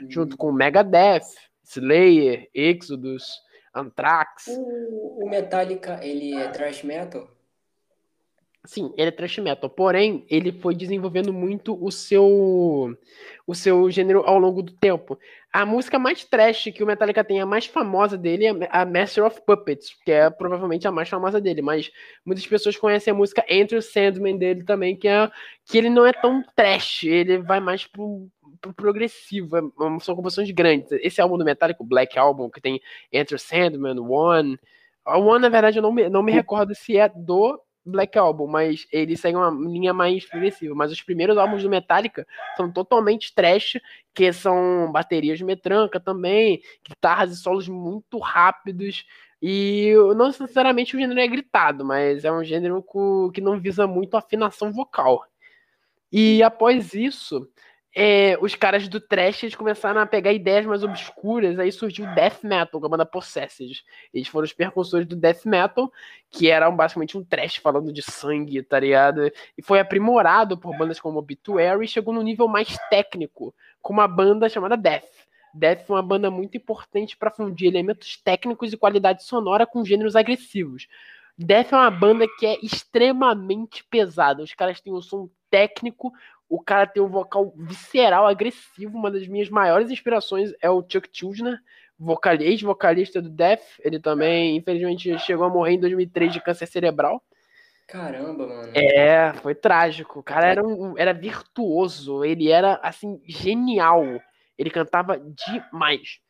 hum. 0.00 0.06
junto 0.08 0.34
com 0.38 0.50
Megadeth, 0.50 1.28
Slayer, 1.62 2.48
Exodus, 2.54 3.42
Anthrax. 3.74 4.46
O, 4.48 5.26
o 5.26 5.28
Metallica, 5.28 6.00
ele 6.02 6.34
é 6.36 6.48
thrash 6.48 6.82
metal? 6.84 7.28
Sim, 8.64 8.94
ele 8.96 9.08
é 9.08 9.10
thrash 9.10 9.38
metal, 9.38 9.68
porém 9.68 10.24
ele 10.30 10.52
foi 10.52 10.72
desenvolvendo 10.72 11.32
muito 11.32 11.76
o 11.84 11.90
seu 11.90 12.96
o 13.44 13.54
seu 13.56 13.90
gênero 13.90 14.22
ao 14.24 14.38
longo 14.38 14.62
do 14.62 14.72
tempo. 14.72 15.18
A 15.52 15.66
música 15.66 15.98
mais 15.98 16.24
trash 16.24 16.70
que 16.72 16.82
o 16.82 16.86
Metallica 16.86 17.24
tem, 17.24 17.40
a 17.40 17.46
mais 17.46 17.66
famosa 17.66 18.16
dele, 18.16 18.46
é 18.46 18.68
a 18.70 18.86
Master 18.86 19.24
of 19.24 19.40
Puppets, 19.44 19.96
que 20.04 20.12
é 20.12 20.30
provavelmente 20.30 20.86
a 20.86 20.92
mais 20.92 21.08
famosa 21.08 21.40
dele, 21.40 21.60
mas 21.60 21.90
muitas 22.24 22.46
pessoas 22.46 22.76
conhecem 22.76 23.10
a 23.10 23.14
música 23.16 23.44
Enter 23.48 23.82
Sandman 23.82 24.38
dele 24.38 24.62
também, 24.62 24.96
que 24.96 25.08
é 25.08 25.28
que 25.66 25.76
ele 25.76 25.90
não 25.90 26.06
é 26.06 26.12
tão 26.12 26.40
trash, 26.54 27.02
ele 27.02 27.38
vai 27.38 27.58
mais 27.58 27.84
pro, 27.84 28.28
pro 28.60 28.72
progressivo, 28.72 29.56
é, 29.56 29.60
são 30.00 30.14
composições 30.14 30.50
grandes. 30.52 30.92
Esse 30.92 31.20
álbum 31.20 31.36
do 31.36 31.44
Metallica, 31.44 31.82
o 31.82 31.86
Black 31.86 32.16
Album, 32.16 32.48
que 32.48 32.60
tem 32.60 32.80
Enter 33.12 33.40
Sandman, 33.40 33.98
One, 33.98 34.56
One, 35.04 35.42
na 35.42 35.48
verdade, 35.48 35.78
eu 35.78 35.82
não 35.82 35.90
me, 35.92 36.08
não 36.08 36.22
me 36.22 36.30
recordo 36.30 36.74
se 36.76 36.96
é 36.96 37.08
do 37.08 37.60
Black 37.84 38.18
Album, 38.18 38.46
mas 38.46 38.86
ele 38.92 39.16
segue 39.16 39.36
uma 39.36 39.50
linha 39.50 39.92
mais 39.92 40.24
progressiva. 40.24 40.74
Mas 40.74 40.92
os 40.92 41.02
primeiros 41.02 41.36
álbuns 41.36 41.62
do 41.62 41.70
Metallica 41.70 42.26
são 42.56 42.70
totalmente 42.70 43.34
trash, 43.34 43.78
que 44.14 44.32
são 44.32 44.90
baterias 44.92 45.40
metranca 45.40 45.98
também, 45.98 46.62
guitarras 46.86 47.32
e 47.32 47.36
solos 47.36 47.68
muito 47.68 48.18
rápidos. 48.18 49.04
E 49.40 49.92
não 50.16 50.28
necessariamente 50.28 50.94
o 50.94 51.00
gênero 51.00 51.18
é 51.18 51.26
gritado, 51.26 51.84
mas 51.84 52.24
é 52.24 52.30
um 52.30 52.44
gênero 52.44 52.84
que 53.32 53.40
não 53.40 53.58
visa 53.58 53.86
muito 53.86 54.16
afinação 54.16 54.72
vocal. 54.72 55.24
E 56.12 56.42
após 56.42 56.94
isso, 56.94 57.48
é, 57.94 58.38
os 58.40 58.54
caras 58.54 58.88
do 58.88 58.98
trash 58.98 59.42
eles 59.42 59.54
começaram 59.54 60.00
a 60.00 60.06
pegar 60.06 60.32
ideias 60.32 60.64
mais 60.64 60.82
obscuras, 60.82 61.58
aí 61.58 61.70
surgiu 61.70 62.06
o 62.06 62.14
death 62.14 62.42
metal, 62.42 62.80
com 62.80 62.86
a 62.86 62.88
banda 62.88 63.04
Possessed. 63.04 63.84
Eles 64.14 64.28
foram 64.28 64.44
os 64.44 64.52
percussores 64.52 65.06
do 65.06 65.14
death 65.14 65.44
metal, 65.44 65.92
que 66.30 66.50
era 66.50 66.70
basicamente 66.70 67.18
um 67.18 67.24
trash 67.24 67.56
falando 67.56 67.92
de 67.92 68.00
sangue, 68.00 68.62
tá 68.62 68.80
ligado? 68.80 69.30
E 69.56 69.62
foi 69.62 69.78
aprimorado 69.78 70.56
por 70.56 70.76
bandas 70.76 70.98
como 70.98 71.18
Obituary 71.18 71.84
e 71.84 71.88
chegou 71.88 72.14
no 72.14 72.22
nível 72.22 72.48
mais 72.48 72.78
técnico, 72.88 73.54
com 73.82 73.92
uma 73.92 74.08
banda 74.08 74.48
chamada 74.48 74.76
Death. 74.76 75.04
Death 75.54 75.86
foi 75.86 75.96
uma 75.96 76.02
banda 76.02 76.30
muito 76.30 76.56
importante 76.56 77.14
para 77.14 77.30
fundir 77.30 77.68
elementos 77.68 78.16
técnicos 78.16 78.72
e 78.72 78.76
qualidade 78.76 79.22
sonora 79.22 79.66
com 79.66 79.84
gêneros 79.84 80.16
agressivos. 80.16 80.88
Death 81.36 81.72
é 81.72 81.76
uma 81.76 81.90
banda 81.90 82.26
que 82.38 82.46
é 82.46 82.58
extremamente 82.62 83.84
pesada. 83.84 84.42
Os 84.42 84.54
caras 84.54 84.80
têm 84.80 84.94
um 84.94 85.02
som 85.02 85.28
técnico, 85.50 86.12
o 86.52 86.60
cara 86.60 86.86
tem 86.86 87.02
um 87.02 87.08
vocal 87.08 87.50
visceral, 87.56 88.26
agressivo. 88.26 88.98
Uma 88.98 89.10
das 89.10 89.26
minhas 89.26 89.48
maiores 89.48 89.90
inspirações 89.90 90.52
é 90.60 90.68
o 90.68 90.84
Chuck 90.86 91.08
Childner, 91.10 91.58
vocal, 91.98 92.34
ex-vocalista 92.34 93.22
do 93.22 93.30
Death. 93.30 93.62
Ele 93.80 93.98
também, 93.98 94.54
infelizmente, 94.54 95.18
chegou 95.20 95.46
a 95.46 95.48
morrer 95.48 95.72
em 95.72 95.80
2003 95.80 96.30
de 96.30 96.42
câncer 96.42 96.66
cerebral. 96.66 97.24
Caramba, 97.88 98.46
mano. 98.46 98.70
É, 98.74 99.32
foi 99.40 99.54
trágico. 99.54 100.18
O 100.18 100.22
cara 100.22 100.46
era, 100.46 100.62
um, 100.62 100.92
era 100.98 101.14
virtuoso. 101.14 102.22
Ele 102.22 102.50
era, 102.50 102.78
assim, 102.82 103.22
genial. 103.26 104.04
Ele 104.58 104.68
cantava 104.68 105.18
demais. 105.18 106.20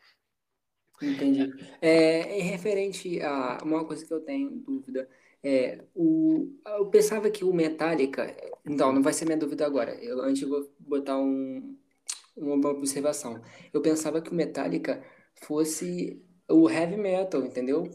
Entendi. 1.03 1.53
É, 1.81 2.39
em 2.39 2.43
referente 2.43 3.21
a 3.23 3.59
uma 3.65 3.85
coisa 3.85 4.07
que 4.07 4.15
eu 4.15 4.21
tenho 4.21 4.51
dúvida. 4.51 5.09
É, 5.43 5.85
o, 5.95 6.49
eu 6.67 6.87
pensava 6.91 7.31
que 7.31 7.45
o 7.45 7.53
Metallica. 7.53 8.35
Então, 8.65 8.93
não 8.93 9.03
vai 9.03 9.13
ser 9.13 9.25
minha 9.25 9.37
dúvida 9.37 9.67
agora. 9.67 9.95
Eu, 10.03 10.21
antes 10.23 10.43
eu 10.43 10.49
vou 10.49 10.73
botar 10.79 11.19
um, 11.19 11.77
uma 12.37 12.71
observação. 12.71 13.41
Eu 13.73 13.83
pensava 13.83 14.21
que 14.23 14.31
o 14.31 14.35
Metallica 14.35 15.05
fosse 15.43 16.23
o 16.49 16.69
heavy 16.71 16.97
metal, 16.97 17.45
entendeu? 17.45 17.91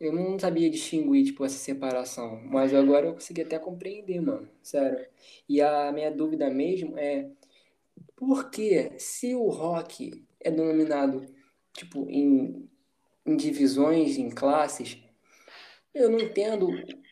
Eu 0.00 0.12
não 0.12 0.38
sabia 0.38 0.70
distinguir, 0.70 1.24
tipo, 1.26 1.44
essa 1.44 1.56
separação. 1.56 2.40
Mas 2.44 2.74
agora 2.74 3.06
eu 3.06 3.14
consegui 3.14 3.42
até 3.42 3.58
compreender, 3.58 4.20
mano. 4.20 4.48
Sério. 4.62 5.06
E 5.48 5.60
a 5.62 5.92
minha 5.92 6.10
dúvida 6.10 6.50
mesmo 6.50 6.98
é 6.98 7.30
por 8.16 8.50
que 8.50 8.92
se 8.98 9.34
o 9.34 9.48
rock 9.48 10.24
é 10.40 10.50
denominado, 10.50 11.24
tipo, 11.72 12.08
em, 12.10 12.68
em 13.26 13.36
divisões, 13.36 14.18
em 14.18 14.30
classes, 14.30 15.03
eu 15.94 16.10
não 16.10 16.18
entendo 16.18 16.68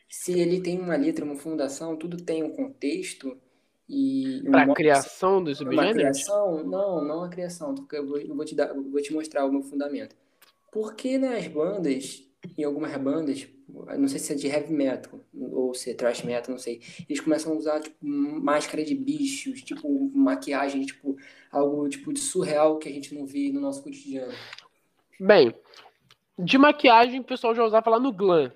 se 0.08 0.38
ele 0.38 0.60
tem 0.60 0.78
uma 0.78 0.96
letra, 0.96 1.24
uma 1.24 1.36
fundação, 1.36 1.96
tudo 1.96 2.16
tem 2.16 2.42
um 2.42 2.50
contexto 2.50 3.38
e 3.88 4.42
para 4.50 4.62
a 4.62 4.74
criação 4.74 5.42
dos 5.42 5.58
subgêneros? 5.58 5.92
criação? 5.92 6.64
Não, 6.64 7.04
não 7.04 7.24
a 7.24 7.28
criação. 7.28 7.74
Eu 7.92 8.06
vou, 8.06 8.18
eu 8.18 8.34
vou 8.34 8.44
te 8.44 8.54
dar, 8.54 8.72
vou 8.72 9.02
te 9.02 9.12
mostrar 9.12 9.44
o 9.44 9.52
meu 9.52 9.62
fundamento. 9.62 10.16
Porque 10.70 11.18
nas 11.18 11.46
bandas, 11.46 12.26
em 12.56 12.64
algumas 12.64 12.96
bandas, 12.96 13.46
não 13.98 14.08
sei 14.08 14.18
se 14.18 14.32
é 14.32 14.36
de 14.36 14.46
heavy 14.46 14.72
metal 14.72 15.20
ou 15.34 15.74
se 15.74 15.90
é 15.90 15.94
thrash 15.94 16.22
metal, 16.22 16.52
não 16.52 16.58
sei, 16.58 16.80
eles 17.08 17.20
começam 17.20 17.52
a 17.52 17.56
usar 17.56 17.80
tipo 17.80 17.96
máscara 18.02 18.82
de 18.82 18.94
bichos, 18.94 19.62
tipo 19.62 20.10
maquiagem, 20.14 20.86
tipo 20.86 21.16
algo 21.50 21.88
tipo 21.88 22.12
de 22.12 22.20
surreal 22.20 22.78
que 22.78 22.88
a 22.88 22.92
gente 22.92 23.14
não 23.14 23.26
vê 23.26 23.50
no 23.52 23.60
nosso 23.60 23.82
cotidiano. 23.82 24.32
Bem, 25.20 25.54
de 26.38 26.56
maquiagem 26.56 27.20
o 27.20 27.24
pessoal 27.24 27.54
já 27.54 27.64
usava 27.64 27.90
lá 27.90 28.00
no 28.00 28.12
glam. 28.12 28.50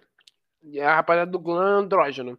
A 0.83 0.97
rapaziada 0.97 1.31
do 1.31 1.39
glam 1.39 1.85
andrógeno. 1.85 2.39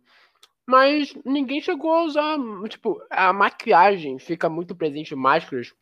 Mas 0.67 1.15
ninguém 1.25 1.61
chegou 1.61 1.91
a 1.93 2.03
usar, 2.03 2.37
tipo, 2.67 3.01
a 3.09 3.31
maquiagem 3.31 4.19
fica 4.19 4.49
muito 4.49 4.75
presente, 4.75 5.15
máscaras 5.15 5.73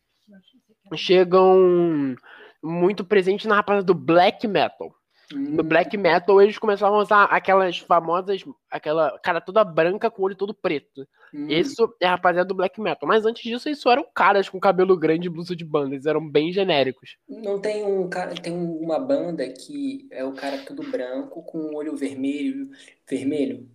chegam 0.94 2.14
muito 2.62 3.04
presente 3.04 3.48
na 3.48 3.56
rapaziada 3.56 3.86
do 3.86 3.94
black 3.94 4.46
metal. 4.46 4.94
No 5.32 5.62
hum. 5.62 5.66
black 5.66 5.96
metal, 5.96 6.40
eles 6.40 6.56
começavam 6.56 6.98
a 6.98 7.02
usar 7.02 7.24
aquelas 7.24 7.78
famosas, 7.78 8.44
aquela 8.70 9.18
cara 9.18 9.40
toda 9.40 9.64
branca 9.64 10.08
com 10.08 10.22
o 10.22 10.24
olho 10.26 10.36
todo 10.36 10.54
preto. 10.54 11.06
Hum. 11.34 11.48
Isso 11.48 11.92
é 12.00 12.06
a 12.06 12.10
rapaziada 12.10 12.46
do 12.46 12.54
black 12.54 12.80
metal. 12.80 13.08
Mas 13.08 13.26
antes 13.26 13.42
disso, 13.42 13.74
só 13.74 13.90
eram 13.90 14.06
caras 14.14 14.48
com 14.48 14.60
cabelo 14.60 14.96
grande 14.96 15.26
e 15.26 15.30
blusa 15.30 15.56
de 15.56 15.64
banda. 15.64 15.94
Eles 15.94 16.06
eram 16.06 16.26
bem 16.26 16.52
genéricos. 16.52 17.16
Não 17.28 17.60
tem 17.60 17.84
um 17.84 18.08
cara, 18.08 18.34
tem 18.34 18.52
uma 18.52 19.00
banda 19.00 19.48
que 19.48 20.06
é 20.12 20.24
o 20.24 20.32
cara 20.32 20.58
todo 20.58 20.88
branco 20.88 21.42
com 21.42 21.58
o 21.58 21.74
olho 21.74 21.96
vermelho, 21.96 22.70
vermelho. 23.08 23.68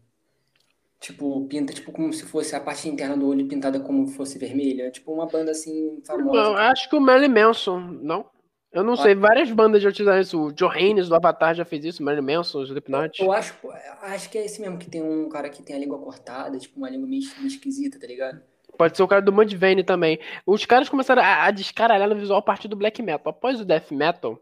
Tipo, 1.01 1.47
pinta 1.47 1.73
tipo 1.73 1.91
como 1.91 2.13
se 2.13 2.23
fosse 2.23 2.55
a 2.55 2.59
parte 2.61 2.87
interna 2.87 3.17
do 3.17 3.27
olho 3.27 3.47
pintada 3.47 3.79
como 3.79 4.07
fosse 4.07 4.37
vermelha. 4.37 4.89
Tipo 4.89 5.11
uma 5.11 5.25
banda 5.25 5.51
assim 5.51 5.99
famosa. 6.05 6.37
Eu 6.37 6.55
acho 6.55 6.89
que 6.89 6.95
o 6.95 7.01
Melly 7.01 7.27
Manson, 7.27 7.79
não? 7.79 8.25
Eu 8.71 8.83
não 8.83 8.95
sei, 8.95 9.13
várias 9.13 9.51
bandas 9.51 9.83
já 9.83 9.89
utilizaram 9.89 10.21
isso. 10.21 10.41
O 10.41 10.53
Johannes 10.53 11.09
do 11.09 11.15
Avatar 11.15 11.53
já 11.53 11.65
fez 11.65 11.83
isso, 11.83 12.01
Melly 12.01 12.21
Manson, 12.21 12.59
o 12.59 12.63
Slipknot. 12.63 13.21
Eu 13.21 13.31
acho, 13.31 13.53
acho 14.01 14.29
que 14.29 14.37
é 14.37 14.45
esse 14.45 14.61
mesmo, 14.61 14.77
que 14.77 14.89
tem 14.89 15.03
um 15.03 15.27
cara 15.27 15.49
que 15.49 15.61
tem 15.61 15.75
a 15.75 15.79
língua 15.79 15.99
cortada, 15.99 16.57
tipo 16.57 16.77
uma 16.77 16.89
língua 16.89 17.07
meio, 17.07 17.21
meio 17.37 17.47
esquisita, 17.47 17.99
tá 17.99 18.07
ligado? 18.07 18.41
Pode 18.77 18.95
ser 18.95 19.03
o 19.03 19.07
cara 19.07 19.21
do 19.21 19.33
Mudvayne 19.33 19.83
também. 19.83 20.19
Os 20.45 20.65
caras 20.65 20.87
começaram 20.87 21.21
a, 21.21 21.43
a 21.43 21.51
descaralhar 21.51 22.07
no 22.07 22.15
visual 22.15 22.39
a 22.39 22.41
partir 22.41 22.69
do 22.69 22.75
black 22.75 23.01
metal. 23.01 23.31
Após 23.31 23.59
o 23.59 23.65
death 23.65 23.91
metal, 23.91 24.41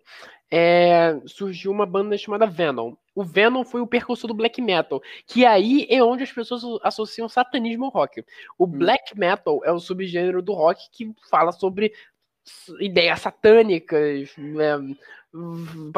é, 0.52 1.20
surgiu 1.26 1.72
uma 1.72 1.86
banda 1.86 2.18
chamada 2.18 2.46
Venom. 2.46 2.94
O 3.14 3.24
Venom 3.24 3.64
foi 3.64 3.82
o 3.82 3.88
percursor 3.88 4.28
do 4.28 4.34
black 4.34 4.62
metal, 4.62 5.02
que 5.28 5.46
aí 5.46 5.86
é 5.90 6.02
onde 6.04 6.24
as 6.24 6.32
pessoas 6.32 6.64
associam 6.84 7.28
satanismo 7.28 7.86
ao 7.86 7.92
rock. 7.92 8.24
O 8.58 8.66
hum. 8.66 8.68
black 8.68 9.18
metal 9.18 9.62
é 9.66 9.72
o 9.72 9.80
subgênero 9.80 10.42
do 10.42 10.54
rock 10.54 10.90
que 10.92 11.12
fala 11.30 11.52
sobre 11.52 11.92
ideias 12.80 13.22
satânicas, 13.22 14.36
né, 14.38 14.78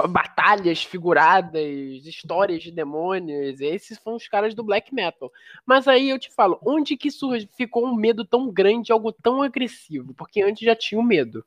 batalhas 0.10 0.84
figuradas, 0.84 1.62
histórias 2.06 2.62
de 2.62 2.72
demônios. 2.72 3.62
Esses 3.62 3.98
são 4.00 4.16
os 4.16 4.28
caras 4.28 4.54
do 4.54 4.64
black 4.64 4.94
metal. 4.94 5.32
Mas 5.66 5.88
aí 5.88 6.10
eu 6.10 6.20
te 6.20 6.30
falo, 6.32 6.60
onde 6.66 6.98
que 6.98 7.10
surge, 7.10 7.50
ficou 7.56 7.86
um 7.86 7.96
medo 7.96 8.26
tão 8.26 8.52
grande, 8.52 8.92
algo 8.92 9.12
tão 9.12 9.42
agressivo? 9.42 10.14
Porque 10.14 10.42
antes 10.42 10.66
já 10.66 10.76
tinha 10.76 11.00
o 11.00 11.04
medo. 11.04 11.46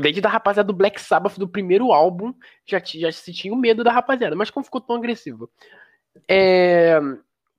Desde 0.00 0.20
da 0.20 0.28
rapaziada 0.28 0.66
do 0.66 0.76
Black 0.76 1.00
Sabbath, 1.00 1.38
do 1.38 1.48
primeiro 1.48 1.92
álbum, 1.92 2.34
já, 2.66 2.82
já 2.84 3.12
se 3.12 3.32
tinha 3.32 3.54
o 3.54 3.56
medo 3.56 3.84
da 3.84 3.92
rapaziada. 3.92 4.34
Mas 4.34 4.50
como 4.50 4.64
ficou 4.64 4.80
tão 4.80 4.96
agressivo? 4.96 5.48
É, 6.26 7.00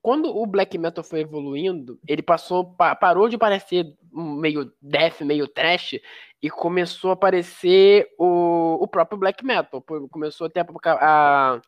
quando 0.01 0.35
o 0.35 0.45
black 0.45 0.77
metal 0.77 1.03
foi 1.03 1.21
evoluindo, 1.21 1.99
ele 2.07 2.21
passou 2.21 2.73
pa, 2.73 2.95
parou 2.95 3.27
de 3.27 3.37
parecer 3.37 3.93
meio 4.11 4.71
death, 4.81 5.21
meio 5.21 5.47
trash 5.47 5.99
e 6.41 6.49
começou 6.49 7.11
a 7.11 7.13
aparecer 7.13 8.07
o, 8.17 8.77
o 8.81 8.87
próprio 8.87 9.19
black 9.19 9.43
metal. 9.43 9.83
Começou 10.09 10.47
a 10.47 10.49
ter 10.49 10.61
a, 10.61 10.65
a, 10.93 11.61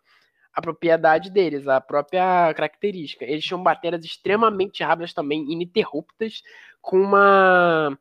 a 0.53 0.61
propriedade 0.61 1.29
deles, 1.29 1.67
a 1.67 1.81
própria 1.81 2.53
característica. 2.53 3.25
Eles 3.25 3.43
tinham 3.43 3.61
baterias 3.61 4.05
extremamente 4.05 4.83
rápidas 4.83 5.13
também, 5.13 5.51
ininterruptas, 5.51 6.41
com 6.81 7.01
uma 7.01 7.97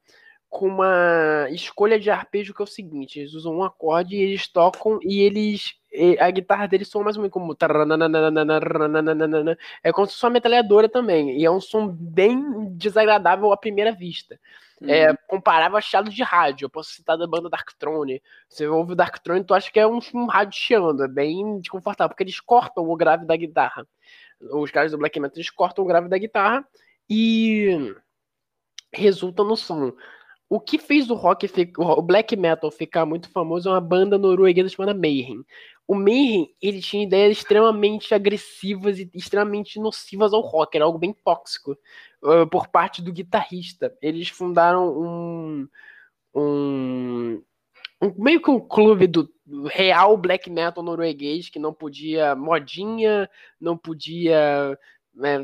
com 0.48 0.66
uma 0.66 1.46
escolha 1.50 1.98
de 1.98 2.10
arpejo 2.10 2.52
que 2.52 2.60
é 2.60 2.64
o 2.64 2.66
seguinte: 2.66 3.20
eles 3.20 3.34
usam 3.34 3.56
um 3.56 3.62
acorde 3.62 4.16
e 4.16 4.20
eles 4.20 4.48
tocam 4.48 4.98
e 5.02 5.20
eles. 5.20 5.74
A 6.20 6.30
guitarra 6.30 6.66
deles 6.66 6.88
soa 6.88 7.02
mais 7.02 7.16
ou 7.16 7.22
menos 7.22 7.32
como. 7.32 7.56
É 9.82 9.92
como 9.92 10.06
se 10.06 10.12
fosse 10.14 10.24
uma 10.24 10.30
metralhadora 10.30 10.88
também. 10.88 11.38
E 11.38 11.44
é 11.44 11.50
um 11.50 11.60
som 11.60 11.88
bem 11.88 12.70
desagradável 12.76 13.52
à 13.52 13.56
primeira 13.56 13.92
vista. 13.92 14.38
É, 14.82 15.14
comparável 15.28 15.76
a 15.76 15.80
chiado 15.80 16.08
de 16.08 16.22
rádio. 16.22 16.64
Eu 16.64 16.70
posso 16.70 16.90
citar 16.92 17.18
da 17.18 17.26
banda 17.26 17.50
Darkthrone. 17.50 18.22
Você 18.48 18.66
ouve 18.66 18.92
o 18.92 18.96
Darkthrone, 18.96 19.44
tu 19.44 19.52
acha 19.52 19.70
que 19.70 19.78
é 19.78 19.86
um, 19.86 19.98
um 20.14 20.26
rádio 20.26 20.58
chiando. 20.58 21.04
É 21.04 21.08
bem 21.08 21.60
desconfortável, 21.60 22.10
porque 22.10 22.22
eles 22.22 22.40
cortam 22.40 22.88
o 22.88 22.96
grave 22.96 23.26
da 23.26 23.36
guitarra. 23.36 23.86
Os 24.40 24.70
caras 24.70 24.92
do 24.92 24.98
Black 24.98 25.18
Metal 25.20 25.36
eles 25.36 25.50
cortam 25.50 25.84
o 25.84 25.86
grave 25.86 26.08
da 26.08 26.16
guitarra 26.16 26.64
e 27.08 27.94
resulta 28.92 29.44
no 29.44 29.56
som. 29.56 29.92
O 30.48 30.58
que 30.58 30.78
fez 30.78 31.10
o 31.10 31.14
rock, 31.14 31.48
o 31.78 32.02
black 32.02 32.34
metal 32.36 32.72
ficar 32.72 33.06
muito 33.06 33.30
famoso 33.30 33.68
é 33.68 33.72
uma 33.72 33.80
banda 33.80 34.18
norueguesa 34.18 34.68
chamada 34.68 34.92
Mayhem. 34.92 35.44
O 35.90 35.94
Mayhem, 35.96 36.54
ele 36.62 36.80
tinha 36.80 37.02
ideias 37.02 37.38
extremamente 37.38 38.14
agressivas 38.14 39.00
e 39.00 39.10
extremamente 39.12 39.80
nocivas 39.80 40.32
ao 40.32 40.40
rock, 40.40 40.76
era 40.76 40.84
algo 40.84 41.00
bem 41.00 41.12
tóxico 41.12 41.76
uh, 42.22 42.46
por 42.48 42.68
parte 42.68 43.02
do 43.02 43.12
guitarrista. 43.12 43.92
Eles 44.00 44.28
fundaram 44.28 44.96
um, 44.96 45.68
um, 46.32 47.42
um 48.00 48.14
meio 48.22 48.40
que 48.40 48.48
um 48.48 48.60
clube 48.60 49.08
do 49.08 49.28
real 49.66 50.16
black 50.16 50.48
metal 50.48 50.84
norueguês 50.84 51.48
que 51.48 51.58
não 51.58 51.74
podia 51.74 52.36
modinha, 52.36 53.28
não 53.60 53.76
podia 53.76 54.78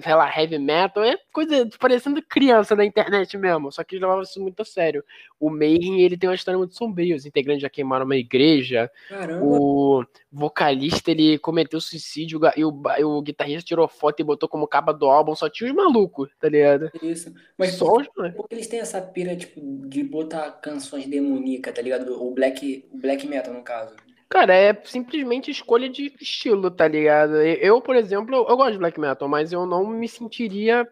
sei 0.03 0.15
lá, 0.15 0.33
heavy 0.35 0.59
metal, 0.59 1.05
é 1.05 1.19
coisa 1.33 1.69
parecendo 1.79 2.23
criança 2.23 2.75
na 2.75 2.85
internet 2.85 3.37
mesmo, 3.37 3.71
só 3.71 3.83
que 3.83 3.99
levava 3.99 4.23
isso 4.23 4.41
muito 4.41 4.63
a 4.63 4.65
sério. 4.65 5.05
O 5.39 5.51
Mayhem, 5.51 6.01
ele 6.01 6.17
tem 6.17 6.29
uma 6.29 6.35
história 6.35 6.57
muito 6.57 6.77
sombria, 6.77 7.17
os 7.17 7.27
integrantes 7.27 7.63
já 7.63 7.69
queimaram 7.69 8.05
uma 8.05 8.17
igreja, 8.17 8.91
Caramba. 9.09 9.45
o 9.45 10.05
vocalista, 10.33 11.11
ele 11.11 11.39
cometeu 11.39 11.81
suicídio, 11.81 12.41
e 12.57 12.65
o, 12.65 12.83
o 13.05 13.23
guitarrista 13.23 13.67
tirou 13.67 13.89
foto 13.89 14.21
e 14.21 14.25
botou 14.25 14.49
como 14.49 14.67
capa 14.67 14.93
do 14.93 15.07
álbum, 15.07 15.35
só 15.35 15.49
tinha 15.49 15.69
os 15.69 15.77
malucos, 15.77 16.31
tá 16.41 16.49
ligado? 16.49 16.91
Isso, 17.03 17.35
mas 17.59 17.73
só 17.73 17.87
por, 17.87 18.33
porque 18.33 18.55
eles 18.55 18.69
têm 18.69 18.81
essa 18.81 19.01
pira, 19.01 19.37
tipo, 19.37 19.61
de 19.87 20.03
botar 20.03 20.51
canções 20.53 21.07
demoníacas, 21.07 21.75
tá 21.75 21.83
ligado? 21.83 22.23
O 22.23 22.33
black, 22.33 22.89
o 22.91 22.99
black 22.99 23.27
metal, 23.27 23.53
no 23.53 23.63
caso. 23.63 23.95
Cara, 24.29 24.55
é 24.55 24.75
simplesmente 24.85 25.51
escolha 25.51 25.89
de 25.89 26.13
estilo, 26.21 26.71
tá 26.71 26.89
ligado? 26.89 27.37
Eu, 27.37 27.81
por 27.81 27.95
exemplo, 27.95 28.35
eu 28.49 28.57
gosto 28.57 28.73
de 28.73 28.79
black 28.79 28.99
metal, 28.99 29.29
mas 29.29 29.53
eu 29.53 29.65
não 29.65 29.87
me 29.87 30.09
sentiria 30.09 30.87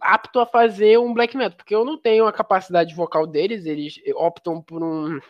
apto 0.00 0.40
a 0.40 0.46
fazer 0.46 0.98
um 0.98 1.12
black 1.12 1.36
metal, 1.36 1.56
porque 1.56 1.74
eu 1.74 1.84
não 1.84 1.98
tenho 1.98 2.26
a 2.26 2.32
capacidade 2.32 2.94
vocal 2.94 3.26
deles, 3.26 3.66
eles 3.66 4.00
optam 4.16 4.62
por 4.62 4.82
um, 4.82 5.20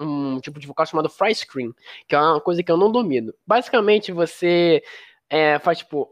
um 0.00 0.40
tipo 0.40 0.58
de 0.58 0.66
vocal 0.66 0.86
chamado 0.86 1.08
fry 1.10 1.34
screen, 1.34 1.72
que 2.08 2.14
é 2.14 2.18
uma 2.18 2.40
coisa 2.40 2.62
que 2.62 2.72
eu 2.72 2.76
não 2.76 2.90
domino. 2.90 3.32
Basicamente, 3.46 4.12
você 4.12 4.82
é, 5.28 5.58
faz 5.58 5.78
tipo. 5.78 6.08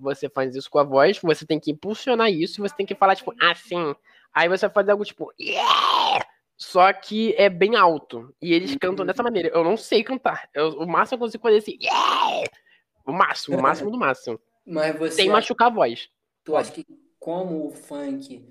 Você 0.00 0.28
faz 0.28 0.54
isso 0.54 0.70
com 0.70 0.78
a 0.78 0.84
voz, 0.84 1.18
você 1.20 1.44
tem 1.44 1.58
que 1.58 1.72
impulsionar 1.72 2.30
isso, 2.30 2.62
você 2.62 2.74
tem 2.74 2.86
que 2.86 2.94
falar 2.94 3.16
tipo 3.16 3.34
assim. 3.40 3.94
Aí 4.32 4.48
você 4.48 4.68
faz 4.68 4.88
algo 4.88 5.04
tipo. 5.04 5.32
Yeah! 5.40 5.97
Só 6.58 6.92
que 6.92 7.34
é 7.38 7.48
bem 7.48 7.76
alto. 7.76 8.34
E 8.42 8.52
eles 8.52 8.72
uhum. 8.72 8.78
cantam 8.80 9.06
dessa 9.06 9.22
maneira. 9.22 9.48
Eu 9.48 9.62
não 9.62 9.76
sei 9.76 10.02
cantar. 10.02 10.50
Eu, 10.52 10.70
o 10.70 10.86
máximo 10.86 11.14
eu 11.14 11.20
consigo 11.20 11.42
fazer 11.42 11.58
assim. 11.58 11.78
Yeah! 11.80 12.50
O 13.06 13.12
máximo, 13.12 13.56
o 13.56 13.62
máximo 13.62 13.90
do 13.92 13.98
máximo. 13.98 14.40
Mas 14.66 14.98
você. 14.98 15.14
Sem 15.14 15.30
machucar 15.30 15.68
a 15.68 15.74
voz. 15.74 16.10
Tu 16.44 16.56
acha 16.56 16.72
que 16.72 16.84
como 17.20 17.68
o 17.68 17.70
funk 17.70 18.44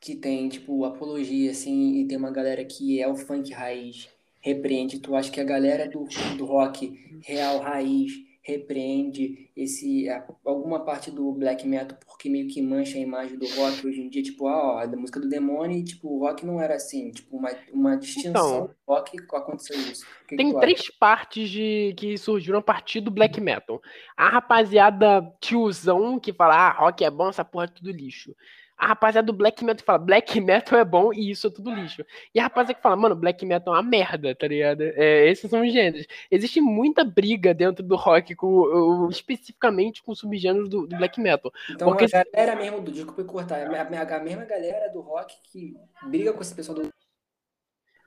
que 0.00 0.14
tem, 0.14 0.48
tipo, 0.48 0.84
apologia, 0.84 1.50
assim, 1.50 2.00
e 2.00 2.06
tem 2.06 2.16
uma 2.18 2.30
galera 2.30 2.64
que 2.64 3.00
é 3.00 3.08
o 3.08 3.16
funk 3.16 3.52
raiz, 3.52 4.08
repreende, 4.40 4.98
tu 4.98 5.16
acha 5.16 5.30
que 5.30 5.40
a 5.40 5.44
galera 5.44 5.88
do, 5.88 6.06
do 6.36 6.44
rock 6.44 7.20
real 7.22 7.60
raiz 7.60 8.12
repreende 8.44 9.50
esse 9.56 10.06
alguma 10.44 10.84
parte 10.84 11.10
do 11.10 11.32
black 11.32 11.66
metal 11.66 11.96
porque 12.06 12.28
meio 12.28 12.46
que 12.46 12.60
mancha 12.60 12.98
a 12.98 13.00
imagem 13.00 13.38
do 13.38 13.46
rock 13.46 13.86
hoje 13.86 14.02
em 14.02 14.08
dia, 14.08 14.22
tipo, 14.22 14.46
ah, 14.46 14.82
ó, 14.82 14.86
da 14.86 14.96
música 14.96 15.18
do 15.18 15.28
demônio, 15.28 15.78
e, 15.78 15.82
tipo, 15.82 16.08
o 16.08 16.20
rock 16.20 16.44
não 16.44 16.60
era 16.60 16.74
assim, 16.74 17.10
tipo, 17.10 17.36
uma, 17.36 17.50
uma 17.72 17.96
distinção 17.96 18.30
então, 18.30 18.66
do 18.66 18.74
rock 18.86 19.16
aconteceu 19.32 19.78
isso. 19.80 20.06
Que 20.28 20.36
tem 20.36 20.52
que 20.52 20.60
três 20.60 20.80
acha? 20.80 20.92
partes 21.00 21.48
de 21.48 21.94
que 21.96 22.18
surgiram 22.18 22.58
a 22.58 22.62
partir 22.62 23.00
do 23.00 23.10
black 23.10 23.40
metal. 23.40 23.80
A 24.16 24.28
rapaziada 24.28 25.22
tiozão 25.40 26.20
que 26.20 26.32
fala, 26.32 26.54
ah, 26.54 26.72
rock 26.72 27.02
é 27.02 27.10
bom, 27.10 27.30
essa 27.30 27.44
porra 27.44 27.64
é 27.64 27.68
tudo 27.68 27.90
lixo. 27.90 28.34
A 28.76 28.88
rapaziada 28.88 29.26
do 29.26 29.32
black 29.32 29.64
metal 29.64 29.84
fala, 29.84 29.98
black 29.98 30.40
metal 30.40 30.78
é 30.78 30.84
bom 30.84 31.12
e 31.12 31.30
isso 31.30 31.46
é 31.46 31.50
tudo 31.50 31.74
lixo. 31.74 32.04
E 32.34 32.40
a 32.40 32.44
rapaziada 32.44 32.74
que 32.74 32.82
fala, 32.82 32.96
mano, 32.96 33.14
black 33.14 33.44
metal 33.46 33.74
é 33.74 33.78
uma 33.78 33.82
merda, 33.82 34.34
tá 34.34 34.46
ligado? 34.46 34.82
É, 34.82 35.28
esses 35.28 35.48
são 35.50 35.62
os 35.62 35.72
gêneros. 35.72 36.06
Existe 36.30 36.60
muita 36.60 37.04
briga 37.04 37.54
dentro 37.54 37.84
do 37.84 37.96
rock, 37.96 38.34
com, 38.34 39.08
especificamente 39.10 40.02
com 40.02 40.14
subgêneros 40.14 40.68
do, 40.68 40.86
do 40.86 40.96
black 40.96 41.20
metal. 41.20 41.52
Então 41.70 41.88
porque... 41.88 42.04
a 42.04 42.24
galera 42.24 42.56
mesmo, 42.56 42.80
do, 42.80 42.90
desculpa 42.90 43.24
cortar, 43.24 43.66
a, 43.66 43.82
a, 43.82 44.16
a 44.16 44.20
mesma 44.20 44.44
galera 44.44 44.92
do 44.92 45.00
rock 45.00 45.34
que 45.50 45.76
briga 46.06 46.32
com 46.32 46.42
esse 46.42 46.54
pessoal 46.54 46.78
do 46.78 46.93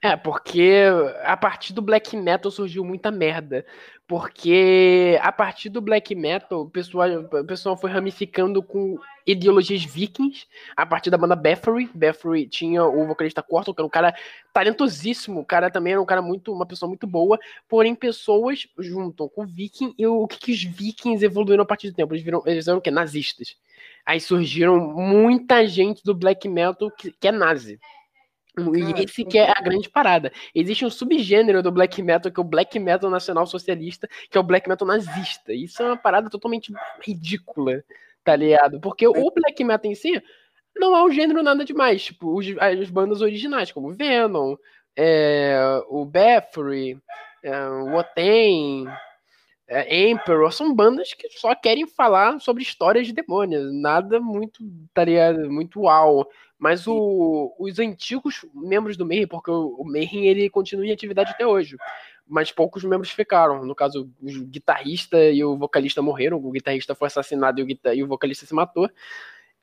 é, 0.02 0.16
porque 0.16 0.84
a 1.24 1.36
partir 1.36 1.74
do 1.74 1.82
black 1.82 2.16
metal 2.16 2.52
surgiu 2.52 2.84
muita 2.86 3.10
merda. 3.10 3.66
Porque 4.08 5.20
a 5.22 5.32
partir 5.32 5.70
do 5.70 5.82
black 5.82 6.16
metal, 6.16 6.62
o 6.62 6.70
pessoal, 6.70 7.10
o 7.10 7.46
pessoal 7.46 7.76
foi 7.76 7.90
ramificando 7.90 8.64
com 8.64 8.98
ideologias 9.26 9.84
vikings. 9.84 10.46
A 10.78 10.86
partir 10.86 11.10
da 11.10 11.18
banda 11.18 11.36
Bathory. 11.36 11.90
Bathory 11.94 12.48
tinha 12.48 12.86
o 12.86 13.08
vocalista 13.08 13.42
Corton, 13.42 13.74
que 13.74 13.82
era 13.82 13.88
um 13.88 13.90
cara 13.90 14.16
talentosíssimo. 14.54 15.42
O 15.42 15.46
cara 15.46 15.70
também 15.70 15.94
era 15.94 16.02
um 16.02 16.06
cara 16.06 16.22
muito, 16.22 16.54
uma 16.54 16.66
pessoa 16.66 16.88
muito 16.88 17.08
boa. 17.08 17.38
Porém, 17.68 17.96
pessoas 17.96 18.68
juntam 18.78 19.28
com 19.28 19.44
o 19.44 19.48
viking. 19.48 19.94
E 19.98 20.06
o 20.06 20.28
que, 20.28 20.38
que 20.38 20.52
os 20.54 20.64
vikings 20.64 21.26
evoluíram 21.26 21.64
a 21.64 21.68
partir 21.68 21.90
do 21.90 21.96
tempo? 21.96 22.14
Eles 22.14 22.24
viram, 22.24 22.44
eles 22.46 22.68
eram 22.68 22.78
o 22.78 22.82
quê? 22.82 22.92
Nazistas. 22.92 23.58
Aí 24.06 24.22
surgiram 24.22 24.80
muita 24.80 25.68
gente 25.68 26.02
do 26.04 26.14
black 26.14 26.48
metal 26.48 26.90
que, 26.92 27.12
que 27.12 27.28
é 27.28 27.32
nazi. 27.32 27.78
E 28.58 29.04
esse 29.04 29.24
que 29.24 29.38
é 29.38 29.52
a 29.52 29.62
grande 29.62 29.90
parada. 29.90 30.32
Existe 30.54 30.86
um 30.86 30.90
subgênero 30.90 31.62
do 31.62 31.72
black 31.72 32.02
metal, 32.02 32.32
que 32.32 32.40
é 32.40 32.44
o 32.44 32.48
black 32.48 32.80
metal 32.80 33.10
nacional 33.10 33.46
socialista, 33.46 34.08
que 34.30 34.38
é 34.38 34.42
o 34.42 34.44
black 34.44 34.68
metal 34.68 34.88
nazista. 34.88 35.54
Isso 35.54 35.82
é 35.84 35.86
uma 35.86 35.98
parada 35.98 36.30
totalmente 36.30 36.74
ridícula, 37.02 37.84
tá 38.24 38.36
ligado? 38.36 38.80
Porque 38.80 39.08
o 39.08 39.32
black 39.32 39.64
metal 39.64 39.92
em 39.92 39.96
si 39.96 40.22
não 40.76 40.96
é 40.96 41.04
um 41.04 41.12
gênero 41.12 41.44
nada 41.44 41.64
demais. 41.64 42.06
Tipo, 42.06 42.36
os, 42.36 42.48
as 42.60 42.90
bandas 42.90 43.22
originais, 43.22 43.72
como 43.72 43.94
Venom, 43.94 44.56
é, 44.96 45.60
o 45.90 46.04
Bathory, 46.06 46.98
é, 47.44 47.70
o 47.70 47.96
Oten, 47.96 48.88
é, 49.68 50.10
Emperor, 50.10 50.52
são 50.54 50.74
bandas 50.74 51.14
que 51.14 51.30
só 51.30 51.54
querem 51.54 51.86
falar 51.86 52.40
sobre 52.40 52.64
histórias 52.64 53.06
de 53.06 53.14
demônios. 53.14 53.74
Nada 53.74 54.20
muito, 54.20 54.60
tá 54.94 55.04
ligado? 55.04 55.52
Muito 55.52 55.82
uau. 55.82 56.28
Mas 56.58 56.88
o, 56.88 57.54
os 57.60 57.78
antigos 57.78 58.46
membros 58.54 58.96
do 58.96 59.06
Mayhem, 59.06 59.28
porque 59.28 59.52
o, 59.52 59.76
o 59.78 59.86
Mayhem 59.86 60.26
ele 60.26 60.50
continua 60.50 60.86
em 60.88 60.92
atividade 60.92 61.32
até 61.32 61.46
hoje, 61.46 61.76
mas 62.26 62.52
poucos 62.52 62.84
membros 62.84 63.12
ficaram. 63.12 63.66
No 63.66 63.76
caso, 63.76 64.10
o 64.22 64.46
guitarrista 64.46 65.22
e 65.30 65.44
o 65.44 65.58
vocalista 65.58 66.02
morreram, 66.02 66.38
o 66.38 66.52
guitarrista 66.52 66.96
foi 66.96 67.08
assassinado 67.08 67.60
e 67.60 67.64
o, 67.64 67.94
e 67.94 68.04
o 68.04 68.08
vocalista 68.08 68.46
se 68.46 68.54
matou. 68.54 68.90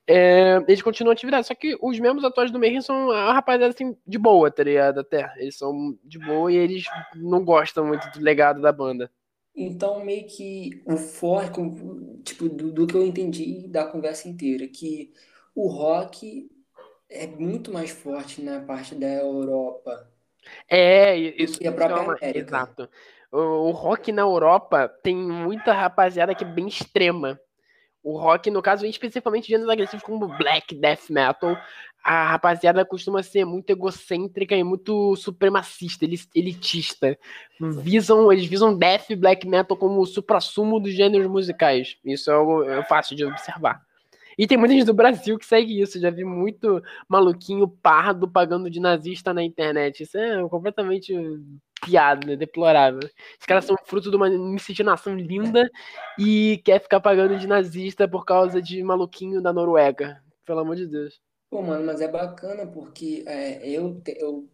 É, 0.07 0.63
eles 0.67 0.83
continuam 0.83 1.11
a 1.11 1.13
atividade, 1.13 1.47
só 1.47 1.55
que 1.55 1.75
os 1.81 1.99
membros 1.99 2.23
atuais 2.23 2.51
do 2.51 2.59
Mayhem 2.59 2.79
são 2.79 3.09
a 3.09 3.33
rapaziada 3.33 3.73
assim, 3.73 3.97
de 4.05 4.19
boa, 4.19 4.51
tá 4.51 4.63
ligado? 4.63 4.99
Até. 4.99 5.33
Eles 5.37 5.57
são 5.57 5.97
de 6.03 6.19
boa 6.19 6.51
e 6.51 6.55
eles 6.55 6.85
não 7.15 7.43
gostam 7.43 7.87
muito 7.87 8.07
do 8.11 8.23
legado 8.23 8.61
da 8.61 8.71
banda. 8.71 9.09
Então, 9.55 10.03
meio 10.03 10.27
que 10.27 10.81
o 10.85 10.97
forte, 10.97 11.59
tipo, 12.23 12.49
do, 12.49 12.71
do 12.71 12.85
que 12.87 12.95
eu 12.95 13.05
entendi 13.05 13.67
da 13.67 13.85
conversa 13.85 14.27
inteira, 14.27 14.67
que 14.67 15.13
o 15.55 15.67
rock 15.67 16.49
é 17.09 17.25
muito 17.25 17.71
mais 17.71 17.89
forte 17.89 18.41
na 18.41 18.59
parte 18.59 18.93
da 18.95 19.07
Europa. 19.07 20.09
É, 20.69 21.15
isso 21.15 21.57
que 21.59 21.67
a 21.67 21.71
própria 21.71 21.95
é 21.95 22.03
América. 22.03 22.47
Exato. 22.47 22.89
O, 23.31 23.37
o, 23.37 23.71
rock 23.71 24.11
na 24.11 24.21
Europa 24.21 24.87
tem 24.87 25.15
muita 25.15 25.73
rapaziada 25.73 26.35
que 26.35 26.43
é 26.43 26.47
bem 26.47 26.67
extrema. 26.67 27.39
O 28.03 28.17
rock, 28.17 28.51
no 28.51 28.61
caso, 28.61 28.85
especificamente 28.85 29.47
gêneros 29.47 29.71
agressivos 29.71 30.05
como 30.05 30.27
black, 30.37 30.75
death 30.75 31.09
metal, 31.09 31.57
a 32.07 32.23
rapaziada 32.29 32.85
costuma 32.85 33.23
ser 33.23 33.45
muito 33.45 33.67
egocêntrica 33.71 34.55
e 34.55 34.63
muito 34.63 35.15
supremacista, 35.15 36.05
elitista. 36.35 37.17
Visam, 37.59 38.31
eles 38.31 38.45
visam 38.45 38.77
death 38.77 39.09
e 39.09 39.15
black 39.15 39.47
metal 39.47 39.75
como 39.75 39.99
o 39.99 40.05
supra-sumo 40.05 40.79
dos 40.79 40.93
gêneros 40.93 41.25
musicais. 41.25 41.97
Isso 42.05 42.29
é, 42.29 42.33
algo, 42.35 42.63
é 42.63 42.83
fácil 42.83 43.15
de 43.15 43.25
observar. 43.25 43.81
E 44.37 44.45
tem 44.45 44.55
muita 44.55 44.75
gente 44.75 44.85
do 44.85 44.93
Brasil 44.93 45.39
que 45.39 45.47
segue 45.47 45.81
isso. 45.81 45.99
Já 45.99 46.11
vi 46.11 46.23
muito 46.23 46.79
maluquinho 47.09 47.67
pardo 47.67 48.29
pagando 48.29 48.69
de 48.69 48.79
nazista 48.79 49.33
na 49.33 49.43
internet. 49.43 50.03
Isso 50.03 50.15
é 50.15 50.47
completamente 50.47 51.11
piada, 51.83 52.27
né? 52.27 52.35
deplorável. 52.35 52.99
Os 53.39 53.45
caras 53.47 53.65
são 53.65 53.75
fruto 53.83 54.11
de 54.11 54.15
uma 54.15 54.29
miscigenação 54.29 55.15
linda 55.15 55.67
e 56.19 56.61
quer 56.63 56.79
ficar 56.79 56.99
pagando 56.99 57.35
de 57.35 57.47
nazista 57.47 58.07
por 58.07 58.25
causa 58.25 58.61
de 58.61 58.83
maluquinho 58.83 59.41
da 59.41 59.51
Noruega. 59.51 60.21
Pelo 60.45 60.59
amor 60.59 60.75
de 60.75 60.85
Deus. 60.85 61.24
Pô, 61.55 61.61
mano, 61.61 61.85
mas 61.85 62.01
é 62.01 62.07
bacana 62.09 62.67
porque 62.67 63.23
é, 63.25 63.65
eu, 63.65 64.01
eu 64.07 64.45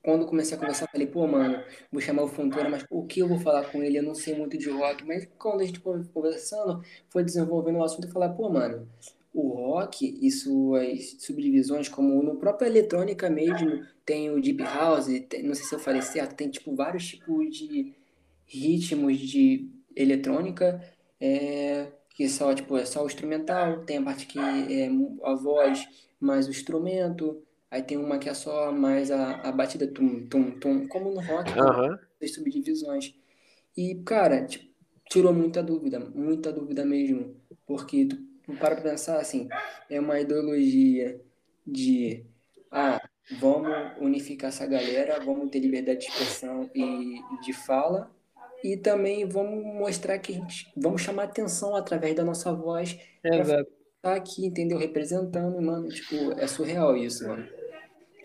quando 0.00 0.24
comecei 0.24 0.56
a 0.56 0.60
conversar, 0.60 0.86
falei, 0.86 1.08
pô, 1.08 1.26
mano, 1.26 1.60
vou 1.90 2.00
chamar 2.00 2.22
o 2.22 2.28
Fontoura, 2.28 2.70
mas 2.70 2.84
o 2.88 3.04
que 3.04 3.18
eu 3.18 3.26
vou 3.26 3.40
falar 3.40 3.64
com 3.72 3.82
ele? 3.82 3.98
Eu 3.98 4.04
não 4.04 4.14
sei 4.14 4.36
muito 4.36 4.56
de 4.56 4.70
rock. 4.70 5.04
Mas 5.04 5.28
quando 5.36 5.62
a 5.62 5.64
gente 5.64 5.80
foi 5.80 6.00
conversando, 6.14 6.80
foi 7.08 7.24
desenvolvendo 7.24 7.78
o 7.78 7.82
assunto 7.82 8.06
e 8.06 8.12
falar, 8.12 8.28
pô, 8.28 8.48
mano, 8.48 8.88
o 9.34 9.48
rock 9.48 10.16
e 10.22 10.30
suas 10.30 11.16
subdivisões, 11.18 11.88
como 11.88 12.22
no 12.22 12.36
próprio 12.36 12.68
eletrônica 12.68 13.28
mesmo, 13.28 13.84
tem 14.06 14.30
o 14.30 14.40
deep 14.40 14.62
house, 14.62 15.08
tem, 15.28 15.42
não 15.42 15.56
sei 15.56 15.64
se 15.64 15.74
eu 15.74 15.80
falei 15.80 16.02
certo, 16.02 16.36
tem 16.36 16.48
tipo 16.48 16.72
vários 16.72 17.04
tipos 17.04 17.50
de 17.50 17.96
ritmos 18.46 19.18
de 19.18 19.68
eletrônica, 19.96 20.80
é, 21.20 21.88
que 22.10 22.28
só 22.28 22.54
tipo 22.54 22.76
é 22.76 22.84
só 22.84 23.02
o 23.02 23.06
instrumental, 23.06 23.80
tem 23.80 23.96
a 23.96 24.02
parte 24.02 24.24
que 24.24 24.38
é 24.38 24.88
a 25.24 25.34
voz 25.34 26.07
mais 26.20 26.46
o 26.46 26.50
instrumento, 26.50 27.42
Aí 27.70 27.82
tem 27.82 27.98
uma 27.98 28.18
que 28.18 28.28
é 28.28 28.34
só 28.34 28.72
mais 28.72 29.10
a, 29.10 29.40
a 29.42 29.52
batida 29.52 29.86
tum, 29.86 30.26
tum, 30.26 30.58
tum, 30.58 30.88
como 30.88 31.10
no 31.10 31.20
rock, 31.20 31.50
uhum. 31.50 31.98
as 32.22 32.32
subdivisões. 32.32 33.14
E, 33.76 33.94
cara, 33.96 34.46
tipo, 34.46 34.66
tirou 35.10 35.34
muita 35.34 35.62
dúvida, 35.62 36.00
muita 36.00 36.50
dúvida 36.50 36.84
mesmo. 36.84 37.36
Porque 37.66 38.06
tu, 38.06 38.16
tu 38.42 38.52
para 38.54 38.80
pensar 38.80 39.20
assim, 39.20 39.48
é 39.90 40.00
uma 40.00 40.18
ideologia 40.18 41.20
de 41.66 42.24
ah, 42.70 43.00
vamos 43.38 43.70
unificar 44.00 44.48
essa 44.48 44.66
galera, 44.66 45.22
vamos 45.22 45.50
ter 45.50 45.60
liberdade 45.60 46.00
de 46.00 46.06
expressão 46.06 46.70
e 46.74 47.20
de 47.42 47.52
fala, 47.52 48.10
e 48.64 48.78
também 48.78 49.28
vamos 49.28 49.62
mostrar 49.62 50.18
que 50.18 50.32
a 50.32 50.36
gente 50.36 50.72
vamos 50.74 51.02
chamar 51.02 51.24
atenção 51.24 51.76
através 51.76 52.14
da 52.16 52.24
nossa 52.24 52.50
voz. 52.50 52.98
Exato. 53.22 53.77
Tá 54.02 54.14
aqui, 54.16 54.46
entendeu? 54.46 54.78
Representando, 54.78 55.60
mano. 55.60 55.88
Tipo, 55.88 56.32
é 56.38 56.46
surreal 56.46 56.96
isso, 56.96 57.26
mano. 57.26 57.48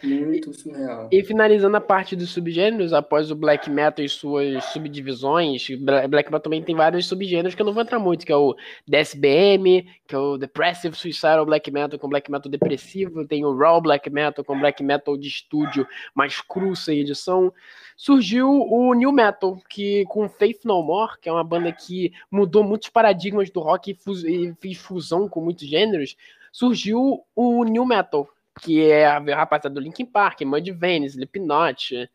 Muito 0.04 0.54
surreal. 0.54 1.08
E 1.12 1.24
finalizando 1.24 1.78
a 1.78 1.82
parte 1.82 2.16
dos 2.16 2.30
subgêneros, 2.30 2.92
após 2.92 3.32
o 3.32 3.36
black 3.36 3.70
metal 3.70 4.04
e 4.04 4.10
suas 4.10 4.64
subdivisões, 4.66 5.68
black 6.10 6.30
metal 6.30 6.40
também 6.42 6.62
tem 6.62 6.76
vários 6.76 7.08
subgêneros 7.08 7.56
que 7.56 7.62
eu 7.62 7.66
não 7.66 7.74
vou 7.74 7.84
entrar 7.84 8.00
muito, 8.00 8.26
que 8.26 8.32
é 8.32 8.36
o 8.36 8.56
DSBM, 8.86 9.88
que 10.06 10.14
é 10.14 10.18
o 10.18 10.38
Depressive 10.38 10.96
Suicidal 10.96 11.46
Black 11.46 11.72
Metal 11.72 11.98
com 11.98 12.10
black 12.10 12.30
metal 12.30 12.52
depressivo, 12.52 13.26
tem 13.26 13.46
o 13.46 13.56
Raw 13.56 13.82
Black 13.82 14.10
Metal 14.10 14.44
com 14.44 14.60
black 14.60 14.84
metal 14.84 15.18
de 15.18 15.28
estúdio 15.28 15.88
mais 16.14 16.42
cru 16.42 16.76
sem 16.76 17.00
edição. 17.00 17.54
Surgiu 17.96 18.50
o 18.50 18.94
New 18.94 19.12
Metal, 19.12 19.58
que 19.70 20.04
com 20.06 20.28
Faith 20.28 20.66
No 20.66 20.84
More, 20.84 21.14
que 21.22 21.30
é 21.30 21.32
uma 21.32 21.44
banda 21.44 21.72
que 21.72 22.12
mudou 22.30 22.64
muitos 22.64 22.90
paradigmas 22.90 23.50
do 23.50 23.62
rock 23.62 23.98
e 24.26 24.54
fez 24.60 24.78
fusão 24.78 25.30
com 25.30 25.40
muitos 25.40 25.68
gêneros, 25.68 26.18
surgiu 26.52 27.24
o 27.36 27.64
New 27.64 27.86
Metal, 27.86 28.28
que 28.62 28.90
é 28.90 29.06
a 29.06 29.20
rapaziada 29.20 29.70
do 29.70 29.82
Linkin 29.82 30.06
Park, 30.06 30.42
Mudvayne, 30.42 31.08
Slipknot, 31.08 32.10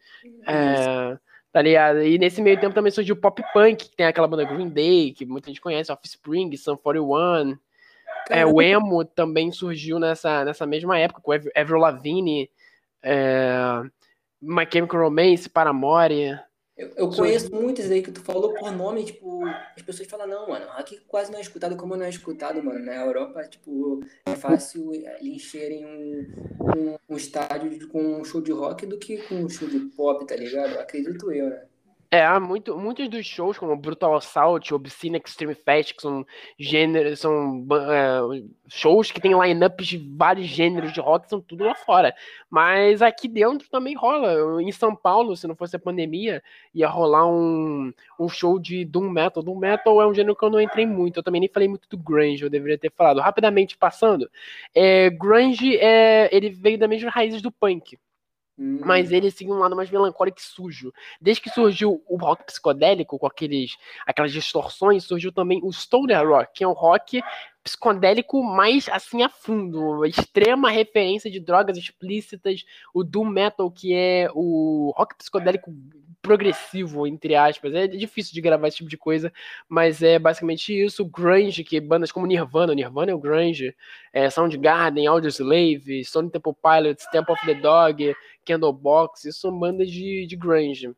é, 0.46 1.18
tá 1.52 1.62
ligado? 1.62 2.02
E 2.02 2.18
nesse 2.18 2.40
meio 2.40 2.58
tempo 2.60 2.74
também 2.74 2.92
surgiu 2.92 3.14
o 3.14 3.18
Pop 3.18 3.42
Punk, 3.52 3.88
que 3.88 3.96
tem 3.96 4.06
aquela 4.06 4.28
banda 4.28 4.44
Green 4.44 4.68
Day, 4.68 5.12
que 5.12 5.26
muita 5.26 5.48
gente 5.48 5.60
conhece, 5.60 5.90
Offspring, 5.90 6.56
Sun 6.56 6.76
41, 6.76 7.58
é, 8.30 8.44
o 8.44 8.60
Emo 8.60 9.04
também 9.04 9.50
surgiu 9.50 9.98
nessa, 9.98 10.44
nessa 10.44 10.66
mesma 10.66 10.98
época, 10.98 11.20
com 11.22 11.32
Avril 11.32 11.78
Lavigne, 11.78 12.50
é, 13.02 13.82
My 14.40 14.66
Chemical 14.70 15.00
Romance, 15.00 15.48
Paramore, 15.48 16.38
eu, 16.78 16.92
eu 16.94 17.10
conheço 17.10 17.52
muitos 17.52 17.90
aí 17.90 18.00
que 18.00 18.12
tu 18.12 18.20
falou 18.22 18.54
por 18.54 18.70
nome, 18.70 19.04
tipo, 19.04 19.44
as 19.44 19.82
pessoas 19.82 20.08
falam, 20.08 20.28
não, 20.28 20.48
mano, 20.48 20.64
aqui 20.70 21.00
quase 21.08 21.28
não 21.30 21.38
é 21.38 21.42
escutado 21.42 21.76
como 21.76 21.96
não 21.96 22.06
é 22.06 22.08
escutado, 22.08 22.62
mano. 22.62 22.78
Na 22.78 22.94
Europa, 22.94 23.42
tipo, 23.48 24.00
é 24.24 24.36
fácil 24.36 24.92
encherem 25.20 25.84
um, 25.84 26.26
um, 26.60 26.96
um 27.08 27.16
estádio 27.16 27.88
com 27.88 28.20
um 28.20 28.24
show 28.24 28.40
de 28.40 28.52
rock 28.52 28.86
do 28.86 28.96
que 28.96 29.18
com 29.26 29.34
um 29.34 29.48
show 29.48 29.68
de 29.68 29.80
pop, 29.96 30.24
tá 30.24 30.36
ligado? 30.36 30.78
Acredito 30.78 31.32
eu, 31.32 31.50
né? 31.50 31.64
É, 32.10 32.38
muito, 32.38 32.78
muitos 32.78 33.06
dos 33.10 33.26
shows, 33.26 33.58
como 33.58 33.76
Brutal 33.76 34.16
Assault, 34.16 34.72
Obscene 34.72 35.20
Extreme 35.22 35.54
Fest, 35.54 35.94
que 35.94 36.00
são 36.00 36.24
gêneros, 36.58 37.20
são 37.20 37.66
é, 37.70 38.42
shows 38.66 39.10
que 39.12 39.20
tem 39.20 39.38
lineups 39.38 39.86
de 39.86 39.98
vários 40.16 40.46
gêneros 40.46 40.90
de 40.90 41.00
rock, 41.00 41.28
são 41.28 41.38
tudo 41.38 41.64
lá 41.64 41.74
fora. 41.74 42.14
Mas 42.48 43.02
aqui 43.02 43.28
dentro 43.28 43.68
também 43.68 43.94
rola. 43.94 44.62
Em 44.62 44.72
São 44.72 44.96
Paulo, 44.96 45.36
se 45.36 45.46
não 45.46 45.54
fosse 45.54 45.76
a 45.76 45.78
pandemia, 45.78 46.42
ia 46.74 46.88
rolar 46.88 47.26
um, 47.26 47.92
um 48.18 48.28
show 48.28 48.58
de 48.58 48.86
Doom 48.86 49.10
Metal. 49.10 49.42
Doom 49.42 49.58
Metal 49.58 50.00
é 50.00 50.06
um 50.06 50.14
gênero 50.14 50.34
que 50.34 50.44
eu 50.44 50.50
não 50.50 50.60
entrei 50.62 50.86
muito. 50.86 51.18
Eu 51.18 51.22
também 51.22 51.42
nem 51.42 51.50
falei 51.50 51.68
muito 51.68 51.86
do 51.90 51.98
Grunge, 51.98 52.42
eu 52.42 52.48
deveria 52.48 52.78
ter 52.78 52.90
falado. 52.90 53.20
Rapidamente 53.20 53.76
passando, 53.76 54.30
é, 54.74 55.10
Grunge 55.10 55.76
é, 55.76 56.34
ele 56.34 56.48
veio 56.48 56.78
das 56.78 56.88
mesmas 56.88 57.12
raízes 57.12 57.42
do 57.42 57.52
punk. 57.52 57.98
Mas 58.58 59.10
hum. 59.10 59.14
ele 59.14 59.30
seguiu 59.30 59.54
um 59.54 59.58
lado 59.58 59.76
mais 59.76 59.88
melancólico 59.88 60.38
e 60.38 60.42
sujo. 60.42 60.92
Desde 61.20 61.42
que 61.42 61.50
surgiu 61.50 62.02
o 62.08 62.16
rock 62.16 62.44
psicodélico, 62.44 63.18
com 63.18 63.26
aqueles, 63.26 63.76
aquelas 64.04 64.32
distorções, 64.32 65.04
surgiu 65.04 65.30
também 65.30 65.60
o 65.62 65.72
stoner 65.72 66.26
rock, 66.26 66.52
que 66.54 66.64
é 66.64 66.68
um 66.68 66.72
rock 66.72 67.22
psicodélico 67.68 68.42
mais 68.42 68.88
assim 68.88 69.22
a 69.22 69.28
fundo, 69.28 70.04
extrema 70.06 70.70
referência 70.70 71.30
de 71.30 71.38
drogas 71.38 71.76
explícitas, 71.76 72.64
o 72.94 73.04
doom 73.04 73.26
metal 73.26 73.70
que 73.70 73.92
é 73.92 74.28
o 74.34 74.92
rock 74.96 75.14
psicodélico 75.16 75.70
progressivo 76.22 77.06
entre 77.06 77.34
aspas. 77.34 77.74
É 77.74 77.86
difícil 77.86 78.32
de 78.32 78.40
gravar 78.40 78.68
esse 78.68 78.78
tipo 78.78 78.88
de 78.88 78.96
coisa, 78.96 79.30
mas 79.68 80.02
é 80.02 80.18
basicamente 80.18 80.72
isso, 80.72 81.02
o 81.02 81.06
grunge, 81.06 81.62
que 81.62 81.78
bandas 81.78 82.10
como 82.10 82.26
Nirvana, 82.26 82.74
Nirvana 82.74 83.12
é 83.12 83.14
o 83.14 83.20
grunge, 83.20 83.74
é 84.12 84.30
Soundgarden, 84.30 85.06
Audioslave, 85.06 86.02
Stone 86.04 86.30
Temple 86.30 86.54
Pilots, 86.62 87.06
Temple 87.12 87.34
of 87.34 87.44
the 87.44 87.54
Dog, 87.54 88.14
Candlebox, 88.46 89.26
isso 89.26 89.40
são 89.40 89.58
bandas 89.58 89.90
de, 89.90 90.26
de 90.26 90.36
grunge. 90.36 90.90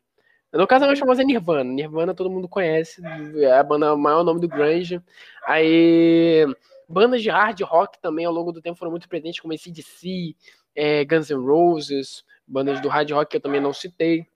No 0.53 0.67
caso, 0.67 0.85
a 0.85 0.89
mais 0.89 0.99
famosa 0.99 1.23
é 1.23 1.25
Nirvana. 1.25 1.71
Nirvana 1.71 2.15
todo 2.15 2.31
mundo 2.31 2.49
conhece, 2.49 3.01
é 3.37 3.53
a 3.53 3.63
banda, 3.63 3.95
o 3.95 3.99
maior 3.99 4.25
nome 4.25 4.41
do 4.41 4.49
grunge. 4.49 5.01
Aí, 5.47 6.45
bandas 6.89 7.23
de 7.23 7.31
hard 7.31 7.61
rock 7.63 8.01
também 8.01 8.25
ao 8.25 8.33
longo 8.33 8.51
do 8.51 8.61
tempo 8.61 8.79
foram 8.79 8.91
muito 8.91 9.09
presentes, 9.09 9.41
como 9.41 9.55
ACDC, 9.55 10.35
é, 10.75 11.05
Guns 11.05 11.31
N' 11.31 11.45
Roses, 11.45 12.25
bandas 12.47 12.81
do 12.81 12.89
hard 12.89 13.11
rock 13.13 13.31
que 13.31 13.37
eu 13.37 13.41
também 13.41 13.61
não 13.61 13.73
citei. 13.73 14.27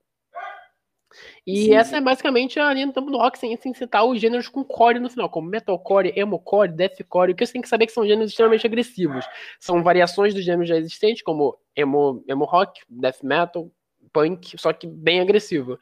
E 1.47 1.67
sim, 1.67 1.75
essa 1.75 1.97
é 1.97 2.01
basicamente 2.01 2.59
a 2.59 2.73
linha 2.73 2.87
do 2.87 2.93
tempo 2.93 3.11
do 3.11 3.19
rock, 3.19 3.39
sem, 3.39 3.57
sem 3.57 3.75
citar 3.75 4.05
os 4.05 4.21
gêneros 4.21 4.49
com 4.49 4.65
core 4.65 4.99
no 4.99 5.11
final, 5.11 5.29
como 5.29 5.49
metalcore, 5.49 6.13
emocore, 6.17 6.73
deathcore. 6.73 7.33
O 7.33 7.35
que 7.37 7.47
você 7.47 7.53
tem 7.53 7.63
que 7.63 7.69
saber 7.69 7.85
é 7.85 7.87
que 7.87 7.93
são 7.93 8.07
gêneros 8.07 8.31
extremamente 8.31 8.67
agressivos. 8.67 9.25
São 9.61 9.83
variações 9.83 10.35
dos 10.35 10.45
gêneros 10.45 10.69
já 10.69 10.77
existentes, 10.77 11.23
como 11.23 11.57
emo, 11.77 12.25
emo 12.27 12.45
rock, 12.45 12.81
death 12.89 13.23
metal, 13.23 13.71
punk, 14.13 14.57
só 14.59 14.73
que 14.73 14.87
bem 14.87 15.21
agressivo. 15.21 15.79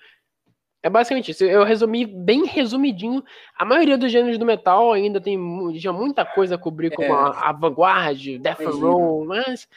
É 0.83 0.91
basicamente 0.91 1.31
isso. 1.31 1.45
Eu 1.45 1.65
resumi 1.65 2.05
bem 2.05 2.45
resumidinho. 2.45 3.23
A 3.57 3.65
maioria 3.65 3.97
dos 3.97 4.11
gêneros 4.11 4.39
do 4.39 4.45
metal 4.45 4.93
ainda 4.93 5.21
tem 5.21 5.39
já 5.75 5.93
muita 5.93 6.25
coisa 6.25 6.57
a 6.57 6.59
cobrir, 6.59 6.91
como 6.91 7.09
é. 7.09 7.13
a, 7.13 7.51
a 7.51 7.53
Vanguard, 7.53 8.39
Death 8.41 8.65
Row, 8.65 9.25
mas 9.25 9.69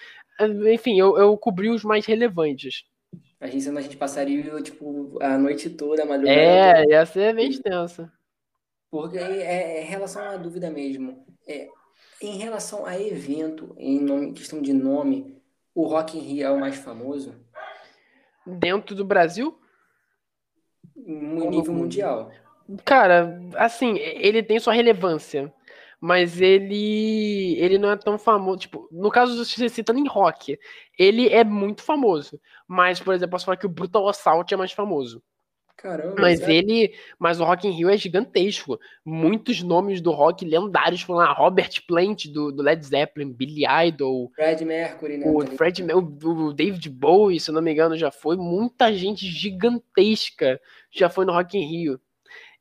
enfim, 0.67 0.99
eu, 0.99 1.17
eu 1.17 1.37
cobri 1.37 1.69
os 1.69 1.83
mais 1.83 2.05
relevantes. 2.05 2.83
A 3.39 3.47
gente, 3.47 3.69
a 3.69 3.81
gente 3.81 3.97
passaria, 3.97 4.61
tipo, 4.61 5.17
a 5.21 5.37
noite 5.37 5.69
toda, 5.69 6.03
a 6.03 6.05
madrugada. 6.05 6.39
É, 6.39 6.81
toda. 6.81 6.91
ia 6.91 7.05
ser 7.05 7.35
bem 7.35 7.49
extensa. 7.49 8.11
Porque 8.89 9.17
é, 9.17 9.81
é 9.81 9.83
relação 9.83 10.23
à 10.23 10.37
dúvida 10.37 10.69
mesmo. 10.69 11.25
É, 11.47 11.67
em 12.21 12.37
relação 12.37 12.85
a 12.85 12.99
evento, 12.99 13.75
em 13.77 13.99
nome, 13.99 14.33
questão 14.33 14.61
de 14.61 14.73
nome, 14.73 15.41
o 15.73 15.85
Rock 15.85 16.17
in 16.17 16.21
Rio 16.21 16.47
é 16.47 16.51
o 16.51 16.59
mais 16.59 16.75
famoso? 16.75 17.35
Dentro 18.45 18.95
do 18.95 19.05
Brasil? 19.05 19.57
No 21.05 21.49
nível 21.49 21.73
mundial. 21.73 22.31
Cara, 22.83 23.39
assim, 23.55 23.97
ele 23.99 24.41
tem 24.41 24.59
sua 24.59 24.73
relevância, 24.73 25.53
mas 26.01 26.41
ele 26.41 27.55
ele 27.59 27.77
não 27.77 27.91
é 27.91 27.95
tão 27.95 28.17
famoso, 28.17 28.57
tipo, 28.59 28.89
no 28.91 29.11
caso 29.11 29.37
você 29.37 29.69
citando 29.69 29.99
em 29.99 30.07
rock, 30.07 30.57
ele 30.97 31.29
é 31.29 31.43
muito 31.43 31.83
famoso, 31.83 32.41
mas 32.67 32.99
por 32.99 33.13
exemplo, 33.13 33.31
posso 33.31 33.45
falar 33.45 33.57
que 33.57 33.67
o 33.67 33.69
Brutal 33.69 34.07
Assault 34.09 34.51
é 34.51 34.57
mais 34.57 34.71
famoso. 34.71 35.21
Caramba, 35.85 36.15
mas 36.17 36.41
é... 36.41 36.51
ele, 36.51 36.95
mas 37.19 37.39
o 37.39 37.43
Rock 37.43 37.67
in 37.67 37.71
Rio 37.71 37.89
é 37.91 37.95
gigantesco. 37.95 38.79
Muitos 39.05 39.61
nomes 39.61 40.01
do 40.01 40.09
rock 40.09 40.43
lendários 40.43 41.03
foram 41.03 41.19
lá, 41.19 41.31
Robert 41.31 41.69
Plant 41.87 42.25
do, 42.25 42.51
do 42.51 42.63
Led 42.63 42.83
Zeppelin, 42.83 43.31
Billy 43.31 43.65
Idol, 43.87 44.31
Fred 44.33 44.65
Mercury, 44.65 45.17
né? 45.17 45.27
O 45.27 45.45
Fred, 45.45 45.83
o, 45.93 45.99
o 45.99 46.53
David 46.53 46.89
Bowie, 46.89 47.39
se 47.39 47.51
eu 47.51 47.53
não 47.53 47.61
me 47.61 47.71
engano, 47.71 47.95
já 47.95 48.09
foi. 48.09 48.35
Muita 48.35 48.91
gente 48.91 49.27
gigantesca 49.27 50.59
já 50.89 51.07
foi 51.07 51.23
no 51.23 51.33
Rock 51.33 51.55
in 51.55 51.67
Rio. 51.69 52.01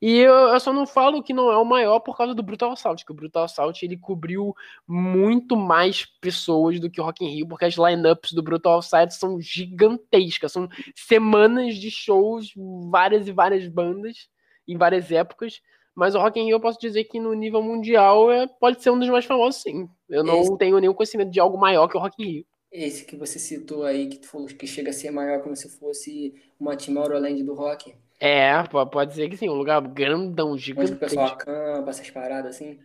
E 0.06 0.18
eu, 0.18 0.34
eu, 0.34 0.60
só 0.60 0.70
não 0.70 0.86
falo 0.86 1.22
que 1.22 1.32
não 1.32 1.50
é 1.50 1.56
o 1.56 1.64
maior 1.64 1.98
por 1.98 2.14
causa 2.14 2.34
do 2.34 2.42
Brutal 2.42 2.72
Assault, 2.72 3.02
que 3.02 3.10
o 3.10 3.14
Brutal 3.14 3.44
Assault 3.44 3.82
ele 3.82 3.96
cobriu 3.96 4.54
muito 4.86 5.56
mais 5.56 6.04
pessoas 6.20 6.78
do 6.78 6.90
que 6.90 7.00
o 7.00 7.04
Rock 7.04 7.24
in 7.24 7.28
Rio, 7.28 7.48
porque 7.48 7.64
as 7.64 7.76
lineups 7.76 8.32
do 8.32 8.42
Brutal 8.42 8.80
Assault 8.80 9.14
são 9.14 9.40
gigantescas, 9.40 10.52
são 10.52 10.68
semanas 10.94 11.76
de 11.76 11.90
shows, 11.90 12.52
várias 12.90 13.26
e 13.28 13.32
várias 13.32 13.66
bandas 13.66 14.28
em 14.68 14.76
várias 14.76 15.10
épocas. 15.10 15.62
Mas 15.94 16.14
o 16.14 16.18
Rock 16.18 16.38
in 16.38 16.44
Rio 16.44 16.56
eu 16.56 16.60
posso 16.60 16.78
dizer 16.78 17.04
que 17.04 17.18
no 17.18 17.32
nível 17.32 17.62
mundial 17.62 18.30
é, 18.30 18.46
pode 18.46 18.82
ser 18.82 18.90
um 18.90 18.98
dos 18.98 19.08
mais 19.08 19.24
famosos, 19.24 19.62
sim. 19.62 19.88
Eu 20.06 20.22
não 20.22 20.42
Esse... 20.42 20.58
tenho 20.58 20.78
nenhum 20.80 20.92
conhecimento 20.92 21.30
de 21.30 21.40
algo 21.40 21.56
maior 21.56 21.88
que 21.88 21.96
o 21.96 22.00
Rock 22.00 22.22
in 22.22 22.26
Rio. 22.26 22.46
Esse 22.74 23.04
que 23.04 23.14
você 23.14 23.38
citou 23.38 23.84
aí, 23.84 24.08
que 24.08 24.18
tu 24.18 24.26
falou 24.26 24.48
que 24.48 24.66
chega 24.66 24.90
a 24.90 24.92
ser 24.92 25.12
maior 25.12 25.40
como 25.40 25.54
se 25.54 25.68
fosse 25.78 26.34
uma 26.58 26.76
Tomorrowland 26.76 27.40
do 27.44 27.54
rock. 27.54 27.94
É, 28.18 28.50
pode 28.90 29.10
dizer 29.10 29.28
que 29.28 29.36
sim, 29.36 29.48
um 29.48 29.54
lugar 29.54 29.80
grandão, 29.80 30.58
gigante. 30.58 30.90
Onde 30.90 30.96
o 30.96 30.98
pessoal 30.98 31.26
acampa, 31.28 31.90
essas 31.90 32.10
paradas 32.10 32.56
assim. 32.56 32.80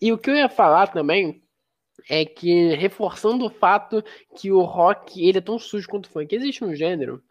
E 0.00 0.10
o 0.10 0.16
que 0.16 0.30
eu 0.30 0.34
ia 0.34 0.48
falar 0.48 0.86
também 0.86 1.42
é 2.08 2.24
que, 2.24 2.74
reforçando 2.74 3.44
o 3.44 3.50
fato 3.50 4.02
que 4.34 4.50
o 4.50 4.62
rock 4.62 5.22
ele 5.22 5.36
é 5.36 5.42
tão 5.42 5.58
sujo 5.58 5.88
quanto 5.88 6.06
o 6.06 6.10
funk, 6.10 6.34
existe 6.34 6.64
um 6.64 6.74
gênero 6.74 7.22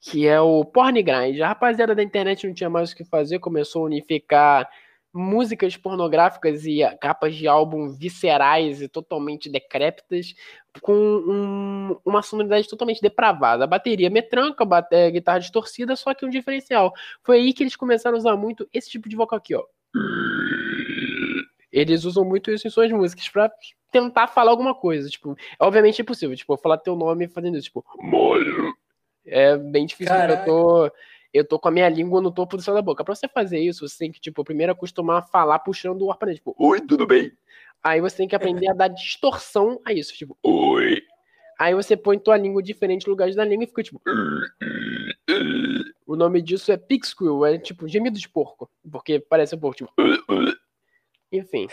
que 0.00 0.26
é 0.26 0.38
o 0.38 0.66
porn 0.66 1.02
grind. 1.02 1.40
A 1.40 1.48
rapaziada 1.48 1.94
da 1.94 2.02
internet 2.02 2.46
não 2.46 2.52
tinha 2.52 2.68
mais 2.68 2.92
o 2.92 2.96
que 2.96 3.06
fazer, 3.06 3.38
começou 3.38 3.82
a 3.82 3.86
unificar 3.86 4.68
músicas 5.14 5.76
pornográficas 5.76 6.66
e 6.66 6.80
capas 7.00 7.36
de 7.36 7.46
álbum 7.46 7.88
viscerais 7.88 8.82
e 8.82 8.88
totalmente 8.88 9.48
decrépitas, 9.48 10.34
com 10.82 10.92
um, 10.92 11.96
uma 12.04 12.20
sonoridade 12.20 12.68
totalmente 12.68 13.00
depravada. 13.00 13.62
A 13.62 13.68
bateria 13.68 14.10
metranca, 14.10 14.64
a 14.64 14.88
é, 14.90 15.10
guitarra 15.12 15.38
distorcida, 15.38 15.94
só 15.94 16.12
que 16.12 16.26
um 16.26 16.30
diferencial. 16.30 16.92
Foi 17.22 17.38
aí 17.38 17.52
que 17.52 17.62
eles 17.62 17.76
começaram 17.76 18.16
a 18.16 18.18
usar 18.18 18.36
muito 18.36 18.68
esse 18.72 18.90
tipo 18.90 19.08
de 19.08 19.14
vocal 19.14 19.38
aqui, 19.38 19.54
ó. 19.54 19.62
Eles 21.70 22.04
usam 22.04 22.24
muito 22.24 22.50
isso 22.50 22.66
em 22.66 22.70
suas 22.70 22.90
músicas 22.90 23.28
pra 23.28 23.50
tentar 23.92 24.26
falar 24.26 24.50
alguma 24.50 24.74
coisa. 24.74 25.08
Tipo, 25.08 25.36
é 25.60 25.64
obviamente 25.64 26.02
impossível. 26.02 26.36
Tipo, 26.36 26.56
falar 26.56 26.78
teu 26.78 26.96
nome 26.96 27.28
fazendo 27.28 27.56
isso, 27.56 27.66
tipo, 27.66 27.84
é 29.26 29.56
bem 29.56 29.86
difícil. 29.86 30.14
Eu 30.14 30.44
tô 30.44 30.90
eu 31.34 31.44
tô 31.44 31.58
com 31.58 31.66
a 31.66 31.70
minha 31.72 31.88
língua 31.88 32.22
no 32.22 32.30
topo 32.30 32.56
do 32.56 32.62
céu 32.62 32.72
da 32.72 32.80
boca. 32.80 33.04
Pra 33.04 33.12
você 33.12 33.26
fazer 33.26 33.58
isso, 33.58 33.86
você 33.86 33.98
tem 33.98 34.12
que, 34.12 34.20
tipo, 34.20 34.44
primeiro 34.44 34.70
acostumar 34.70 35.18
a 35.18 35.26
falar 35.26 35.58
puxando 35.58 36.02
o 36.02 36.10
ar 36.12 36.16
pra 36.16 36.26
dentro, 36.26 36.38
tipo, 36.38 36.54
oi, 36.56 36.80
tudo 36.80 37.04
bem? 37.06 37.32
Aí 37.82 38.00
você 38.00 38.18
tem 38.18 38.28
que 38.28 38.36
aprender 38.36 38.70
a 38.70 38.72
dar 38.72 38.88
distorção 38.88 39.80
a 39.84 39.92
isso, 39.92 40.14
tipo, 40.14 40.38
oi. 40.44 41.02
Aí 41.58 41.74
você 41.74 41.96
põe 41.96 42.18
tua 42.18 42.36
língua 42.36 42.62
em 42.62 42.64
diferentes 42.64 43.06
lugares 43.06 43.34
da 43.34 43.44
língua 43.44 43.64
e 43.64 43.66
fica 43.66 43.82
tipo. 43.82 44.00
O 46.06 46.16
nome 46.16 46.40
disso 46.40 46.70
é 46.70 46.76
pig 46.76 47.06
squeal, 47.06 47.44
é 47.44 47.58
tipo 47.58 47.88
gemido 47.88 48.18
de 48.18 48.28
porco, 48.28 48.70
porque 48.90 49.18
parece 49.18 49.54
um 49.54 49.58
porco, 49.58 49.76
tipo. 49.76 49.92
Enfim 51.32 51.66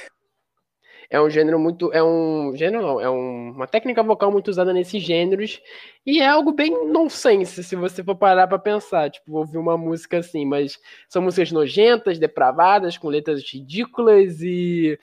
é 1.12 1.20
um 1.22 1.30
gênero 1.30 1.60
muito. 1.60 1.92
É 1.92 2.02
um. 2.02 2.56
Gênero 2.56 2.82
não, 2.82 3.02
é 3.02 3.10
um, 3.10 3.52
uma 3.52 3.68
técnica 3.68 4.02
vocal 4.02 4.32
muito 4.32 4.48
usada 4.48 4.72
nesses 4.72 5.04
gêneros. 5.04 5.62
E 6.06 6.22
é 6.22 6.28
algo 6.28 6.54
bem 6.54 6.88
nonsense, 6.88 7.62
se 7.66 7.76
você 7.76 8.02
for 8.02 8.16
parar 8.16 8.48
pra 8.48 8.58
pensar. 8.58 9.12
Tipo, 9.12 9.38
ouvir 9.38 9.58
uma 9.58 9.78
música 9.78 10.20
assim, 10.20 10.46
mas 10.46 10.80
são 11.10 11.22
músicas 11.22 11.52
nojentas, 11.52 12.18
depravadas, 12.18 12.98
com 12.98 13.10
letras 13.10 13.44
ridículas 13.44 14.42
e. 14.42 14.98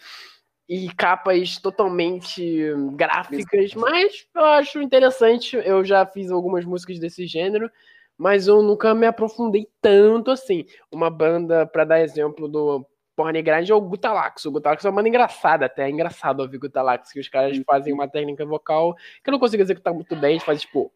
E 0.70 0.92
capas 0.94 1.56
totalmente 1.56 2.74
gráficas, 2.92 3.72
mas 3.74 4.26
eu 4.34 4.44
acho 4.44 4.82
interessante. 4.82 5.56
Eu 5.56 5.82
já 5.82 6.04
fiz 6.04 6.30
algumas 6.30 6.62
músicas 6.64 6.98
desse 6.98 7.26
gênero, 7.26 7.70
mas 8.18 8.46
eu 8.48 8.62
nunca 8.62 8.94
me 8.94 9.06
aprofundei 9.06 9.66
tanto 9.80 10.30
assim. 10.30 10.66
Uma 10.92 11.08
banda, 11.08 11.66
para 11.66 11.84
dar 11.84 12.00
exemplo 12.00 12.46
do 12.48 12.86
Porn 13.18 13.42
Grind 13.42 13.68
é 13.68 13.74
o 13.74 13.80
Gutalax. 13.80 14.44
O 14.44 14.52
Gutalax 14.52 14.84
é 14.84 14.88
uma 14.88 14.94
banda 14.94 15.08
engraçada, 15.08 15.66
até 15.66 15.86
é 15.86 15.90
engraçado 15.90 16.38
ouvir 16.38 16.56
Gutalax, 16.56 17.10
que 17.10 17.18
os 17.18 17.28
caras 17.28 17.60
fazem 17.66 17.92
uma 17.92 18.06
técnica 18.06 18.46
vocal 18.46 18.94
que 18.94 19.28
eu 19.28 19.32
não 19.32 19.40
consigo 19.40 19.60
executar 19.60 19.92
muito 19.92 20.14
bem, 20.14 20.34
eles 20.34 20.44
fazem 20.44 20.60
tipo. 20.60 20.92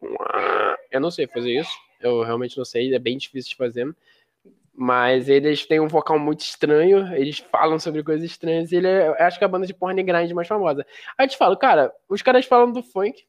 Eu 0.89 1.01
não 1.01 1.11
sei 1.11 1.27
fazer 1.27 1.51
isso, 1.51 1.77
eu 1.99 2.23
realmente 2.23 2.57
não 2.57 2.63
sei, 2.63 2.95
é 2.95 2.99
bem 2.99 3.17
difícil 3.17 3.49
de 3.49 3.57
fazer. 3.57 3.93
Mas 4.73 5.27
eles 5.27 5.65
têm 5.65 5.81
um 5.81 5.87
vocal 5.89 6.17
muito 6.17 6.39
estranho, 6.39 7.13
eles 7.13 7.39
falam 7.39 7.77
sobre 7.77 8.01
coisas 8.01 8.23
estranhas, 8.23 8.71
e 8.71 8.77
ele 8.77 8.87
é, 8.87 9.21
acho 9.21 9.37
que 9.37 9.43
é 9.43 9.47
a 9.47 9.49
banda 9.49 9.67
de 9.67 9.73
porn 9.73 10.01
grind 10.01 10.31
mais 10.31 10.47
famosa. 10.47 10.85
Aí 11.17 11.25
eu 11.25 11.29
te 11.29 11.35
falo, 11.35 11.57
cara, 11.57 11.91
os 12.07 12.21
caras 12.21 12.45
falam 12.45 12.71
do 12.71 12.81
funk, 12.81 13.21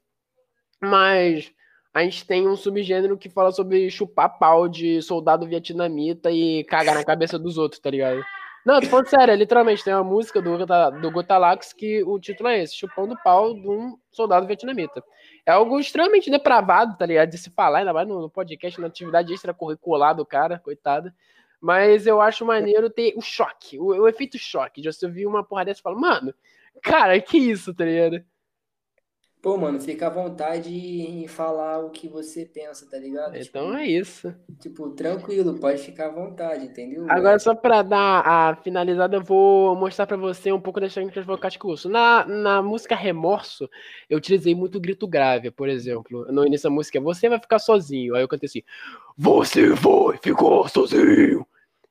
mas 0.81 1.51
a 1.93 2.01
gente 2.01 2.25
tem 2.25 2.47
um 2.47 2.55
subgênero 2.55 3.17
que 3.17 3.29
fala 3.29 3.51
sobre 3.51 3.89
chupar 3.89 4.39
pau 4.39 4.69
de 4.69 5.01
soldado 5.01 5.45
vietnamita 5.45 6.31
e 6.31 6.63
cagar 6.63 6.95
na 6.95 7.03
cabeça 7.03 7.37
dos 7.37 7.57
outros, 7.57 7.81
tá 7.81 7.89
ligado? 7.89 8.23
Não, 8.65 8.81
tô 8.81 8.87
falando 8.87 9.07
sério, 9.07 9.31
é, 9.31 9.35
literalmente, 9.35 9.83
tem 9.83 9.93
uma 9.93 10.03
música 10.03 10.41
do, 10.41 10.65
do 10.99 11.11
Gotalax 11.11 11.71
que 11.71 12.03
o 12.03 12.19
título 12.19 12.49
é 12.49 12.63
esse, 12.63 12.75
chupando 12.75 13.15
pau 13.23 13.53
de 13.53 13.69
um 13.69 13.95
soldado 14.11 14.47
vietnamita. 14.47 15.03
É 15.45 15.51
algo 15.51 15.79
extremamente 15.79 16.31
depravado, 16.31 16.97
tá 16.97 17.05
ligado? 17.05 17.29
De 17.29 17.37
se 17.37 17.51
falar, 17.51 17.79
ainda 17.79 17.93
mais 17.93 18.07
no 18.07 18.27
podcast, 18.27 18.81
na 18.81 18.87
atividade 18.87 19.31
extracurricular 19.31 20.15
do 20.15 20.25
cara, 20.25 20.57
coitado. 20.57 21.13
Mas 21.61 22.07
eu 22.07 22.19
acho 22.19 22.43
maneiro 22.43 22.89
ter 22.89 23.13
o 23.15 23.21
choque, 23.21 23.77
o, 23.77 23.85
o 23.85 24.07
efeito 24.07 24.39
choque. 24.39 24.81
De 24.81 24.91
você 24.91 25.05
ouvir 25.05 25.27
uma 25.27 25.43
porra 25.43 25.65
dessa 25.65 25.81
e 25.81 25.83
falar, 25.83 25.99
mano, 25.99 26.33
cara, 26.81 27.21
que 27.21 27.37
isso, 27.37 27.71
tá 27.71 27.85
ligado? 27.85 28.25
Pô, 29.45 29.57
mano, 29.57 29.79
fica 29.79 30.07
à 30.07 30.09
vontade 30.09 30.73
em 30.73 31.27
falar 31.27 31.77
o 31.77 31.91
que 31.91 32.07
você 32.07 32.47
pensa, 32.47 32.89
tá 32.89 32.97
ligado? 32.97 33.37
Então 33.37 33.67
tipo, 33.67 33.77
é 33.77 33.85
isso. 33.85 34.35
Tipo, 34.59 34.89
tranquilo, 34.89 35.59
pode 35.59 35.83
ficar 35.83 36.07
à 36.07 36.09
vontade, 36.09 36.65
entendeu? 36.65 37.05
Agora, 37.07 37.37
só 37.37 37.53
pra 37.53 37.83
dar 37.83 38.23
a 38.25 38.55
finalizada, 38.55 39.17
eu 39.17 39.23
vou 39.23 39.75
mostrar 39.75 40.07
pra 40.07 40.17
você 40.17 40.51
um 40.51 40.59
pouco 40.59 40.79
das 40.79 40.95
técnicas 40.95 41.23
vocais 41.23 41.55
que 41.55 41.63
eu 41.63 41.69
uso. 41.69 41.87
Na, 41.87 42.25
na 42.25 42.63
música 42.63 42.95
Remorso, 42.95 43.69
eu 44.09 44.17
utilizei 44.17 44.55
muito 44.55 44.79
grito 44.79 45.07
grave, 45.07 45.51
por 45.51 45.69
exemplo. 45.69 46.25
No 46.31 46.43
início 46.43 46.67
da 46.67 46.73
música, 46.73 46.99
você 46.99 47.29
vai 47.29 47.39
ficar 47.39 47.59
sozinho. 47.59 48.15
Aí 48.15 48.23
eu 48.23 48.27
cantei 48.27 48.47
assim, 48.47 48.63
você 49.15 49.69
vai 49.69 50.17
ficar 50.17 50.69
sozinho 50.69 51.45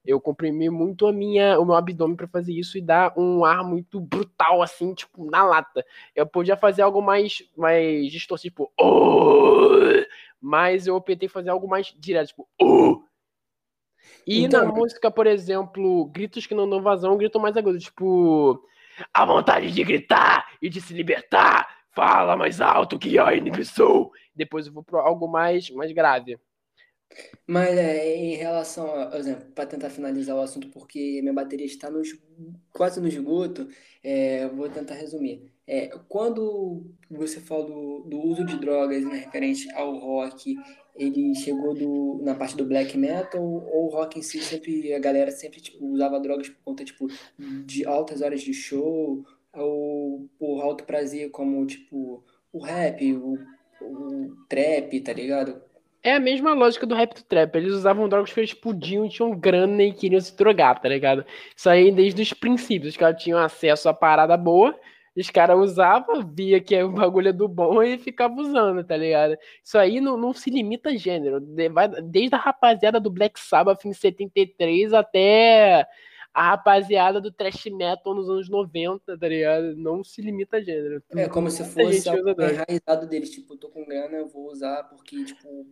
eu 0.04 0.20
comprimi 0.20 0.68
muito 0.68 1.06
a 1.06 1.12
minha, 1.12 1.58
o 1.58 1.64
meu 1.64 1.74
abdômen 1.74 2.16
para 2.16 2.28
fazer 2.28 2.52
isso 2.52 2.76
e 2.76 2.82
dar 2.82 3.12
um 3.16 3.44
ar 3.44 3.64
muito 3.64 3.98
brutal, 3.98 4.62
assim, 4.62 4.92
tipo, 4.94 5.28
na 5.30 5.42
lata. 5.42 5.84
Eu 6.14 6.26
podia 6.26 6.56
fazer 6.56 6.82
algo 6.82 7.00
mais, 7.00 7.42
mais 7.56 8.10
distorcido, 8.12 8.50
tipo, 8.50 8.72
oh! 8.78 10.04
mas 10.40 10.86
eu 10.86 10.94
optei 10.94 11.28
fazer 11.28 11.48
algo 11.48 11.66
mais 11.66 11.94
direto, 11.98 12.28
tipo, 12.28 12.48
oh! 12.60 13.02
E 14.26 14.44
então... 14.44 14.64
na 14.64 14.72
música, 14.72 15.10
por 15.10 15.26
exemplo, 15.26 16.06
gritos 16.06 16.46
que 16.46 16.54
não 16.54 16.68
dão 16.68 16.82
vazão, 16.82 17.16
grito 17.16 17.40
mais 17.40 17.56
agudo, 17.56 17.78
tipo, 17.78 18.62
a 19.12 19.24
vontade 19.24 19.70
de 19.72 19.84
gritar 19.84 20.46
e 20.60 20.68
de 20.68 20.80
se 20.80 20.92
libertar, 20.92 21.66
fala 21.90 22.36
mais 22.36 22.60
alto 22.60 22.98
que 22.98 23.18
a 23.18 23.34
inibição. 23.34 24.10
Depois 24.34 24.66
eu 24.66 24.72
vou 24.72 24.82
para 24.82 25.00
algo 25.00 25.26
mais, 25.28 25.70
mais 25.70 25.92
grave. 25.92 26.38
Mas 27.46 27.76
é, 27.76 28.16
em 28.16 28.34
relação 28.34 28.86
a, 29.00 29.06
por 29.06 29.18
exemplo, 29.18 29.46
para 29.54 29.66
tentar 29.66 29.90
finalizar 29.90 30.36
o 30.36 30.40
assunto, 30.40 30.68
porque 30.68 31.20
minha 31.20 31.32
bateria 31.32 31.66
está 31.66 31.90
no, 31.90 32.02
quase 32.72 33.00
no 33.00 33.08
esgoto, 33.08 33.68
é, 34.02 34.48
vou 34.48 34.68
tentar 34.68 34.94
resumir. 34.94 35.52
É, 35.66 35.88
quando 36.08 36.84
você 37.10 37.40
fala 37.40 37.64
do, 37.64 38.00
do 38.00 38.18
uso 38.20 38.44
de 38.44 38.58
drogas 38.58 39.04
né, 39.04 39.16
referente 39.16 39.70
ao 39.72 39.96
rock, 39.98 40.56
ele 40.94 41.34
chegou 41.34 41.74
do, 41.74 42.20
na 42.22 42.34
parte 42.34 42.56
do 42.56 42.66
black 42.66 42.96
metal 42.96 43.42
ou 43.42 43.86
o 43.86 43.90
rock 43.90 44.18
em 44.18 44.22
si 44.22 44.40
sempre 44.40 44.92
a 44.94 44.98
galera 44.98 45.30
sempre 45.30 45.60
tipo, 45.60 45.84
usava 45.86 46.20
drogas 46.20 46.48
por 46.48 46.62
conta 46.64 46.84
tipo 46.84 47.08
de 47.38 47.84
altas 47.84 48.20
horas 48.22 48.42
de 48.42 48.52
show 48.52 49.24
ou 49.52 50.28
por 50.38 50.60
alto 50.60 50.84
prazer 50.84 51.30
como 51.30 51.66
tipo 51.66 52.24
o 52.52 52.58
rap, 52.60 53.12
o, 53.14 53.38
o 53.80 54.36
trap, 54.48 55.00
tá 55.00 55.12
ligado? 55.12 55.60
É 56.04 56.16
a 56.16 56.20
mesma 56.20 56.52
lógica 56.52 56.86
do 56.86 56.94
rap 56.94 57.14
do 57.14 57.22
trap. 57.22 57.56
Eles 57.56 57.72
usavam 57.72 58.06
drogas 58.06 58.30
que 58.30 58.38
eles 58.38 58.52
podiam, 58.52 59.08
tinham 59.08 59.34
grana 59.34 59.84
e 59.84 59.90
queriam 59.90 60.20
se 60.20 60.36
drogar, 60.36 60.78
tá 60.78 60.86
ligado? 60.86 61.24
Isso 61.56 61.66
aí 61.66 61.90
desde 61.90 62.20
os 62.20 62.34
princípios. 62.34 62.92
Os 62.92 62.96
caras 62.98 63.22
tinham 63.22 63.38
acesso 63.38 63.88
a 63.88 63.94
parada 63.94 64.36
boa, 64.36 64.78
os 65.16 65.30
caras 65.30 65.58
usavam, 65.58 66.22
via 66.22 66.60
que 66.60 66.80
o 66.82 66.92
bagulho 66.92 67.28
é 67.28 67.32
do 67.32 67.48
bom 67.48 67.82
e 67.82 67.96
ficava 67.96 68.38
usando, 68.38 68.84
tá 68.84 68.98
ligado? 68.98 69.34
Isso 69.64 69.78
aí 69.78 69.98
não, 69.98 70.18
não 70.18 70.34
se 70.34 70.50
limita 70.50 70.90
a 70.90 70.96
gênero. 70.96 71.40
Desde 71.40 72.34
a 72.34 72.38
rapaziada 72.38 73.00
do 73.00 73.10
Black 73.10 73.40
Sabbath 73.40 73.86
em 73.86 73.94
73 73.94 74.92
até 74.92 75.88
a 76.34 76.50
rapaziada 76.50 77.18
do 77.18 77.32
thrash 77.32 77.64
metal 77.72 78.14
nos 78.14 78.28
anos 78.28 78.50
90, 78.50 79.16
tá 79.16 79.26
ligado? 79.26 79.74
Não 79.74 80.04
se 80.04 80.20
limita 80.20 80.58
a 80.58 80.60
gênero. 80.60 81.02
É 81.16 81.28
como 81.30 81.50
se 81.50 81.64
fosse 81.64 82.06
algo 82.10 82.28
enraizado 82.28 83.06
deles. 83.08 83.30
Tipo, 83.30 83.56
tô 83.56 83.70
com 83.70 83.86
grana, 83.86 84.18
eu 84.18 84.28
vou 84.28 84.50
usar 84.50 84.82
porque, 84.84 85.24
tipo 85.24 85.66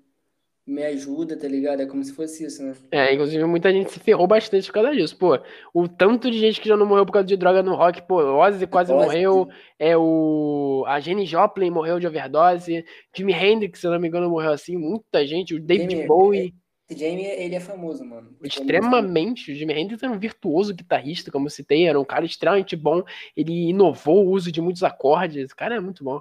me 0.67 0.85
ajuda, 0.85 1.37
tá 1.37 1.49
ligado? 1.49 1.81
É 1.81 1.87
como 1.87 2.03
se 2.05 2.13
fosse 2.13 2.45
isso, 2.45 2.63
né? 2.63 2.75
É, 2.91 3.13
inclusive 3.13 3.45
muita 3.45 3.73
gente 3.73 3.91
se 3.91 3.99
ferrou 3.99 4.27
bastante 4.27 4.67
por 4.67 4.75
causa 4.75 4.93
disso. 4.93 5.17
Pô, 5.17 5.39
o 5.75 5.89
tanto 5.89 6.31
de 6.31 6.39
gente 6.39 6.61
que 6.61 6.69
já 6.69 6.77
não 6.77 6.87
morreu 6.87 7.05
por 7.05 7.13
causa 7.13 7.27
de 7.27 7.37
droga 7.37 7.63
no 7.63 7.75
rock, 7.75 8.03
pô, 8.07 8.23
Ozzy 8.23 8.67
quase 8.67 8.93
Ozzy. 8.93 9.05
morreu, 9.05 9.49
é 9.79 9.97
o 9.97 10.85
a 10.87 11.01
Jenny 11.01 11.27
Joplin 11.27 11.71
morreu 11.71 11.99
de 11.99 12.07
overdose, 12.07 12.85
Jimi 13.15 13.33
Hendrix, 13.33 13.81
se 13.81 13.87
eu 13.87 13.91
não 13.91 13.99
me 13.99 14.09
engano, 14.09 14.31
morreu 14.31 14.53
assim, 14.53 14.77
muita 14.77 15.27
gente, 15.27 15.55
o 15.55 15.61
David 15.61 15.91
Jamie, 15.91 16.07
Bowie. 16.07 16.55
É, 16.89 16.97
Jamie, 16.97 17.25
ele 17.25 17.55
é 17.55 17.61
famoso, 17.61 18.05
mano. 18.05 18.37
Extremamente. 18.43 19.51
O 19.51 19.55
Jimi 19.55 19.73
Hendrix 19.73 20.03
era 20.03 20.13
um 20.13 20.19
virtuoso 20.19 20.75
guitarrista, 20.75 21.31
como 21.31 21.49
se 21.49 21.65
tem, 21.65 21.89
era 21.89 21.99
um 21.99 22.05
cara 22.05 22.25
extremamente 22.25 22.77
bom. 22.77 23.03
Ele 23.37 23.71
inovou 23.71 24.27
o 24.27 24.31
uso 24.31 24.53
de 24.53 24.61
muitos 24.61 24.83
acordes. 24.83 25.51
O 25.51 25.57
cara 25.57 25.77
é 25.77 25.81
muito 25.81 26.05
bom. 26.05 26.21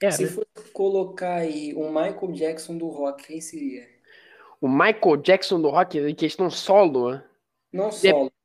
É, 0.00 0.10
Se 0.10 0.24
né? 0.24 0.28
fosse 0.30 0.72
colocar 0.72 1.36
aí 1.36 1.74
um 1.74 1.88
Michael 1.88 2.32
Jackson 2.32 2.76
do 2.76 2.88
rock, 2.88 3.26
quem 3.26 3.40
seria? 3.40 3.86
O 4.60 4.68
Michael 4.68 5.16
Jackson 5.18 5.60
do 5.60 5.68
rock 5.68 5.98
em 5.98 6.14
questão 6.14 6.50
solo? 6.50 7.20
Não 7.72 7.90
solo. 7.90 8.26
De... 8.26 8.38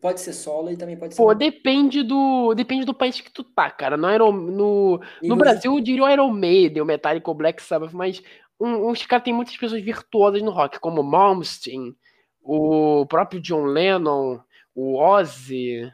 Pode 0.00 0.20
ser 0.20 0.32
solo 0.32 0.70
e 0.70 0.76
também 0.76 0.96
pode 0.96 1.14
ser. 1.14 1.22
Pô, 1.22 1.32
depende 1.32 2.02
do, 2.02 2.54
depende 2.54 2.84
do 2.84 2.94
país 2.94 3.20
que 3.20 3.30
tu 3.30 3.44
tá, 3.44 3.70
cara. 3.70 3.96
No, 3.96 4.12
Iron, 4.12 4.32
no, 4.32 5.00
no 5.22 5.36
Brasil, 5.36 5.72
eu 5.72 5.80
diria 5.80 6.04
o 6.04 6.10
Iron 6.10 6.30
Maiden, 6.30 6.82
o 6.82 6.86
Metallica, 6.86 7.30
o 7.30 7.34
Black 7.34 7.62
Sabbath, 7.62 7.92
mas 7.92 8.22
um, 8.58 8.88
uns 8.88 9.06
caras 9.06 9.24
tem 9.24 9.32
muitas 9.32 9.56
pessoas 9.56 9.80
virtuosas 9.80 10.42
no 10.42 10.50
rock, 10.50 10.80
como 10.80 11.00
o 11.00 11.04
Malmsteen, 11.04 11.96
o 12.42 13.06
próprio 13.06 13.40
John 13.40 13.64
Lennon, 13.64 14.40
o 14.74 14.98
Ozzy. 14.98 15.92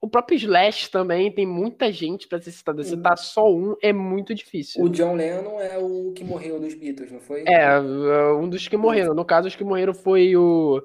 O 0.00 0.08
próprio 0.08 0.36
Slash 0.36 0.90
também 0.90 1.30
tem 1.32 1.44
muita 1.44 1.90
gente 1.90 2.28
para 2.28 2.40
ser 2.40 2.52
citada. 2.52 2.84
Citar 2.84 3.18
só 3.18 3.52
um 3.52 3.74
é 3.82 3.92
muito 3.92 4.32
difícil. 4.32 4.82
O 4.84 4.88
John 4.88 5.14
Lennon 5.14 5.60
é 5.60 5.76
o 5.76 6.12
que 6.12 6.22
morreu 6.22 6.60
nos 6.60 6.74
Beatles, 6.74 7.10
não 7.10 7.20
foi? 7.20 7.42
É, 7.46 7.64
é, 7.64 8.32
um 8.32 8.48
dos 8.48 8.68
que 8.68 8.76
morreram. 8.76 9.12
No 9.12 9.24
caso, 9.24 9.48
os 9.48 9.56
que 9.56 9.64
morreram 9.64 9.92
foi 9.92 10.36
o, 10.36 10.80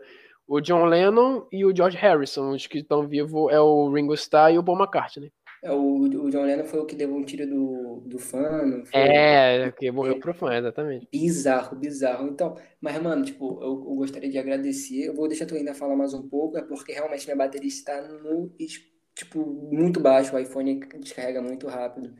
o 0.48 0.60
John 0.60 0.86
Lennon 0.86 1.46
e 1.52 1.64
o 1.64 1.76
George 1.76 1.96
Harrison. 1.96 2.56
Os 2.56 2.66
que 2.66 2.80
estão 2.80 3.08
vivos 3.08 3.52
é 3.52 3.60
o 3.60 3.92
Ringo 3.94 4.16
Starr 4.16 4.52
e 4.52 4.58
o 4.58 4.64
Paul 4.64 4.80
McCartney. 4.80 5.32
É, 5.64 5.72
o, 5.72 6.02
o 6.02 6.30
John 6.32 6.44
Lennon 6.44 6.66
foi 6.66 6.80
o 6.80 6.86
que 6.86 6.96
levou 6.96 7.18
um 7.18 7.24
tiro 7.24 7.48
do, 7.48 8.04
do 8.08 8.18
fã. 8.18 8.84
É, 8.92 9.72
que 9.72 9.92
morreu 9.92 10.20
pro 10.20 10.34
fã, 10.34 10.56
exatamente. 10.56 11.08
Bizarro, 11.12 11.78
bizarro. 11.78 12.28
Então, 12.28 12.58
mas, 12.82 13.00
mano, 13.00 13.24
tipo, 13.24 13.62
eu, 13.62 13.70
eu 13.70 13.96
gostaria 13.96 14.30
de 14.30 14.40
agradecer. 14.40 15.06
Eu 15.06 15.14
vou 15.14 15.28
deixar 15.28 15.46
tu 15.46 15.54
ainda 15.56 15.76
falar 15.76 15.96
mais 15.96 16.16
um 16.16 16.28
pouco, 16.28 16.58
é 16.58 16.64
porque 16.64 16.92
realmente 16.92 17.26
minha 17.26 17.38
bateria 17.38 17.70
está 17.70 18.02
no 18.02 18.52
tipo, 19.16 19.46
muito 19.72 20.00
baixo, 20.00 20.36
o 20.36 20.40
iPhone 20.40 20.80
descarrega 21.00 21.42
muito 21.42 21.68
rápido. 21.68 22.14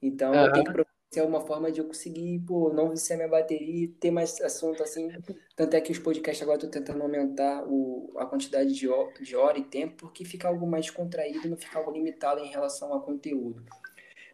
Então, 0.00 0.32
uhum. 0.32 0.46
eu 0.46 0.52
tenho 0.52 0.64
que 0.64 0.72
providenciar 0.72 1.26
uma 1.26 1.40
forma 1.40 1.72
de 1.72 1.80
eu 1.80 1.86
conseguir, 1.86 2.38
pô, 2.40 2.72
não 2.72 2.90
viciar 2.90 3.18
minha 3.18 3.28
bateria 3.28 3.84
e 3.84 3.88
ter 3.88 4.10
mais 4.10 4.40
assunto 4.40 4.82
assim. 4.82 5.10
Tanto 5.56 5.74
é 5.74 5.80
que 5.80 5.92
os 5.92 5.98
podcasts 5.98 6.42
agora 6.42 6.56
eu 6.56 6.62
tô 6.62 6.68
tentando 6.68 7.02
aumentar 7.02 7.64
o, 7.66 8.12
a 8.16 8.26
quantidade 8.26 8.72
de, 8.72 8.88
de 9.20 9.36
hora 9.36 9.58
e 9.58 9.64
tempo, 9.64 9.96
porque 9.96 10.24
fica 10.24 10.48
algo 10.48 10.66
mais 10.66 10.90
contraído, 10.90 11.48
não 11.48 11.56
fica 11.56 11.78
algo 11.78 11.90
limitado 11.90 12.40
em 12.40 12.48
relação 12.48 12.92
ao 12.92 13.02
conteúdo. 13.02 13.64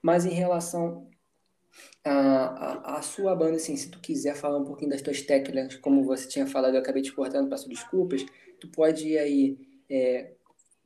Mas 0.02 0.26
em 0.26 0.34
relação 0.34 1.08
a, 2.04 2.10
a, 2.12 2.98
a, 2.98 3.02
sua 3.02 3.34
banda, 3.34 3.56
assim, 3.56 3.76
se 3.76 3.90
tu 3.90 3.98
quiser 4.00 4.34
falar 4.34 4.58
um 4.58 4.64
pouquinho 4.64 4.90
das 4.90 5.00
tuas 5.00 5.22
técnicas, 5.22 5.76
como 5.76 6.04
você 6.04 6.28
tinha 6.28 6.46
falado, 6.46 6.74
eu 6.74 6.80
acabei 6.80 7.02
te 7.02 7.12
cortando, 7.12 7.48
peço 7.48 7.68
desculpas, 7.68 8.24
tu 8.60 8.68
pode 8.68 9.08
ir 9.08 9.18
aí 9.18 9.58
é, 9.88 10.32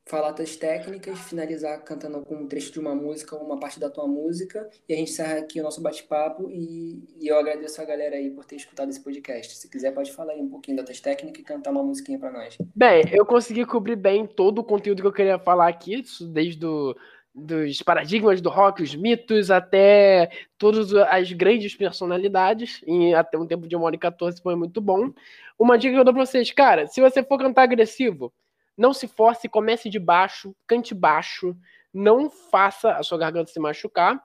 falar 0.09 0.33
tuas 0.33 0.55
técnicas, 0.55 1.19
finalizar 1.19 1.83
cantando 1.83 2.21
com 2.21 2.35
um 2.35 2.47
trecho 2.47 2.73
de 2.73 2.79
uma 2.79 2.95
música 2.95 3.35
ou 3.35 3.43
uma 3.43 3.59
parte 3.59 3.79
da 3.79 3.91
tua 3.91 4.07
música, 4.07 4.67
e 4.87 4.93
a 4.93 4.97
gente 4.97 5.11
encerra 5.11 5.37
aqui 5.37 5.59
o 5.59 5.63
nosso 5.63 5.81
bate-papo, 5.81 6.49
e, 6.49 7.03
e, 7.19 7.27
eu 7.27 7.37
agradeço 7.37 7.79
a 7.79 7.85
galera 7.85 8.15
aí 8.15 8.31
por 8.31 8.43
ter 8.43 8.55
escutado 8.55 8.89
esse 8.89 9.03
podcast. 9.03 9.55
Se 9.55 9.69
quiser, 9.69 9.93
pode 9.93 10.11
falar 10.11 10.33
aí 10.33 10.41
um 10.41 10.49
pouquinho 10.49 10.77
das 10.77 10.87
tuas 10.87 10.99
técnicas 10.99 11.39
e 11.39 11.45
cantar 11.45 11.69
uma 11.69 11.83
musiquinha 11.83 12.17
para 12.17 12.31
nós. 12.31 12.57
Bem, 12.75 13.03
eu 13.11 13.23
consegui 13.23 13.65
cobrir 13.65 13.95
bem 13.95 14.25
todo 14.25 14.59
o 14.59 14.63
conteúdo 14.63 15.03
que 15.03 15.07
eu 15.07 15.13
queria 15.13 15.37
falar 15.37 15.67
aqui, 15.67 16.03
desde 16.33 16.65
o 16.65 16.95
dos 17.33 17.81
paradigmas 17.83 18.41
do 18.41 18.49
rock, 18.49 18.81
os 18.81 18.95
mitos, 18.95 19.51
até 19.51 20.29
todas 20.57 20.93
as 20.93 21.31
grandes 21.31 21.75
personalidades, 21.75 22.81
até 23.15 23.37
um 23.37 23.45
tempo 23.45 23.67
de 23.67 23.77
1 23.77 23.81
hora 23.81 23.95
e 23.95 23.99
14 23.99 24.41
foi 24.41 24.55
muito 24.55 24.81
bom. 24.81 25.13
Uma 25.57 25.77
dica 25.77 25.93
que 25.93 25.99
eu 25.99 26.03
dou 26.03 26.13
pra 26.13 26.25
vocês, 26.25 26.51
cara, 26.51 26.87
se 26.87 26.99
você 26.99 27.23
for 27.23 27.37
cantar 27.37 27.63
agressivo, 27.63 28.33
não 28.79 28.93
se 28.93 29.09
force, 29.09 29.49
comece 29.49 29.89
de 29.89 29.99
baixo, 29.99 30.55
cante 30.65 30.95
baixo, 30.95 31.55
não 31.93 32.29
faça 32.29 32.93
a 32.93 33.03
sua 33.03 33.17
garganta 33.17 33.51
se 33.51 33.59
machucar 33.59 34.23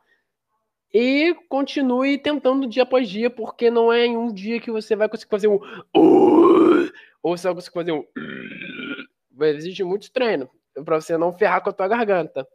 e 0.93 1.35
continue 1.49 2.17
tentando 2.17 2.69
dia 2.69 2.85
após 2.85 3.09
dia, 3.09 3.29
porque 3.29 3.69
não 3.69 3.93
é 3.93 4.07
em 4.07 4.17
um 4.17 4.33
dia 4.33 4.61
que 4.61 4.71
você 4.71 4.95
vai 4.95 5.09
conseguir 5.09 5.31
fazer 5.31 5.49
um 5.49 5.59
ou 7.21 7.37
você 7.37 7.49
vai 7.49 7.55
conseguir 7.57 7.75
fazer 7.75 7.93
um 7.93 8.05
existe 9.41 9.83
muito 9.83 10.13
treino 10.13 10.49
para 10.85 11.01
você 11.01 11.19
não 11.19 11.33
ferrar 11.33 11.61
com 11.61 11.71
a 11.71 11.73
tua 11.73 11.89
garganta. 11.89 12.47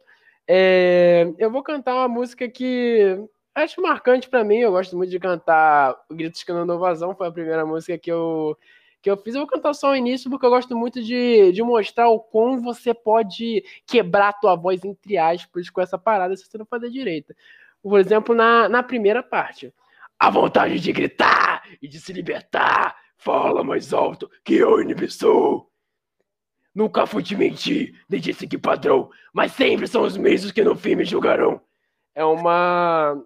É... 0.48 1.32
eu 1.38 1.50
vou 1.50 1.62
cantar 1.62 1.94
uma 1.94 2.08
música 2.08 2.48
que 2.48 3.18
acho 3.54 3.82
marcante 3.82 4.26
para 4.28 4.42
mim. 4.42 4.58
Eu 4.58 4.72
gosto 4.72 4.96
muito 4.96 5.10
de 5.10 5.20
cantar 5.20 5.94
Gritos 6.10 6.42
que 6.42 6.52
não 6.52 6.66
dão 6.66 6.78
vazão. 6.78 7.14
Foi 7.14 7.28
a 7.28 7.32
primeira 7.32 7.66
música 7.66 7.98
que 7.98 8.10
eu, 8.10 8.56
que 9.02 9.10
eu 9.10 9.16
fiz. 9.16 9.34
Eu 9.34 9.40
vou 9.40 9.48
cantar 9.48 9.74
só 9.74 9.90
o 9.90 9.96
início 9.96 10.30
porque 10.30 10.44
eu 10.44 10.50
gosto 10.50 10.76
muito 10.76 11.02
de, 11.02 11.52
de 11.52 11.62
mostrar 11.62 12.08
o 12.08 12.20
como 12.20 12.60
você 12.60 12.92
pode 12.92 13.64
quebrar 13.86 14.28
a 14.28 14.32
tua 14.32 14.56
voz, 14.56 14.84
entre 14.84 15.16
aspas, 15.16 15.70
com 15.70 15.80
essa 15.80 15.98
parada 15.98 16.36
se 16.36 16.44
você 16.44 16.58
não 16.58 16.66
fazer 16.66 16.90
direito. 16.90 17.34
Por 17.82 17.98
exemplo, 17.98 18.34
na, 18.34 18.68
na 18.68 18.82
primeira 18.82 19.22
parte. 19.22 19.72
A 20.18 20.28
vontade 20.28 20.78
de 20.78 20.92
gritar 20.92 21.62
e 21.80 21.88
de 21.88 21.98
se 21.98 22.12
libertar. 22.12 22.96
Fala 23.16 23.64
mais 23.64 23.92
alto 23.92 24.30
que 24.44 24.54
eu, 24.54 24.80
inibição. 24.80 25.66
Nunca 26.74 27.06
fui 27.06 27.22
te 27.22 27.34
mentir, 27.36 28.00
nem 28.08 28.20
te 28.20 28.32
seguir 28.32 28.58
padrão, 28.58 29.10
mas 29.32 29.52
sempre 29.52 29.86
são 29.88 30.02
os 30.02 30.16
mesmos 30.16 30.52
que 30.52 30.62
no 30.62 30.76
fim 30.76 30.94
me 30.94 31.04
julgarão. 31.04 31.60
É 32.14 32.24
uma 32.24 33.20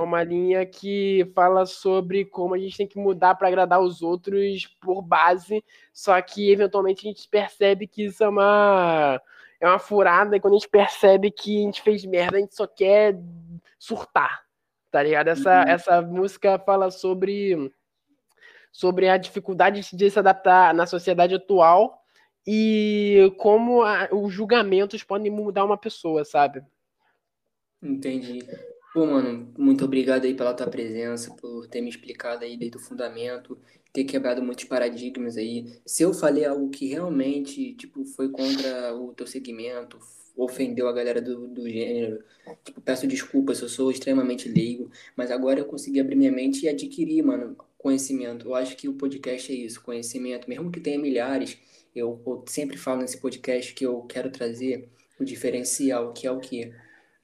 é 0.00 0.04
uma 0.04 0.22
linha 0.22 0.64
que 0.66 1.30
fala 1.34 1.66
sobre 1.66 2.24
como 2.24 2.54
a 2.54 2.58
gente 2.58 2.76
tem 2.76 2.86
que 2.86 2.98
mudar 2.98 3.34
para 3.34 3.48
agradar 3.48 3.80
os 3.80 4.02
outros 4.02 4.66
por 4.80 5.02
base, 5.02 5.64
só 5.92 6.20
que 6.20 6.50
eventualmente 6.50 7.06
a 7.06 7.10
gente 7.10 7.28
percebe 7.28 7.86
que 7.86 8.04
isso 8.04 8.22
é 8.22 8.28
uma 8.28 9.20
é 9.60 9.66
uma 9.66 9.78
furada 9.78 10.36
e 10.36 10.40
quando 10.40 10.54
a 10.54 10.58
gente 10.58 10.68
percebe 10.68 11.30
que 11.30 11.58
a 11.58 11.62
gente 11.62 11.82
fez 11.82 12.04
merda, 12.04 12.36
a 12.36 12.40
gente 12.40 12.54
só 12.54 12.66
quer 12.66 13.18
surtar. 13.78 14.46
Tá 14.90 15.02
ligado? 15.02 15.28
Essa 15.28 15.62
uhum. 15.62 15.68
essa 15.68 16.02
música 16.02 16.58
fala 16.58 16.90
sobre 16.90 17.72
sobre 18.72 19.08
a 19.08 19.16
dificuldade 19.16 19.82
de 19.94 20.10
se 20.10 20.18
adaptar 20.18 20.72
na 20.72 20.86
sociedade 20.86 21.34
atual 21.34 22.02
e 22.46 23.32
como 23.36 23.82
a, 23.82 24.08
os 24.12 24.32
julgamentos 24.32 25.02
podem 25.02 25.30
mudar 25.30 25.64
uma 25.64 25.76
pessoa, 25.76 26.24
sabe? 26.24 26.62
Entendi. 27.82 28.40
Pô, 28.92 29.06
mano, 29.06 29.52
muito 29.56 29.84
obrigado 29.84 30.24
aí 30.24 30.34
pela 30.34 30.54
tua 30.54 30.66
presença, 30.68 31.34
por 31.34 31.66
ter 31.68 31.80
me 31.80 31.90
explicado 31.90 32.44
aí 32.44 32.56
desde 32.56 32.78
o 32.78 32.80
fundamento, 32.80 33.58
ter 33.92 34.04
quebrado 34.04 34.42
muitos 34.42 34.64
paradigmas 34.64 35.36
aí. 35.36 35.78
Se 35.86 36.02
eu 36.02 36.12
falei 36.14 36.44
algo 36.46 36.70
que 36.70 36.86
realmente, 36.88 37.74
tipo, 37.74 38.04
foi 38.04 38.30
contra 38.30 38.94
o 38.94 39.12
teu 39.12 39.26
segmento, 39.26 39.98
ofendeu 40.36 40.88
a 40.88 40.92
galera 40.92 41.20
do, 41.20 41.46
do 41.48 41.68
gênero, 41.68 42.24
tipo, 42.64 42.80
peço 42.80 43.06
desculpas, 43.06 43.60
eu 43.60 43.68
sou 43.68 43.90
extremamente 43.90 44.48
leigo, 44.48 44.90
mas 45.14 45.30
agora 45.30 45.60
eu 45.60 45.66
consegui 45.66 46.00
abrir 46.00 46.16
minha 46.16 46.32
mente 46.32 46.64
e 46.64 46.68
adquirir, 46.68 47.22
mano, 47.22 47.56
conhecimento. 47.76 48.48
Eu 48.48 48.54
acho 48.54 48.76
que 48.76 48.88
o 48.88 48.94
podcast 48.94 49.52
é 49.52 49.54
isso, 49.54 49.82
conhecimento, 49.82 50.48
mesmo 50.48 50.70
que 50.72 50.80
tenha 50.80 50.98
milhares, 50.98 51.58
eu, 51.94 52.20
eu 52.26 52.44
sempre 52.46 52.76
falo 52.78 53.02
nesse 53.02 53.18
podcast 53.20 53.74
que 53.74 53.84
eu 53.84 54.02
quero 54.02 54.30
trazer 54.30 54.88
o 55.20 55.24
diferencial, 55.24 56.12
que 56.12 56.26
é 56.26 56.30
o 56.30 56.40
quê? 56.40 56.72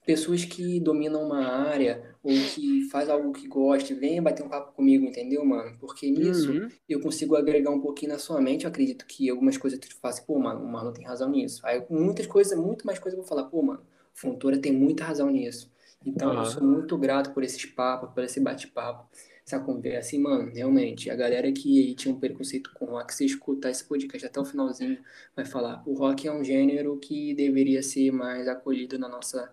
Pessoas 0.04 0.44
que 0.44 0.78
dominam 0.80 1.22
uma 1.22 1.46
área 1.46 2.14
ou 2.22 2.32
que 2.32 2.88
faz 2.90 3.08
algo 3.08 3.32
que 3.32 3.48
goste, 3.48 3.94
venha 3.94 4.20
bater 4.20 4.44
um 4.44 4.48
papo 4.48 4.72
comigo, 4.72 5.06
entendeu, 5.06 5.44
mano? 5.44 5.76
Porque 5.78 6.10
nisso 6.10 6.52
uhum. 6.52 6.68
eu 6.88 7.00
consigo 7.00 7.36
agregar 7.36 7.70
um 7.70 7.80
pouquinho 7.80 8.12
na 8.12 8.18
sua 8.18 8.40
mente. 8.40 8.64
Eu 8.64 8.70
acredito 8.70 9.06
que 9.06 9.30
algumas 9.30 9.56
coisas 9.56 9.78
tu 9.78 9.96
faz, 9.96 10.20
pô, 10.20 10.38
mano, 10.38 10.62
o 10.62 10.68
Marlon 10.68 10.92
tem 10.92 11.04
razão 11.04 11.30
nisso. 11.30 11.60
Aí 11.64 11.82
muitas 11.88 12.26
coisas, 12.26 12.58
muito 12.58 12.86
mais 12.86 12.98
coisas 12.98 13.18
eu 13.18 13.22
vou 13.22 13.28
falar, 13.28 13.44
pô, 13.44 13.62
mano, 13.62 13.80
o 13.80 14.18
Fontoura 14.18 14.58
tem 14.58 14.72
muita 14.72 15.04
razão 15.04 15.30
nisso. 15.30 15.72
Então 16.04 16.32
uhum. 16.32 16.38
eu 16.38 16.44
sou 16.44 16.62
muito 16.62 16.98
grato 16.98 17.32
por 17.32 17.42
esses 17.42 17.64
papos, 17.64 18.10
por 18.12 18.22
esse 18.22 18.40
bate-papo 18.40 19.06
essa 19.46 19.60
conversa, 19.60 19.98
assim, 19.98 20.18
mano, 20.18 20.50
realmente, 20.50 21.10
a 21.10 21.14
galera 21.14 21.52
que 21.52 21.94
tinha 21.94 22.14
um 22.14 22.18
preconceito 22.18 22.70
com 22.72 22.86
rock, 22.86 23.14
se 23.14 23.26
escutar 23.26 23.70
esse 23.70 23.84
podcast 23.84 24.26
até 24.26 24.40
o 24.40 24.44
finalzinho, 24.44 24.98
vai 25.36 25.44
falar, 25.44 25.82
o 25.86 25.92
rock 25.92 26.26
é 26.26 26.32
um 26.32 26.42
gênero 26.42 26.96
que 26.98 27.34
deveria 27.34 27.82
ser 27.82 28.10
mais 28.10 28.48
acolhido 28.48 28.98
na 28.98 29.06
nossa 29.06 29.52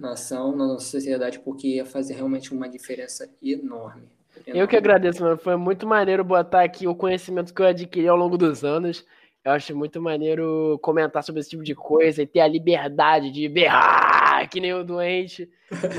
nação, 0.00 0.56
na 0.56 0.66
nossa 0.66 0.86
sociedade, 0.86 1.38
porque 1.40 1.76
ia 1.76 1.84
fazer 1.84 2.14
realmente 2.14 2.52
uma 2.52 2.68
diferença 2.68 3.28
enorme. 3.42 4.02
Eu 4.46 4.66
que 4.66 4.76
agradeço, 4.76 5.22
mano, 5.22 5.36
foi 5.36 5.56
muito 5.56 5.86
maneiro 5.86 6.24
botar 6.24 6.62
aqui 6.62 6.86
o 6.86 6.94
conhecimento 6.94 7.52
que 7.52 7.60
eu 7.60 7.66
adquiri 7.66 8.08
ao 8.08 8.16
longo 8.16 8.38
dos 8.38 8.64
anos, 8.64 9.04
eu 9.44 9.52
acho 9.52 9.76
muito 9.76 10.00
maneiro 10.00 10.78
comentar 10.82 11.22
sobre 11.22 11.40
esse 11.40 11.50
tipo 11.50 11.62
de 11.62 11.74
coisa 11.74 12.22
e 12.22 12.26
ter 12.26 12.40
a 12.40 12.48
liberdade 12.48 13.30
de 13.30 13.48
berrar 13.48 14.48
que 14.48 14.60
nem 14.60 14.72
o 14.72 14.84
doente, 14.84 15.48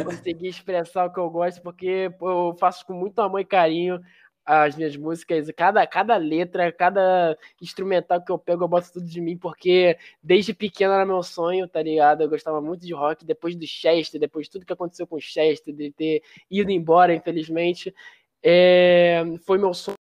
conseguir 0.03 0.47
expressar 0.49 1.05
o 1.05 1.13
que 1.13 1.19
eu 1.19 1.29
gosto, 1.29 1.61
porque 1.61 2.11
eu 2.21 2.55
faço 2.59 2.85
com 2.85 2.93
muito 2.93 3.19
amor 3.19 3.39
e 3.39 3.45
carinho 3.45 3.99
as 4.45 4.75
minhas 4.75 4.95
músicas, 4.97 5.49
cada, 5.55 5.85
cada 5.85 6.17
letra, 6.17 6.71
cada 6.71 7.37
instrumental 7.61 8.23
que 8.23 8.31
eu 8.31 8.39
pego, 8.39 8.63
eu 8.63 8.67
boto 8.67 8.91
tudo 8.93 9.05
de 9.05 9.21
mim, 9.21 9.37
porque 9.37 9.97
desde 10.21 10.53
pequeno 10.53 10.93
era 10.93 11.05
meu 11.05 11.21
sonho, 11.23 11.67
tá 11.67 11.81
ligado? 11.81 12.21
Eu 12.21 12.29
gostava 12.29 12.61
muito 12.61 12.85
de 12.85 12.93
rock, 12.93 13.23
depois 13.25 13.55
do 13.55 13.65
Chester, 13.67 14.19
depois 14.19 14.47
de 14.47 14.51
tudo 14.51 14.65
que 14.65 14.73
aconteceu 14.73 15.05
com 15.07 15.15
o 15.17 15.21
Chester, 15.21 15.73
de 15.73 15.91
ter 15.91 16.23
ido 16.49 16.71
embora, 16.71 17.13
infelizmente, 17.13 17.93
é, 18.43 19.23
foi 19.45 19.57
meu 19.57 19.73
sonho 19.73 20.00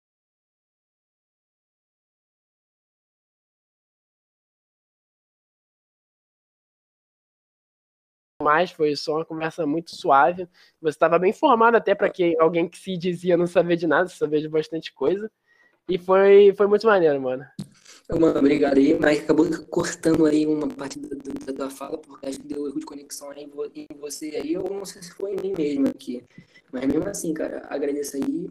mais, 8.42 8.70
foi 8.70 8.94
só 8.96 9.16
uma 9.16 9.24
conversa 9.24 9.66
muito 9.66 9.94
suave. 9.94 10.48
Você 10.80 10.96
estava 10.96 11.18
bem 11.18 11.30
informado 11.30 11.76
até 11.76 11.94
para 11.94 12.10
que 12.10 12.36
alguém 12.38 12.68
que 12.68 12.78
se 12.78 12.96
dizia 12.96 13.36
não 13.36 13.46
saber 13.46 13.76
de 13.76 13.86
nada, 13.86 14.08
sabia 14.08 14.40
de 14.40 14.48
bastante 14.48 14.92
coisa. 14.92 15.30
E 15.88 15.98
foi, 15.98 16.52
foi 16.56 16.66
muito 16.66 16.86
maneiro, 16.86 17.20
mano. 17.20 17.44
Mano, 18.10 18.38
obrigado 18.38 18.78
aí, 18.78 18.98
mas 18.98 19.20
acabou 19.20 19.46
cortando 19.68 20.26
aí 20.26 20.46
uma 20.46 20.68
parte 20.68 20.98
da, 20.98 21.16
da, 21.46 21.52
da 21.52 21.70
fala, 21.70 21.98
porque 21.98 22.26
acho 22.26 22.40
que 22.40 22.46
deu 22.46 22.66
erro 22.66 22.78
de 22.78 22.84
conexão 22.84 23.30
aí 23.30 23.44
em 23.74 23.96
você 23.96 24.26
aí, 24.36 24.56
ou 24.56 24.70
não 24.70 24.84
sei 24.84 25.02
se 25.02 25.12
foi 25.12 25.32
em 25.32 25.40
mim 25.40 25.54
mesmo 25.56 25.88
aqui. 25.88 26.22
Mas 26.70 26.86
mesmo 26.86 27.08
assim, 27.08 27.32
cara, 27.32 27.66
agradeço 27.70 28.16
aí, 28.16 28.48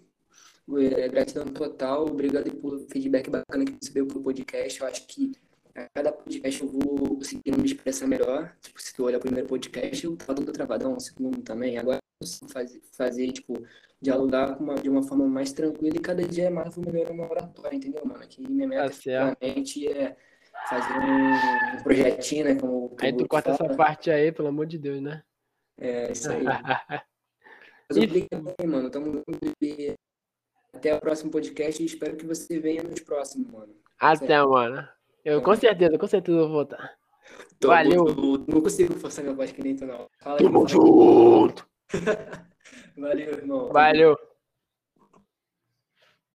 é, 0.80 1.08
gratidão 1.10 1.46
total, 1.46 2.06
obrigado 2.06 2.52
pelo 2.52 2.80
feedback 2.90 3.30
bacana 3.30 3.66
que 3.66 3.76
você 3.80 3.94
deu 3.94 4.08
pro 4.08 4.22
podcast. 4.22 4.82
Eu 4.82 4.88
acho 4.88 5.06
que 5.06 5.32
a 5.76 5.88
cada 5.94 6.12
podcast 6.12 6.62
eu 6.62 6.68
vou 6.68 7.18
conseguindo 7.18 7.58
me 7.58 7.66
expressar 7.66 8.08
melhor. 8.08 8.56
Tipo, 8.62 8.82
se 8.82 8.94
tu 8.94 9.04
olhar 9.04 9.18
o 9.18 9.22
primeiro 9.22 9.48
podcast, 9.48 10.06
eu 10.06 10.16
tava 10.16 10.36
todo 10.36 10.52
travadão, 10.52 10.96
o 10.96 11.00
segundo 11.00 11.42
também. 11.42 11.78
Agora 11.78 11.98
eu 11.98 12.26
consigo 12.26 12.52
fazer, 12.52 12.82
fazer 12.92 13.32
tipo, 13.32 13.54
dialogar 14.02 14.62
uma, 14.62 14.76
de 14.76 14.90
uma 14.90 15.04
forma 15.04 15.28
mais 15.28 15.54
tranquila 15.54 15.96
e 15.96 16.02
cada 16.02 16.24
dia 16.24 16.50
mais 16.50 16.76
eu 16.76 16.84
vou 16.84 16.92
melhorar 16.92 17.12
uma 17.12 17.30
oratória, 17.30 17.76
entendeu, 17.76 18.06
mano? 18.06 18.24
Aqui 18.24 18.42
minha 18.42 18.68
meta 18.68 18.90
tá 18.90 19.12
é 19.12 20.16
fazer 20.70 20.94
um, 20.94 21.78
um, 21.80 21.84
projetinho, 21.84 22.46
né? 22.46 22.56
Como, 22.56 22.96
aí 23.00 23.16
tu 23.16 23.28
corta 23.28 23.54
fala. 23.56 23.70
essa 23.70 23.78
parte 23.78 24.12
aí, 24.12 24.32
pelo 24.32 24.48
amor 24.48 24.66
de 24.66 24.78
Deus, 24.78 25.02
né? 25.02 25.24
É, 25.80 26.12
isso 26.12 26.32
aí. 26.32 26.44
Mas 27.90 27.98
obrigado, 27.98 28.56
aí, 28.60 28.68
mano. 28.68 28.90
Tamo 28.90 29.12
junto. 29.12 29.26
Até 30.74 30.96
o 30.96 31.02
próximo 31.02 31.30
podcast 31.30 31.82
e 31.82 31.86
espero 31.86 32.16
que 32.16 32.26
você 32.26 32.60
venha 32.60 32.82
nos 32.82 33.02
próximos, 33.02 33.52
mano. 33.52 33.76
Até, 34.00 34.28
certo? 34.28 34.50
mano. 34.50 34.88
Eu 35.24 35.42
com 35.42 35.56
certeza, 35.56 35.98
com 35.98 36.08
certeza 36.08 36.38
vou 36.40 36.50
voltar. 36.50 36.96
Valeu. 37.64 38.06
não 38.48 38.62
consigo 38.62 38.94
forçar 38.96 39.24
minha 39.24 39.36
voz 39.36 39.52
que 39.52 39.64
nem 39.64 39.76
tu, 39.76 39.86
não. 39.86 40.08
Fala 40.20 40.38
aí, 40.40 40.44
Tamo 40.44 40.68
junto. 40.68 41.68
Valeu, 42.98 43.30
irmão. 43.30 43.72
Valeu. 43.72 44.18